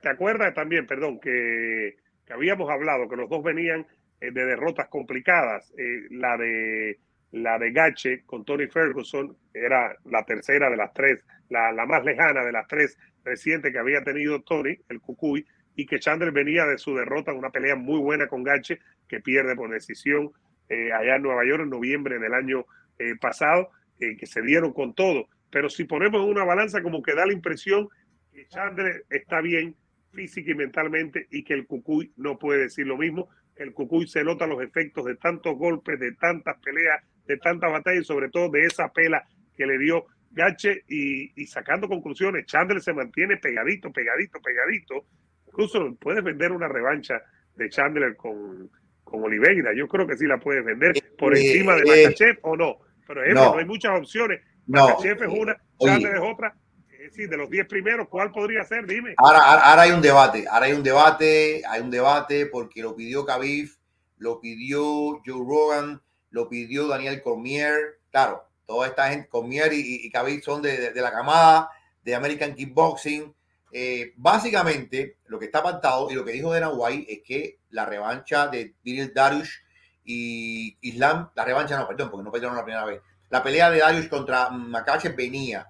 ¿Te 0.00 0.08
acuerdas 0.08 0.54
también, 0.54 0.86
perdón, 0.86 1.18
que, 1.18 1.96
que, 2.24 2.32
habíamos 2.32 2.70
hablado 2.70 3.08
que 3.08 3.16
los 3.16 3.28
dos 3.28 3.42
venían 3.42 3.84
eh, 4.20 4.30
de 4.30 4.44
derrotas 4.44 4.86
complicadas? 4.86 5.72
La 6.10 6.36
de 6.36 7.00
la 7.32 7.58
de 7.58 7.72
Gache 7.72 8.22
con 8.24 8.44
Tony 8.44 8.68
Ferguson 8.68 9.36
era 9.52 9.96
la 10.04 10.24
tercera 10.24 10.70
de 10.70 10.76
las 10.76 10.92
tres, 10.92 11.26
la, 11.48 11.72
la 11.72 11.86
más 11.86 12.04
lejana 12.04 12.44
de 12.44 12.52
las 12.52 12.68
tres 12.68 12.96
recientes 13.24 13.72
que 13.72 13.78
había 13.80 14.04
tenido 14.04 14.42
Tony, 14.42 14.78
el 14.88 15.00
Cucuy, 15.00 15.44
y 15.78 15.86
que 15.86 16.00
Chandler 16.00 16.32
venía 16.32 16.66
de 16.66 16.76
su 16.76 16.92
derrota 16.92 17.30
en 17.30 17.38
una 17.38 17.50
pelea 17.50 17.76
muy 17.76 18.00
buena 18.00 18.26
con 18.26 18.42
Gache, 18.42 18.80
que 19.06 19.20
pierde 19.20 19.54
por 19.54 19.70
decisión 19.70 20.32
eh, 20.68 20.92
allá 20.92 21.14
en 21.14 21.22
Nueva 21.22 21.46
York 21.46 21.62
en 21.62 21.70
noviembre 21.70 22.18
del 22.18 22.34
año 22.34 22.66
eh, 22.98 23.14
pasado, 23.14 23.70
eh, 24.00 24.16
que 24.16 24.26
se 24.26 24.42
dieron 24.42 24.72
con 24.72 24.92
todo. 24.92 25.28
Pero 25.52 25.70
si 25.70 25.84
ponemos 25.84 26.26
una 26.26 26.42
balanza, 26.42 26.82
como 26.82 27.00
que 27.00 27.14
da 27.14 27.24
la 27.24 27.32
impresión 27.32 27.88
que 28.32 28.48
Chandler 28.48 29.04
está 29.08 29.40
bien 29.40 29.76
física 30.12 30.50
y 30.50 30.56
mentalmente 30.56 31.28
y 31.30 31.44
que 31.44 31.54
el 31.54 31.64
Cucuy 31.64 32.12
no 32.16 32.40
puede 32.40 32.62
decir 32.62 32.84
lo 32.84 32.98
mismo. 32.98 33.28
El 33.54 33.72
Cucuy 33.72 34.08
se 34.08 34.24
nota 34.24 34.48
los 34.48 34.60
efectos 34.60 35.04
de 35.04 35.14
tantos 35.14 35.56
golpes, 35.56 36.00
de 36.00 36.10
tantas 36.16 36.58
peleas, 36.60 37.04
de 37.24 37.36
tantas 37.36 37.70
batallas 37.70 38.02
y 38.02 38.04
sobre 38.04 38.30
todo 38.30 38.50
de 38.50 38.64
esa 38.64 38.92
pela 38.92 39.24
que 39.56 39.64
le 39.64 39.78
dio 39.78 40.06
Gache 40.32 40.82
y 40.88 41.46
sacando 41.46 41.88
conclusiones. 41.88 42.46
Chandler 42.46 42.80
se 42.80 42.92
mantiene 42.92 43.36
pegadito, 43.36 43.92
pegadito, 43.92 44.40
pegadito 44.42 45.06
Incluso 45.48 45.94
puedes 46.00 46.22
vender 46.22 46.52
una 46.52 46.68
revancha 46.68 47.20
de 47.54 47.68
Chandler 47.68 48.16
con, 48.16 48.70
con 49.04 49.22
Oliveira. 49.22 49.72
Yo 49.74 49.88
creo 49.88 50.06
que 50.06 50.16
sí 50.16 50.26
la 50.26 50.38
puedes 50.38 50.64
vender 50.64 50.94
por 51.18 51.36
eh, 51.36 51.40
encima 51.40 51.74
de 51.74 51.82
eh, 51.82 52.04
Makachev 52.04 52.38
o 52.42 52.56
no. 52.56 52.78
Pero 53.06 53.24
es, 53.24 53.34
no. 53.34 53.52
no. 53.52 53.58
hay 53.58 53.64
muchas 53.64 53.98
opciones. 53.98 54.40
Makachev 54.66 55.20
no. 55.20 55.26
es 55.26 55.40
una, 55.40 55.56
Chandler 55.80 56.14
es 56.16 56.22
otra. 56.22 56.56
Es 56.90 57.12
decir, 57.12 57.28
de 57.28 57.36
los 57.36 57.48
10 57.48 57.66
primeros, 57.68 58.08
¿cuál 58.08 58.30
podría 58.30 58.64
ser? 58.64 58.86
Dime. 58.86 59.14
Ahora, 59.16 59.38
ahora 59.38 59.82
hay 59.82 59.92
un 59.92 60.02
debate. 60.02 60.44
Ahora 60.48 60.66
hay 60.66 60.72
un 60.72 60.82
debate. 60.82 61.62
Hay 61.68 61.80
un 61.80 61.90
debate 61.90 62.46
porque 62.46 62.82
lo 62.82 62.94
pidió 62.94 63.24
Khabib, 63.24 63.70
lo 64.18 64.40
pidió 64.40 64.82
Joe 65.24 65.44
Rogan, 65.46 66.02
lo 66.30 66.48
pidió 66.48 66.86
Daniel 66.86 67.22
Cormier. 67.22 68.00
Claro, 68.10 68.44
toda 68.66 68.88
esta 68.88 69.08
gente, 69.08 69.28
Cormier 69.28 69.72
y, 69.72 70.06
y 70.06 70.10
Khabib 70.10 70.42
son 70.42 70.60
de, 70.60 70.76
de, 70.76 70.92
de 70.92 71.00
la 71.00 71.10
camada 71.10 71.70
de 72.02 72.14
American 72.14 72.54
Kickboxing 72.54 73.34
eh, 73.70 74.12
básicamente, 74.16 75.18
lo 75.26 75.38
que 75.38 75.46
está 75.46 75.62
pactado 75.62 76.10
y 76.10 76.14
lo 76.14 76.24
que 76.24 76.32
dijo 76.32 76.52
Dana 76.52 76.70
White 76.70 77.12
es 77.12 77.22
que 77.22 77.58
la 77.70 77.84
revancha 77.84 78.48
de 78.48 78.74
Billy 78.82 79.10
Darius 79.14 79.60
y 80.04 80.78
Islam, 80.80 81.30
la 81.34 81.44
revancha 81.44 81.78
no, 81.78 81.86
perdón, 81.86 82.10
porque 82.10 82.24
no 82.24 82.32
pelearon 82.32 82.56
la 82.56 82.64
primera 82.64 82.84
vez. 82.84 83.00
La 83.28 83.42
pelea 83.42 83.70
de 83.70 83.80
Darius 83.80 84.08
contra 84.08 84.48
Makachev 84.48 85.14
venía, 85.14 85.68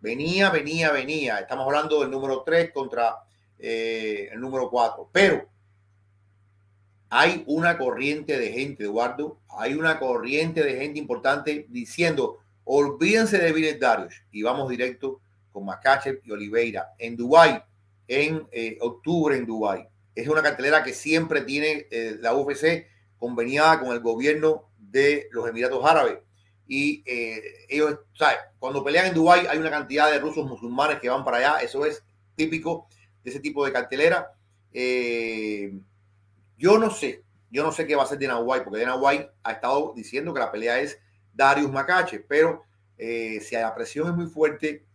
venía, 0.00 0.50
venía, 0.50 0.92
venía. 0.92 1.38
Estamos 1.38 1.64
hablando 1.64 2.00
del 2.00 2.10
número 2.10 2.42
3 2.42 2.70
contra 2.70 3.16
eh, 3.58 4.28
el 4.30 4.40
número 4.40 4.68
4. 4.68 5.08
Pero 5.10 5.48
hay 7.08 7.44
una 7.46 7.78
corriente 7.78 8.38
de 8.38 8.52
gente, 8.52 8.84
Eduardo, 8.84 9.40
hay 9.58 9.72
una 9.72 9.98
corriente 9.98 10.62
de 10.62 10.76
gente 10.76 10.98
importante 10.98 11.64
diciendo, 11.70 12.40
olvídense 12.64 13.38
de 13.38 13.52
Billy 13.52 13.78
Darius 13.78 14.22
y 14.30 14.42
vamos 14.42 14.68
directo 14.68 15.22
con 15.52 15.64
Makachev 15.64 16.20
y 16.24 16.30
Oliveira 16.30 16.94
en 16.98 17.16
Dubai 17.16 17.62
en 18.08 18.48
eh, 18.50 18.78
octubre 18.80 19.36
en 19.36 19.46
Dubai. 19.46 19.86
Es 20.14 20.26
una 20.26 20.42
cartelera 20.42 20.82
que 20.82 20.94
siempre 20.94 21.42
tiene 21.42 21.86
eh, 21.90 22.16
la 22.20 22.34
UFC 22.34 22.86
conveniada 23.18 23.78
con 23.80 23.92
el 23.92 24.00
gobierno 24.00 24.70
de 24.78 25.28
los 25.30 25.46
Emiratos 25.48 25.84
Árabes. 25.84 26.18
Y 26.66 27.04
eh, 27.06 27.66
ellos, 27.68 28.00
¿sabes? 28.14 28.38
Cuando 28.58 28.82
pelean 28.82 29.06
en 29.06 29.14
Dubai 29.14 29.46
hay 29.46 29.58
una 29.58 29.70
cantidad 29.70 30.10
de 30.10 30.18
rusos 30.18 30.46
musulmanes 30.46 30.98
que 30.98 31.08
van 31.08 31.24
para 31.24 31.36
allá. 31.36 31.58
Eso 31.60 31.86
es 31.86 32.02
típico 32.34 32.88
de 33.22 33.30
ese 33.30 33.40
tipo 33.40 33.64
de 33.64 33.72
cartelera. 33.72 34.32
Yo 36.56 36.78
no 36.78 36.90
sé, 36.90 37.22
yo 37.50 37.62
no 37.62 37.72
sé 37.72 37.86
qué 37.86 37.94
va 37.94 38.02
a 38.02 38.04
hacer 38.04 38.18
Dana 38.18 38.38
White, 38.38 38.64
porque 38.64 38.80
Dana 38.80 38.96
White 38.96 39.30
ha 39.44 39.52
estado 39.52 39.92
diciendo 39.94 40.34
que 40.34 40.40
la 40.40 40.50
pelea 40.50 40.80
es 40.80 40.98
Darius 41.32 41.70
Makachev, 41.70 42.26
pero 42.28 42.64
si 42.98 43.52
la 43.52 43.74
presión 43.74 44.08
es 44.08 44.14
muy 44.14 44.26
fuerte, 44.26 44.87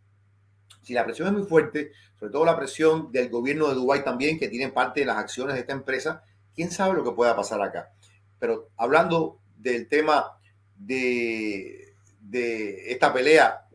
si 0.82 0.94
la 0.94 1.06
presión 1.06 1.28
es 1.28 1.34
muy 1.34 1.44
fuerte, 1.44 1.92
sobre 2.20 2.32
todo 2.32 2.46
la 2.46 2.58
presión 2.58 3.12
del 3.12 3.30
gobierno 3.30 3.68
de 3.68 3.76
Dubái 3.76 4.04
también, 4.04 4.40
que 4.40 4.48
tiene 4.48 4.72
parte 4.72 5.02
de 5.02 5.06
las 5.06 5.18
acciones 5.18 5.56
de 5.56 5.62
esta 5.62 5.74
empresa, 5.74 6.24
quién 6.56 6.72
sabe 6.72 6.96
lo 6.96 7.04
que 7.04 7.12
pueda 7.12 7.36
pasar 7.36 7.62
acá. 7.62 7.92
Pero 8.40 8.70
hablando 8.78 9.40
del 9.58 9.88
tema 9.88 10.38
de, 10.76 11.96
de 12.20 12.92
esta 12.92 13.14
pelea, 13.14 13.66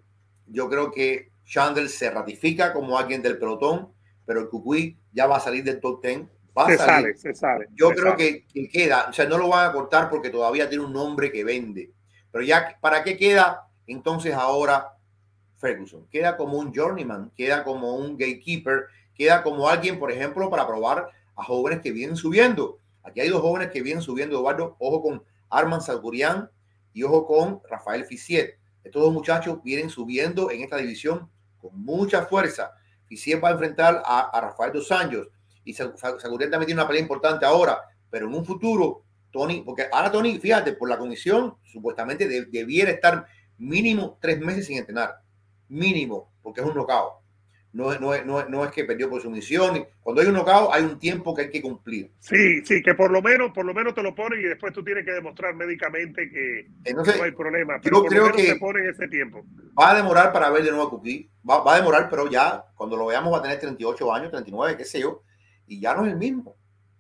yo 0.47 0.69
creo 0.69 0.91
que 0.91 1.31
Chandler 1.45 1.89
se 1.89 2.11
ratifica 2.11 2.73
como 2.73 2.99
alguien 2.99 3.23
del 3.23 3.39
pelotón, 3.39 3.93
pero 4.27 4.41
el 4.41 4.49
Cucuy 4.49 4.99
ya 5.13 5.27
va 5.27 5.37
a 5.37 5.41
salir 5.41 5.65
del 5.65 5.81
top 5.81 6.03
10. 6.03 6.23
Va 6.57 6.67
se 6.67 6.75
a 6.75 6.79
salir. 6.79 7.17
sale, 7.17 7.17
se 7.17 7.35
sale. 7.35 7.69
Yo 7.75 7.89
se 7.91 7.95
creo 7.95 8.13
sale. 8.13 8.47
que 8.53 8.69
queda, 8.69 9.07
o 9.09 9.13
sea, 9.13 9.27
no 9.27 9.39
lo 9.39 9.49
van 9.49 9.69
a 9.69 9.73
cortar 9.73 10.11
porque 10.11 10.31
todavía 10.31 10.69
tiene 10.69 10.85
un 10.85 10.93
nombre 10.93 11.33
que 11.33 11.45
vende. 11.45 11.93
Pero 12.31 12.45
ya, 12.45 12.77
¿para 12.81 13.03
qué 13.03 13.17
queda 13.17 13.69
entonces 13.87 14.35
ahora 14.35 14.98
Ferguson? 15.59 16.07
Queda 16.11 16.37
como 16.37 16.59
un 16.59 16.73
journeyman, 16.73 17.31
queda 17.37 17.65
como 17.65 17.95
un 17.97 18.17
gatekeeper, 18.17 18.87
queda 19.15 19.43
como 19.43 19.69
alguien, 19.69 19.99
por 19.99 20.11
ejemplo, 20.11 20.49
para 20.49 20.67
probar 20.67 21.11
a 21.37 21.45
jóvenes 21.45 21.81
que 21.81 21.93
vienen 21.93 22.17
subiendo. 22.17 22.79
Aquí 23.03 23.21
hay 23.21 23.29
dos 23.29 23.43
jóvenes 23.43 23.71
que 23.71 23.83
vienen 23.83 24.03
subiendo, 24.03 24.37
Eduardo. 24.37 24.77
Ojo 24.79 25.03
con 25.03 25.23
Arman 25.51 25.81
Salgurian 25.81 26.51
y 26.93 27.03
ojo 27.03 27.27
con 27.27 27.61
Rafael 27.69 28.05
Fisiet. 28.05 28.59
Estos 28.85 29.03
dos 29.03 29.13
muchachos 29.13 29.63
vienen 29.63 29.91
subiendo 29.91 30.51
en 30.51 30.63
esta 30.63 30.77
división 30.77 31.29
con 31.61 31.79
mucha 31.83 32.27
fuerza. 32.27 32.73
Fisiet 33.07 33.43
va 33.43 33.49
a 33.49 33.53
enfrentar 33.53 34.03
a, 34.05 34.41
Rafael 34.41 34.73
Dos 34.73 34.91
Anjos 34.93 35.29
y 35.65 35.73
Salgurian 35.75 36.51
también 36.51 36.67
tiene 36.67 36.81
una 36.81 36.87
pelea 36.89 37.03
importante 37.03 37.45
ahora, 37.45 37.83
pero 38.11 38.27
en 38.27 38.35
un 38.35 38.45
futuro, 38.45 39.03
Tony, 39.31 39.63
porque 39.63 39.89
ahora 39.93 40.11
Tony, 40.11 40.39
fíjate, 40.39 40.73
por 40.73 40.89
la 40.89 40.99
comisión, 40.99 41.57
supuestamente 41.65 42.27
de- 42.29 42.47
debiera 42.47 42.91
estar 42.91 43.27
mínimo 43.59 44.19
tres 44.21 44.39
meses 44.41 44.67
sin 44.67 44.79
entrenar. 44.79 45.21
Mínimo, 45.69 46.33
porque 46.43 46.61
es 46.61 46.67
un 46.67 46.75
knockout. 46.75 47.15
No, 47.71 47.93
es- 47.93 48.01
no, 48.01 48.15
es- 48.15 48.25
no, 48.25 48.41
es- 48.41 48.49
no 48.49 48.65
es 48.65 48.71
que 48.73 48.85
perdió 48.85 49.11
por 49.11 49.21
sumisión. 49.21 49.87
Cuando 50.01 50.23
hay 50.23 50.29
un 50.29 50.35
knockout, 50.35 50.71
hay 50.73 50.83
un 50.85 50.99
tiempo 50.99 51.35
que 51.35 51.43
hay 51.43 51.51
que 51.51 51.61
cumplir. 51.61 52.11
Sí, 52.19 52.65
sí, 52.65 52.83
que 52.83 52.95
por 52.95 53.11
lo 53.11 53.21
menos, 53.21 53.53
por 53.53 53.67
lo 53.67 53.75
menos 53.75 53.95
te 53.95 54.03
lo 54.03 54.15
ponen 54.15 54.41
y 54.41 54.45
después 54.45 54.73
tú 54.73 54.83
tienes 54.83 55.05
que 55.05 55.13
demostrar 55.13 55.55
médicamente 55.55 56.31
que 56.31 56.67
Entonces, 56.85 57.19
no 57.19 57.25
hay 57.25 57.33
problema. 57.33 57.79
yo 57.83 57.91
por 57.91 58.07
creo 58.09 58.23
lo 58.23 58.31
menos 58.31 58.37
que- 58.43 58.53
te 58.55 58.59
ponen 58.59 58.89
ese 58.89 59.07
tiempo. 59.09 59.45
va 59.79 59.91
a 59.91 59.95
demorar 59.97 60.33
para 60.33 60.49
ver 60.51 60.63
de 60.65 60.71
nuevo 60.71 60.87
a 60.87 60.91
Cookie. 60.91 61.31
Va, 61.49 61.63
va 61.63 61.75
a 61.75 61.77
demorar, 61.79 62.09
pero 62.09 62.29
ya 62.31 62.65
cuando 62.75 62.97
lo 62.97 63.07
veamos 63.07 63.33
va 63.33 63.39
a 63.39 63.43
tener 63.43 63.61
38 63.61 64.13
años, 64.15 64.31
39, 64.31 64.77
qué 64.77 64.85
sé 64.87 65.01
yo. 65.01 65.23
Y 65.67 65.79
ya 65.79 65.95
no 65.95 66.07
es 66.07 66.13
el 66.13 66.19
mismo. 66.19 66.57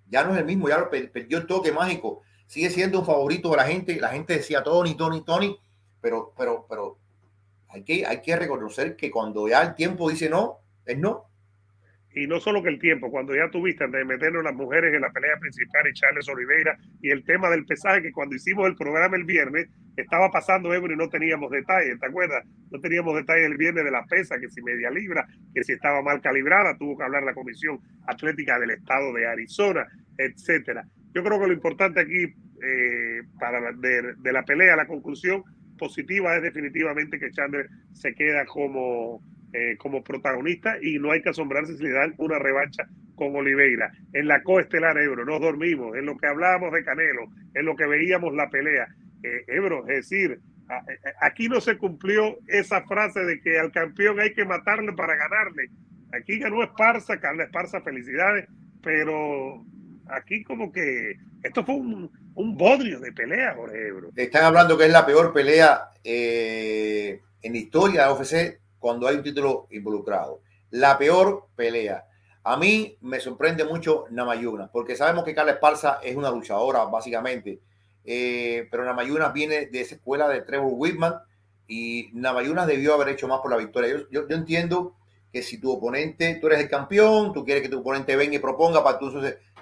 Ya 0.06 0.22
no 0.24 0.32
es 0.34 0.38
el 0.38 0.44
mismo. 0.44 0.68
Ya 0.68 0.78
lo 0.78 0.90
per- 0.90 1.10
perdió 1.10 1.38
el 1.38 1.46
toque 1.46 1.72
mágico. 1.72 2.20
Sigue 2.46 2.68
siendo 2.68 3.00
un 3.00 3.06
favorito 3.06 3.50
de 3.50 3.56
la 3.56 3.64
gente. 3.64 3.98
La 3.98 4.08
gente 4.10 4.34
decía 4.34 4.62
Tony, 4.62 4.94
Tony, 4.96 5.24
Tony. 5.24 5.58
Pero, 6.00 6.32
pero, 6.36 6.66
pero 6.68 6.98
hay 7.68 7.84
que, 7.84 8.06
hay 8.06 8.22
que 8.22 8.36
reconocer 8.36 8.96
que 8.96 9.10
cuando 9.10 9.48
ya 9.48 9.62
el 9.62 9.74
tiempo 9.74 10.10
dice 10.10 10.28
no, 10.28 10.58
es 10.86 10.98
no. 10.98 11.24
Y 12.14 12.26
no 12.26 12.40
solo 12.40 12.62
que 12.62 12.70
el 12.70 12.80
tiempo, 12.80 13.10
cuando 13.10 13.34
ya 13.34 13.50
tuviste 13.50 13.86
de 13.86 14.04
meternos 14.04 14.42
las 14.42 14.54
mujeres 14.54 14.92
en 14.94 15.02
la 15.02 15.10
pelea 15.10 15.36
principal 15.38 15.86
y 15.86 15.92
Charles 15.92 16.28
Oliveira 16.28 16.76
y 17.00 17.10
el 17.10 17.22
tema 17.24 17.50
del 17.50 17.66
pesaje, 17.66 18.02
que 18.02 18.12
cuando 18.12 18.34
hicimos 18.34 18.66
el 18.66 18.74
programa 18.74 19.16
el 19.16 19.24
viernes 19.24 19.68
estaba 19.96 20.30
pasando 20.30 20.72
Ebro 20.72 20.92
y 20.92 20.96
no 20.96 21.08
teníamos 21.08 21.50
detalles, 21.50 22.00
¿te 22.00 22.06
acuerdas? 22.06 22.44
No 22.70 22.80
teníamos 22.80 23.14
detalles 23.14 23.46
el 23.46 23.56
viernes 23.56 23.84
de 23.84 23.90
la 23.90 24.04
pesa, 24.06 24.40
que 24.40 24.48
si 24.48 24.62
media 24.62 24.90
libra, 24.90 25.26
que 25.54 25.62
si 25.62 25.72
estaba 25.74 26.02
mal 26.02 26.20
calibrada, 26.20 26.76
tuvo 26.78 26.96
que 26.96 27.04
hablar 27.04 27.22
la 27.22 27.34
Comisión 27.34 27.78
Atlética 28.06 28.58
del 28.58 28.70
Estado 28.70 29.12
de 29.12 29.26
Arizona, 29.26 29.86
etcétera. 30.16 30.84
Yo 31.14 31.22
creo 31.22 31.38
que 31.38 31.46
lo 31.46 31.52
importante 31.52 32.00
aquí 32.00 32.34
eh, 32.62 33.22
para 33.38 33.72
de 33.72 34.32
la 34.32 34.44
pelea, 34.44 34.74
la 34.76 34.86
conclusión 34.86 35.44
positiva 35.78 36.36
es 36.36 36.42
definitivamente 36.42 37.18
que 37.18 37.30
Chandler 37.30 37.70
se 37.94 38.14
queda 38.14 38.44
como 38.44 39.22
eh, 39.54 39.78
como 39.78 40.04
protagonista 40.04 40.76
y 40.82 40.98
no 40.98 41.10
hay 41.10 41.22
que 41.22 41.30
asombrarse 41.30 41.74
si 41.74 41.82
le 41.82 41.92
dan 41.92 42.14
una 42.18 42.38
revancha 42.38 42.86
con 43.14 43.34
Oliveira. 43.34 43.90
En 44.12 44.28
la 44.28 44.42
coestelar 44.42 44.98
Ebro, 44.98 45.24
nos 45.24 45.40
dormimos, 45.40 45.96
en 45.96 46.04
lo 46.04 46.18
que 46.18 46.26
hablábamos 46.26 46.70
de 46.70 46.84
Canelo, 46.84 47.28
en 47.54 47.64
lo 47.64 47.74
que 47.74 47.86
veíamos 47.86 48.34
la 48.34 48.50
pelea. 48.50 48.86
Eh, 49.22 49.44
Ebro, 49.46 49.88
es 49.88 50.10
decir, 50.10 50.38
aquí 51.22 51.48
no 51.48 51.62
se 51.62 51.78
cumplió 51.78 52.36
esa 52.46 52.82
frase 52.82 53.20
de 53.20 53.40
que 53.40 53.58
al 53.58 53.72
campeón 53.72 54.20
hay 54.20 54.34
que 54.34 54.44
matarle 54.44 54.92
para 54.92 55.16
ganarle. 55.16 55.70
Aquí 56.12 56.38
ganó 56.38 56.62
Esparza, 56.62 57.18
Carla 57.18 57.44
Esparza, 57.44 57.80
felicidades, 57.80 58.46
pero 58.82 59.64
aquí 60.10 60.44
como 60.44 60.72
que 60.72 61.16
esto 61.42 61.64
fue 61.64 61.74
un, 61.74 62.10
un 62.34 62.56
bodrio 62.56 63.00
de 63.00 63.12
pelea, 63.12 63.54
Jorge 63.54 63.88
Ebro. 63.88 64.10
Están 64.14 64.44
hablando 64.44 64.78
que 64.78 64.86
es 64.86 64.92
la 64.92 65.04
peor 65.04 65.32
pelea 65.32 65.90
eh, 66.04 67.20
en 67.42 67.52
la 67.52 67.58
historia 67.58 68.02
de 68.02 68.06
la 68.06 68.12
UFC 68.12 68.60
cuando 68.78 69.08
hay 69.08 69.16
un 69.16 69.22
título 69.22 69.66
involucrado. 69.70 70.40
La 70.70 70.96
peor 70.98 71.48
pelea. 71.56 72.04
A 72.44 72.56
mí 72.56 72.96
me 73.00 73.20
sorprende 73.20 73.64
mucho 73.64 74.06
Namayuna, 74.10 74.70
porque 74.72 74.96
sabemos 74.96 75.24
que 75.24 75.34
Carla 75.34 75.52
Esparza 75.52 75.98
es 76.02 76.16
una 76.16 76.30
luchadora, 76.30 76.84
básicamente. 76.84 77.60
Eh, 78.04 78.68
pero 78.70 78.84
Namayuna 78.84 79.30
viene 79.30 79.66
de 79.66 79.80
esa 79.80 79.96
escuela 79.96 80.28
de 80.28 80.42
Trevor 80.42 80.72
Whitman 80.74 81.14
y 81.66 82.08
Namayuna 82.14 82.66
debió 82.66 82.94
haber 82.94 83.10
hecho 83.10 83.28
más 83.28 83.40
por 83.40 83.50
la 83.50 83.56
victoria. 83.56 84.06
Yo, 84.10 84.26
yo, 84.28 84.36
entiendo 84.36 84.94
que 85.32 85.42
si 85.42 85.60
tu 85.60 85.70
oponente, 85.70 86.36
tú 86.40 86.46
eres 86.46 86.60
el 86.60 86.70
campeón, 86.70 87.32
tú 87.34 87.44
quieres 87.44 87.62
que 87.62 87.68
tu 87.68 87.80
oponente 87.80 88.16
venga 88.16 88.36
y 88.36 88.38
proponga 88.38 88.82
para 88.82 88.98
tú, 88.98 89.10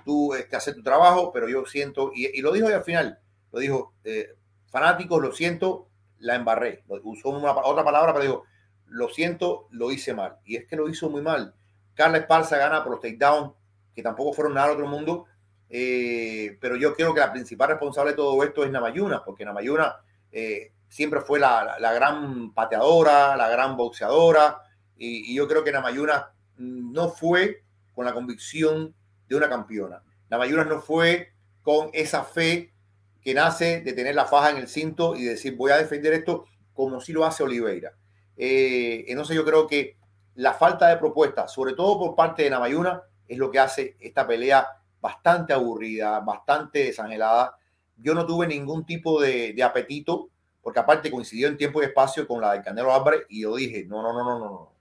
tú 0.07 0.35
este, 0.35 0.55
hacer 0.55 0.75
tu 0.75 0.85
trabajo, 0.85 1.33
pero 1.33 1.49
yo 1.49 1.67
siento, 1.67 2.13
y, 2.15 2.41
lo 2.41 2.53
dijo 2.53 2.69
al 2.69 2.85
final, 2.85 3.19
lo 3.51 3.59
dijo, 3.59 3.93
eh, 4.05 4.37
fanáticos, 4.69 5.21
lo 5.21 5.33
siento, 5.33 5.89
la 6.21 6.37
embarré. 6.37 6.85
Usó 7.03 7.31
una, 7.31 7.51
otra 7.51 7.83
palabra, 7.83 8.15
pero 8.15 8.25
dijo, 8.25 8.45
lo 8.87 9.09
siento, 9.09 9.67
lo 9.73 9.91
hice 9.91 10.15
mal. 10.15 10.37
Y 10.45 10.57
es 10.57 10.67
que 10.67 10.77
lo 10.77 10.89
hizo 10.89 11.11
muy 11.11 11.23
mal. 11.23 11.55
Carla 11.95 12.19
Esparza 12.19 12.57
gana 12.57 12.85
por 12.85 12.93
los 12.93 13.01
takedowns, 13.01 13.53
que 13.97 14.03
tampoco 14.03 14.33
fueron 14.33 14.55
nada 14.55 14.69
al 14.69 14.75
otro 14.75 14.87
mundo. 14.87 15.25
Eh, 15.69 16.57
pero 16.61 16.77
yo 16.77 16.95
creo 16.95 17.13
que 17.13 17.19
la 17.19 17.33
principal 17.33 17.71
responsable 17.71 18.13
de 18.13 18.17
todo 18.17 18.41
esto 18.45 18.63
es 18.63 18.71
Namayuna, 18.71 19.25
porque 19.25 19.45
Namayuna 19.45 19.97
eh, 20.31 20.71
siempre 20.89 21.21
fue 21.21 21.41
la, 21.41 21.65
la, 21.65 21.81
la, 21.81 21.93
gran 21.93 22.55
pateadora, 22.55 23.37
la 23.37 23.49
gran 23.49 23.77
boxeadora. 23.77 24.61
Y, 24.97 25.33
y, 25.33 25.35
yo 25.35 25.49
creo 25.49 25.65
que 25.65 25.73
Namayuna 25.73 26.31
no 26.59 27.09
fue 27.09 27.65
con 27.93 28.05
la 28.05 28.15
convicción 28.15 28.95
de 29.29 29.37
una 29.37 29.49
campeona. 29.49 30.03
Namayuna 30.31 30.65
no 30.65 30.81
fue 30.81 31.33
con 31.63 31.91
esa 31.93 32.25
fe 32.25 32.73
que 33.21 33.35
nace 33.35 33.81
de 33.81 33.93
tener 33.93 34.15
la 34.15 34.27
faja 34.27 34.51
en 34.51 34.59
el 34.59 34.69
cinto 34.69 35.17
y 35.17 35.25
decir 35.25 35.57
voy 35.57 35.73
a 35.73 35.79
defender 35.79 36.13
esto 36.13 36.47
como 36.73 37.01
si 37.01 37.13
lo 37.13 37.25
hace 37.25 37.43
Oliveira. 37.43 37.93
Eh, 38.37 39.05
entonces 39.09 39.35
yo 39.35 39.45
creo 39.45 39.67
que 39.67 39.97
la 40.35 40.53
falta 40.53 40.89
de 40.89 40.99
propuesta, 40.99 41.49
sobre 41.49 41.73
todo 41.73 41.99
por 41.99 42.15
parte 42.15 42.43
de 42.43 42.51
Namayuna, 42.51 43.03
es 43.27 43.39
lo 43.39 43.51
que 43.51 43.59
hace 43.59 43.97
esta 43.99 44.27
pelea 44.27 44.69
bastante 45.01 45.53
aburrida, 45.53 46.21
bastante 46.21 46.85
desangelada. 46.85 47.57
Yo 47.97 48.15
no 48.15 48.27
tuve 48.27 48.47
ningún 48.47 48.85
tipo 48.85 49.21
de, 49.21 49.61
apetito, 49.63 50.29
porque 50.63 50.81
aparte 50.81 51.11
coincidió 51.11 51.49
en 51.49 51.57
tiempo 51.57 51.81
y 51.81 51.87
espacio 51.87 52.27
con 52.29 52.41
la 52.41 52.53
del 52.53 52.63
Canelo 52.63 52.95
Álvarez, 52.95 53.23
y 53.29 53.43
yo 53.43 53.57
dije, 53.57 53.85
no, 53.87 54.03
no, 54.03 54.13
no, 54.13 54.25
no, 54.25 54.39
no. 54.39 54.73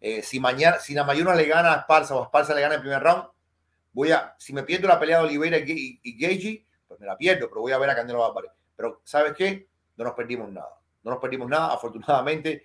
Eh, 0.00 0.22
si 0.22 0.40
mañana, 0.40 0.78
si 0.78 0.94
Namayuna 0.94 1.34
le 1.34 1.46
gana 1.46 1.72
a 1.72 1.76
Esparza 1.78 2.14
o 2.14 2.24
Esparza 2.24 2.54
le 2.54 2.60
gana 2.60 2.74
el 2.74 2.80
primer 2.80 3.02
round, 3.02 3.24
voy 3.96 4.12
a, 4.12 4.36
si 4.38 4.52
me 4.52 4.62
pierdo 4.62 4.88
la 4.88 5.00
pelea 5.00 5.20
de 5.20 5.24
Oliveira 5.24 5.56
y, 5.56 5.98
y, 6.02 6.18
Gagey, 6.18 6.66
pues 6.86 7.00
me 7.00 7.06
la 7.06 7.16
pierdo, 7.16 7.48
pero 7.48 7.62
voy 7.62 7.72
a 7.72 7.78
ver 7.78 7.88
a 7.88 7.96
Canelo 7.96 8.24
Álvarez. 8.24 8.50
Pero, 8.76 9.00
¿sabes 9.04 9.32
qué? 9.32 9.68
No 9.96 10.04
nos 10.04 10.12
perdimos 10.12 10.52
nada. 10.52 10.78
No 11.02 11.12
nos 11.12 11.20
perdimos 11.20 11.48
nada, 11.48 11.72
afortunadamente 11.72 12.62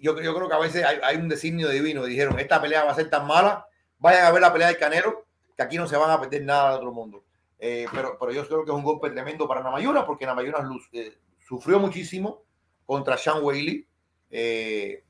yo, 0.00 0.20
yo, 0.20 0.34
creo 0.34 0.48
que 0.48 0.54
a 0.54 0.58
veces 0.58 0.84
hay, 0.84 0.98
hay, 1.02 1.16
un 1.16 1.28
designio 1.28 1.68
divino. 1.70 2.04
Dijeron, 2.04 2.38
esta 2.38 2.60
pelea 2.60 2.84
va 2.84 2.92
a 2.92 2.94
ser 2.94 3.08
tan 3.08 3.26
mala, 3.26 3.66
vayan 3.98 4.26
a 4.26 4.30
ver 4.30 4.42
la 4.42 4.52
pelea 4.52 4.68
del 4.68 4.78
Canelo, 4.78 5.26
que 5.56 5.62
aquí 5.62 5.76
no 5.76 5.86
se 5.86 5.96
van 5.96 6.10
a 6.10 6.20
perder 6.20 6.44
nada 6.44 6.70
de 6.70 6.76
otro 6.76 6.92
mundo. 6.92 7.24
Eh, 7.58 7.86
pero, 7.92 8.18
pero 8.18 8.32
yo 8.32 8.46
creo 8.46 8.64
que 8.64 8.70
es 8.70 8.76
un 8.76 8.82
golpe 8.82 9.10
tremendo 9.10 9.46
para 9.46 9.62
Namayuna, 9.62 10.06
porque 10.06 10.26
Namayuna 10.26 10.58
eh, 10.92 11.18
sufrió 11.38 11.78
muchísimo 11.78 12.44
contra 12.86 13.16
Sean 13.16 13.42
Whaley. 13.42 13.86
Eh, 14.30 15.03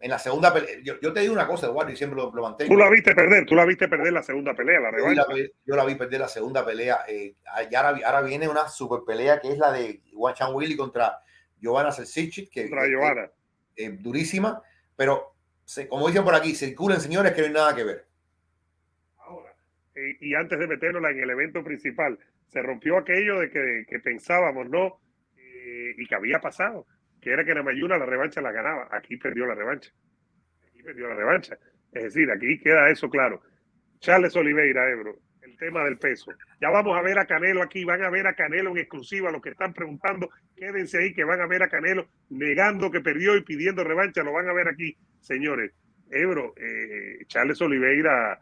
en 0.00 0.10
la 0.10 0.18
segunda 0.18 0.52
pelea, 0.52 0.76
yo, 0.82 0.98
yo, 1.00 1.12
te 1.12 1.20
digo 1.20 1.34
una 1.34 1.46
cosa, 1.46 1.66
Eduardo, 1.66 1.92
y 1.92 1.96
siempre 1.96 2.16
lo, 2.16 2.32
lo, 2.34 2.42
mantengo. 2.42 2.72
Tú 2.72 2.78
la 2.78 2.88
viste 2.88 3.14
perder, 3.14 3.44
tú 3.44 3.54
la 3.54 3.66
viste 3.66 3.86
perder 3.86 4.12
la 4.12 4.22
segunda 4.22 4.54
pelea, 4.54 4.80
la 4.80 4.90
revancha. 4.90 5.26
Yo 5.28 5.36
la, 5.36 5.48
yo 5.66 5.76
la 5.76 5.84
vi 5.84 5.94
perder 5.94 6.20
la 6.20 6.28
segunda 6.28 6.64
pelea. 6.64 7.00
Eh, 7.06 7.34
y 7.70 7.74
ahora, 7.74 8.00
ahora, 8.06 8.22
viene 8.22 8.48
una 8.48 8.66
super 8.68 9.00
pelea 9.06 9.40
que 9.40 9.48
es 9.52 9.58
la 9.58 9.70
de 9.72 10.00
Juan 10.14 10.34
Sean 10.34 10.54
Whaley 10.54 10.76
contra 10.76 11.18
Giovanna 11.60 11.92
Sersichit, 11.92 12.50
que, 12.50 12.62
contra 12.62 12.88
Giovanna. 12.88 13.30
Eh, 13.76 13.90
durísima, 14.00 14.62
pero 14.96 15.34
se, 15.64 15.86
como 15.86 16.06
dicen 16.08 16.24
por 16.24 16.34
aquí, 16.34 16.54
circulen 16.54 17.00
señores 17.00 17.32
que 17.32 17.42
no 17.42 17.46
hay 17.48 17.52
nada 17.52 17.76
que 17.76 17.84
ver. 17.84 18.06
Ahora, 19.18 19.54
y, 19.94 20.30
y 20.30 20.34
antes 20.34 20.58
de 20.58 20.66
meternos 20.66 21.02
en 21.10 21.20
el 21.20 21.30
evento 21.30 21.62
principal, 21.62 22.18
se 22.48 22.62
rompió 22.62 22.96
aquello 22.98 23.40
de 23.40 23.50
que, 23.50 23.84
que 23.88 24.00
pensábamos, 24.00 24.68
¿no? 24.68 24.98
Eh, 25.36 25.94
y 25.96 26.06
que 26.06 26.14
había 26.14 26.40
pasado, 26.40 26.86
que 27.20 27.30
era 27.30 27.44
que 27.44 27.54
Namayuna 27.54 27.98
la 27.98 28.06
revancha 28.06 28.40
la 28.40 28.52
ganaba. 28.52 28.88
Aquí 28.90 29.16
perdió 29.16 29.46
la 29.46 29.54
revancha. 29.54 29.90
Aquí 30.68 30.82
perdió 30.82 31.08
la 31.08 31.14
revancha. 31.14 31.58
Es 31.92 32.04
decir, 32.04 32.30
aquí 32.30 32.58
queda 32.58 32.90
eso 32.90 33.10
claro. 33.10 33.42
Charles 34.00 34.34
Oliveira, 34.36 34.90
Ebro, 34.90 35.18
el 35.42 35.56
tema 35.56 35.84
del 35.84 35.98
peso. 35.98 36.32
Ya 36.60 36.70
vamos 36.70 36.96
a 36.96 37.02
ver 37.02 37.18
a 37.18 37.26
Canelo 37.26 37.62
aquí, 37.62 37.84
van 37.84 38.02
a 38.02 38.10
ver 38.10 38.26
a 38.26 38.34
Canelo 38.34 38.70
en 38.70 38.78
exclusiva, 38.78 39.30
los 39.30 39.42
que 39.42 39.50
están 39.50 39.74
preguntando, 39.74 40.30
quédense 40.56 40.98
ahí 40.98 41.12
que 41.12 41.24
van 41.24 41.40
a 41.40 41.46
ver 41.46 41.62
a 41.62 41.68
Canelo 41.68 42.08
negando 42.30 42.90
que 42.90 43.00
perdió 43.00 43.36
y 43.36 43.42
pidiendo 43.42 43.84
revancha, 43.84 44.22
lo 44.22 44.32
van 44.32 44.48
a 44.48 44.52
ver 44.52 44.68
aquí, 44.68 44.96
señores. 45.20 45.72
Ebro, 46.10 46.54
eh, 46.56 47.24
Charles 47.26 47.60
Oliveira, 47.60 48.38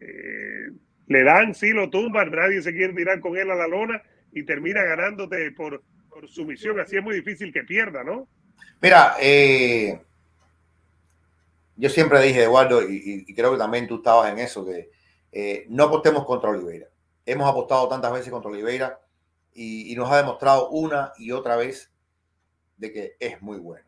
eh, 0.00 0.70
le 1.06 1.24
dan, 1.24 1.54
sí, 1.54 1.72
lo 1.72 1.90
tumban, 1.90 2.30
nadie 2.30 2.62
se 2.62 2.72
quiere 2.72 2.94
tirar 2.94 3.20
con 3.20 3.36
él 3.36 3.50
a 3.50 3.54
la 3.54 3.68
lona 3.68 4.02
y 4.32 4.44
termina 4.44 4.82
ganándote 4.82 5.52
por, 5.52 5.82
por 6.12 6.28
sumisión. 6.28 6.78
Así 6.80 6.96
es 6.96 7.02
muy 7.02 7.16
difícil 7.16 7.52
que 7.52 7.62
pierda, 7.62 8.04
¿no? 8.04 8.28
Mira, 8.80 9.16
eh, 9.20 10.00
yo 11.76 11.88
siempre 11.88 12.20
dije, 12.20 12.44
Eduardo, 12.44 12.82
y, 12.82 13.24
creo 13.34 13.52
que 13.52 13.58
también 13.58 13.86
tú 13.86 13.96
estabas 13.96 14.30
en 14.30 14.38
eso, 14.38 14.64
que 14.64 14.90
eh, 15.32 15.66
no 15.68 15.84
apostemos 15.84 16.24
contra 16.24 16.50
Oliveira. 16.50 16.86
Hemos 17.24 17.48
apostado 17.48 17.88
tantas 17.88 18.12
veces 18.12 18.30
contra 18.30 18.50
Oliveira 18.50 19.00
y, 19.54 19.92
y, 19.92 19.96
nos 19.96 20.10
ha 20.10 20.16
demostrado 20.18 20.68
una 20.70 21.12
y 21.16 21.30
otra 21.30 21.56
vez 21.56 21.90
de 22.76 22.92
que 22.92 23.16
es 23.18 23.40
muy 23.40 23.58
bueno. 23.58 23.84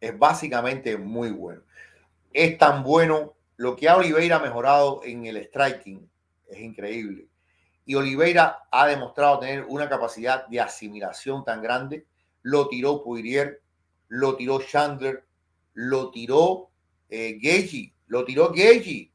Es 0.00 0.18
básicamente 0.18 0.96
muy 0.98 1.30
bueno. 1.30 1.62
Es 2.32 2.58
tan 2.58 2.82
bueno 2.82 3.34
lo 3.56 3.76
que 3.76 3.88
ha 3.88 3.96
Oliveira 3.96 4.38
mejorado 4.38 5.00
en 5.04 5.24
el 5.26 5.38
striking. 5.44 6.08
Es 6.48 6.60
increíble. 6.60 7.28
Y 7.84 7.94
Oliveira 7.94 8.64
ha 8.70 8.86
demostrado 8.86 9.38
tener 9.38 9.64
una 9.68 9.88
capacidad 9.88 10.46
de 10.46 10.60
asimilación 10.60 11.44
tan 11.44 11.62
grande. 11.62 12.06
Lo 12.42 12.68
tiró 12.68 13.02
Poirier, 13.02 13.62
lo 14.08 14.36
tiró 14.36 14.60
Chandler, 14.60 15.24
lo 15.74 16.10
tiró 16.10 16.70
eh, 17.10 17.90
lo 18.06 18.24
tiró 18.24 18.48
Gagey. 18.48 19.12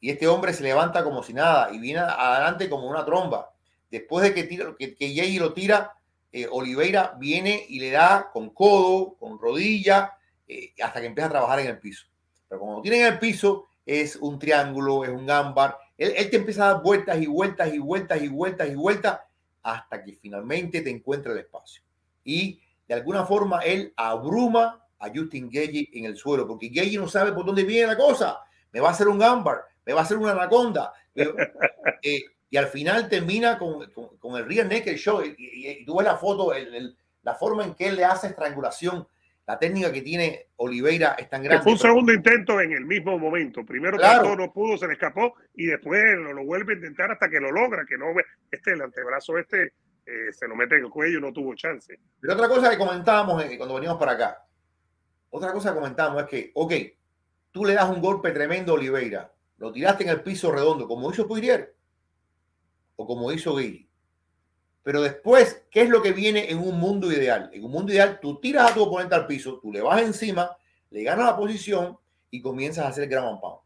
Y 0.00 0.10
este 0.10 0.26
hombre 0.26 0.52
se 0.52 0.62
levanta 0.62 1.04
como 1.04 1.22
si 1.22 1.32
nada 1.32 1.72
y 1.72 1.78
viene 1.78 2.00
adelante 2.00 2.68
como 2.68 2.88
una 2.88 3.04
tromba. 3.04 3.52
Después 3.90 4.24
de 4.24 4.34
que, 4.34 4.44
tira, 4.44 4.74
que, 4.78 4.96
que 4.96 5.38
lo 5.38 5.52
tira, 5.52 5.92
eh, 6.32 6.48
Oliveira 6.50 7.14
viene 7.18 7.64
y 7.68 7.78
le 7.78 7.90
da 7.90 8.30
con 8.32 8.50
codo, 8.50 9.16
con 9.18 9.38
rodilla, 9.38 10.16
eh, 10.48 10.72
hasta 10.82 11.00
que 11.00 11.06
empieza 11.06 11.28
a 11.28 11.32
trabajar 11.32 11.60
en 11.60 11.68
el 11.68 11.78
piso. 11.78 12.06
Pero 12.48 12.60
como 12.60 12.82
tiene 12.82 13.00
en 13.00 13.12
el 13.12 13.18
piso, 13.18 13.66
es 13.84 14.16
un 14.16 14.38
triángulo, 14.38 15.04
es 15.04 15.10
un 15.10 15.30
ámbar. 15.30 15.76
Él, 16.02 16.14
él, 16.16 16.30
te 16.30 16.36
empieza 16.36 16.64
a 16.64 16.72
dar 16.74 16.82
vueltas 16.82 17.20
y 17.20 17.26
vueltas 17.26 17.72
y 17.72 17.78
vueltas 17.78 18.22
y 18.22 18.28
vueltas 18.28 18.68
y 18.68 18.74
vueltas 18.74 19.20
hasta 19.62 20.02
que 20.02 20.12
finalmente 20.14 20.80
te 20.80 20.90
encuentra 20.90 21.32
el 21.32 21.38
espacio. 21.38 21.82
Y 22.24 22.60
de 22.88 22.94
alguna 22.94 23.24
forma 23.24 23.60
él 23.60 23.92
abruma 23.96 24.84
a 24.98 25.08
Justin 25.14 25.48
Gagey 25.50 25.90
en 25.94 26.04
el 26.04 26.16
suelo, 26.16 26.46
porque 26.46 26.68
Gagey 26.68 26.96
no 26.96 27.08
sabe 27.08 27.32
por 27.32 27.44
dónde 27.44 27.64
viene 27.64 27.88
la 27.88 27.96
cosa. 27.96 28.38
Me 28.72 28.80
va 28.80 28.88
a 28.88 28.92
hacer 28.92 29.08
un 29.08 29.22
ámbar, 29.22 29.62
me 29.84 29.92
va 29.92 30.00
a 30.00 30.04
hacer 30.04 30.16
una 30.16 30.32
anaconda. 30.32 30.92
eh, 31.14 32.20
y 32.50 32.56
al 32.56 32.66
final 32.66 33.08
termina 33.08 33.58
con, 33.58 33.82
el 34.36 34.46
rear 34.46 34.66
naked 34.66 34.96
show. 34.96 35.22
Y, 35.22 35.34
y, 35.38 35.84
tú 35.84 35.96
ves 35.96 36.06
la 36.06 36.16
foto, 36.16 36.52
la 37.22 37.34
forma 37.34 37.64
en 37.64 37.74
que 37.74 37.88
él 37.88 37.96
le 37.96 38.04
hace 38.04 38.28
estrangulación. 38.28 39.06
La 39.52 39.58
técnica 39.58 39.92
que 39.92 40.00
tiene 40.00 40.46
Oliveira 40.56 41.14
es 41.18 41.28
tan 41.28 41.42
grande. 41.42 41.58
Que 41.58 41.62
fue 41.62 41.72
un 41.72 41.78
pero... 41.78 41.90
segundo 41.90 42.14
intento 42.14 42.58
en 42.58 42.72
el 42.72 42.86
mismo 42.86 43.18
momento. 43.18 43.66
Primero 43.66 43.98
claro. 43.98 44.22
trató, 44.22 44.34
no 44.34 44.50
pudo, 44.50 44.78
se 44.78 44.86
le 44.86 44.94
escapó 44.94 45.34
y 45.52 45.66
después 45.66 46.02
lo, 46.16 46.32
lo, 46.32 46.42
vuelve 46.46 46.72
a 46.72 46.76
intentar 46.76 47.10
hasta 47.10 47.28
que 47.28 47.38
lo 47.38 47.52
logra, 47.52 47.84
que 47.86 47.98
no 47.98 48.14
ve 48.14 48.24
este 48.50 48.72
el 48.72 48.80
antebrazo 48.80 49.36
este 49.36 49.74
eh, 50.06 50.32
se 50.32 50.48
lo 50.48 50.56
mete 50.56 50.76
en 50.76 50.86
el 50.86 50.90
cuello, 50.90 51.20
no 51.20 51.34
tuvo 51.34 51.54
chance. 51.54 52.00
Pero 52.18 52.32
otra 52.32 52.48
cosa 52.48 52.70
que 52.70 52.78
comentábamos 52.78 53.44
eh, 53.44 53.58
cuando 53.58 53.74
venimos 53.74 53.98
para 53.98 54.12
acá, 54.12 54.42
otra 55.28 55.52
cosa 55.52 55.68
que 55.68 55.74
comentábamos 55.74 56.22
es 56.22 56.28
que, 56.30 56.50
ok, 56.54 56.72
tú 57.50 57.66
le 57.66 57.74
das 57.74 57.90
un 57.90 58.00
golpe 58.00 58.30
tremendo 58.30 58.72
a 58.72 58.76
Oliveira, 58.76 59.34
lo 59.58 59.70
tiraste 59.70 60.04
en 60.04 60.08
el 60.08 60.22
piso 60.22 60.50
redondo, 60.50 60.88
como 60.88 61.10
hizo 61.10 61.28
Poirier 61.28 61.76
o 62.96 63.06
como 63.06 63.30
hizo 63.30 63.54
Gay. 63.54 63.86
Pero 64.82 65.00
después, 65.00 65.64
¿qué 65.70 65.82
es 65.82 65.88
lo 65.88 66.02
que 66.02 66.12
viene 66.12 66.50
en 66.50 66.58
un 66.58 66.78
mundo 66.78 67.12
ideal? 67.12 67.50
En 67.52 67.64
un 67.64 67.70
mundo 67.70 67.92
ideal, 67.92 68.18
tú 68.20 68.40
tiras 68.40 68.70
a 68.70 68.74
tu 68.74 68.82
oponente 68.82 69.14
al 69.14 69.26
piso, 69.26 69.58
tú 69.60 69.72
le 69.72 69.80
vas 69.80 70.02
encima, 70.02 70.56
le 70.90 71.02
ganas 71.02 71.26
la 71.26 71.36
posición 71.36 71.96
y 72.30 72.42
comienzas 72.42 72.86
a 72.86 72.88
hacer 72.88 73.08
ground 73.08 73.30
and 73.30 73.40
pound. 73.40 73.60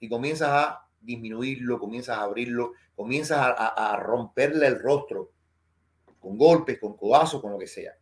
Y 0.00 0.08
comienzas 0.08 0.48
a 0.50 0.88
disminuirlo, 1.00 1.78
comienzas 1.78 2.18
a 2.18 2.22
abrirlo, 2.22 2.72
comienzas 2.96 3.38
a, 3.38 3.68
a, 3.68 3.96
romperle 3.96 4.66
el 4.66 4.80
rostro 4.80 5.30
con 6.18 6.36
golpes, 6.36 6.78
con 6.80 6.96
codazos, 6.96 7.40
con 7.40 7.52
lo 7.52 7.58
que 7.58 7.68
sea. 7.68 7.92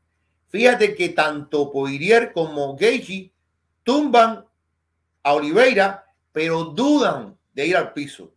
Fíjate 0.48 0.94
que 0.94 1.10
tanto 1.10 1.70
Poirier 1.70 2.32
como 2.32 2.74
Gaethje 2.76 3.32
tumban 3.82 4.46
a 5.22 5.32
Oliveira, 5.34 6.06
pero 6.32 6.64
dudan 6.64 7.36
de 7.52 7.66
ir 7.66 7.76
al 7.76 7.92
piso. 7.92 8.32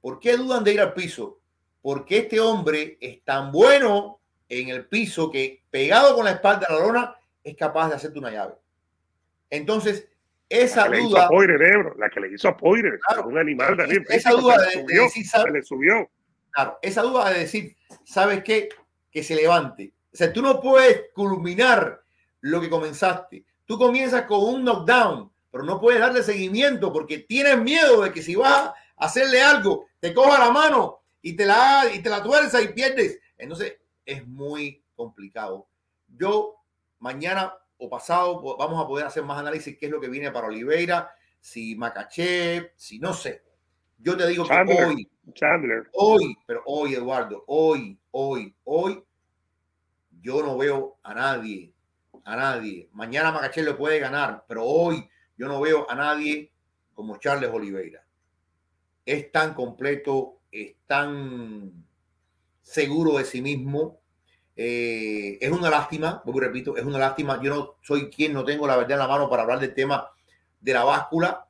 ¿Por 0.00 0.18
qué 0.18 0.36
dudan 0.36 0.64
de 0.64 0.74
ir 0.74 0.80
al 0.80 0.92
piso? 0.92 1.40
Porque 1.84 2.16
este 2.16 2.40
hombre 2.40 2.96
es 2.98 3.22
tan 3.24 3.52
bueno 3.52 4.18
en 4.48 4.70
el 4.70 4.86
piso 4.86 5.30
que 5.30 5.64
pegado 5.70 6.14
con 6.14 6.24
la 6.24 6.30
espalda 6.30 6.66
a 6.66 6.72
la 6.72 6.78
lona 6.78 7.16
es 7.42 7.54
capaz 7.56 7.90
de 7.90 7.96
hacerte 7.96 8.18
una 8.18 8.30
llave. 8.30 8.54
Entonces, 9.50 10.08
esa 10.48 10.88
la 10.88 10.96
duda. 10.96 11.28
La 11.98 12.08
que 12.08 12.20
le 12.20 12.32
hizo 12.32 12.48
a 12.48 12.56
Poirier, 12.56 12.98
claro, 13.06 13.28
un 13.28 13.36
animal 13.36 13.76
de 13.76 14.02
esa, 14.08 14.30
duda 14.30 14.56
de, 14.62 14.70
subió, 14.70 15.02
de 15.02 15.02
decir, 15.02 15.26
le 15.52 15.62
subió. 15.62 16.10
Claro, 16.52 16.78
esa 16.80 17.02
duda 17.02 17.28
de 17.28 17.40
decir, 17.40 17.76
¿sabes 18.02 18.42
qué? 18.42 18.70
que 19.10 19.22
se 19.22 19.36
levante. 19.36 19.92
O 20.10 20.16
sea, 20.16 20.32
tú 20.32 20.40
no 20.40 20.62
puedes 20.62 21.10
culminar 21.14 22.00
lo 22.40 22.62
que 22.62 22.70
comenzaste. 22.70 23.44
Tú 23.66 23.76
comienzas 23.76 24.22
con 24.22 24.42
un 24.42 24.64
knockdown, 24.64 25.30
pero 25.50 25.64
no 25.64 25.78
puedes 25.78 26.00
darle 26.00 26.22
seguimiento 26.22 26.90
porque 26.94 27.18
tienes 27.18 27.58
miedo 27.58 28.00
de 28.00 28.10
que 28.10 28.22
si 28.22 28.36
vas 28.36 28.70
a 28.70 28.74
hacerle 28.96 29.42
algo, 29.42 29.84
te 30.00 30.14
coja 30.14 30.38
la 30.38 30.50
mano 30.50 31.03
y 31.24 31.34
te 31.34 31.46
la, 31.46 31.84
y 31.92 32.00
te 32.00 32.10
la 32.10 32.22
tuerza 32.22 32.60
y 32.60 32.68
pierdes. 32.68 33.18
Entonces, 33.38 33.78
es 34.04 34.26
muy 34.28 34.84
complicado. 34.94 35.66
Yo 36.06 36.56
mañana 36.98 37.54
o 37.78 37.88
pasado 37.88 38.42
vamos 38.58 38.84
a 38.84 38.86
poder 38.86 39.06
hacer 39.06 39.24
más 39.24 39.38
análisis 39.38 39.78
qué 39.78 39.86
es 39.86 39.92
lo 39.92 40.02
que 40.02 40.10
viene 40.10 40.30
para 40.30 40.48
Oliveira, 40.48 41.10
si 41.40 41.76
Macaché, 41.76 42.72
si 42.76 42.98
no 42.98 43.14
sé. 43.14 43.42
Yo 43.96 44.18
te 44.18 44.26
digo 44.26 44.44
Chandler, 44.44 44.76
que 44.76 44.84
hoy, 44.84 45.10
Chandler. 45.32 45.88
hoy, 45.94 46.36
pero 46.46 46.62
hoy, 46.66 46.94
Eduardo, 46.94 47.42
hoy, 47.46 47.98
hoy, 48.10 48.54
hoy, 48.64 49.02
yo 50.20 50.42
no 50.42 50.58
veo 50.58 50.98
a 51.02 51.14
nadie, 51.14 51.72
a 52.24 52.36
nadie. 52.36 52.90
Mañana 52.92 53.32
Macaché 53.32 53.62
lo 53.62 53.78
puede 53.78 53.98
ganar, 53.98 54.44
pero 54.46 54.64
hoy 54.64 55.08
yo 55.38 55.48
no 55.48 55.58
veo 55.58 55.90
a 55.90 55.94
nadie 55.94 56.52
como 56.92 57.16
Charles 57.16 57.50
Oliveira. 57.50 58.04
Es 59.06 59.32
tan 59.32 59.54
completo, 59.54 60.33
es 60.54 60.76
tan 60.86 61.84
seguro 62.62 63.18
de 63.18 63.24
sí 63.24 63.42
mismo. 63.42 64.00
Eh, 64.56 65.36
es 65.40 65.50
una 65.50 65.68
lástima, 65.68 66.22
repito, 66.24 66.76
es 66.76 66.84
una 66.84 66.98
lástima. 66.98 67.40
Yo 67.42 67.54
no 67.54 67.74
soy 67.82 68.08
quien, 68.08 68.32
no 68.32 68.44
tengo 68.44 68.66
la 68.66 68.76
verdad 68.76 68.92
en 68.92 68.98
la 69.00 69.08
mano 69.08 69.28
para 69.28 69.42
hablar 69.42 69.58
del 69.58 69.74
tema 69.74 70.08
de 70.60 70.72
la 70.72 70.84
báscula, 70.84 71.46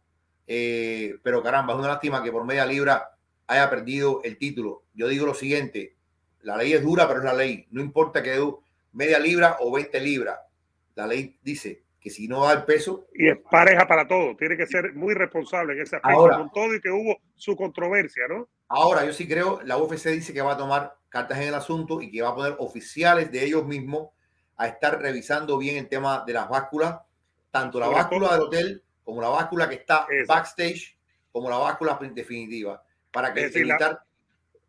eh, 0.46 1.18
pero 1.22 1.42
caramba, 1.42 1.74
es 1.74 1.78
una 1.78 1.88
lástima 1.88 2.22
que 2.22 2.32
por 2.32 2.44
media 2.44 2.66
libra 2.66 3.16
haya 3.46 3.68
perdido 3.68 4.22
el 4.24 4.38
título. 4.38 4.84
Yo 4.94 5.06
digo 5.08 5.26
lo 5.26 5.34
siguiente, 5.34 5.96
la 6.40 6.56
ley 6.56 6.72
es 6.72 6.82
dura, 6.82 7.06
pero 7.06 7.20
es 7.20 7.24
la 7.24 7.34
ley. 7.34 7.66
No 7.70 7.82
importa 7.82 8.22
que 8.22 8.42
media 8.92 9.18
libra 9.18 9.58
o 9.60 9.70
20 9.70 10.00
libras. 10.00 10.38
La 10.94 11.06
ley 11.06 11.38
dice 11.42 11.82
que 12.04 12.10
si 12.10 12.28
no 12.28 12.44
da 12.44 12.52
el 12.52 12.64
peso... 12.64 13.06
Y 13.14 13.30
es 13.30 13.38
pareja 13.50 13.88
para 13.88 14.06
todo. 14.06 14.36
Tiene 14.36 14.58
que 14.58 14.66
ser 14.66 14.92
muy 14.92 15.14
responsable 15.14 15.72
en 15.72 15.80
ese 15.80 15.96
aspecto 15.96 16.18
ahora, 16.18 16.36
con 16.36 16.52
todo 16.52 16.74
y 16.74 16.80
que 16.82 16.90
hubo 16.90 17.16
su 17.34 17.56
controversia, 17.56 18.24
¿no? 18.28 18.46
Ahora, 18.68 19.06
yo 19.06 19.12
sí 19.14 19.26
creo, 19.26 19.62
la 19.64 19.78
UFC 19.78 20.08
dice 20.08 20.34
que 20.34 20.42
va 20.42 20.52
a 20.52 20.58
tomar 20.58 20.94
cartas 21.08 21.38
en 21.38 21.48
el 21.48 21.54
asunto 21.54 22.02
y 22.02 22.10
que 22.10 22.20
va 22.20 22.28
a 22.28 22.34
poner 22.34 22.56
oficiales 22.58 23.32
de 23.32 23.42
ellos 23.42 23.64
mismos 23.66 24.10
a 24.58 24.68
estar 24.68 25.00
revisando 25.00 25.56
bien 25.56 25.78
el 25.78 25.88
tema 25.88 26.22
de 26.26 26.34
las 26.34 26.46
básculas, 26.46 27.00
tanto 27.50 27.80
la 27.80 27.88
báscula 27.88 28.32
del 28.32 28.42
hotel 28.42 28.82
como 29.02 29.22
la 29.22 29.30
báscula 29.30 29.66
que 29.66 29.76
está 29.76 30.06
Eso. 30.10 30.30
backstage, 30.30 30.98
como 31.32 31.48
la 31.48 31.56
báscula 31.56 31.98
definitiva, 32.12 32.82
para 33.10 33.32
que 33.32 33.44
decir, 33.44 33.62
evitar... 33.62 33.92
La, 33.92 34.04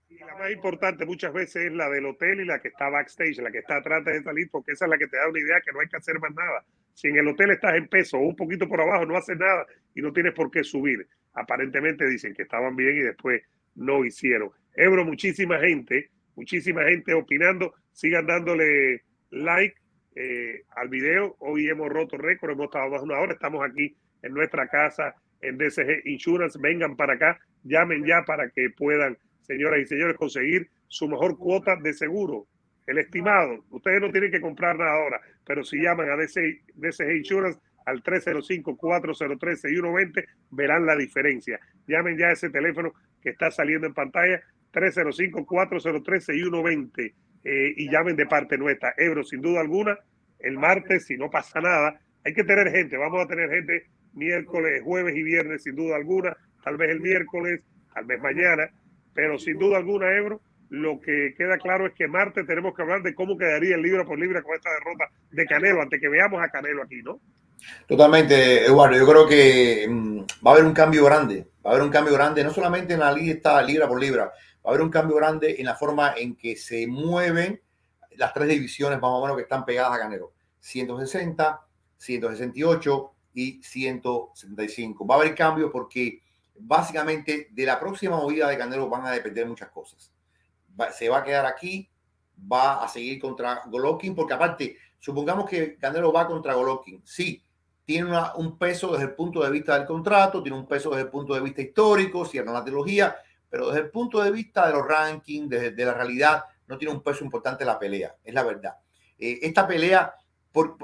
y 0.07 0.19
la 0.19 0.35
más 0.37 0.51
importante 0.51 1.05
muchas 1.05 1.33
veces 1.33 1.65
es 1.65 1.73
la 1.73 1.89
del 1.89 2.05
hotel 2.05 2.39
y 2.39 2.45
la 2.45 2.61
que 2.61 2.69
está 2.69 2.87
backstage, 2.87 3.39
la 3.39 3.51
que 3.51 3.57
está 3.57 3.75
atrás 3.75 4.05
de 4.05 4.23
salir, 4.23 4.49
porque 4.49 4.71
esa 4.71 4.85
es 4.85 4.89
la 4.89 4.97
que 4.97 5.07
te 5.07 5.17
da 5.17 5.27
una 5.27 5.39
idea 5.39 5.59
que 5.59 5.73
no 5.73 5.81
hay 5.81 5.89
que 5.89 5.97
hacer 5.97 6.17
más 6.19 6.33
nada. 6.33 6.63
Si 6.95 7.09
en 7.09 7.17
el 7.17 7.27
hotel 7.27 7.51
estás 7.51 7.75
en 7.75 7.89
peso 7.89 8.17
o 8.17 8.21
un 8.21 8.37
poquito 8.37 8.69
por 8.69 8.79
abajo, 8.79 9.05
no 9.05 9.17
haces 9.17 9.37
nada 9.37 9.65
y 9.93 10.01
no 10.01 10.13
tienes 10.13 10.33
por 10.33 10.49
qué 10.49 10.63
subir. 10.63 11.05
Aparentemente 11.33 12.07
dicen 12.07 12.33
que 12.33 12.43
estaban 12.43 12.73
bien 12.77 12.95
y 12.95 13.01
después 13.01 13.43
no 13.75 14.05
hicieron. 14.05 14.49
Ebro, 14.73 15.03
muchísima 15.03 15.59
gente, 15.59 16.09
muchísima 16.37 16.85
gente 16.85 17.13
opinando. 17.13 17.73
Sigan 17.91 18.25
dándole 18.25 19.03
like 19.29 19.75
eh, 20.15 20.63
al 20.77 20.87
video. 20.87 21.35
Hoy 21.39 21.67
hemos 21.67 21.89
roto 21.89 22.17
récord, 22.17 22.51
hemos 22.51 22.67
estado 22.67 22.89
más 22.89 23.01
de 23.01 23.05
una 23.05 23.19
hora. 23.19 23.33
Estamos 23.33 23.69
aquí 23.69 23.93
en 24.21 24.33
nuestra 24.33 24.69
casa 24.69 25.15
en 25.41 25.57
DCG 25.57 26.05
Insurance. 26.05 26.57
Vengan 26.61 26.95
para 26.95 27.15
acá, 27.15 27.37
llamen 27.63 28.05
ya 28.05 28.23
para 28.23 28.49
que 28.51 28.69
puedan, 28.69 29.17
señoras 29.41 29.81
y 29.81 29.85
señores, 29.85 30.15
conseguir 30.15 30.69
su 30.87 31.09
mejor 31.09 31.37
cuota 31.37 31.75
de 31.75 31.91
seguro. 31.91 32.47
El 32.85 32.99
estimado, 32.99 33.65
ustedes 33.71 34.01
no 34.01 34.11
tienen 34.11 34.31
que 34.31 34.41
comprar 34.41 34.77
nada 34.77 34.91
ahora, 34.91 35.19
pero 35.45 35.63
si 35.63 35.81
llaman 35.81 36.09
a 36.09 36.17
DC, 36.17 36.61
DCG 36.75 37.15
Insurance 37.17 37.59
al 37.85 38.03
305-403-6120, 38.03 40.25
verán 40.51 40.85
la 40.85 40.95
diferencia. 40.95 41.59
Llamen 41.87 42.17
ya 42.17 42.27
a 42.27 42.33
ese 42.33 42.49
teléfono 42.49 42.93
que 43.21 43.29
está 43.29 43.51
saliendo 43.51 43.87
en 43.87 43.93
pantalla, 43.93 44.41
305-403-6120, 44.73 47.13
eh, 47.43 47.73
y 47.77 47.89
llamen 47.89 48.15
de 48.15 48.25
parte 48.25 48.57
nuestra. 48.57 48.93
Ebro, 48.97 49.23
sin 49.23 49.41
duda 49.41 49.61
alguna, 49.61 49.97
el 50.39 50.57
martes, 50.57 51.05
si 51.05 51.17
no 51.17 51.29
pasa 51.29 51.61
nada, 51.61 51.99
hay 52.23 52.33
que 52.33 52.43
tener 52.43 52.71
gente, 52.71 52.97
vamos 52.97 53.23
a 53.23 53.27
tener 53.27 53.49
gente 53.49 53.85
miércoles, 54.13 54.81
jueves 54.83 55.15
y 55.15 55.23
viernes, 55.23 55.63
sin 55.63 55.75
duda 55.75 55.95
alguna, 55.95 56.35
tal 56.63 56.77
vez 56.77 56.89
el 56.89 57.01
miércoles, 57.01 57.61
tal 57.93 58.05
vez 58.05 58.19
mañana, 58.21 58.69
pero 59.13 59.37
sin 59.37 59.59
duda 59.59 59.77
alguna, 59.77 60.11
Ebro, 60.11 60.41
lo 60.69 60.99
que 60.99 61.33
queda 61.37 61.57
claro 61.57 61.87
es 61.87 61.93
que 61.93 62.07
martes 62.07 62.45
tenemos 62.47 62.75
que 62.75 62.81
hablar 62.81 63.01
de 63.03 63.13
cómo 63.13 63.37
quedaría 63.37 63.75
el 63.75 63.81
libra 63.81 64.05
por 64.05 64.19
libra 64.19 64.41
con 64.41 64.55
esta 64.55 64.69
derrota 64.71 65.05
de 65.31 65.45
Canelo, 65.45 65.81
antes 65.81 65.99
que 65.99 66.09
veamos 66.09 66.41
a 66.41 66.49
Canelo 66.49 66.83
aquí, 66.83 67.01
¿no? 67.03 67.19
Totalmente, 67.87 68.65
Eduardo. 68.65 68.97
Yo 68.97 69.07
creo 69.07 69.27
que 69.27 69.87
mm, 69.89 70.19
va 70.45 70.51
a 70.51 70.53
haber 70.53 70.65
un 70.65 70.73
cambio 70.73 71.05
grande. 71.05 71.47
Va 71.65 71.71
a 71.71 71.73
haber 71.73 71.83
un 71.83 71.91
cambio 71.91 72.13
grande, 72.13 72.43
no 72.43 72.51
solamente 72.51 72.93
en 72.93 72.99
la 72.99 73.11
lista 73.11 73.61
libra 73.61 73.87
por 73.87 73.99
libra, 73.99 74.25
va 74.25 74.31
a 74.65 74.69
haber 74.69 74.81
un 74.81 74.89
cambio 74.89 75.15
grande 75.15 75.55
en 75.57 75.65
la 75.65 75.75
forma 75.75 76.13
en 76.17 76.35
que 76.35 76.55
se 76.55 76.87
mueven 76.87 77.61
las 78.17 78.33
tres 78.33 78.47
divisiones 78.47 78.99
más 78.99 79.11
o 79.11 79.21
menos 79.21 79.35
que 79.35 79.43
están 79.43 79.65
pegadas 79.65 79.93
a 79.93 79.99
Canelo. 79.99 80.33
160, 80.59 81.61
168 81.97 83.11
y 83.33 83.61
175. 83.63 85.05
Va 85.05 85.15
a 85.15 85.17
haber 85.19 85.35
cambios 85.35 85.71
porque 85.71 86.21
básicamente 86.57 87.49
de 87.51 87.65
la 87.65 87.79
próxima 87.79 88.17
movida 88.17 88.47
de 88.47 88.57
Canelo 88.57 88.89
van 88.89 89.05
a 89.05 89.11
depender 89.11 89.45
muchas 89.45 89.69
cosas. 89.69 90.14
Se 90.93 91.09
va 91.09 91.19
a 91.19 91.23
quedar 91.23 91.45
aquí, 91.45 91.89
va 92.51 92.83
a 92.83 92.87
seguir 92.87 93.19
contra 93.19 93.61
Golovkin, 93.65 94.15
porque 94.15 94.33
aparte, 94.33 94.77
supongamos 94.99 95.49
que 95.49 95.77
Canelo 95.77 96.11
va 96.11 96.27
contra 96.27 96.53
Golovkin. 96.53 97.01
Sí, 97.05 97.43
tiene 97.85 98.11
un 98.35 98.57
peso 98.57 98.91
desde 98.91 99.05
el 99.05 99.13
punto 99.13 99.43
de 99.43 99.51
vista 99.51 99.77
del 99.77 99.87
contrato, 99.87 100.41
tiene 100.41 100.57
un 100.57 100.67
peso 100.67 100.89
desde 100.89 101.03
el 101.03 101.09
punto 101.09 101.33
de 101.33 101.41
vista 101.41 101.61
histórico, 101.61 102.25
cierra 102.25 102.51
la 102.51 102.63
trilogía, 102.63 103.15
pero 103.49 103.67
desde 103.67 103.81
el 103.81 103.91
punto 103.91 104.21
de 104.21 104.31
vista 104.31 104.67
de 104.67 104.73
los 104.73 104.87
rankings, 104.87 105.49
de 105.49 105.85
la 105.85 105.93
realidad, 105.93 106.43
no 106.67 106.77
tiene 106.77 106.93
un 106.93 107.01
peso 107.01 107.23
importante 107.23 107.63
la 107.63 107.77
pelea, 107.77 108.15
es 108.23 108.33
la 108.33 108.43
verdad. 108.43 108.75
Eh, 109.17 109.39
esta 109.41 109.67
pelea, 109.67 110.13
por, 110.51 110.77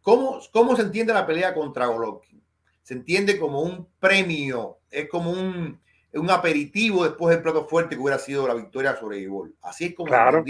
¿cómo, 0.00 0.40
¿cómo 0.52 0.76
se 0.76 0.82
entiende 0.82 1.12
la 1.12 1.26
pelea 1.26 1.54
contra 1.54 1.86
Golovkin? 1.86 2.42
Se 2.82 2.94
entiende 2.94 3.38
como 3.38 3.62
un 3.62 3.88
premio, 3.98 4.80
es 4.90 5.08
como 5.08 5.30
un, 5.30 5.80
un 6.14 6.30
aperitivo 6.30 7.04
después 7.04 7.34
del 7.34 7.42
plato 7.42 7.66
fuerte 7.66 7.96
que 7.96 8.02
hubiera 8.02 8.18
sido 8.18 8.46
la 8.46 8.54
victoria 8.54 8.96
sobre 8.96 9.18
Ibol. 9.18 9.54
Así 9.62 9.86
es 9.86 9.94
como 9.94 10.08
claro. 10.08 10.44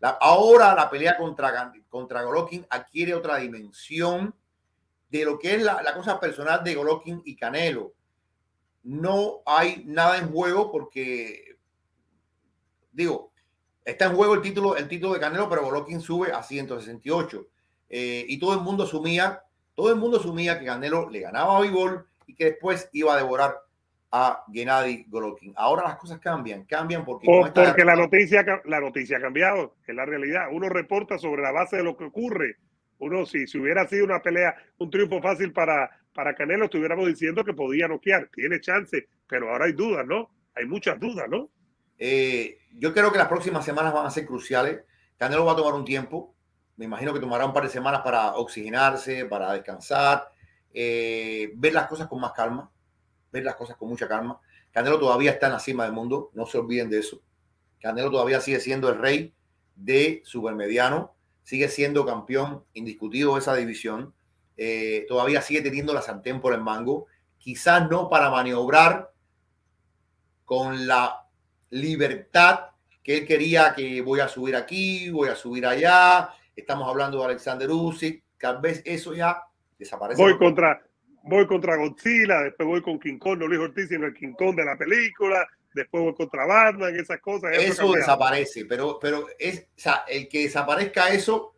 la, 0.00 0.08
ahora 0.20 0.74
la 0.74 0.90
pelea 0.90 1.16
contra, 1.16 1.72
contra 1.88 2.22
Golovkin 2.22 2.66
adquiere 2.70 3.14
otra 3.14 3.36
dimensión 3.36 4.34
de 5.08 5.24
lo 5.24 5.38
que 5.38 5.54
es 5.54 5.62
la, 5.62 5.82
la 5.82 5.94
cosa 5.94 6.18
personal 6.18 6.64
de 6.64 6.74
Golovkin 6.74 7.22
y 7.24 7.36
Canelo. 7.36 7.92
No 8.82 9.42
hay 9.46 9.82
nada 9.86 10.18
en 10.18 10.30
juego 10.30 10.70
porque, 10.70 11.56
digo, 12.92 13.32
Está 13.86 14.06
en 14.06 14.16
juego 14.16 14.34
el 14.34 14.42
título, 14.42 14.76
el 14.76 14.88
título 14.88 15.14
de 15.14 15.20
Canelo, 15.20 15.48
pero 15.48 15.62
Golovkin 15.62 16.00
sube 16.00 16.32
a 16.32 16.42
168. 16.42 17.46
Eh, 17.88 18.26
y 18.28 18.36
todo 18.36 18.52
el 18.54 18.60
mundo 18.60 18.82
asumía, 18.82 19.44
todo 19.76 19.90
el 19.90 19.96
mundo 19.96 20.18
asumía 20.18 20.58
que 20.58 20.66
Canelo 20.66 21.08
le 21.08 21.20
ganaba 21.20 21.56
a 21.56 21.60
Bivol 21.60 22.04
y 22.26 22.34
que 22.34 22.46
después 22.46 22.90
iba 22.92 23.14
a 23.14 23.16
devorar 23.16 23.54
a 24.10 24.44
Gennady 24.52 25.04
Golovkin. 25.08 25.52
Ahora 25.56 25.84
las 25.84 25.96
cosas 25.96 26.18
cambian, 26.18 26.64
cambian 26.64 27.04
porque... 27.04 27.26
porque 27.26 27.84
la 27.84 27.96
noticia, 27.96 28.44
la 28.64 28.80
noticia 28.80 29.18
ha 29.18 29.20
cambiado, 29.20 29.76
es 29.86 29.94
la 29.94 30.04
realidad. 30.04 30.46
Uno 30.52 30.68
reporta 30.68 31.18
sobre 31.18 31.42
la 31.42 31.52
base 31.52 31.76
de 31.76 31.84
lo 31.84 31.96
que 31.96 32.04
ocurre. 32.04 32.56
Uno, 32.98 33.26
si, 33.26 33.46
si 33.46 33.58
hubiera 33.58 33.86
sido 33.86 34.04
una 34.04 34.22
pelea, 34.22 34.56
un 34.78 34.90
triunfo 34.90 35.20
fácil 35.20 35.52
para, 35.52 35.90
para 36.14 36.34
Canelo, 36.34 36.64
estuviéramos 36.64 37.06
diciendo 37.06 37.44
que 37.44 37.52
podía 37.52 37.88
noquear. 37.88 38.30
Tiene 38.32 38.60
chance, 38.60 39.08
pero 39.28 39.50
ahora 39.50 39.66
hay 39.66 39.72
dudas, 39.72 40.06
¿no? 40.06 40.30
Hay 40.54 40.64
muchas 40.64 40.98
dudas, 40.98 41.28
¿no? 41.28 41.50
Eh, 41.98 42.58
yo 42.72 42.94
creo 42.94 43.12
que 43.12 43.18
las 43.18 43.28
próximas 43.28 43.64
semanas 43.64 43.92
van 43.92 44.06
a 44.06 44.10
ser 44.10 44.24
cruciales. 44.24 44.80
Canelo 45.18 45.44
va 45.44 45.52
a 45.52 45.56
tomar 45.56 45.74
un 45.74 45.84
tiempo. 45.84 46.34
Me 46.76 46.84
imagino 46.84 47.12
que 47.12 47.20
tomará 47.20 47.46
un 47.46 47.52
par 47.52 47.64
de 47.64 47.70
semanas 47.70 48.00
para 48.02 48.34
oxigenarse, 48.36 49.24
para 49.24 49.52
descansar, 49.52 50.28
eh, 50.72 51.50
ver 51.54 51.72
las 51.72 51.86
cosas 51.86 52.06
con 52.06 52.20
más 52.20 52.32
calma, 52.32 52.70
las 53.44 53.56
cosas 53.56 53.76
con 53.76 53.88
mucha 53.88 54.08
calma. 54.08 54.40
Canelo 54.70 54.98
todavía 54.98 55.30
está 55.30 55.46
en 55.46 55.52
la 55.52 55.60
cima 55.60 55.84
del 55.84 55.92
mundo, 55.92 56.30
no 56.34 56.46
se 56.46 56.58
olviden 56.58 56.90
de 56.90 56.98
eso. 56.98 57.20
Canelo 57.80 58.10
todavía 58.10 58.40
sigue 58.40 58.60
siendo 58.60 58.88
el 58.88 58.98
rey 58.98 59.34
de 59.74 60.22
supermediano, 60.24 61.14
sigue 61.42 61.68
siendo 61.68 62.04
campeón 62.04 62.64
indiscutido 62.74 63.34
de 63.34 63.40
esa 63.40 63.54
división, 63.54 64.14
eh, 64.56 65.04
todavía 65.08 65.42
sigue 65.42 65.60
teniendo 65.60 65.92
la 65.92 66.02
sartén 66.02 66.40
por 66.40 66.52
el 66.54 66.60
mango, 66.60 67.06
quizás 67.38 67.88
no 67.88 68.08
para 68.08 68.30
maniobrar 68.30 69.12
con 70.44 70.86
la 70.86 71.26
libertad 71.70 72.60
que 73.02 73.18
él 73.18 73.26
quería 73.26 73.74
que 73.74 74.00
voy 74.00 74.20
a 74.20 74.28
subir 74.28 74.56
aquí, 74.56 75.10
voy 75.10 75.28
a 75.28 75.36
subir 75.36 75.66
allá. 75.66 76.30
Estamos 76.56 76.88
hablando 76.88 77.18
de 77.18 77.26
Alexander 77.26 77.70
Usyk, 77.70 78.24
tal 78.38 78.60
vez 78.60 78.82
eso 78.84 79.14
ya 79.14 79.44
desaparece. 79.78 80.20
Voy 80.20 80.36
contra, 80.38 80.85
voy 81.26 81.46
contra 81.46 81.76
Godzilla, 81.76 82.42
después 82.42 82.66
voy 82.66 82.82
con 82.82 82.98
King 82.98 83.18
Kong, 83.18 83.38
no 83.38 83.46
Luis 83.46 83.60
Ortiz, 83.60 83.88
sino 83.88 84.06
el 84.06 84.14
King 84.14 84.32
Kong 84.32 84.54
de 84.56 84.64
la 84.64 84.76
película, 84.76 85.46
después 85.74 86.02
voy 86.02 86.14
contra 86.14 86.46
Batman, 86.46 86.94
esas 86.96 87.20
cosas. 87.20 87.56
Eso, 87.56 87.92
desaparece, 87.92 88.64
pero, 88.64 88.98
pero 89.00 89.26
es, 89.38 89.60
o 89.60 89.64
sea, 89.74 90.04
el 90.08 90.28
que 90.28 90.42
desaparezca 90.42 91.10
eso 91.10 91.54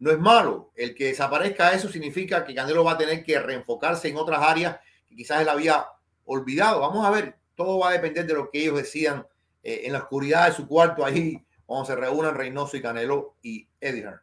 no 0.00 0.10
es 0.10 0.18
malo. 0.18 0.72
El 0.74 0.94
que 0.94 1.06
desaparezca 1.06 1.72
eso 1.72 1.88
significa 1.88 2.44
que 2.44 2.54
Canelo 2.54 2.84
va 2.84 2.92
a 2.92 2.98
tener 2.98 3.22
que 3.22 3.38
reenfocarse 3.38 4.08
en 4.08 4.16
otras 4.16 4.40
áreas 4.40 4.78
que 5.08 5.14
quizás 5.14 5.40
él 5.40 5.48
había 5.48 5.86
olvidado. 6.24 6.80
Vamos 6.80 7.06
a 7.06 7.10
ver, 7.10 7.36
todo 7.54 7.78
va 7.78 7.90
a 7.90 7.92
depender 7.92 8.26
de 8.26 8.34
lo 8.34 8.50
que 8.50 8.62
ellos 8.62 8.76
decían 8.76 9.26
eh, 9.62 9.82
en 9.84 9.92
la 9.92 10.00
oscuridad 10.00 10.48
de 10.48 10.54
su 10.54 10.66
cuarto 10.66 11.04
ahí, 11.04 11.44
cuando 11.66 11.86
se 11.86 11.94
reúnan 11.94 12.34
Reynoso 12.34 12.76
y 12.76 12.82
Canelo 12.82 13.36
y 13.42 13.68
Eddie 13.80 14.02
Hearn. 14.02 14.20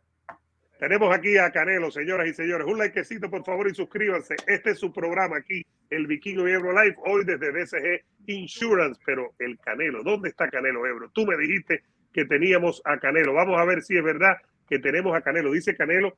Tenemos 0.80 1.16
aquí 1.16 1.38
a 1.38 1.52
Canelo, 1.52 1.90
señoras 1.90 2.28
y 2.28 2.34
señores. 2.34 2.68
Un 2.68 2.78
likecito, 2.78 3.30
por 3.30 3.44
favor, 3.44 3.68
y 3.68 3.74
suscríbanse. 3.74 4.36
Este 4.46 4.72
es 4.72 4.80
su 4.80 4.94
programa 4.94 5.38
aquí, 5.38 5.66
el 5.90 6.06
Vikingo 6.06 6.48
y 6.48 6.52
Ebro 6.52 6.72
Live, 6.72 6.96
hoy 7.06 7.26
desde 7.26 7.52
DSG 7.52 8.04
Insurance. 8.28 9.02
Pero 9.04 9.34
el 9.40 9.58
Canelo, 9.60 10.04
¿dónde 10.04 10.30
está 10.30 10.50
Canelo 10.50 10.86
Ebro? 10.86 11.10
Tú 11.14 11.26
me 11.26 11.36
dijiste 11.36 11.84
que 12.14 12.26
teníamos 12.26 12.82
a 12.86 13.00
Canelo. 13.00 13.34
Vamos 13.34 13.60
a 13.60 13.66
ver 13.66 13.82
si 13.82 13.98
es 13.98 14.04
verdad 14.04 14.38
que 14.70 14.78
tenemos 14.78 15.16
a 15.16 15.22
Canelo. 15.22 15.52
Dice 15.52 15.76
Canelo 15.76 16.16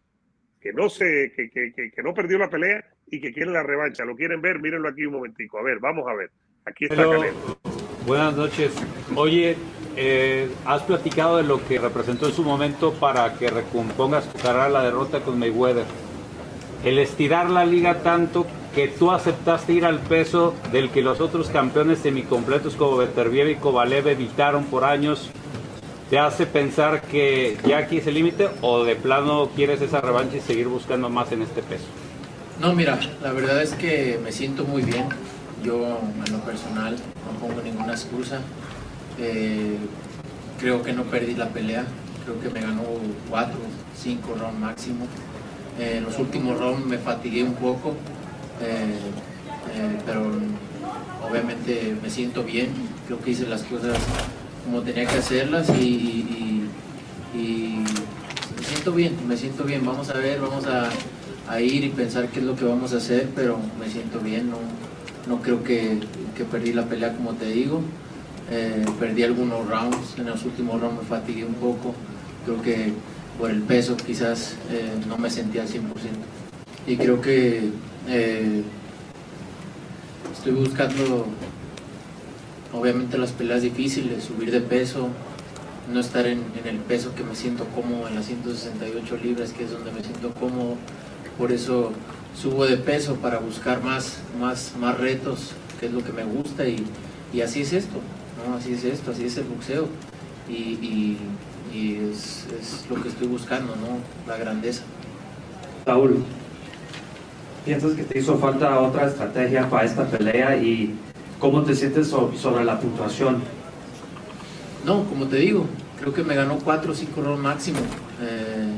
que 0.59 0.73
no 0.73 0.89
se, 0.89 1.31
que, 1.35 1.49
que, 1.49 1.71
que, 1.71 1.91
que 1.91 2.03
no 2.03 2.13
perdió 2.13 2.37
la 2.37 2.49
pelea 2.49 2.83
y 3.07 3.21
que 3.21 3.31
quiere 3.31 3.51
la 3.51 3.63
revancha. 3.63 4.03
¿Lo 4.03 4.15
quieren 4.15 4.41
ver? 4.41 4.59
Mírenlo 4.59 4.89
aquí 4.89 5.05
un 5.05 5.13
momentico. 5.13 5.57
A 5.57 5.63
ver, 5.63 5.79
vamos 5.79 6.05
a 6.07 6.13
ver. 6.13 6.31
Aquí 6.65 6.85
está 6.85 7.05
Buenas 8.05 8.35
noches. 8.35 8.75
Oye, 9.15 9.55
eh, 10.01 10.49
has 10.65 10.81
platicado 10.83 11.35
de 11.35 11.43
lo 11.43 11.61
que 11.67 11.77
representó 11.77 12.27
en 12.27 12.33
su 12.33 12.41
momento 12.41 12.93
para 12.93 13.33
que 13.33 13.49
recompongas 13.49 14.23
tu 14.31 14.39
carrera 14.39 14.69
la 14.69 14.81
derrota 14.81 15.19
con 15.19 15.37
Mayweather. 15.37 15.83
El 16.85 16.99
estirar 16.99 17.49
la 17.49 17.65
liga 17.65 17.95
tanto 17.95 18.47
que 18.73 18.87
tú 18.87 19.11
aceptaste 19.11 19.73
ir 19.73 19.83
al 19.83 19.99
peso 19.99 20.53
del 20.71 20.89
que 20.89 21.01
los 21.01 21.19
otros 21.19 21.49
campeones 21.49 21.99
semicompletos 21.99 22.77
como 22.77 22.95
Beterbiev 22.95 23.49
y 23.49 23.55
Kovalev 23.55 24.07
evitaron 24.07 24.63
por 24.63 24.85
años, 24.85 25.29
¿te 26.09 26.17
hace 26.17 26.45
pensar 26.45 27.01
que 27.01 27.57
ya 27.67 27.79
aquí 27.79 27.97
es 27.97 28.07
el 28.07 28.13
límite 28.13 28.47
o 28.61 28.85
de 28.85 28.95
plano 28.95 29.49
quieres 29.53 29.81
esa 29.81 29.99
revancha 29.99 30.37
y 30.37 30.39
seguir 30.39 30.69
buscando 30.69 31.09
más 31.09 31.33
en 31.33 31.41
este 31.41 31.61
peso? 31.61 31.83
No, 32.61 32.73
mira, 32.73 32.97
la 33.21 33.33
verdad 33.33 33.61
es 33.61 33.73
que 33.73 34.17
me 34.23 34.31
siento 34.31 34.63
muy 34.63 34.81
bien 34.81 35.09
yo, 35.61 35.99
en 36.25 36.31
lo 36.31 36.39
personal, 36.39 36.93
no 36.93 37.39
pongo 37.47 37.61
ninguna 37.61 37.91
excusa. 37.91 38.39
Eh, 39.19 39.77
creo 40.59 40.81
que 40.83 40.93
no 40.93 41.03
perdí 41.03 41.35
la 41.35 41.49
pelea. 41.49 41.85
Creo 42.23 42.39
que 42.39 42.49
me 42.49 42.61
ganó 42.61 42.83
cuatro, 43.29 43.59
cinco 43.97 44.35
rounds 44.39 44.59
máximo. 44.59 45.05
Eh, 45.79 45.97
en 45.97 46.03
los 46.03 46.17
últimos 46.19 46.59
rounds 46.59 46.85
me 46.85 46.97
fatigué 46.97 47.43
un 47.43 47.55
poco, 47.55 47.93
eh, 48.61 48.99
pero 50.05 50.31
obviamente 51.27 51.95
me 52.01 52.09
siento 52.09 52.43
bien. 52.43 52.69
Creo 53.07 53.19
que 53.21 53.31
hice 53.31 53.47
las 53.47 53.63
cosas 53.63 53.97
como 54.65 54.81
tenía 54.81 55.05
que 55.05 55.17
hacerlas 55.17 55.69
y, 55.69 56.65
me 57.33 58.65
siento 58.65 58.91
bien, 58.91 59.15
me 59.27 59.37
siento 59.37 59.63
bien. 59.63 59.85
Vamos 59.85 60.09
a 60.09 60.13
ver, 60.13 60.39
vamos 60.41 60.65
a, 60.67 60.89
a, 61.47 61.61
ir 61.61 61.83
y 61.83 61.89
pensar 61.89 62.27
qué 62.27 62.39
es 62.39 62.45
lo 62.45 62.55
que 62.55 62.65
vamos 62.65 62.93
a 62.93 62.97
hacer, 62.97 63.29
pero 63.35 63.57
me 63.79 63.89
siento 63.89 64.19
bien. 64.19 64.49
¿no? 64.49 64.57
no 65.29 65.41
creo 65.41 65.63
que, 65.63 65.99
perdí 66.51 66.73
la 66.73 66.85
pelea 66.85 67.15
como 67.15 67.33
te 67.33 67.45
digo. 67.45 67.81
Eh, 68.51 68.83
perdí 68.99 69.21
algunos 69.23 69.67
rounds, 69.67 70.17
en 70.17 70.25
los 70.25 70.43
últimos 70.43 70.81
rounds 70.81 71.03
me 71.03 71.07
fatigué 71.07 71.45
un 71.45 71.53
poco. 71.55 71.93
Creo 72.45 72.61
que 72.61 72.93
por 73.37 73.51
el 73.51 73.61
peso 73.61 73.95
quizás 73.95 74.55
eh, 74.71 74.89
no 75.07 75.17
me 75.17 75.29
sentía 75.29 75.61
al 75.61 75.67
100%. 75.67 75.81
Y 76.87 76.97
creo 76.97 77.21
que 77.21 77.69
eh, 78.07 78.63
estoy 80.33 80.53
buscando 80.53 81.27
obviamente 82.73 83.17
las 83.19 83.31
peleas 83.31 83.61
difíciles, 83.61 84.23
subir 84.23 84.51
de 84.51 84.61
peso, 84.61 85.09
no 85.91 85.99
estar 85.99 86.25
en, 86.25 86.43
el 86.65 86.77
peso 86.77 87.13
que 87.13 87.23
me 87.23 87.35
siento 87.35 87.65
cómodo, 87.75 88.07
en 88.07 88.15
las 88.15 88.25
168 88.25 89.17
libras, 89.23 89.53
que 89.53 89.65
es 89.65 89.71
donde 89.71 89.91
me 89.91 90.01
siento 90.01 90.33
cómodo. 90.33 90.75
Por 91.37 91.51
eso 91.51 91.91
subo 92.39 92.65
de 92.65 92.77
peso 92.77 93.15
para 93.15 93.37
buscar 93.37 93.83
más, 93.83 94.17
más, 94.39 94.73
más 94.79 94.97
retos, 94.97 95.51
que 95.79 95.85
es 95.85 95.93
lo 95.93 96.03
que 96.03 96.11
me 96.11 96.23
gusta 96.23 96.65
y 96.67 97.41
así 97.41 97.61
es 97.61 97.73
esto, 97.73 98.01
¿no? 98.47 98.55
así 98.55 98.73
es 98.73 98.83
esto, 98.83 99.11
así 99.11 99.25
es 99.25 99.37
el 99.37 99.45
boxeo 99.45 99.87
y, 100.47 100.53
y, 100.53 101.17
y 101.73 101.95
es, 102.11 102.47
es, 102.59 102.85
lo 102.89 103.01
que 103.01 103.09
estoy 103.09 103.27
buscando, 103.27 103.75
¿no? 103.75 103.99
la 104.27 104.37
grandeza. 104.37 104.83
Saúl, 105.85 106.23
¿Piensas 107.65 107.93
que 107.93 108.03
te 108.03 108.19
hizo 108.19 108.37
falta 108.37 108.79
otra 108.79 109.07
estrategia 109.07 109.69
para 109.69 109.85
esta 109.85 110.05
pelea 110.05 110.57
y 110.57 110.95
cómo 111.39 111.61
te 111.63 111.75
sientes 111.75 112.07
sobre 112.07 112.63
la 112.63 112.79
puntuación? 112.79 113.43
No, 114.85 115.03
como 115.03 115.25
te 115.27 115.37
digo, 115.37 115.65
creo 115.99 116.13
que 116.13 116.23
me 116.23 116.35
ganó 116.35 116.57
4 116.57 116.91
o 116.91 116.95
5 116.95 117.21
rounds 117.21 117.43
máximo. 117.43 117.79
Eh, 118.21 118.73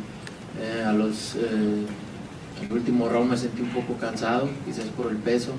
eh, 0.61 0.83
a 0.83 0.91
los, 0.93 1.35
eh, 1.35 1.85
el 2.63 2.73
último 2.73 3.07
round 3.07 3.31
me 3.31 3.37
sentí 3.37 3.61
un 3.61 3.69
poco 3.69 3.95
cansado, 3.97 4.49
quizás 4.65 4.85
por 4.87 5.11
el 5.11 5.17
peso. 5.17 5.51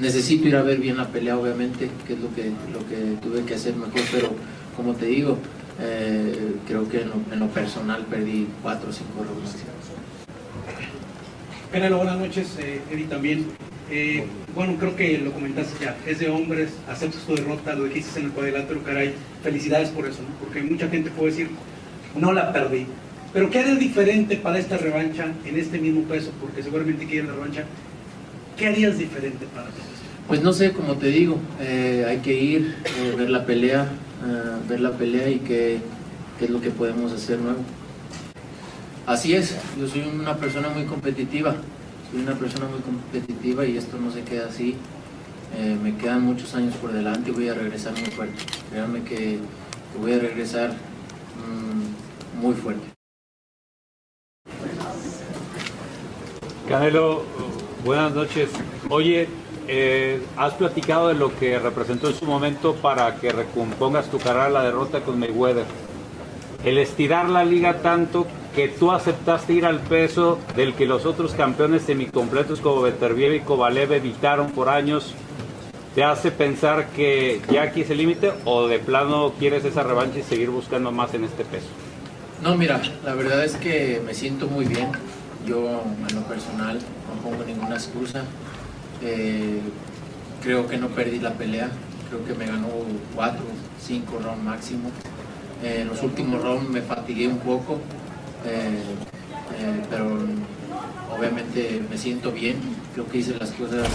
Necesito 0.00 0.48
ir 0.48 0.56
a 0.56 0.62
ver 0.62 0.78
bien 0.78 0.96
la 0.96 1.08
pelea, 1.08 1.38
obviamente, 1.38 1.88
que 2.06 2.14
es 2.14 2.18
lo 2.20 2.34
que, 2.34 2.50
lo 2.72 2.80
que 2.88 3.16
tuve 3.22 3.44
que 3.44 3.54
hacer 3.54 3.76
mejor, 3.76 4.00
pero 4.12 4.30
como 4.76 4.94
te 4.94 5.06
digo, 5.06 5.38
creo 6.66 6.88
que 6.88 7.02
en 7.02 7.40
lo, 7.40 7.48
personal 7.48 8.04
perdí 8.06 8.46
4 8.62 8.88
o 8.88 8.92
5 8.92 9.10
rounds 9.16 9.42
máximo. 9.42 9.70
Canelo, 11.72 11.96
buenas 11.98 12.18
noches, 12.18 12.56
Eddie 12.90 13.06
también. 13.06 13.46
Eh, 13.90 14.24
bueno, 14.54 14.76
creo 14.78 14.96
que 14.96 15.18
lo 15.18 15.32
comentaste 15.32 15.84
ya, 15.84 15.96
es 16.06 16.18
de 16.18 16.28
hombres, 16.28 16.70
aceptas 16.88 17.22
tu 17.22 17.34
derrota, 17.34 17.74
lo 17.74 17.84
dijiste 17.84 18.18
en 18.18 18.26
el 18.26 18.32
cuadrilátero, 18.32 18.82
caray, 18.82 19.12
felicidades 19.42 19.90
por 19.90 20.06
eso, 20.06 20.20
porque 20.40 20.62
mucha 20.62 20.88
gente 20.88 21.10
puede 21.10 21.30
decir, 21.30 21.50
no 22.16 22.32
la 22.32 22.52
perdí. 22.52 22.86
Pero 23.32 23.50
¿qué 23.50 23.58
harías 23.58 23.78
diferente 23.78 24.36
para 24.36 24.58
esta 24.58 24.78
revancha 24.78 25.26
en 25.44 25.58
este 25.58 25.78
mismo 25.78 26.02
peso? 26.04 26.30
Porque 26.40 26.62
seguramente 26.62 27.04
quieren 27.04 27.26
la 27.26 27.34
revancha. 27.34 27.64
¿Qué 28.56 28.68
harías 28.68 28.98
diferente 28.98 29.46
para 29.54 29.68
eso? 29.68 29.78
Pues 30.28 30.42
no 30.42 30.52
sé, 30.52 30.72
como 30.72 30.94
te 30.96 31.08
digo, 31.08 31.38
eh, 31.60 32.06
hay 32.08 32.18
que 32.18 32.32
ir, 32.32 32.76
eh, 32.84 33.14
ver 33.16 33.30
la 33.30 33.44
pelea, 33.44 33.88
ver 34.68 34.80
la 34.80 34.92
pelea 34.92 35.28
y 35.28 35.40
qué, 35.40 35.80
qué 36.38 36.46
es 36.46 36.50
lo 36.50 36.60
que 36.60 36.70
podemos 36.70 37.12
hacer 37.12 37.38
nuevo. 37.38 37.58
Así 39.06 39.34
es, 39.34 39.54
yo 39.78 39.86
soy 39.86 40.02
una 40.02 40.36
persona 40.36 40.70
muy 40.70 40.84
competitiva, 40.84 41.54
soy 42.10 42.22
una 42.22 42.34
persona 42.34 42.66
muy 42.66 42.80
competitiva 42.80 43.66
y 43.66 43.76
esto 43.76 43.98
no 43.98 44.10
se 44.10 44.22
queda 44.22 44.46
así. 44.46 44.76
Eh, 45.56 45.76
me 45.80 45.96
quedan 45.96 46.22
muchos 46.22 46.54
años 46.54 46.74
por 46.76 46.92
delante 46.92 47.30
y 47.30 47.32
voy 47.32 47.48
a 47.48 47.54
regresar 47.54 47.92
muy 47.92 48.10
fuerte. 48.10 48.42
Créanme 48.70 49.04
que, 49.04 49.38
voy 50.00 50.12
a 50.14 50.18
regresar 50.18 50.70
mm, 50.70 52.40
muy 52.40 52.54
fuerte. 52.54 52.82
Canelo, 56.68 57.24
buenas 57.84 58.14
noches. 58.14 58.48
Oye, 58.88 59.28
eh, 59.68 60.20
has 60.36 60.54
platicado 60.54 61.08
de 61.08 61.14
lo 61.14 61.36
que 61.38 61.58
representó 61.58 62.08
en 62.08 62.14
su 62.14 62.24
momento 62.24 62.74
para 62.74 63.16
que 63.16 63.30
recompongas 63.30 64.10
tu 64.10 64.18
carrera 64.18 64.48
la 64.48 64.62
derrota 64.62 65.00
con 65.00 65.18
Mayweather. 65.18 65.66
El 66.64 66.78
estirar 66.78 67.28
la 67.28 67.44
liga 67.44 67.78
tanto 67.82 68.26
que 68.54 68.68
tú 68.68 68.90
aceptaste 68.92 69.52
ir 69.52 69.66
al 69.66 69.80
peso 69.80 70.38
del 70.56 70.74
que 70.74 70.86
los 70.86 71.04
otros 71.04 71.32
campeones 71.34 71.82
semicompletos 71.82 72.60
como 72.60 72.82
Beterbiev 72.82 73.34
y 73.34 73.40
Kovalev 73.40 73.92
evitaron 73.92 74.52
por 74.52 74.68
años, 74.68 75.14
¿te 75.94 76.04
hace 76.04 76.30
pensar 76.30 76.88
que 76.90 77.42
ya 77.50 77.62
aquí 77.64 77.82
es 77.82 77.90
el 77.90 77.98
límite 77.98 78.32
o 78.44 78.66
de 78.66 78.78
plano 78.78 79.34
quieres 79.38 79.64
esa 79.64 79.82
revancha 79.82 80.20
y 80.20 80.22
seguir 80.22 80.50
buscando 80.50 80.90
más 80.90 81.12
en 81.14 81.24
este 81.24 81.44
peso? 81.44 81.66
No, 82.42 82.54
mira, 82.56 82.80
la 83.04 83.14
verdad 83.14 83.44
es 83.44 83.56
que 83.56 84.00
me 84.04 84.14
siento 84.14 84.46
muy 84.46 84.64
bien. 84.64 84.88
Yo, 85.46 85.82
en 86.08 86.14
lo 86.14 86.22
personal, 86.22 86.78
no 86.78 87.22
pongo 87.22 87.44
ninguna 87.44 87.74
excusa. 87.74 88.24
Eh, 89.02 89.60
creo 90.42 90.66
que 90.66 90.78
no 90.78 90.88
perdí 90.88 91.18
la 91.18 91.34
pelea. 91.34 91.70
Creo 92.08 92.24
que 92.24 92.34
me 92.34 92.46
ganó 92.46 92.68
cuatro, 93.14 93.44
cinco 93.80 94.18
rounds 94.22 94.42
máximo. 94.42 94.90
en 95.62 95.88
los 95.88 96.02
últimos 96.02 96.42
rounds 96.42 96.68
me 96.68 96.82
fatigué 96.82 97.26
un 97.26 97.38
poco, 97.38 97.78
eh, 98.44 98.82
eh, 99.58 99.82
pero 99.88 100.18
obviamente 101.16 101.82
me 101.88 101.96
siento 101.96 102.32
bien, 102.32 102.56
creo 102.92 103.08
que 103.08 103.18
hice 103.18 103.34
las 103.38 103.50
cosas 103.52 103.88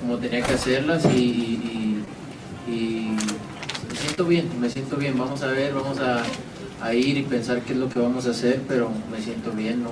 como 0.00 0.18
tenía 0.18 0.42
que 0.42 0.54
hacerlas 0.54 1.04
y, 1.06 2.02
me 2.68 3.96
siento 3.96 4.24
bien, 4.24 4.48
me 4.60 4.70
siento 4.70 4.96
bien, 4.96 5.18
vamos 5.18 5.42
a 5.42 5.48
ver, 5.48 5.74
vamos 5.74 5.98
a, 5.98 6.22
ir 6.94 7.18
y 7.18 7.22
pensar 7.22 7.60
qué 7.62 7.72
es 7.72 7.78
lo 7.78 7.88
que 7.88 7.98
vamos 7.98 8.26
a 8.26 8.30
hacer, 8.30 8.62
pero 8.66 8.90
me 9.10 9.20
siento 9.20 9.50
bien, 9.50 9.84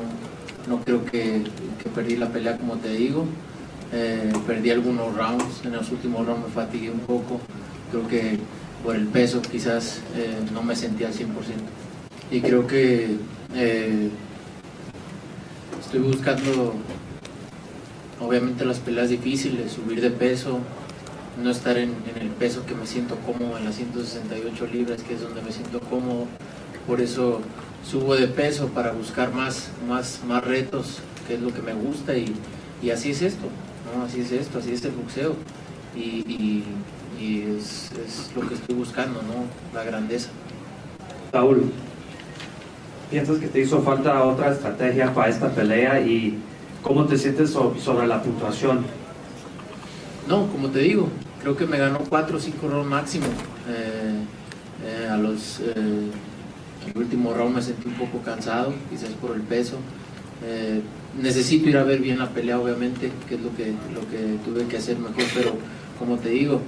no 0.69 0.81
creo 0.85 1.05
que, 1.05 1.43
perdí 1.95 2.17
la 2.17 2.29
pelea 2.29 2.59
como 2.59 2.77
te 2.77 2.91
digo, 2.91 3.25
eh, 3.93 4.33
perdí 4.47 4.71
algunos 4.71 5.17
rounds, 5.17 5.65
en 5.65 5.73
los 5.73 5.91
últimos 5.91 6.27
rounds 6.27 6.49
me 6.49 6.53
fatigué 6.53 6.91
un 6.91 7.01
poco, 7.01 7.41
creo 7.91 8.07
que 8.09 8.39
por 8.85 8.95
el 8.95 9.07
peso 9.07 9.43
quizás 9.43 10.01
no 10.53 10.63
me 10.63 10.77
sentía 10.77 11.09
al 11.09 11.15
100% 11.15 11.27
y 12.31 12.41
creo 12.41 12.67
que 12.67 13.17
eh, 13.55 14.11
estoy 15.81 16.01
buscando, 16.01 16.75
obviamente, 18.21 18.65
las 18.65 18.79
peleas 18.81 19.09
difíciles, 19.09 19.73
subir 19.73 20.01
de 20.01 20.11
peso, 20.11 20.59
no 21.43 21.51
estar 21.51 21.79
en, 21.79 21.95
el 22.21 22.29
peso 22.29 22.67
que 22.67 22.75
me 22.75 22.87
siento 22.87 23.17
cómodo, 23.17 23.57
en 23.57 23.65
las 23.65 23.77
168 23.77 24.67
libras, 24.67 25.03
que 25.03 25.15
es 25.15 25.23
donde 25.23 25.41
me 25.41 25.53
siento 25.53 25.81
cómodo. 25.81 26.27
Por 26.87 27.01
eso 27.01 27.41
subo 27.85 28.15
de 28.15 28.29
peso 28.29 28.69
para 28.69 28.93
buscar 28.93 29.33
más, 29.33 29.71
más, 29.89 30.21
más 30.27 30.45
retos, 30.45 30.99
que 31.27 31.35
es 31.35 31.41
lo 31.41 31.53
que 31.53 31.63
me 31.63 31.75
gusta 31.75 32.15
y, 32.17 32.35
así 32.91 33.11
es 33.11 33.23
esto, 33.23 33.47
¿no? 33.95 34.05
así 34.05 34.21
es 34.21 34.33
esto, 34.33 34.59
así 34.59 34.73
es 34.73 34.85
el 34.85 34.93
boxeo. 34.93 35.35
Y, 35.97 36.65
es, 37.21 37.91
es, 38.07 38.31
lo 38.37 38.47
que 38.49 38.55
estoy 38.55 38.77
buscando, 38.77 39.21
¿no? 39.23 39.45
la 39.75 39.83
grandeza. 39.83 40.29
Saúl, 41.33 41.73
¿Piensas 43.11 43.39
que 43.39 43.47
te 43.47 43.61
hizo 43.61 43.81
falta 43.81 44.23
otra 44.23 44.53
estrategia 44.53 45.15
para 45.15 45.31
esta 45.31 45.49
pelea 45.49 46.01
y 46.01 46.39
cómo 46.83 47.07
te 47.07 47.17
sientes 47.17 47.51
sobre 47.51 48.07
la 48.07 48.23
puntuación? 48.23 48.85
No, 50.29 50.47
como 50.49 50.69
te 50.69 50.81
digo, 50.81 51.09
creo 51.41 51.57
que 51.57 51.67
me 51.67 51.79
ganó 51.79 52.01
4 52.07 52.37
o 52.37 52.41
5 52.41 52.69
rounds 52.69 52.87
máximo. 52.87 53.27
Eh, 53.69 54.13
eh, 54.85 55.09
a 55.11 55.17
los, 55.17 55.61
eh, 55.61 55.75
el 56.95 56.99
último 57.03 57.33
round 57.35 57.57
me 57.57 57.63
sentí 57.63 57.89
un 57.89 57.95
poco 57.95 58.23
cansado, 58.23 58.75
quizás 58.91 59.11
por 59.11 59.35
el 59.35 59.43
peso. 59.43 59.79
necesito 61.21 61.69
ir 61.69 61.77
a 61.77 61.85
ver 61.85 62.01
bien 62.01 62.19
la 62.19 62.29
pelea, 62.29 62.59
obviamente, 62.59 63.11
que 63.29 63.35
es 63.37 63.41
lo 63.41 63.55
que, 63.57 63.73
lo 63.93 64.01
que 64.11 64.39
tuve 64.45 64.67
que 64.69 64.77
hacer 64.77 64.99
mejor, 64.99 65.25
pero 65.35 65.55
como 65.99 66.17
te 66.19 66.31
digo, 66.31 66.61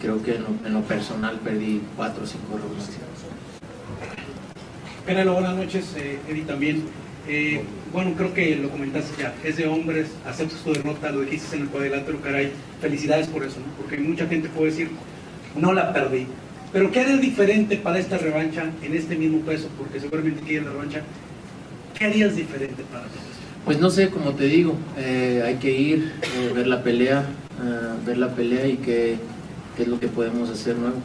creo 0.00 0.22
que 0.22 0.36
en 0.36 0.72
lo, 0.72 0.82
personal 0.82 1.38
perdí 1.40 1.80
4 1.96 2.22
o 2.22 2.26
5 2.26 2.44
rounds. 2.50 2.90
Canelo, 5.08 5.32
buenas 5.32 5.56
noches, 5.56 5.94
eh, 5.96 6.18
Eddie 6.28 6.42
también. 6.42 6.82
Eh, 7.26 7.62
bueno, 7.94 8.12
creo 8.14 8.34
que 8.34 8.56
lo 8.56 8.68
comentaste 8.68 9.22
ya, 9.22 9.34
es 9.42 9.56
de 9.56 9.66
hombres, 9.66 10.08
aceptas 10.26 10.58
tu 10.58 10.74
derrota, 10.74 11.10
lo 11.10 11.22
dijiste 11.22 11.56
en 11.56 11.62
el 11.62 11.68
cuadrilátero, 11.68 12.20
caray, 12.20 12.52
felicidades 12.78 13.26
por 13.28 13.42
eso, 13.42 13.56
porque 13.78 13.96
mucha 13.96 14.26
gente 14.26 14.50
puede 14.50 14.70
decir, 14.70 14.90
no 15.56 15.72
la 15.72 15.94
perdí. 15.94 16.26
Pero 16.72 16.90
¿qué 16.90 17.00
harías 17.00 17.20
diferente 17.20 17.76
para 17.76 17.98
esta 17.98 18.18
revancha 18.18 18.70
en 18.82 18.94
este 18.94 19.16
mismo 19.16 19.40
peso? 19.40 19.68
Porque 19.78 20.00
seguramente 20.00 20.42
quieren 20.42 20.66
la 20.66 20.72
revancha. 20.72 21.02
¿Qué 21.98 22.04
harías 22.04 22.36
diferente 22.36 22.82
para 22.90 23.04
eso? 23.06 23.14
Pues 23.64 23.80
no 23.80 23.90
sé, 23.90 24.08
como 24.08 24.32
te 24.32 24.44
digo, 24.44 24.76
eh, 24.96 25.42
hay 25.44 25.56
que 25.56 25.70
ir, 25.70 26.12
ver 26.54 26.66
la 26.66 26.82
pelea, 26.82 27.26
ver 28.06 28.18
la 28.18 28.34
pelea 28.34 28.66
y 28.66 28.76
qué, 28.76 29.16
es 29.78 29.88
lo 29.88 30.00
que 30.00 30.08
podemos 30.08 30.48
hacer 30.48 30.76
nuevo. 30.76 30.96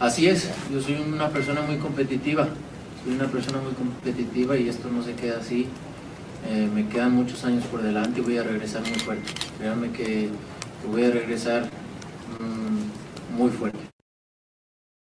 Así 0.00 0.26
es, 0.26 0.50
yo 0.72 0.80
soy 0.80 0.96
una 0.96 1.30
persona 1.30 1.62
muy 1.62 1.78
competitiva, 1.78 2.48
soy 3.04 3.14
una 3.14 3.26
persona 3.26 3.58
muy 3.58 3.72
competitiva 3.72 4.56
y 4.56 4.68
esto 4.68 4.90
no 4.90 5.02
se 5.02 5.14
queda 5.14 5.38
así. 5.38 5.66
Eh, 6.50 6.68
me 6.74 6.86
quedan 6.88 7.12
muchos 7.12 7.42
años 7.44 7.64
por 7.64 7.80
delante 7.80 8.20
y 8.20 8.22
voy 8.22 8.36
a 8.36 8.42
regresar 8.42 8.82
muy 8.82 8.98
fuerte. 8.98 9.32
Créanme 9.58 9.90
que, 9.92 10.28
voy 10.90 11.04
a 11.04 11.10
regresar 11.10 11.70
mm, 12.38 13.38
muy 13.38 13.50
fuerte. 13.50 13.83